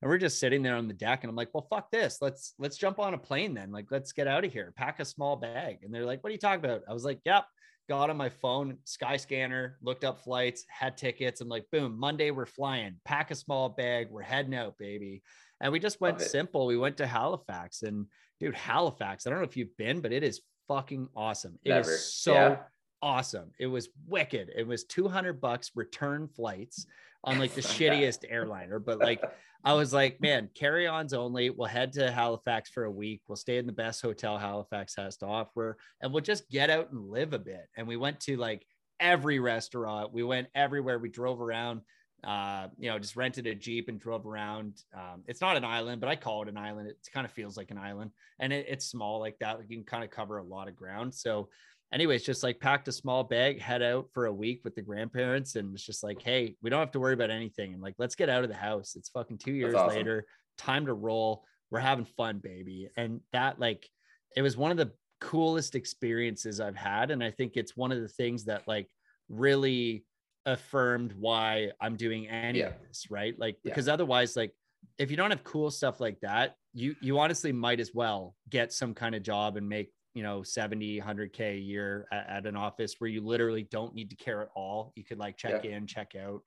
And 0.00 0.08
we're 0.10 0.18
just 0.18 0.40
sitting 0.40 0.62
there 0.62 0.74
on 0.74 0.88
the 0.88 0.94
deck 0.94 1.22
and 1.22 1.30
i'm 1.30 1.36
like 1.36 1.54
well 1.54 1.66
fuck 1.70 1.90
this. 1.90 2.18
Let's 2.20 2.54
let's 2.58 2.76
jump 2.76 2.98
on 2.98 3.14
a 3.14 3.18
plane 3.18 3.54
then. 3.54 3.70
Like 3.70 3.86
let's 3.90 4.12
get 4.12 4.26
out 4.26 4.44
of 4.44 4.52
here. 4.52 4.72
Pack 4.76 5.00
a 5.00 5.04
small 5.04 5.36
bag. 5.36 5.78
And 5.82 5.94
they're 5.94 6.04
like 6.04 6.22
what 6.22 6.30
are 6.30 6.32
you 6.32 6.38
talking 6.38 6.64
about? 6.64 6.82
I 6.88 6.92
was 6.92 7.04
like 7.04 7.20
yep. 7.24 7.44
Got 7.88 8.10
on 8.10 8.16
my 8.16 8.28
phone 8.28 8.78
Skyscanner 8.86 9.72
looked 9.82 10.04
up 10.04 10.22
flights 10.22 10.64
had 10.68 10.96
tickets. 10.96 11.40
I'm 11.40 11.48
like 11.48 11.66
boom 11.70 11.98
monday 11.98 12.30
we're 12.30 12.46
flying. 12.46 12.96
Pack 13.04 13.30
a 13.30 13.34
small 13.34 13.68
bag. 13.68 14.08
We're 14.10 14.22
heading 14.22 14.54
out 14.54 14.78
baby. 14.78 15.22
And 15.60 15.72
we 15.72 15.78
just 15.78 16.00
went 16.00 16.20
simple. 16.20 16.66
We 16.66 16.76
went 16.76 16.96
to 16.96 17.06
halifax. 17.06 17.82
And 17.82 18.06
dude 18.40 18.54
halifax 18.56 19.24
i 19.24 19.30
don't 19.30 19.38
know 19.38 19.44
if 19.44 19.56
you've 19.56 19.76
been 19.76 20.00
but 20.00 20.12
it 20.12 20.24
is 20.24 20.40
fucking 20.68 21.08
awesome. 21.14 21.58
It 21.64 21.70
is 21.70 21.86
Never. 21.86 21.96
so 21.96 22.34
Yeah. 22.34 22.56
Awesome 23.02 23.50
it 23.58 23.66
was 23.66 23.88
wicked 24.06 24.50
it 24.54 24.66
was 24.66 24.84
200 24.84 25.40
bucks 25.40 25.72
return 25.74 26.28
flights 26.28 26.86
on 27.24 27.38
like 27.38 27.54
the 27.54 27.60
shittiest 27.60 28.24
airliner 28.28 28.78
but 28.78 28.98
like 28.98 29.22
I 29.64 29.74
was 29.74 29.92
like, 29.92 30.20
man, 30.20 30.50
carry 30.54 30.88
ons 30.88 31.12
only. 31.12 31.50
We'll 31.50 31.68
head 31.68 31.92
to 31.92 32.10
Halifax 32.10 32.70
for 32.70 32.84
a 32.84 32.90
week. 32.90 33.22
We'll 33.28 33.36
stay 33.36 33.58
in 33.58 33.66
the 33.66 33.72
best 33.72 34.02
hotel 34.02 34.36
Halifax 34.36 34.96
has 34.96 35.16
to 35.18 35.26
offer, 35.26 35.76
and 36.00 36.12
we'll 36.12 36.22
just 36.22 36.50
get 36.50 36.68
out 36.68 36.90
and 36.90 37.08
live 37.08 37.32
a 37.32 37.38
bit. 37.38 37.68
And 37.76 37.86
we 37.86 37.96
went 37.96 38.18
to 38.20 38.36
like 38.36 38.66
every 38.98 39.38
restaurant. 39.38 40.12
We 40.12 40.24
went 40.24 40.48
everywhere. 40.54 40.98
We 40.98 41.10
drove 41.10 41.40
around. 41.40 41.82
Uh, 42.24 42.68
you 42.78 42.88
know, 42.88 43.00
just 43.00 43.16
rented 43.16 43.48
a 43.48 43.54
jeep 43.54 43.88
and 43.88 44.00
drove 44.00 44.26
around. 44.26 44.80
Um, 44.94 45.22
it's 45.26 45.40
not 45.40 45.56
an 45.56 45.64
island, 45.64 46.00
but 46.00 46.08
I 46.08 46.14
call 46.14 46.42
it 46.42 46.48
an 46.48 46.56
island. 46.56 46.88
It 46.88 46.96
kind 47.12 47.24
of 47.24 47.32
feels 47.32 47.56
like 47.56 47.72
an 47.72 47.78
island, 47.78 48.10
and 48.38 48.52
it, 48.52 48.66
it's 48.68 48.86
small 48.86 49.20
like 49.20 49.38
that. 49.40 49.58
You 49.68 49.76
can 49.76 49.84
kind 49.84 50.04
of 50.04 50.10
cover 50.10 50.38
a 50.38 50.44
lot 50.44 50.68
of 50.68 50.76
ground. 50.76 51.14
So, 51.14 51.48
anyways, 51.92 52.24
just 52.24 52.42
like 52.42 52.58
packed 52.60 52.88
a 52.88 52.92
small 52.92 53.22
bag, 53.24 53.60
head 53.60 53.82
out 53.82 54.08
for 54.12 54.26
a 54.26 54.32
week 54.32 54.62
with 54.64 54.74
the 54.74 54.82
grandparents, 54.82 55.56
and 55.56 55.74
it's 55.74 55.84
just 55.84 56.02
like, 56.02 56.20
hey, 56.22 56.56
we 56.62 56.70
don't 56.70 56.80
have 56.80 56.90
to 56.92 57.00
worry 57.00 57.14
about 57.14 57.30
anything. 57.30 57.72
And 57.74 57.82
like, 57.82 57.94
let's 57.98 58.14
get 58.14 58.28
out 58.28 58.42
of 58.44 58.48
the 58.50 58.56
house. 58.56 58.94
It's 58.96 59.08
fucking 59.10 59.38
two 59.38 59.52
years 59.52 59.74
awesome. 59.74 59.96
later. 59.96 60.24
Time 60.58 60.86
to 60.86 60.94
roll. 60.94 61.44
We're 61.70 61.80
having 61.80 62.04
fun, 62.04 62.38
baby. 62.38 62.88
And 62.96 63.20
that 63.32 63.58
like, 63.60 63.88
it 64.36 64.42
was 64.42 64.56
one 64.56 64.70
of 64.70 64.76
the 64.76 64.92
coolest 65.20 65.74
experiences 65.74 66.60
I've 66.60 66.76
had, 66.76 67.10
and 67.10 67.22
I 67.22 67.30
think 67.30 67.52
it's 67.56 67.76
one 67.76 67.92
of 67.92 68.00
the 68.00 68.08
things 68.08 68.44
that 68.46 68.66
like 68.66 68.88
really 69.28 70.04
affirmed 70.46 71.12
why 71.18 71.70
I'm 71.80 71.96
doing 71.96 72.28
any 72.28 72.60
Yeah. 72.60 72.68
of 72.68 72.74
this, 72.86 73.10
right? 73.10 73.38
Like, 73.38 73.58
Yeah. 73.62 73.70
because 73.70 73.88
otherwise, 73.88 74.36
like, 74.36 74.54
if 74.98 75.10
you 75.10 75.16
don't 75.16 75.30
have 75.30 75.44
cool 75.44 75.70
stuff 75.70 76.00
like 76.00 76.18
that, 76.20 76.56
you 76.74 76.96
you 77.00 77.18
honestly 77.18 77.52
might 77.52 77.78
as 77.80 77.92
well 77.94 78.34
get 78.48 78.72
some 78.72 78.94
kind 78.94 79.14
of 79.14 79.22
job 79.22 79.56
and 79.56 79.68
make 79.68 79.92
you 80.14 80.22
know 80.22 80.42
70 80.42 81.00
100k 81.00 81.40
a 81.40 81.58
year 81.58 82.06
at, 82.12 82.28
at 82.28 82.46
an 82.46 82.56
office 82.56 82.96
where 82.98 83.08
you 83.08 83.20
literally 83.20 83.62
don't 83.64 83.94
need 83.94 84.10
to 84.10 84.16
care 84.16 84.42
at 84.42 84.48
all. 84.54 84.92
You 84.96 85.04
could 85.04 85.18
like 85.18 85.36
check 85.36 85.64
in 85.64 85.86
check 85.86 86.14
out 86.14 86.42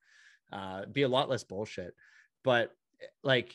uh 0.51 0.85
be 0.91 1.03
a 1.03 1.07
lot 1.07 1.29
less 1.29 1.43
bullshit. 1.43 1.93
But 2.43 2.71
like 3.23 3.53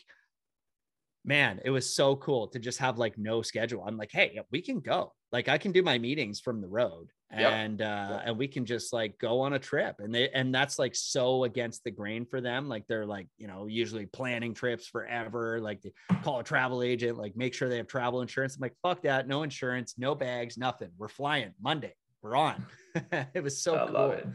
man 1.24 1.61
it 1.65 1.70
was 1.70 1.95
so 1.95 2.16
cool 2.16 2.49
to 2.49 2.59
just 2.59 2.78
have 2.78 2.99
like 2.99 3.19
no 3.19 3.43
schedule. 3.43 3.85
I'm 3.87 3.97
like 3.97 4.12
hey 4.12 4.41
we 4.51 4.62
can 4.62 4.81
go. 4.81 5.12
Like 5.32 5.49
i 5.49 5.59
can 5.59 5.73
do 5.73 5.82
my 5.82 5.99
meetings 5.99 6.41
from 6.41 6.61
the 6.61 6.69
road 6.69 7.12
Yep. 7.32 7.52
and 7.52 7.82
uh 7.82 8.09
Yep. 8.11 8.23
and 8.27 8.39
we 8.39 8.48
can 8.48 8.65
just 8.65 8.93
like 8.93 9.19
go 9.19 9.40
on 9.40 9.52
a 9.52 9.59
trip 9.59 9.97
and 10.01 10.12
they 10.15 10.31
and 10.31 10.52
that's 10.52 10.78
like 10.78 10.97
so 10.97 11.44
against 11.44 11.85
the 11.85 11.90
grain 11.90 12.24
for 12.24 12.40
them 12.40 12.69
like 12.69 12.86
they're 12.89 13.07
like 13.07 13.28
you 13.39 13.47
know 13.47 13.66
usually 13.66 14.07
planning 14.07 14.52
trips 14.52 14.86
forever 14.89 15.61
like 15.61 15.81
they 15.82 15.93
call 16.24 16.40
a 16.40 16.44
travel 16.44 16.82
agent 16.82 17.16
like 17.16 17.36
make 17.36 17.55
sure 17.55 17.69
they 17.69 17.77
have 17.77 17.86
travel 17.86 18.20
insurance 18.20 18.57
i'm 18.57 18.61
like 18.62 18.74
fuck 18.82 19.02
that 19.02 19.28
no 19.28 19.44
insurance 19.44 19.94
no 19.97 20.15
bags 20.15 20.59
nothing 20.59 20.90
we're 20.98 21.07
flying 21.07 21.52
monday 21.62 21.94
we're 22.23 22.35
on 22.36 22.66
it 23.35 23.43
was 23.43 23.62
so 23.62 23.77
I 23.77 23.85
cool 23.85 23.94
love 23.94 24.11
it. 24.12 24.27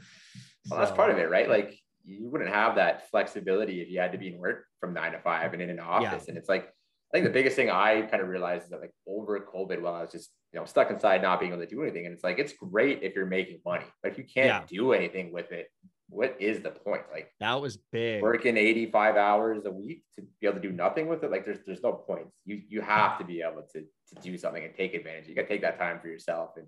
Well, 0.70 0.80
that's 0.80 0.92
part 0.92 1.12
of 1.12 1.18
it, 1.18 1.30
right? 1.30 1.48
Like 1.48 1.78
you 2.06 2.30
wouldn't 2.30 2.50
have 2.50 2.76
that 2.76 3.10
flexibility 3.12 3.82
if 3.82 3.90
you 3.90 4.00
had 4.00 4.12
to 4.14 4.18
be 4.18 4.30
in 4.34 4.40
work 4.40 4.66
from 4.80 4.94
nine 4.94 5.12
to 5.12 5.20
five 5.20 5.54
and 5.54 5.62
in 5.62 5.70
an 5.70 5.80
office. 5.80 6.28
And 6.28 6.38
it's 6.38 6.50
like, 6.50 6.70
I 7.16 7.20
think 7.20 7.28
the 7.28 7.34
biggest 7.34 7.56
thing 7.56 7.70
I 7.70 8.02
kind 8.02 8.22
of 8.22 8.28
realized 8.28 8.66
is 8.66 8.70
that 8.72 8.82
like 8.82 8.92
over 9.08 9.40
COVID, 9.40 9.80
while 9.82 9.94
I 9.96 10.02
was 10.02 10.12
just 10.12 10.32
you 10.52 10.60
know 10.60 10.66
stuck 10.66 10.92
inside, 10.92 11.22
not 11.22 11.40
being 11.40 11.54
able 11.54 11.62
to 11.62 11.68
do 11.70 11.82
anything, 11.82 12.06
and 12.06 12.14
it's 12.14 12.26
like 12.26 12.40
it's 12.40 12.52
great 12.52 13.04
if 13.04 13.16
you're 13.16 13.26
making 13.26 13.62
money, 13.66 13.86
but 14.04 14.12
if 14.12 14.18
you 14.18 14.26
can't 14.26 14.48
Yeah. 14.48 14.64
do 14.68 14.92
anything 14.92 15.32
with 15.32 15.50
it, 15.54 15.70
what 16.10 16.36
is 16.42 16.62
the 16.62 16.72
point? 16.72 17.04
Like 17.14 17.32
That 17.40 17.62
was 17.62 17.78
big. 17.94 18.22
working 18.22 18.58
85 18.58 19.16
hours 19.16 19.64
a 19.64 19.72
week 19.72 20.04
to 20.18 20.24
be 20.42 20.48
able 20.48 20.58
to 20.58 20.62
do 20.68 20.74
nothing 20.74 21.08
with 21.08 21.24
it, 21.24 21.32
like 21.32 21.46
there's 21.46 21.60
there's 21.66 21.82
no 21.82 21.94
point. 21.94 22.28
You 22.44 22.62
you 22.68 22.82
have 22.82 23.18
to 23.20 23.24
be 23.24 23.42
able 23.42 23.64
to 23.72 23.80
to 23.82 24.16
do 24.22 24.38
something 24.38 24.66
and 24.66 24.76
take 24.76 24.94
advantage. 24.94 25.30
You 25.30 25.36
got 25.36 25.44
to 25.44 25.48
take 25.48 25.62
that 25.62 25.80
time 25.80 26.02
for 26.02 26.10
yourself 26.10 26.50
and 26.58 26.68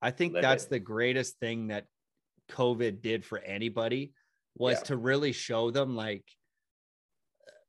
I 0.00 0.12
think 0.12 0.32
that's 0.32 0.64
it. 0.64 0.70
the 0.70 0.80
greatest 0.80 1.38
thing 1.40 1.66
that 1.68 1.84
COVID 2.52 3.02
did 3.02 3.22
for 3.22 3.38
anybody 3.38 4.14
was 4.56 4.78
Yeah. 4.78 4.84
to 4.84 4.96
really 4.96 5.32
show 5.32 5.70
them 5.70 5.94
like 5.94 6.24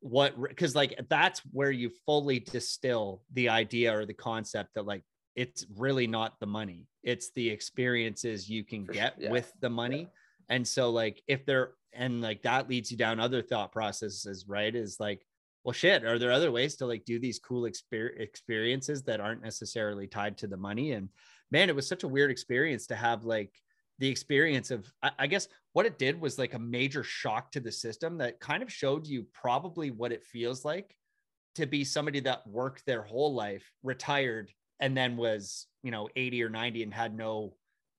what 0.04 0.40
because 0.42 0.76
like 0.76 1.00
that's 1.10 1.40
where 1.52 1.72
you 1.72 1.90
fully 2.06 2.40
distill 2.40 3.22
the 3.32 3.48
idea 3.48 3.96
or 3.96 4.06
the 4.06 4.14
concept 4.14 4.74
that 4.76 4.86
like 4.86 5.02
it's 5.36 5.66
really 5.78 6.08
not 6.08 6.40
the 6.42 6.46
money. 6.46 6.88
It's 7.04 7.32
the 7.32 7.50
experiences 7.50 8.50
you 8.50 8.66
can 8.66 8.86
For 8.86 8.94
sure, 8.94 9.02
get 9.02 9.16
yeah, 9.18 9.32
with 9.32 9.52
the 9.62 9.70
money. 9.70 10.10
And 10.50 10.68
so 10.68 10.90
like 10.90 11.24
if 11.28 11.46
they're 11.46 11.72
and 11.94 12.22
like 12.22 12.42
that 12.42 12.68
leads 12.70 12.92
you 12.92 12.98
down 12.98 13.22
other 13.22 13.42
thought 13.42 13.72
processes 13.72 14.44
right? 14.46 14.76
Is 14.76 15.00
like 15.00 15.26
well 15.64 15.74
shit 15.74 16.04
are 16.04 16.20
there 16.20 16.34
other 16.34 16.52
ways 16.52 16.76
to 16.76 16.86
like 16.86 17.06
do 17.06 17.18
these 17.18 17.40
cool 17.40 17.62
exper- 17.62 18.20
experiences 18.20 19.04
that 19.04 19.22
aren't 19.22 19.42
necessarily 19.42 20.06
tied 20.06 20.38
to 20.40 20.48
the 20.48 20.58
money? 20.58 20.92
And 20.92 21.08
man 21.50 21.70
it 21.70 21.76
was 21.76 21.88
such 21.88 22.04
a 22.04 22.10
weird 22.10 22.30
experience 22.30 22.88
to 22.88 22.96
have 22.98 23.24
like 23.24 23.54
the 24.00 24.10
experience 24.10 24.70
of 24.70 24.92
I, 25.02 25.12
I 25.20 25.28
guess 25.28 25.48
what 25.74 25.86
it 25.86 25.98
did 26.00 26.20
was 26.20 26.38
like 26.40 26.54
a 26.54 26.60
major 26.60 27.04
shock 27.04 27.52
to 27.52 27.60
the 27.60 27.72
system 27.72 28.18
that 28.20 28.40
kind 28.40 28.64
of 28.64 28.72
showed 28.72 29.06
you 29.06 29.26
probably 29.34 29.92
what 29.92 30.12
it 30.12 30.24
feels 30.24 30.64
like 30.64 30.96
to 31.56 31.66
be 31.66 31.84
somebody 31.84 32.20
that 32.22 32.48
worked 32.48 32.86
their 32.86 33.02
whole 33.04 33.34
life 33.34 33.70
retired 33.84 34.52
and 34.80 34.96
then 34.96 35.18
was 35.18 35.68
you 35.84 35.92
know 35.92 36.10
80 36.16 36.44
or 36.44 36.50
90 36.50 36.84
and 36.84 36.94
had 36.94 37.16
no 37.16 37.56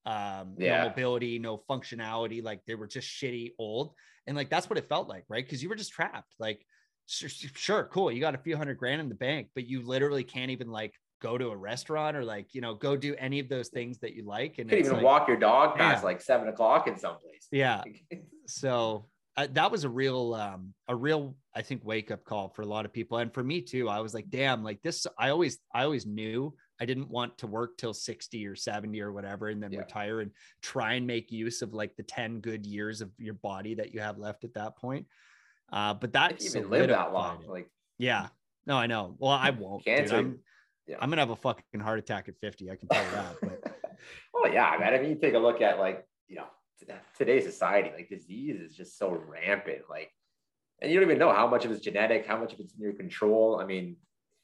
um 0.06 0.55
Yeah. 0.59 0.82
no 0.82 0.88
mobility 0.88 1.38
no 1.38 1.56
functionality 1.70 2.42
like 2.42 2.64
they 2.66 2.74
were 2.74 2.86
just 2.86 3.09
shitty 3.09 3.52
old 3.59 3.94
and 4.26 4.36
like 4.36 4.51
that's 4.51 4.68
what 4.68 4.78
it 4.78 4.88
felt 4.88 5.09
like 5.09 5.24
right 5.28 5.44
because 5.44 5.62
you 5.62 5.68
were 5.68 5.74
just 5.74 5.92
trapped 5.92 6.34
like 6.38 6.64
sure, 7.06 7.28
sure 7.55 7.84
cool 7.92 8.10
you 8.10 8.20
got 8.20 8.34
a 8.34 8.38
few 8.38 8.56
hundred 8.56 8.76
grand 8.76 9.01
in 9.01 9.09
the 9.09 9.14
bank 9.14 9.48
but 9.55 9.66
you 9.66 9.82
literally 9.82 10.24
can't 10.24 10.51
even 10.51 10.70
like 10.70 10.94
go 11.24 11.38
to 11.38 11.48
a 11.48 11.56
restaurant 11.56 12.14
or 12.18 12.22
like 12.22 12.55
you 12.55 12.60
know 12.60 12.74
go 12.74 12.94
do 12.96 13.14
any 13.18 13.40
of 13.40 13.48
those 13.48 13.68
things 13.70 13.96
that 13.98 14.14
you 14.14 14.22
like 14.26 14.59
and 14.59 14.70
you 14.70 14.76
couldn't 14.76 14.84
even 14.84 14.96
like- 14.96 15.05
walk 15.05 15.26
your 15.26 15.38
dog 15.38 15.74
past 15.74 16.02
Yeah. 16.02 16.05
like 16.05 16.20
seven 16.20 16.48
o'clock 16.48 16.86
in 16.86 16.98
some 16.98 17.16
place. 17.18 17.48
yeah 17.51 17.82
so 18.46 19.06
uh, 19.38 19.46
that 19.52 19.70
was 19.72 19.84
a 19.84 19.88
real 19.88 20.34
um 20.34 20.74
a 20.86 20.94
real 20.94 21.34
i 21.55 21.62
think 21.62 21.80
wake 21.82 22.10
up 22.10 22.22
call 22.24 22.51
for 22.51 22.60
a 22.60 22.66
lot 22.66 22.84
of 22.84 22.92
people 22.92 23.16
and 23.18 23.32
for 23.32 23.42
me 23.42 23.62
too 23.62 23.88
i 23.88 24.01
was 24.01 24.12
like 24.12 24.28
damn 24.28 24.62
like 24.62 24.82
this 24.82 25.06
i 25.18 25.30
always 25.30 25.59
i 25.74 25.82
always 25.82 26.05
knew 26.05 26.55
i 26.78 26.84
didn't 26.84 27.09
want 27.09 27.36
to 27.38 27.46
work 27.46 27.78
till 27.78 27.94
60 27.94 28.46
or 28.46 28.55
70 28.55 29.01
or 29.01 29.10
whatever 29.12 29.48
and 29.48 29.62
then 29.62 29.72
Yeah. 29.72 29.80
retire 29.80 30.20
and 30.20 30.30
try 30.62 30.92
and 30.94 31.06
make 31.06 31.32
use 31.32 31.62
of 31.62 31.72
like 31.72 31.96
the 31.96 32.02
10 32.02 32.40
good 32.40 32.66
years 32.66 33.01
of 33.01 33.10
your 33.18 33.34
body 33.34 33.74
that 33.76 33.94
you 33.94 34.01
have 34.01 34.18
left 34.18 34.44
at 34.44 34.52
that 34.55 34.76
point 34.76 35.06
uh 35.72 35.94
but 35.94 36.12
that 36.12 36.40
you 36.42 36.51
even 36.51 36.68
live 36.70 36.88
that 36.90 37.12
long, 37.14 37.42
it. 37.42 37.48
like 37.48 37.68
yeah 37.98 38.28
no 38.66 38.76
i 38.76 38.86
know 38.86 39.16
well 39.18 39.32
i 39.32 39.48
won't 39.51 39.84
dude. 39.84 39.96
Cancer- 39.96 40.16
I'm, 40.18 40.38
yeah. 40.86 40.97
I'm 41.01 41.11
gonna 41.11 41.23
have 41.23 41.31
a 41.31 41.36
fucking 41.36 41.81
heart 41.81 41.98
attack 41.98 42.28
at 42.28 42.36
50 42.40 42.70
i 42.70 42.77
can 42.77 42.89
tell 42.89 43.05
you 43.05 43.11
that 43.12 43.36
but 43.43 43.74
oh 44.35 44.48
yeah, 44.52 44.77
man. 44.78 44.94
I 44.94 44.98
mean, 44.98 45.11
you 45.11 45.16
take 45.16 45.35
a 45.35 45.39
look 45.39 45.61
at 45.61 45.78
like 45.78 46.06
you 46.28 46.36
know 46.36 46.47
today's 47.16 47.44
society, 47.44 47.90
like 47.94 48.09
disease 48.09 48.61
is 48.61 48.77
just 48.77 48.98
so 48.98 49.11
rampant, 49.28 49.82
like, 49.89 50.11
and 50.82 50.90
you 50.90 50.98
don't 50.98 51.09
even 51.09 51.19
know 51.19 51.32
how 51.32 51.47
much 51.47 51.65
of 51.65 51.70
it's 51.70 51.82
genetic, 51.82 52.27
how 52.27 52.36
much 52.36 52.52
of 52.52 52.61
it's 52.61 52.74
in 52.74 52.82
your 52.82 52.93
control. 52.93 53.59
I 53.61 53.65
mean, 53.65 53.97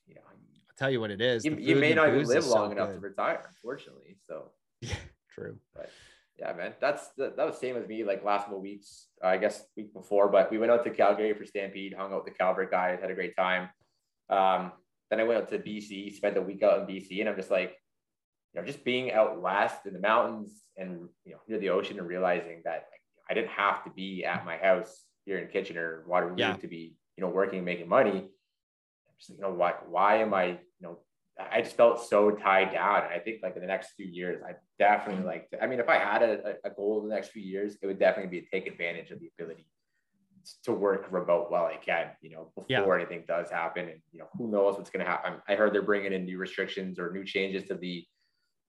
you 0.07 0.15
know, 0.15 0.21
i'll 0.25 0.77
tell 0.77 0.91
you 0.91 1.01
what 1.01 1.11
it 1.11 1.21
is 1.21 1.45
you, 1.45 1.57
you 1.59 1.77
may 1.77 1.93
not 1.93 2.09
even 2.09 2.25
live 2.25 2.39
is 2.39 2.47
so 2.47 2.55
long 2.55 2.73
enough 2.73 2.93
to 2.93 2.99
retire, 2.99 3.43
unfortunately. 3.49 4.17
So 4.27 4.51
yeah 4.81 4.95
true 5.33 5.59
But 5.75 5.91
yeah, 6.39 6.53
man, 6.55 6.73
that's 6.81 7.09
the, 7.19 7.35
that 7.37 7.47
was 7.47 7.59
same 7.59 7.77
as 7.77 7.87
me. 7.87 8.03
Like 8.03 8.25
last 8.25 8.45
couple 8.45 8.61
weeks, 8.61 9.09
I 9.23 9.37
guess 9.37 9.63
week 9.77 9.93
before, 9.93 10.29
but 10.29 10.51
we 10.51 10.59
went 10.59 10.73
out 10.73 10.85
to 10.85 10.91
Calgary 10.91 11.35
for 11.35 11.45
Stampede, 11.45 11.95
hung 11.97 12.13
out 12.13 12.25
with 12.25 12.33
the 12.33 12.39
Calvert 12.39 12.71
guys, 12.71 12.99
had 13.01 13.11
a 13.11 13.15
great 13.15 13.37
time. 13.37 13.69
Um, 14.31 14.73
then 15.11 15.21
I 15.21 15.25
went 15.25 15.43
out 15.43 15.49
to 15.51 15.59
BC, 15.59 16.15
spent 16.15 16.37
a 16.37 16.43
week 16.43 16.63
out 16.63 16.81
in 16.81 16.87
BC, 16.87 17.21
and 17.21 17.29
I'm 17.29 17.37
just 17.37 17.51
like, 17.51 17.77
you 18.55 18.61
know, 18.61 18.67
just 18.67 18.85
being 18.85 19.13
out 19.13 19.41
west 19.41 19.87
in 19.87 19.93
the 19.93 20.01
mountains 20.01 20.63
and 20.77 21.09
you 21.25 21.33
know 21.33 21.41
near 21.49 21.59
the 21.59 21.71
ocean 21.71 21.99
and 21.99 22.09
realizing 22.09 22.63
that 22.65 22.87
like, 22.91 23.03
I 23.29 23.35
didn't 23.35 23.51
have 23.51 23.85
to 23.85 23.91
be 23.91 24.25
at 24.25 24.45
my 24.45 24.57
house 24.57 25.05
here 25.25 25.39
in 25.39 25.49
Kitchener, 25.49 26.05
Waterloo, 26.07 26.37
Yeah. 26.37 26.57
to 26.57 26.69
be 26.69 26.97
you 27.17 27.25
know 27.25 27.31
working 27.31 27.65
making 27.65 27.89
money. 27.89 28.11
I'm 28.11 29.15
just 29.19 29.31
like, 29.31 29.39
you 29.39 29.43
know, 29.43 29.53
why 29.53 29.75
why 29.89 30.17
am 30.17 30.33
I 30.33 30.47
you 30.47 30.59
know 30.81 30.99
I 31.51 31.63
just 31.63 31.77
felt 31.77 32.05
so 32.05 32.31
tied 32.33 32.73
down. 32.73 33.05
And 33.05 33.13
I 33.13 33.19
think 33.19 33.43
like 33.43 33.55
in 33.55 33.63
the 33.63 33.69
next 33.69 33.93
few 33.97 34.07
years, 34.07 34.43
I 34.47 34.57
definitely 34.79 35.21
mm-hmm. 35.21 35.27
like 35.27 35.51
to, 35.51 35.63
I 35.63 35.67
mean, 35.67 35.81
if 35.81 35.89
I 35.89 35.97
had 35.97 36.23
a, 36.23 36.57
a 36.65 36.71
goal 36.71 37.01
in 37.03 37.09
the 37.09 37.15
next 37.15 37.29
few 37.29 37.43
years, 37.43 37.79
it 37.81 37.87
would 37.87 37.99
definitely 37.99 38.41
be 38.41 38.45
to 38.45 38.51
take 38.51 38.67
advantage 38.67 39.11
of 39.11 39.21
the 39.21 39.31
ability 39.39 39.67
to 40.65 40.73
work 40.73 41.07
remote 41.11 41.51
while 41.51 41.65
I 41.65 41.77
can, 41.77 42.09
you 42.21 42.31
know, 42.31 42.53
before 42.57 42.99
anything 42.99 43.25
does 43.27 43.51
happen. 43.51 43.89
And, 43.89 44.01
you 44.13 44.21
know, 44.21 44.29
who 44.37 44.51
knows 44.51 44.77
what's 44.77 44.91
going 44.91 45.05
to 45.05 45.11
happen. 45.11 45.35
I 45.49 45.55
heard 45.55 45.73
they're 45.73 45.83
bringing 45.83 46.13
in 46.13 46.25
new 46.25 46.39
restrictions 46.39 46.99
or 46.99 47.13
new 47.13 47.25
changes 47.25 47.65
to 47.69 47.75
the 47.75 48.05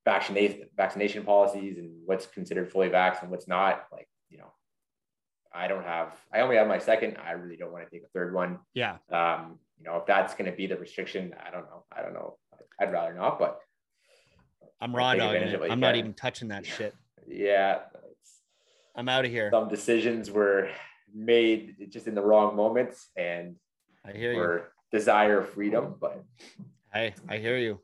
vaccination 0.06 0.64
vaccination 0.76 1.24
policies 1.24 1.78
and 1.78 1.92
what's 2.06 2.26
considered 2.26 2.72
fully 2.72 2.90
vaccinated 2.90 3.24
and 3.24 3.32
what's 3.32 3.48
not 3.48 3.86
like, 3.92 4.08
you 4.30 4.38
know, 4.38 4.52
I 5.54 5.68
don't 5.68 5.84
have, 5.86 6.14
I 6.34 6.40
only 6.40 6.56
have 6.56 6.68
my 6.68 6.80
second. 6.80 7.18
I 7.24 7.32
really 7.32 7.58
don't 7.58 7.72
want 7.72 7.84
to 7.86 7.90
take 7.90 8.04
a 8.04 8.10
third 8.14 8.34
one 8.34 8.60
yeah 8.74 8.98
um, 9.12 9.60
you 9.82 9.90
know, 9.90 9.98
if 9.98 10.06
that's 10.06 10.34
going 10.36 10.50
to 10.50 10.56
be 10.56 10.68
the 10.68 10.78
restriction, 10.78 11.34
I 11.46 11.50
don't 11.50 11.64
know. 11.64 11.86
I 11.96 12.02
don't 12.02 12.14
know. 12.14 12.38
I'd 12.80 12.92
rather 12.92 13.14
not, 13.14 13.40
but 13.40 13.60
I'm 14.80 14.96
raw 14.96 15.14
dogging 15.16 15.42
it. 15.42 15.54
of 15.54 15.60
what 15.60 15.68
you 15.68 15.72
I'm 15.74 15.80
not 15.80 15.96
even 15.96 16.14
touching 16.14 16.50
that 16.50 16.66
shit. 16.66 16.96
yeah, 17.28 17.80
I'm 18.96 19.10
out 19.10 19.26
of 19.26 19.32
here. 19.32 19.50
some 19.52 19.70
decisions 19.70 20.30
were 20.30 20.70
made 21.14 21.76
just 21.90 22.08
in 22.08 22.16
the 22.16 22.22
wrong 22.22 22.56
moments 22.56 23.10
and 23.16 23.56
I 24.06 24.12
hear 24.14 24.32
you. 24.34 24.38
for 24.40 24.74
desire 24.92 25.42
freedom. 25.44 25.96
But 26.00 26.24
I 26.94 27.14
I 27.30 27.38
hear 27.38 27.58
you. 27.58 27.80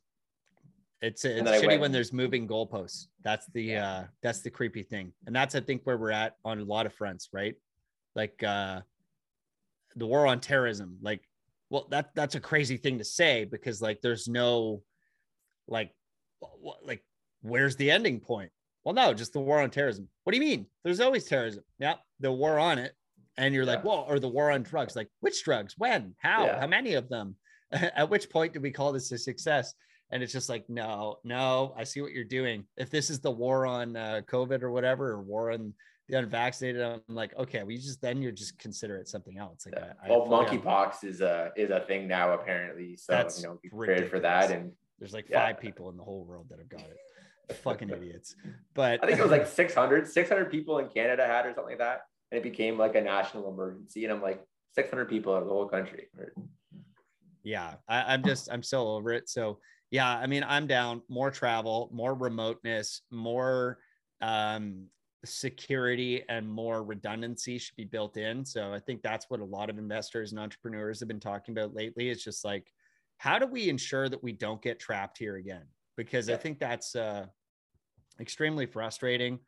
It's 1.01 1.23
it's 1.25 1.41
shitty 1.49 1.67
went- 1.67 1.81
when 1.81 1.91
there's 1.91 2.11
moving 2.13 2.47
goalposts. 2.47 3.07
That's 3.23 3.45
the 3.47 3.63
Yeah. 3.63 3.87
uh 3.89 4.07
that's 4.23 4.41
the 4.41 4.49
creepy 4.49 4.83
thing. 4.83 5.13
And 5.25 5.35
that's 5.35 5.55
I 5.55 5.59
think 5.59 5.81
where 5.83 5.97
we're 5.97 6.11
at 6.11 6.35
on 6.43 6.59
a 6.59 6.63
lot 6.63 6.85
of 6.85 6.93
fronts, 6.93 7.29
right? 7.33 7.55
Like 8.15 8.41
uh 8.43 8.81
the 9.95 10.07
war 10.07 10.25
on 10.27 10.39
terrorism. 10.39 10.97
Like 11.01 11.21
well 11.69 11.87
that 11.91 12.11
that's 12.15 12.35
a 12.35 12.39
crazy 12.39 12.77
thing 12.77 12.97
to 12.97 13.03
say 13.05 13.45
because 13.45 13.81
like 13.81 14.01
there's 14.01 14.27
no 14.27 14.81
like 15.67 15.91
what 16.39 16.85
like 16.85 17.03
where's 17.41 17.75
the 17.75 17.91
ending 17.91 18.19
point? 18.19 18.51
Well, 18.83 18.95
no, 18.95 19.13
just 19.13 19.33
the 19.33 19.39
war 19.41 19.61
on 19.61 19.69
terrorism. 19.69 20.07
What 20.23 20.31
do 20.31 20.37
you 20.39 20.45
mean? 20.45 20.65
There's 20.83 21.01
always 21.01 21.25
terrorism. 21.25 21.63
Yeah, 21.77 21.95
the 22.21 22.31
war 22.31 22.57
on 22.57 22.79
it. 22.79 22.93
And 23.37 23.53
you're 23.53 23.65
like, 23.65 23.83
well, 23.83 24.05
or 24.07 24.19
the 24.19 24.27
war 24.27 24.51
on 24.51 24.63
drugs. 24.63 24.95
Like, 24.95 25.09
which 25.19 25.43
drugs? 25.43 25.75
When? 25.77 26.15
How? 26.17 26.45
Yeah. 26.45 26.59
How 26.59 26.67
many 26.67 26.95
of 26.95 27.07
them? 27.07 27.35
At 27.71 28.09
which 28.09 28.29
point 28.29 28.53
do 28.53 28.61
we 28.61 28.71
call 28.71 28.91
this 28.91 29.11
a 29.11 29.17
success? 29.17 29.73
And 30.11 30.23
it's 30.23 30.31
just 30.31 30.49
like, 30.49 30.65
no, 30.69 31.17
no, 31.23 31.73
I 31.77 31.83
see 31.83 32.01
what 32.01 32.13
you're 32.13 32.23
doing. 32.23 32.63
If 32.77 32.89
this 32.89 33.09
is 33.09 33.19
the 33.19 33.31
war 33.31 33.65
on 33.65 33.95
uh, 33.95 34.21
COVID 34.25 34.63
or 34.63 34.71
whatever, 34.71 35.11
or 35.11 35.21
war 35.21 35.51
on 35.51 35.73
the 36.07 36.17
unvaccinated, 36.17 36.81
I'm 36.81 37.01
like, 37.09 37.35
okay, 37.37 37.63
we 37.63 37.77
just 37.77 38.01
then 38.01 38.21
you're 38.21 38.31
just 38.31 38.57
consider 38.57 38.97
it 38.97 39.09
something 39.09 39.37
else. 39.37 39.65
Like, 39.65 39.75
yeah. 39.77 39.93
I, 40.03 40.09
well, 40.09 40.25
monkeypox 40.27 41.03
is 41.03 41.21
a 41.21 41.51
is 41.57 41.69
a 41.69 41.81
thing 41.81 42.07
now 42.07 42.33
apparently. 42.33 42.95
So 42.95 43.13
That's 43.13 43.41
you 43.41 43.47
know, 43.47 43.59
be 43.61 43.69
prepared 43.69 44.09
for 44.09 44.19
that. 44.21 44.49
And 44.49 44.71
there's 44.99 45.13
like 45.13 45.27
yeah. 45.29 45.45
five 45.45 45.59
people 45.59 45.89
in 45.89 45.97
the 45.97 46.03
whole 46.03 46.23
world 46.23 46.47
that 46.49 46.59
have 46.59 46.69
got 46.69 46.81
it. 46.81 47.55
Fucking 47.57 47.89
idiots. 47.89 48.35
But 48.73 49.03
I 49.03 49.07
think 49.07 49.19
it 49.19 49.21
was 49.21 49.31
like 49.31 49.47
600, 49.47 50.07
600 50.07 50.51
people 50.51 50.79
in 50.79 50.89
Canada 50.89 51.25
had 51.25 51.45
or 51.45 51.53
something 51.53 51.71
like 51.71 51.79
that, 51.79 52.01
and 52.31 52.37
it 52.37 52.43
became 52.43 52.77
like 52.77 52.95
a 52.95 53.01
national 53.01 53.49
emergency. 53.51 54.03
And 54.03 54.13
I'm 54.13 54.21
like, 54.21 54.43
600 54.77 55.05
people 55.05 55.33
out 55.33 55.41
of 55.41 55.47
the 55.47 55.53
whole 55.53 55.67
country. 55.67 56.07
yeah 57.43 57.75
I, 57.87 58.13
i'm 58.13 58.23
just 58.23 58.51
i'm 58.51 58.61
still 58.61 58.87
over 58.87 59.11
it. 59.11 59.27
So 59.27 59.59
yeah 59.89 60.17
i 60.17 60.27
mean 60.27 60.45
i'm 60.47 60.67
down. 60.67 61.01
More 61.09 61.31
travel 61.31 61.89
more 61.91 62.13
remoteness 62.13 63.01
more 63.09 63.79
um 64.21 64.85
security 65.25 66.23
and 66.29 66.47
more 66.47 66.83
redundancy 66.83 67.57
should 67.57 67.75
be 67.75 67.85
built 67.85 68.17
in. 68.17 68.45
So 68.45 68.71
i 68.71 68.79
think 68.79 69.01
that's 69.01 69.29
what 69.29 69.39
a 69.39 69.45
lot 69.45 69.71
of 69.71 69.79
investors 69.79 70.31
and 70.31 70.39
entrepreneurs 70.39 70.99
have 70.99 71.07
been 71.07 71.19
talking 71.19 71.57
about 71.57 71.73
lately 71.73 72.09
it's 72.09 72.23
just 72.23 72.45
like 72.45 72.71
how 73.17 73.39
do 73.39 73.47
we 73.47 73.69
ensure 73.69 74.07
that 74.09 74.21
we 74.21 74.31
don't 74.31 74.61
get 74.61 74.79
trapped 74.79 75.17
here 75.17 75.37
again? 75.37 75.65
Because 75.95 76.29
i 76.29 76.35
think 76.35 76.59
that's 76.59 76.95
uh 76.95 77.25
extremely 78.19 78.67
frustrating 78.67 79.39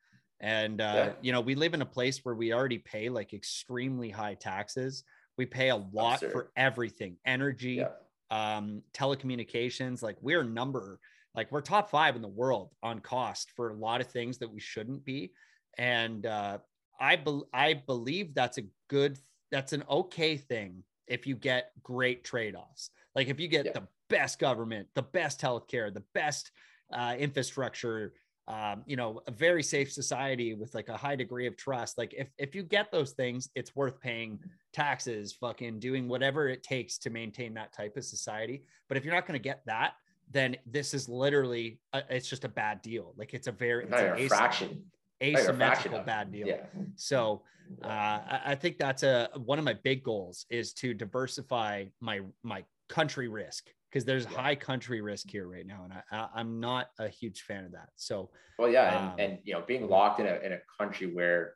and 0.41 0.82
uh 0.82 0.84
Yeah. 0.84 1.14
you 1.22 1.32
know 1.32 1.41
we 1.41 1.56
live 1.56 1.74
in 1.74 1.82
a 1.82 1.86
place 1.86 2.24
where 2.24 2.36
we 2.36 2.53
already 2.53 2.78
pay 2.78 3.10
like 3.10 3.34
extremely 3.34 4.10
high 4.10 4.36
taxes 4.36 5.03
we 5.38 5.45
pay 5.45 5.70
a 5.70 5.76
lot 5.76 6.16
Absurd. 6.16 6.32
for 6.32 6.52
everything 6.56 7.18
energy 7.26 7.84
Yeah. 7.86 7.90
um 8.32 8.82
telecommunications 8.94 10.02
like 10.02 10.18
we're 10.22 10.44
number 10.44 10.99
like 11.36 11.52
we're 11.52 11.61
top 11.61 11.90
five 11.90 12.16
in 12.16 12.22
the 12.22 12.28
world 12.28 12.74
on 12.82 12.99
cost 12.99 13.52
for 13.56 13.70
a 13.70 13.74
lot 13.74 14.02
of 14.02 14.07
things 14.07 14.38
that 14.40 14.52
we 14.52 14.60
shouldn't 14.60 15.03
be 15.03 15.32
and 15.78 16.26
uh 16.26 16.57
i 16.99 17.16
bel 17.16 17.48
i 17.53 17.74
believe 17.74 18.34
that's 18.34 18.57
a 18.57 18.64
good 18.90 19.18
that's 19.52 19.74
an 19.74 19.84
okay 19.90 20.38
thing 20.38 20.84
if 21.07 21.26
you 21.26 21.36
get 21.36 21.72
great 21.82 22.24
trade-offs. 22.24 22.91
Like 23.16 23.30
if 23.30 23.40
you 23.40 23.48
get 23.48 23.66
Yeah. 23.66 23.72
the 23.72 23.88
best 24.10 24.38
government, 24.38 24.88
the 24.94 25.02
best 25.02 25.41
healthcare, 25.41 25.91
the 25.91 26.03
best 26.14 26.52
uh, 26.94 27.16
infrastructure, 27.18 28.14
um, 28.50 28.82
you 28.88 28.96
know, 28.96 29.22
a 29.28 29.32
very 29.32 29.62
safe 29.62 29.92
society 29.92 30.56
with 30.56 30.74
like 30.74 30.90
a 30.90 30.98
high 30.98 31.16
degree 31.16 31.46
of 31.46 31.56
trust. 31.56 32.00
Like 32.00 32.16
if 32.18 32.30
if 32.40 32.56
you 32.56 32.64
get 32.64 32.92
those 32.92 33.12
things, 33.12 33.50
it's 33.54 33.76
worth 33.76 34.02
paying 34.02 34.40
taxes, 34.74 35.34
fucking 35.34 35.80
doing 35.80 36.08
whatever 36.08 36.50
it 36.50 36.64
takes 36.64 36.98
to 37.00 37.12
maintain 37.12 37.54
that 37.54 37.72
type 37.74 37.96
of 37.96 38.04
society. 38.04 38.64
But 38.88 38.98
if 38.98 39.06
you're 39.06 39.14
not 39.14 39.28
going 39.28 39.40
to 39.40 39.44
get 39.44 39.62
that, 39.68 39.94
then 40.32 40.58
this 40.66 40.96
is 40.96 41.08
literally 41.08 41.80
a, 41.94 42.02
it's 42.10 42.28
just 42.28 42.44
a 42.44 42.50
bad 42.50 42.82
deal. 42.82 43.14
Like 43.18 43.36
it's 43.36 43.48
a 43.48 43.52
very 43.52 43.86
it's 43.86 43.94
an 43.94 44.28
fraction. 44.28 44.68
not 44.68 44.76
a 45.22 45.34
fraction 45.34 45.50
asymmetrical 45.52 46.00
bad 46.00 46.32
deal. 46.32 46.48
Yeah. 46.48 46.66
So 46.96 47.44
uh, 47.84 47.88
I, 47.88 48.42
I 48.46 48.56
think 48.56 48.80
that's 48.80 49.04
a 49.04 49.30
one 49.36 49.60
of 49.60 49.66
my 49.66 49.76
big 49.84 50.04
goals 50.04 50.48
is 50.50 50.74
to 50.74 50.96
diversify 50.96 51.86
my 52.02 52.22
my 52.42 52.64
country 52.88 53.28
risk 53.28 53.70
because 53.90 54.06
there's 54.06 54.26
Yeah. 54.26 54.41
high 54.41 54.56
country 54.56 55.02
risk 55.02 55.30
here 55.30 55.48
right 55.48 55.66
now, 55.66 55.84
and 55.84 55.94
I, 55.94 56.03
I 56.11 56.30
I'm 56.36 56.60
not 56.60 56.90
a 56.99 57.07
huge 57.07 57.41
fan 57.41 57.66
of 57.66 57.72
that. 57.72 57.90
So 57.95 58.30
Well, 58.57 58.70
yeah, 58.70 58.98
and, 58.98 59.11
Um, 59.14 59.20
and 59.20 59.40
you 59.44 59.53
know, 59.53 59.61
being 59.61 59.88
locked 59.88 60.20
in 60.20 60.28
a 60.28 60.36
in 60.40 60.53
a 60.53 60.60
country 60.78 61.07
where 61.07 61.56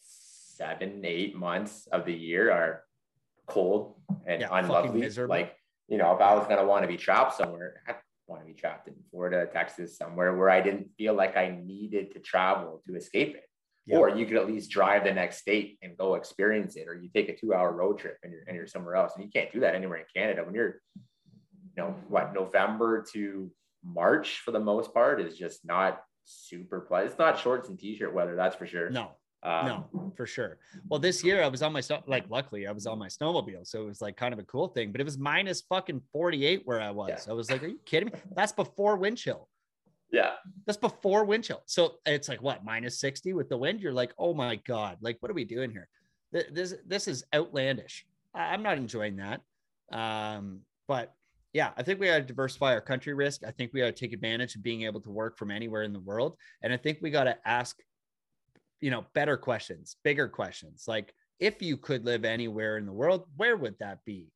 seven, 0.00 1.04
eight 1.04 1.34
months 1.36 1.86
of 1.88 2.06
the 2.06 2.14
year 2.14 2.50
are 2.50 2.84
cold 3.46 4.00
and 4.26 4.40
Yeah, 4.40 4.48
unlovely. 4.50 5.08
Like, 5.26 5.56
you 5.88 5.98
know, 5.98 6.14
if 6.14 6.20
I 6.20 6.34
was 6.34 6.46
gonna 6.46 6.64
want 6.66 6.82
to 6.82 6.88
be 6.88 6.96
trapped 6.96 7.34
somewhere, 7.34 7.82
I'd 7.86 7.96
want 8.26 8.42
to 8.42 8.46
be 8.46 8.54
trapped 8.54 8.88
in 8.88 8.94
Florida, 9.10 9.46
Texas, 9.52 9.96
somewhere 9.96 10.34
where 10.36 10.50
I 10.50 10.60
didn't 10.60 10.90
feel 10.96 11.14
like 11.14 11.36
I 11.36 11.48
needed 11.50 12.12
to 12.12 12.18
travel 12.20 12.82
to 12.86 12.96
escape 12.96 13.36
it. 13.36 13.48
Yeah. 13.84 13.98
Or 13.98 14.08
you 14.08 14.26
could 14.26 14.36
at 14.36 14.48
least 14.48 14.70
drive 14.70 15.04
the 15.04 15.12
next 15.12 15.36
state 15.38 15.78
and 15.80 15.96
go 15.96 16.16
experience 16.16 16.74
it, 16.74 16.88
or 16.88 16.94
you 16.94 17.08
take 17.08 17.28
a 17.28 17.36
two-hour 17.36 17.70
road 17.70 17.98
trip 18.00 18.18
and 18.24 18.32
you're 18.32 18.42
and 18.48 18.56
you're 18.56 18.66
somewhere 18.66 18.96
else. 18.96 19.12
And 19.14 19.24
you 19.24 19.30
can't 19.30 19.52
do 19.52 19.60
that 19.60 19.76
anywhere 19.76 19.98
in 19.98 20.06
Canada. 20.12 20.42
When 20.42 20.54
you're, 20.56 20.80
you 21.76 21.82
know, 21.82 21.94
what 22.08 22.34
November 22.34 23.04
to 23.12 23.50
March 23.84 24.40
for 24.44 24.50
the 24.50 24.60
most 24.60 24.92
part 24.94 25.20
is 25.20 25.36
just 25.36 25.64
not 25.64 26.02
super 26.24 26.80
pleasant. 26.80 27.10
It's 27.12 27.18
not 27.18 27.38
shorts 27.38 27.68
and 27.68 27.78
t-shirt 27.78 28.12
weather, 28.12 28.34
that's 28.34 28.56
for 28.56 28.66
sure. 28.66 28.90
no, 28.90 29.12
Um, 29.42 29.66
no, 29.66 30.12
for 30.16 30.26
sure. 30.26 30.58
Well, 30.88 30.98
this 30.98 31.22
year 31.22 31.42
I 31.42 31.48
was 31.48 31.62
on 31.62 31.72
my 31.72 31.80
snow, 31.80 32.02
like 32.06 32.24
luckily 32.30 32.66
I 32.66 32.72
was 32.72 32.86
on 32.86 32.98
my 32.98 33.08
snowmobile, 33.08 33.66
so 33.66 33.82
it 33.82 33.86
was 33.86 34.00
like 34.00 34.16
kind 34.16 34.32
of 34.32 34.40
a 34.40 34.44
cool 34.44 34.68
thing. 34.68 34.90
But 34.90 35.00
it 35.00 35.04
was 35.04 35.18
minus 35.18 35.60
fucking 35.62 36.00
48 36.12 36.62
where 36.64 36.80
I 36.80 36.90
was. 36.90 37.10
Yeah. 37.10 37.32
I 37.32 37.34
was 37.34 37.50
like, 37.50 37.62
are 37.62 37.68
you 37.68 37.78
kidding 37.84 38.08
me? 38.08 38.18
That's 38.34 38.52
before 38.52 38.96
wind 38.96 39.18
chill. 39.18 39.48
Yeah. 40.10 40.32
That's 40.66 40.78
before 40.78 41.24
wind 41.24 41.44
chill. 41.44 41.62
So 41.66 41.96
it's 42.06 42.28
like 42.28 42.40
what 42.42 42.64
minus 42.64 42.98
60 43.00 43.34
with 43.34 43.48
the 43.48 43.56
wind. 43.58 43.80
You're 43.80 43.92
like, 43.92 44.12
oh 44.18 44.34
my 44.34 44.56
God, 44.66 44.96
like 45.00 45.18
what 45.20 45.30
are 45.30 45.34
we 45.34 45.44
doing 45.44 45.70
here? 45.70 45.88
This 46.32 46.74
this 46.86 47.06
is 47.06 47.24
outlandish. 47.34 48.04
I'm 48.34 48.62
not 48.62 48.76
enjoying 48.78 49.16
that. 49.16 49.40
Um, 49.92 50.60
but 50.88 51.14
yeah, 51.56 51.70
I 51.74 51.82
think 51.82 51.98
we 51.98 52.08
got 52.08 52.18
to 52.18 52.22
diversify 52.22 52.74
our 52.74 52.82
country 52.82 53.14
risk. 53.14 53.40
I 53.42 53.50
think 53.50 53.72
we 53.72 53.80
got 53.80 53.86
to 53.86 53.92
take 53.92 54.12
advantage 54.12 54.56
of 54.56 54.62
being 54.62 54.82
able 54.82 55.00
to 55.00 55.10
work 55.10 55.38
from 55.38 55.50
anywhere 55.50 55.84
in 55.84 55.94
the 55.94 56.00
world. 56.00 56.36
And 56.62 56.70
I 56.70 56.76
think 56.76 56.98
we 57.00 57.10
got 57.10 57.24
to 57.24 57.38
ask, 57.48 57.78
you 58.82 58.90
know, 58.90 59.06
better 59.14 59.38
questions, 59.38 59.96
bigger 60.04 60.28
questions. 60.28 60.84
Like 60.86 61.14
if 61.40 61.62
you 61.62 61.78
could 61.78 62.04
live 62.04 62.26
anywhere 62.26 62.76
in 62.76 62.84
the 62.84 62.92
world, 62.92 63.24
where 63.36 63.56
would 63.56 63.78
that 63.78 64.04
be? 64.04 64.30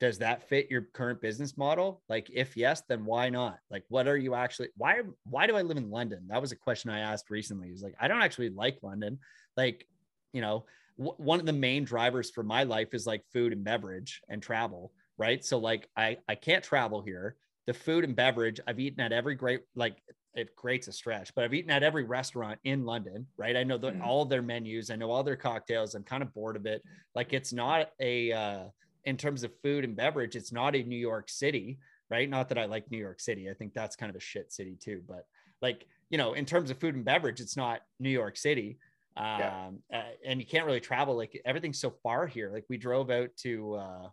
Does 0.00 0.18
that 0.18 0.48
fit 0.48 0.68
your 0.68 0.88
current 0.92 1.20
business 1.20 1.56
model? 1.56 2.02
Like 2.08 2.28
if 2.34 2.56
yes, 2.56 2.82
then 2.88 3.04
why 3.04 3.30
not? 3.30 3.60
Like 3.70 3.84
what 3.88 4.08
are 4.08 4.16
you 4.16 4.34
actually 4.34 4.70
why 4.76 5.02
why 5.22 5.46
do 5.46 5.54
I 5.54 5.62
live 5.62 5.76
in 5.76 5.92
London? 5.92 6.26
That 6.26 6.40
was 6.40 6.50
a 6.50 6.56
question 6.56 6.90
I 6.90 6.98
asked 6.98 7.30
recently. 7.30 7.68
He's 7.68 7.84
like, 7.84 7.94
I 8.00 8.08
don't 8.08 8.20
actually 8.20 8.50
like 8.50 8.78
London. 8.82 9.20
Like, 9.56 9.86
you 10.32 10.40
know, 10.40 10.64
w- 10.98 11.16
one 11.18 11.38
of 11.38 11.46
the 11.46 11.52
main 11.52 11.84
drivers 11.84 12.32
for 12.32 12.42
my 12.42 12.64
life 12.64 12.94
is 12.94 13.06
like 13.06 13.22
food 13.32 13.52
and 13.52 13.62
beverage 13.62 14.20
and 14.28 14.42
travel, 14.42 14.90
right? 15.18 15.44
So 15.44 15.58
like 15.58 15.88
I 15.96 16.18
I 16.28 16.34
can't 16.34 16.64
travel 16.64 17.02
here. 17.02 17.36
The 17.66 17.74
food 17.74 18.04
and 18.04 18.14
beverage, 18.14 18.60
I've 18.66 18.78
eaten 18.80 19.00
at 19.00 19.12
every 19.12 19.34
great 19.34 19.62
like 19.74 20.02
it 20.34 20.54
great's 20.56 20.88
a 20.88 20.92
stretch, 20.92 21.34
but 21.34 21.44
I've 21.44 21.54
eaten 21.54 21.70
at 21.70 21.82
every 21.82 22.04
restaurant 22.04 22.58
in 22.64 22.84
London, 22.84 23.26
right? 23.36 23.56
I 23.56 23.62
know 23.62 23.78
the, 23.78 23.92
Mhm. 23.92 24.00
all 24.02 24.24
their 24.24 24.42
menus, 24.42 24.90
I 24.90 24.96
know 24.96 25.10
all 25.10 25.22
their 25.22 25.36
cocktails. 25.36 25.94
I'm 25.94 26.02
kind 26.02 26.22
of 26.24 26.34
bored 26.34 26.56
of 26.56 26.66
it. 26.66 26.82
Like 27.14 27.32
it's 27.32 27.52
not 27.52 27.90
a 28.00 28.32
uh 28.32 28.68
in 29.04 29.16
terms 29.16 29.44
of 29.44 29.52
food 29.62 29.84
and 29.84 29.94
beverage, 29.96 30.34
it's 30.36 30.52
not 30.52 30.74
a 30.74 30.82
New 30.82 30.96
York 30.96 31.28
City, 31.28 31.78
right? 32.10 32.28
Not 32.28 32.48
that 32.48 32.58
I 32.58 32.64
like 32.66 32.90
New 32.90 32.98
York 32.98 33.20
City. 33.20 33.50
I 33.50 33.54
think 33.54 33.74
that's 33.74 33.96
kind 33.96 34.10
of 34.10 34.16
a 34.16 34.20
shit 34.20 34.52
city 34.52 34.76
too. 34.76 35.02
But 35.06 35.26
like, 35.62 35.86
you 36.10 36.18
know, 36.18 36.32
in 36.34 36.46
terms 36.46 36.70
of 36.70 36.78
food 36.80 36.94
and 36.94 37.04
beverage, 37.04 37.40
it's 37.40 37.56
not 37.56 37.82
New 38.00 38.10
York 38.10 38.36
City. 38.36 38.78
Um, 39.16 39.38
Yeah. 39.38 39.70
uh, 39.92 40.10
and 40.24 40.40
you 40.40 40.46
can't 40.46 40.66
really 40.66 40.80
travel. 40.80 41.16
Like 41.16 41.40
everything's 41.44 41.78
so 41.80 41.90
far 41.90 42.26
here. 42.26 42.50
Like 42.50 42.64
we 42.68 42.78
drove 42.78 43.10
out 43.10 43.30
to 43.38 43.74
uh, 43.74 44.08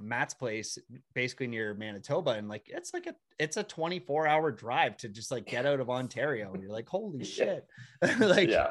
Matt's 0.00 0.34
place, 0.34 0.78
basically 1.14 1.46
near 1.46 1.74
Manitoba, 1.74 2.32
and 2.32 2.48
like 2.48 2.68
it's 2.68 2.92
like 2.94 3.06
a 3.06 3.14
it's 3.38 3.56
a 3.56 3.62
24 3.62 4.26
hour 4.26 4.50
drive 4.50 4.96
to 4.98 5.08
just 5.08 5.30
like 5.30 5.46
get 5.46 5.66
out 5.66 5.80
of 5.80 5.90
Ontario. 5.90 6.52
And 6.52 6.62
you're 6.62 6.72
like, 6.72 6.88
holy 6.88 7.24
shit. 7.24 7.66
like 8.20 8.48
yeah. 8.48 8.70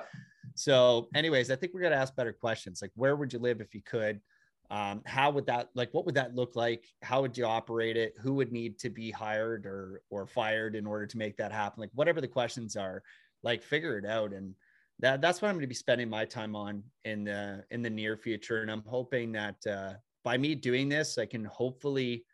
so, 0.55 1.07
anyways, 1.15 1.51
I 1.51 1.55
think 1.55 1.73
we're 1.73 1.81
gonna 1.81 1.95
ask 1.95 2.15
better 2.15 2.33
questions. 2.33 2.81
Like, 2.81 2.91
where 2.95 3.15
would 3.15 3.33
you 3.33 3.39
live 3.39 3.61
if 3.61 3.73
you 3.75 3.81
could? 3.81 4.21
Um, 4.69 5.01
how 5.05 5.31
would 5.31 5.47
that 5.47 5.69
like? 5.75 5.93
What 5.93 6.05
would 6.05 6.15
that 6.15 6.35
look 6.35 6.55
like? 6.55 6.85
How 7.01 7.21
would 7.21 7.37
you 7.37 7.45
operate 7.45 7.97
it? 7.97 8.13
Who 8.21 8.33
would 8.35 8.51
need 8.51 8.79
to 8.79 8.89
be 8.89 9.11
hired 9.11 9.65
or 9.65 10.01
or 10.09 10.25
fired 10.25 10.75
in 10.75 10.85
order 10.85 11.05
to 11.05 11.17
make 11.17 11.37
that 11.37 11.51
happen? 11.51 11.81
Like, 11.81 11.91
whatever 11.93 12.21
the 12.21 12.27
questions 12.27 12.75
are, 12.75 13.03
like 13.43 13.63
figure 13.63 13.97
it 13.97 14.05
out. 14.05 14.33
And 14.33 14.55
that 14.99 15.21
that's 15.21 15.41
what 15.41 15.49
I'm 15.49 15.55
going 15.55 15.63
to 15.63 15.67
be 15.67 15.75
spending 15.75 16.09
my 16.09 16.25
time 16.25 16.55
on 16.55 16.83
in 17.05 17.25
the 17.25 17.65
in 17.71 17.81
the 17.81 17.89
near 17.89 18.15
future. 18.15 18.61
And 18.61 18.71
I'm 18.71 18.83
hoping 18.85 19.31
that 19.33 19.55
uh, 19.67 19.93
by 20.23 20.37
me 20.37 20.55
doing 20.55 20.89
this, 20.89 21.17
I 21.17 21.25
can 21.25 21.45
hopefully 21.45 22.25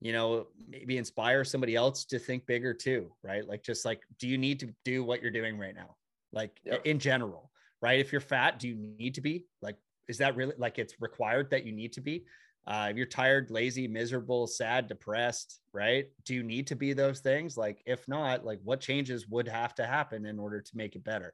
you 0.00 0.12
know 0.12 0.48
maybe 0.68 0.98
inspire 0.98 1.44
somebody 1.44 1.74
else 1.74 2.04
to 2.04 2.18
think 2.18 2.46
bigger 2.46 2.74
too 2.74 3.10
right? 3.22 3.46
Like 3.48 3.62
just 3.62 3.84
like 3.84 4.02
do 4.18 4.28
you 4.28 4.38
need 4.38 4.60
to 4.60 4.68
do 4.84 5.02
what 5.02 5.22
you're 5.22 5.30
doing 5.30 5.58
right 5.58 5.74
now? 5.74 5.96
Like 6.32 6.60
in 6.84 6.98
general 6.98 7.50
right? 7.80 8.00
If 8.00 8.12
you're 8.12 8.20
fat 8.20 8.58
do 8.58 8.68
you 8.68 8.76
need 8.98 9.14
to 9.14 9.20
be? 9.20 9.46
Like 9.62 9.76
is 10.08 10.18
that 10.18 10.36
really 10.36 10.54
like 10.58 10.78
it's 10.78 11.00
required 11.00 11.50
that 11.50 11.64
you 11.64 11.72
need 11.72 11.92
to 11.94 12.00
be? 12.00 12.24
Uh, 12.66 12.88
if 12.90 12.96
you're 12.96 13.06
tired 13.06 13.50
lazy 13.50 13.86
miserable 13.86 14.46
sad 14.46 14.88
depressed 14.88 15.60
right? 15.72 16.06
Do 16.24 16.34
you 16.34 16.42
need 16.42 16.66
to 16.68 16.76
be 16.76 16.92
those 16.92 17.20
things? 17.20 17.56
Like 17.56 17.82
if 17.86 18.06
not 18.06 18.44
like 18.44 18.60
what 18.62 18.80
changes 18.80 19.26
would 19.28 19.48
have 19.48 19.74
to 19.76 19.86
happen 19.86 20.26
in 20.26 20.38
order 20.38 20.60
to 20.60 20.76
make 20.76 20.96
it 20.96 21.04
better? 21.04 21.32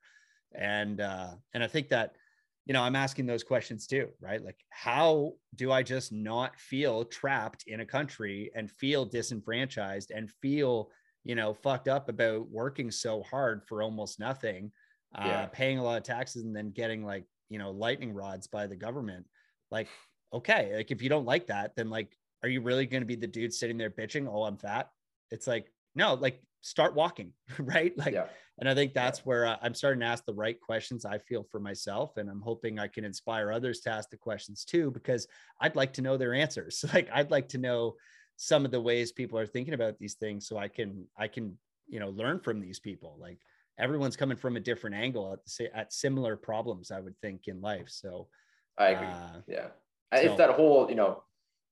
And 0.54 1.00
uh 1.00 1.30
and 1.54 1.62
i 1.62 1.68
think 1.68 1.88
that 1.88 2.16
you 2.66 2.72
know 2.72 2.82
i'm 2.82 2.96
asking 2.96 3.26
those 3.26 3.42
questions 3.42 3.86
too 3.86 4.08
right? 4.20 4.44
Like 4.44 4.58
how 4.70 5.32
do 5.54 5.72
i 5.72 5.82
just 5.82 6.12
not 6.12 6.58
feel 6.58 7.04
trapped 7.04 7.64
in 7.66 7.80
a 7.80 7.86
country 7.86 8.50
and 8.54 8.70
feel 8.70 9.04
disenfranchised 9.04 10.10
and 10.10 10.30
feel 10.42 10.90
you 11.24 11.34
know 11.34 11.54
fucked 11.54 11.88
up 11.88 12.08
about 12.08 12.48
working 12.48 12.90
so 12.90 13.22
hard 13.22 13.62
for 13.66 13.82
almost 13.82 14.20
nothing 14.20 14.72
uh 15.16 15.46
paying 15.46 15.78
a 15.78 15.82
lot 15.82 15.98
of 15.98 16.04
taxes 16.04 16.44
and 16.44 16.54
then 16.54 16.70
getting 16.70 17.04
like 17.04 17.24
you 17.48 17.58
know 17.58 17.70
lightning 17.70 18.14
rods 18.14 18.46
by 18.46 18.66
the 18.66 18.76
government? 18.76 19.26
Like 19.70 19.88
okay 20.32 20.76
like 20.76 20.90
if 20.90 21.02
you 21.02 21.08
don't 21.08 21.26
like 21.26 21.48
that 21.48 21.74
then 21.76 21.90
like 21.90 22.16
are 22.42 22.48
you 22.48 22.62
really 22.62 22.86
going 22.86 23.02
to 23.02 23.06
be 23.06 23.16
the 23.16 23.26
dude 23.26 23.52
sitting 23.52 23.76
there 23.76 23.90
bitching 23.90 24.28
oh 24.28 24.44
i'm 24.44 24.56
fat? 24.56 24.90
It's 25.30 25.46
like 25.46 25.72
no 25.94 26.14
like 26.14 26.40
start 26.62 26.94
walking 26.94 27.32
right 27.58 27.96
like 27.96 28.12
yeah. 28.14 28.26
and 28.58 28.68
I 28.68 28.74
think 28.74 28.92
that's 28.92 29.24
where 29.24 29.46
uh, 29.46 29.56
I'm 29.62 29.74
starting 29.74 30.00
to 30.00 30.06
ask 30.06 30.24
the 30.24 30.34
right 30.34 30.60
questions 30.60 31.04
I 31.04 31.18
feel 31.18 31.42
for 31.42 31.60
myself. 31.60 32.18
And 32.18 32.28
I'm 32.28 32.42
hoping 32.42 32.78
I 32.78 32.88
can 32.88 33.04
inspire 33.04 33.50
others 33.50 33.80
to 33.80 33.90
ask 33.90 34.10
the 34.10 34.18
questions 34.18 34.64
too, 34.64 34.90
because 34.90 35.26
I'd 35.60 35.76
like 35.76 35.94
to 35.94 36.02
know 36.02 36.16
their 36.16 36.34
answers. 36.34 36.84
Like 36.94 37.08
I'd 37.12 37.30
like 37.30 37.48
to 37.50 37.58
know 37.58 37.94
some 38.36 38.64
of 38.64 38.70
the 38.70 38.80
ways 38.80 39.12
people 39.12 39.38
are 39.38 39.46
thinking 39.46 39.74
about 39.74 39.98
these 39.98 40.14
things 40.14 40.46
so 40.46 40.58
I 40.58 40.68
can, 40.68 41.06
I 41.16 41.28
can, 41.28 41.56
you 41.88 42.00
know, 42.00 42.10
learn 42.10 42.40
from 42.40 42.60
these 42.60 42.78
people. 42.78 43.16
Like 43.18 43.38
everyone's 43.78 44.16
coming 44.16 44.36
from 44.36 44.56
a 44.56 44.60
different 44.60 44.96
angle 44.96 45.32
at 45.32 45.44
the 45.44 45.76
at 45.76 45.92
similar 45.92 46.36
problems, 46.36 46.90
I 46.90 47.00
would 47.00 47.18
think 47.22 47.48
in 47.48 47.60
life. 47.60 47.88
So, 47.88 48.28
I 48.76 48.88
agree. 48.88 49.06
uh, 49.06 49.40
yeah. 49.46 49.66
so- 50.14 50.20
it's 50.20 50.36
that 50.36 50.50
whole, 50.50 50.88
you 50.88 50.96
know, 50.96 51.22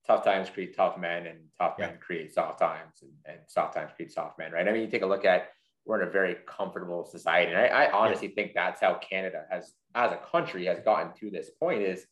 tough 0.09 0.25
times 0.25 0.49
create 0.51 0.75
tough 0.75 0.99
men 0.99 1.27
and 1.27 1.39
tough 1.59 1.75
Yeah. 1.79 1.89
men 1.89 1.99
create 2.01 2.33
soft 2.33 2.59
times 2.59 3.03
and, 3.03 3.13
and 3.27 3.39
soft 3.47 3.75
times 3.75 3.93
create 3.95 4.11
soft 4.11 4.39
men, 4.39 4.53
right? 4.53 4.67
I 4.67 4.73
mean, 4.73 4.83
you 4.83 4.89
take 4.89 5.03
a 5.03 5.07
look 5.07 5.25
at 5.25 5.51
we're 5.85 6.03
in 6.03 6.07
a 6.07 6.11
very 6.11 6.37
comfortable 6.47 7.07
society. 7.07 7.51
And 7.51 7.61
I, 7.61 7.67
I 7.67 7.93
honestly 7.93 8.29
think 8.29 8.53
that's 8.55 8.79
how 8.79 8.95
Canada 8.99 9.45
has, 9.51 9.73
as 9.95 10.13
a 10.13 10.19
country, 10.19 10.67
has 10.67 10.81
gotten 10.81 11.15
to 11.21 11.31
this 11.31 11.49
point 11.49 11.81
is, 11.81 12.05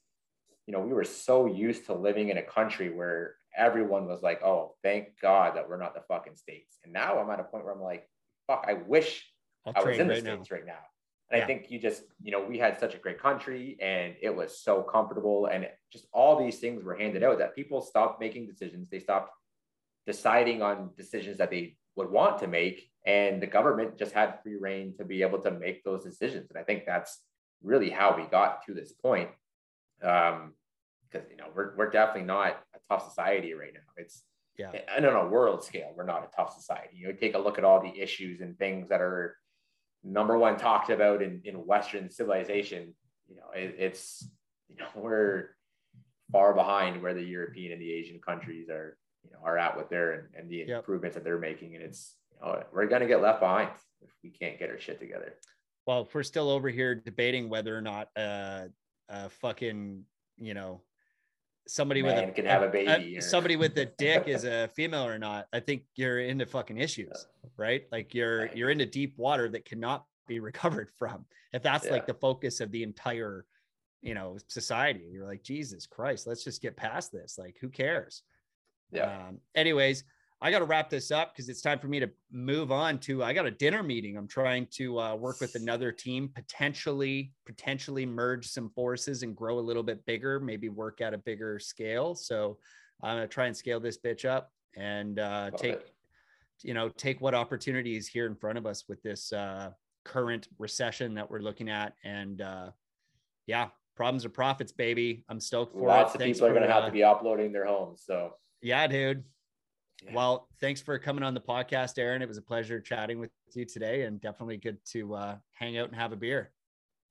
you 0.66 0.72
know, 0.72 0.80
we 0.80 0.94
were 0.94 1.04
so 1.04 1.44
used 1.44 1.84
to 1.86 1.94
living 1.94 2.30
in 2.30 2.38
a 2.38 2.42
country 2.42 2.88
where 2.88 3.34
everyone 3.54 4.06
was 4.06 4.22
like, 4.22 4.42
oh, 4.42 4.76
thank 4.82 5.20
God 5.20 5.56
that 5.56 5.68
we're 5.68 5.76
not 5.76 5.94
the 5.94 6.00
fucking 6.08 6.36
States. 6.36 6.78
And 6.84 6.92
now 6.92 7.18
I'm 7.18 7.28
at 7.28 7.38
a 7.38 7.44
point 7.44 7.64
where 7.64 7.74
I'm 7.74 7.82
like, 7.82 8.08
fuck, 8.46 8.64
I 8.66 8.74
wish 8.74 9.30
I'll 9.66 9.74
I 9.76 9.82
was 9.84 9.98
in 9.98 10.08
the 10.08 10.14
right 10.14 10.24
now. 10.24 10.34
States 10.36 10.50
right 10.50 10.66
now. 10.66 10.84
And 11.30 11.38
Yeah. 11.38 11.44
I 11.44 11.46
think 11.46 11.70
you 11.70 11.78
just, 11.78 12.04
you 12.22 12.30
know, 12.30 12.44
we 12.44 12.58
had 12.58 12.78
such 12.78 12.94
a 12.94 12.98
great 12.98 13.20
country 13.20 13.76
and 13.80 14.14
it 14.20 14.34
was 14.34 14.60
so 14.60 14.82
comfortable 14.82 15.46
and 15.46 15.68
just 15.92 16.06
all 16.12 16.36
these 16.36 16.58
things 16.60 16.84
were 16.84 16.94
handed 16.96 17.22
out 17.24 17.38
that 17.38 17.54
people 17.54 17.80
stopped 17.80 18.20
making 18.20 18.46
decisions. 18.46 18.88
They 18.88 19.00
stopped 19.00 19.32
deciding 20.06 20.62
on 20.62 20.90
decisions 20.96 21.38
that 21.38 21.50
they 21.50 21.76
would 21.96 22.10
want 22.10 22.38
to 22.38 22.46
make. 22.46 22.90
And 23.04 23.42
the 23.42 23.46
government 23.46 23.98
just 23.98 24.12
had 24.12 24.40
free 24.42 24.56
reign 24.56 24.94
to 24.98 25.04
be 25.04 25.22
able 25.22 25.40
to 25.40 25.50
make 25.50 25.82
those 25.84 26.04
decisions. 26.04 26.50
And 26.50 26.58
I 26.58 26.62
think 26.62 26.86
that's 26.86 27.22
really 27.62 27.90
how 27.90 28.16
we 28.16 28.24
got 28.24 28.64
to 28.66 28.74
this 28.74 28.92
point. 28.92 29.30
Um, 30.02 30.54
because 31.10 31.30
you 31.30 31.36
know, 31.36 31.46
know, 31.46 31.52
we're 31.54 31.76
we're 31.76 31.90
definitely 31.90 32.26
not 32.26 32.62
a 32.74 32.78
tough 32.88 33.08
society 33.08 33.54
right 33.54 33.72
now. 33.72 33.80
It's 33.96 34.24
Yeah. 34.58 34.72
and 34.96 35.06
on 35.06 35.26
a 35.26 35.28
world 35.28 35.64
scale, 35.64 35.92
we're 35.94 36.04
not 36.04 36.24
a 36.24 36.36
tough 36.36 36.54
society. 36.54 36.96
You 36.96 37.08
know, 37.08 37.12
take 37.12 37.34
a 37.34 37.38
look 37.38 37.58
at 37.58 37.64
all 37.64 37.80
the 37.80 38.00
issues 38.00 38.40
and 38.40 38.58
things 38.58 38.88
that 38.88 39.00
are 39.00 39.36
number 40.06 40.38
one 40.38 40.56
talked 40.56 40.90
about 40.90 41.22
in, 41.22 41.40
in 41.44 41.54
Western 41.54 42.10
civilization. 42.10 42.94
You 43.28 43.36
know, 43.36 43.50
it, 43.54 43.74
it's 43.78 44.28
you 44.68 44.76
know, 44.76 44.86
we're 44.94 45.50
far 46.32 46.54
behind 46.54 47.02
where 47.02 47.14
the 47.14 47.22
European 47.22 47.72
and 47.72 47.80
the 47.80 47.92
Asian 47.92 48.20
countries 48.20 48.68
are, 48.68 48.96
you 49.24 49.30
know, 49.30 49.38
are 49.44 49.58
at 49.58 49.76
with 49.76 49.88
their 49.88 50.12
and, 50.12 50.28
and 50.34 50.50
the 50.50 50.64
Yep. 50.68 50.78
improvements 50.78 51.14
that 51.14 51.24
they're 51.24 51.38
making. 51.38 51.74
And 51.74 51.84
it's 51.84 52.16
you 52.34 52.40
know, 52.40 52.62
we're 52.72 52.86
gonna 52.86 53.06
get 53.06 53.22
left 53.22 53.40
behind 53.40 53.70
if 54.02 54.10
we 54.22 54.30
can't 54.30 54.58
get 54.58 54.70
our 54.70 54.78
shit 54.78 55.00
together. 55.00 55.34
Well, 55.86 56.02
if 56.02 56.14
we're 56.14 56.22
still 56.22 56.50
over 56.50 56.68
here 56.68 56.94
debating 56.94 57.48
whether 57.48 57.76
or 57.76 57.82
not 57.82 58.08
uh, 58.16 58.66
uh 59.08 59.28
fucking, 59.28 60.02
you 60.36 60.54
know, 60.54 60.82
somebody 61.66 62.02
with 62.02 62.16
a 62.16 62.30
can 62.32 62.46
have 62.46 62.62
a 62.62 62.68
baby 62.68 63.18
or- 63.18 63.20
somebody 63.20 63.56
with 63.56 63.76
a 63.78 63.84
dick 63.98 64.24
is 64.28 64.44
a 64.44 64.68
female 64.68 65.04
or 65.06 65.18
not, 65.18 65.46
I 65.52 65.60
think 65.60 65.82
you're 65.94 66.20
into 66.20 66.46
fucking 66.46 66.78
issues, 66.78 67.26
right? 67.56 67.84
Like 67.92 68.14
you're 68.14 68.42
Right. 68.42 68.56
you're 68.56 68.70
into 68.70 68.86
deep 68.86 69.14
water 69.16 69.48
that 69.50 69.64
cannot 69.64 70.04
be 70.26 70.40
recovered 70.50 70.90
from. 70.98 71.24
If 71.52 71.62
that's 71.62 71.88
like 71.90 72.06
the 72.06 72.14
focus 72.14 72.60
of 72.60 72.70
the 72.70 72.82
entire, 72.82 73.44
you 74.02 74.14
know, 74.14 74.36
society, 74.48 75.08
you're 75.10 75.26
like, 75.26 75.42
Jesus 75.42 75.86
Christ, 75.86 76.26
let's 76.26 76.44
just 76.44 76.60
get 76.60 76.76
past 76.76 77.12
this. 77.12 77.38
Like, 77.38 77.56
who 77.60 77.68
cares? 77.68 78.22
Yeah. 78.92 79.26
Um, 79.28 79.38
anyways, 79.54 80.04
I 80.42 80.50
got 80.50 80.58
to 80.58 80.66
wrap 80.66 80.90
this 80.90 81.10
up 81.10 81.32
because 81.32 81.48
it's 81.48 81.62
time 81.62 81.78
for 81.78 81.88
me 81.88 81.98
to 81.98 82.10
move 82.30 82.70
on 82.70 82.98
to. 83.00 83.24
I 83.24 83.32
got 83.32 83.46
a 83.46 83.50
dinner 83.50 83.82
meeting. 83.82 84.18
I'm 84.18 84.28
trying 84.28 84.66
to 84.72 85.00
uh, 85.00 85.14
work 85.14 85.40
with 85.40 85.54
another 85.54 85.92
team, 85.92 86.28
potentially, 86.34 87.32
potentially 87.46 88.04
merge 88.04 88.46
some 88.46 88.68
forces 88.70 89.22
and 89.22 89.34
grow 89.34 89.58
a 89.58 89.60
little 89.60 89.82
bit 89.82 90.04
bigger. 90.04 90.38
Maybe 90.38 90.68
work 90.68 91.00
at 91.00 91.14
a 91.14 91.18
bigger 91.18 91.58
scale. 91.58 92.14
So 92.14 92.58
I'm 93.02 93.16
gonna 93.16 93.28
try 93.28 93.46
and 93.46 93.56
scale 93.56 93.80
this 93.80 93.96
bitch 93.96 94.26
up 94.26 94.52
and 94.76 95.18
uh, 95.18 95.52
take, 95.52 95.74
it. 95.74 95.94
you 96.62 96.74
know, 96.74 96.90
take 96.90 97.22
what 97.22 97.34
opportunities 97.34 98.06
here 98.06 98.26
in 98.26 98.34
front 98.34 98.58
of 98.58 98.66
us 98.66 98.84
with 98.88 99.02
this 99.02 99.32
uh, 99.32 99.70
current 100.04 100.48
recession 100.58 101.14
that 101.14 101.30
we're 101.30 101.40
looking 101.40 101.70
at. 101.70 101.94
And 102.04 102.42
uh, 102.42 102.70
yeah, 103.46 103.68
problems 103.96 104.26
are 104.26 104.30
profits, 104.30 104.70
baby. 104.70 105.24
I'm 105.30 105.40
stoked 105.40 105.72
for 105.72 105.88
Lots 105.88 106.12
it. 106.12 106.16
of 106.16 106.20
Thanks 106.20 106.38
people 106.38 106.50
are 106.50 106.54
gonna 106.54 106.70
have 106.70 106.82
uh, 106.82 106.86
to 106.86 106.92
be 106.92 107.02
uploading 107.02 107.52
their 107.52 107.64
homes. 107.64 108.02
So 108.04 108.34
yeah, 108.60 108.86
dude. 108.86 109.24
Yeah. 110.04 110.12
Well, 110.14 110.48
thanks 110.60 110.80
for 110.80 110.98
coming 110.98 111.22
on 111.24 111.34
the 111.34 111.40
podcast, 111.40 111.98
Aaron. 111.98 112.20
It 112.22 112.28
was 112.28 112.36
a 112.36 112.42
pleasure 112.42 112.80
chatting 112.80 113.18
with 113.18 113.30
you 113.54 113.64
today 113.64 114.02
and 114.02 114.20
definitely 114.20 114.58
good 114.58 114.78
to 114.92 115.14
uh, 115.14 115.36
hang 115.52 115.78
out 115.78 115.88
and 115.88 115.96
have 115.96 116.12
a 116.12 116.16
beer. 116.16 116.50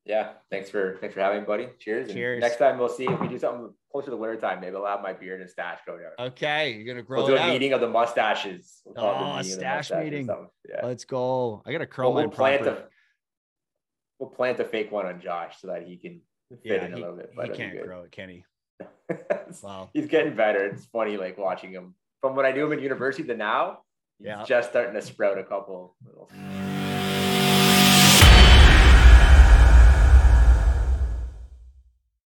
yeah, 0.06 0.34
thanks 0.52 0.70
for 0.70 0.98
thanks 1.02 1.16
for 1.16 1.22
having 1.22 1.40
me, 1.42 1.46
buddy. 1.48 1.68
Cheers. 1.80 2.10
And 2.10 2.16
Cheers. 2.16 2.42
next 2.42 2.58
time 2.58 2.78
we'll 2.78 2.90
see 2.90 3.06
if 3.06 3.20
we 3.20 3.28
do 3.28 3.40
something 3.40 3.74
closer 3.92 4.06
to 4.06 4.12
the 4.12 4.18
winter 4.18 4.36
time. 4.40 4.62
Maybe 4.62 4.76
I'll 4.76 4.86
have 4.86 5.02
my 5.02 5.14
beard 5.14 5.42
and 5.42 5.50
stash 5.50 5.80
go 5.86 5.98
down. 5.98 6.12
Okay. 6.28 6.74
You're 6.74 6.86
going 6.86 6.98
to 6.98 7.04
grow 7.04 7.20
We'll 7.22 7.28
do 7.28 7.36
a 7.36 7.40
out. 7.40 7.50
meeting 7.50 7.74
of 7.74 7.82
the 7.82 7.90
mustaches. 7.90 8.82
We'll 8.86 8.94
call 8.96 9.10
it 9.12 9.14
the 9.14 9.26
Oh, 9.26 9.32
a 9.32 9.38
meeting 9.38 9.52
stash 9.54 9.92
meeting. 9.92 10.30
Yeah. 10.70 10.86
Let's 10.86 11.06
go. 11.06 11.64
I 11.66 11.72
got 11.72 11.80
to 11.80 11.88
curl 11.88 12.14
We'll, 12.14 12.30
plant 12.30 12.64
proper. 12.64 12.82
a 12.82 12.84
we'll 14.20 14.30
plant 14.30 14.60
a 14.60 14.64
fake 14.66 14.92
one 14.92 15.08
on 15.08 15.20
Josh 15.20 15.56
so 15.60 15.68
that 15.68 15.88
he 15.88 15.98
can 15.98 16.22
fit 16.52 16.60
Yeah, 16.64 16.86
in 16.86 16.94
a 16.94 16.98
little 16.98 17.16
bit. 17.16 17.30
he 17.32 17.36
but 17.36 17.46
it'll 17.46 17.58
can't 17.58 17.82
grow 17.84 18.02
it, 18.04 18.12
can 18.12 18.30
he? 18.30 18.46
Wow. 19.64 19.90
He's 19.94 20.08
getting 20.08 20.36
better. 20.36 20.66
It's 20.66 20.86
funny, 20.86 21.18
like 21.18 21.38
watching 21.38 21.72
him 21.72 21.96
from 22.26 22.36
when 22.36 22.46
I 22.48 22.52
knew 22.52 22.66
him 22.66 22.74
in 22.74 22.80
university 22.80 23.28
to 23.28 23.36
now. 23.36 23.82
He's 24.18 24.28
Yeah. 24.28 24.44
just 24.48 24.70
starting 24.72 24.96
to 24.96 25.02
sprout 25.04 25.38
a 25.38 25.44
couple 25.44 25.96
little. 26.04 26.28